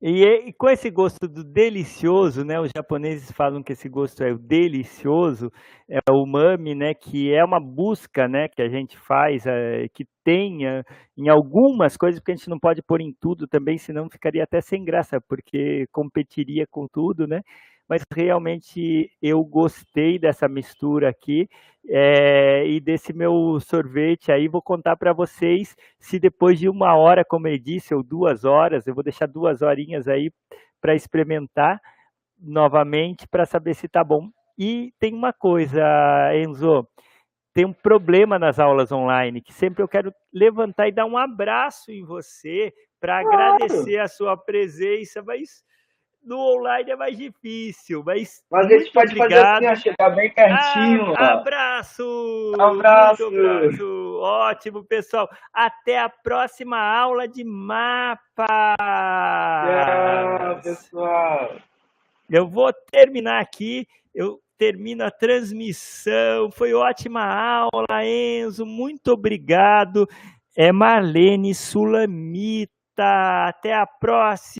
E, 0.02 0.22
e, 0.48 0.52
com 0.52 0.68
esse 0.68 0.90
gosto 0.90 1.26
do 1.26 1.42
delicioso, 1.42 2.44
né? 2.44 2.60
Os 2.60 2.70
japoneses 2.76 3.30
falam 3.32 3.62
que 3.62 3.72
esse 3.72 3.88
gosto 3.88 4.22
é 4.22 4.32
o 4.32 4.38
delicioso, 4.38 5.50
é 5.88 5.98
o 6.10 6.22
umami, 6.22 6.74
né? 6.74 6.92
Que 6.94 7.32
é 7.34 7.42
uma 7.42 7.58
busca, 7.58 8.28
né? 8.28 8.48
Que 8.48 8.60
a 8.60 8.68
gente 8.68 8.98
faz, 8.98 9.46
é, 9.46 9.88
que 9.94 10.04
tenha 10.22 10.84
em 11.16 11.28
algumas 11.30 11.96
coisas, 11.96 12.20
porque 12.20 12.32
a 12.32 12.36
gente 12.36 12.50
não 12.50 12.58
pode 12.58 12.82
pôr 12.82 13.00
em 13.00 13.14
tudo 13.18 13.46
também, 13.46 13.78
senão 13.78 14.10
ficaria 14.10 14.42
até 14.44 14.60
sem 14.60 14.84
graça, 14.84 15.20
porque 15.26 15.86
competiria 15.90 16.66
com 16.70 16.86
tudo, 16.86 17.26
né? 17.26 17.40
Mas 17.88 18.02
realmente 18.12 19.10
eu 19.20 19.44
gostei 19.44 20.18
dessa 20.18 20.48
mistura 20.48 21.08
aqui 21.08 21.48
é, 21.88 22.66
e 22.66 22.80
desse 22.80 23.12
meu 23.12 23.58
sorvete 23.60 24.32
aí. 24.32 24.48
Vou 24.48 24.62
contar 24.62 24.96
para 24.96 25.12
vocês 25.12 25.76
se 25.98 26.18
depois 26.18 26.58
de 26.58 26.68
uma 26.68 26.96
hora, 26.96 27.24
como 27.24 27.46
ele 27.46 27.58
disse, 27.58 27.94
ou 27.94 28.02
duas 28.02 28.44
horas, 28.44 28.86
eu 28.86 28.94
vou 28.94 29.04
deixar 29.04 29.26
duas 29.26 29.62
horinhas 29.62 30.08
aí 30.08 30.30
para 30.80 30.94
experimentar 30.94 31.80
novamente 32.38 33.26
para 33.28 33.46
saber 33.46 33.74
se 33.74 33.88
tá 33.88 34.02
bom. 34.02 34.28
E 34.58 34.92
tem 34.98 35.12
uma 35.14 35.32
coisa, 35.32 35.82
Enzo, 36.36 36.86
tem 37.52 37.64
um 37.64 37.72
problema 37.72 38.38
nas 38.38 38.58
aulas 38.58 38.92
online 38.92 39.40
que 39.40 39.52
sempre 39.52 39.82
eu 39.82 39.88
quero 39.88 40.12
levantar 40.32 40.88
e 40.88 40.92
dar 40.92 41.06
um 41.06 41.16
abraço 41.16 41.90
em 41.90 42.04
você 42.04 42.72
para 43.00 43.22
claro. 43.22 43.54
agradecer 43.54 43.98
a 43.98 44.08
sua 44.08 44.36
presença, 44.36 45.22
mas 45.22 45.64
no 46.24 46.38
online 46.38 46.90
é 46.90 46.96
mais 46.96 47.16
difícil, 47.16 48.02
mas. 48.04 48.42
Mas 48.50 48.66
a 48.66 48.68
gente 48.70 48.92
pode 48.92 49.14
obrigado. 49.14 49.54
fazer 49.54 49.66
assim, 49.66 49.82
chegar 49.82 50.10
bem 50.10 50.32
pertinho. 50.32 51.14
Ah, 51.16 51.32
abraço! 51.34 52.52
Abraço! 52.58 53.26
abraço! 53.26 54.18
Ótimo, 54.20 54.84
pessoal. 54.84 55.28
Até 55.52 55.98
a 55.98 56.08
próxima 56.08 56.78
aula 56.78 57.28
de 57.28 57.44
mapa. 57.44 58.46
Tchau, 59.66 60.60
pessoal. 60.62 61.56
Eu 62.30 62.48
vou 62.48 62.72
terminar 62.90 63.40
aqui. 63.40 63.86
Eu 64.14 64.40
termino 64.56 65.04
a 65.04 65.10
transmissão. 65.10 66.50
Foi 66.50 66.72
ótima 66.72 67.22
aula, 67.22 68.04
Enzo. 68.04 68.64
Muito 68.64 69.12
obrigado. 69.12 70.08
É 70.56 70.72
Marlene 70.72 71.54
Sulamita. 71.54 72.72
Até 72.96 73.74
a 73.74 73.86
próxima. 73.86 74.44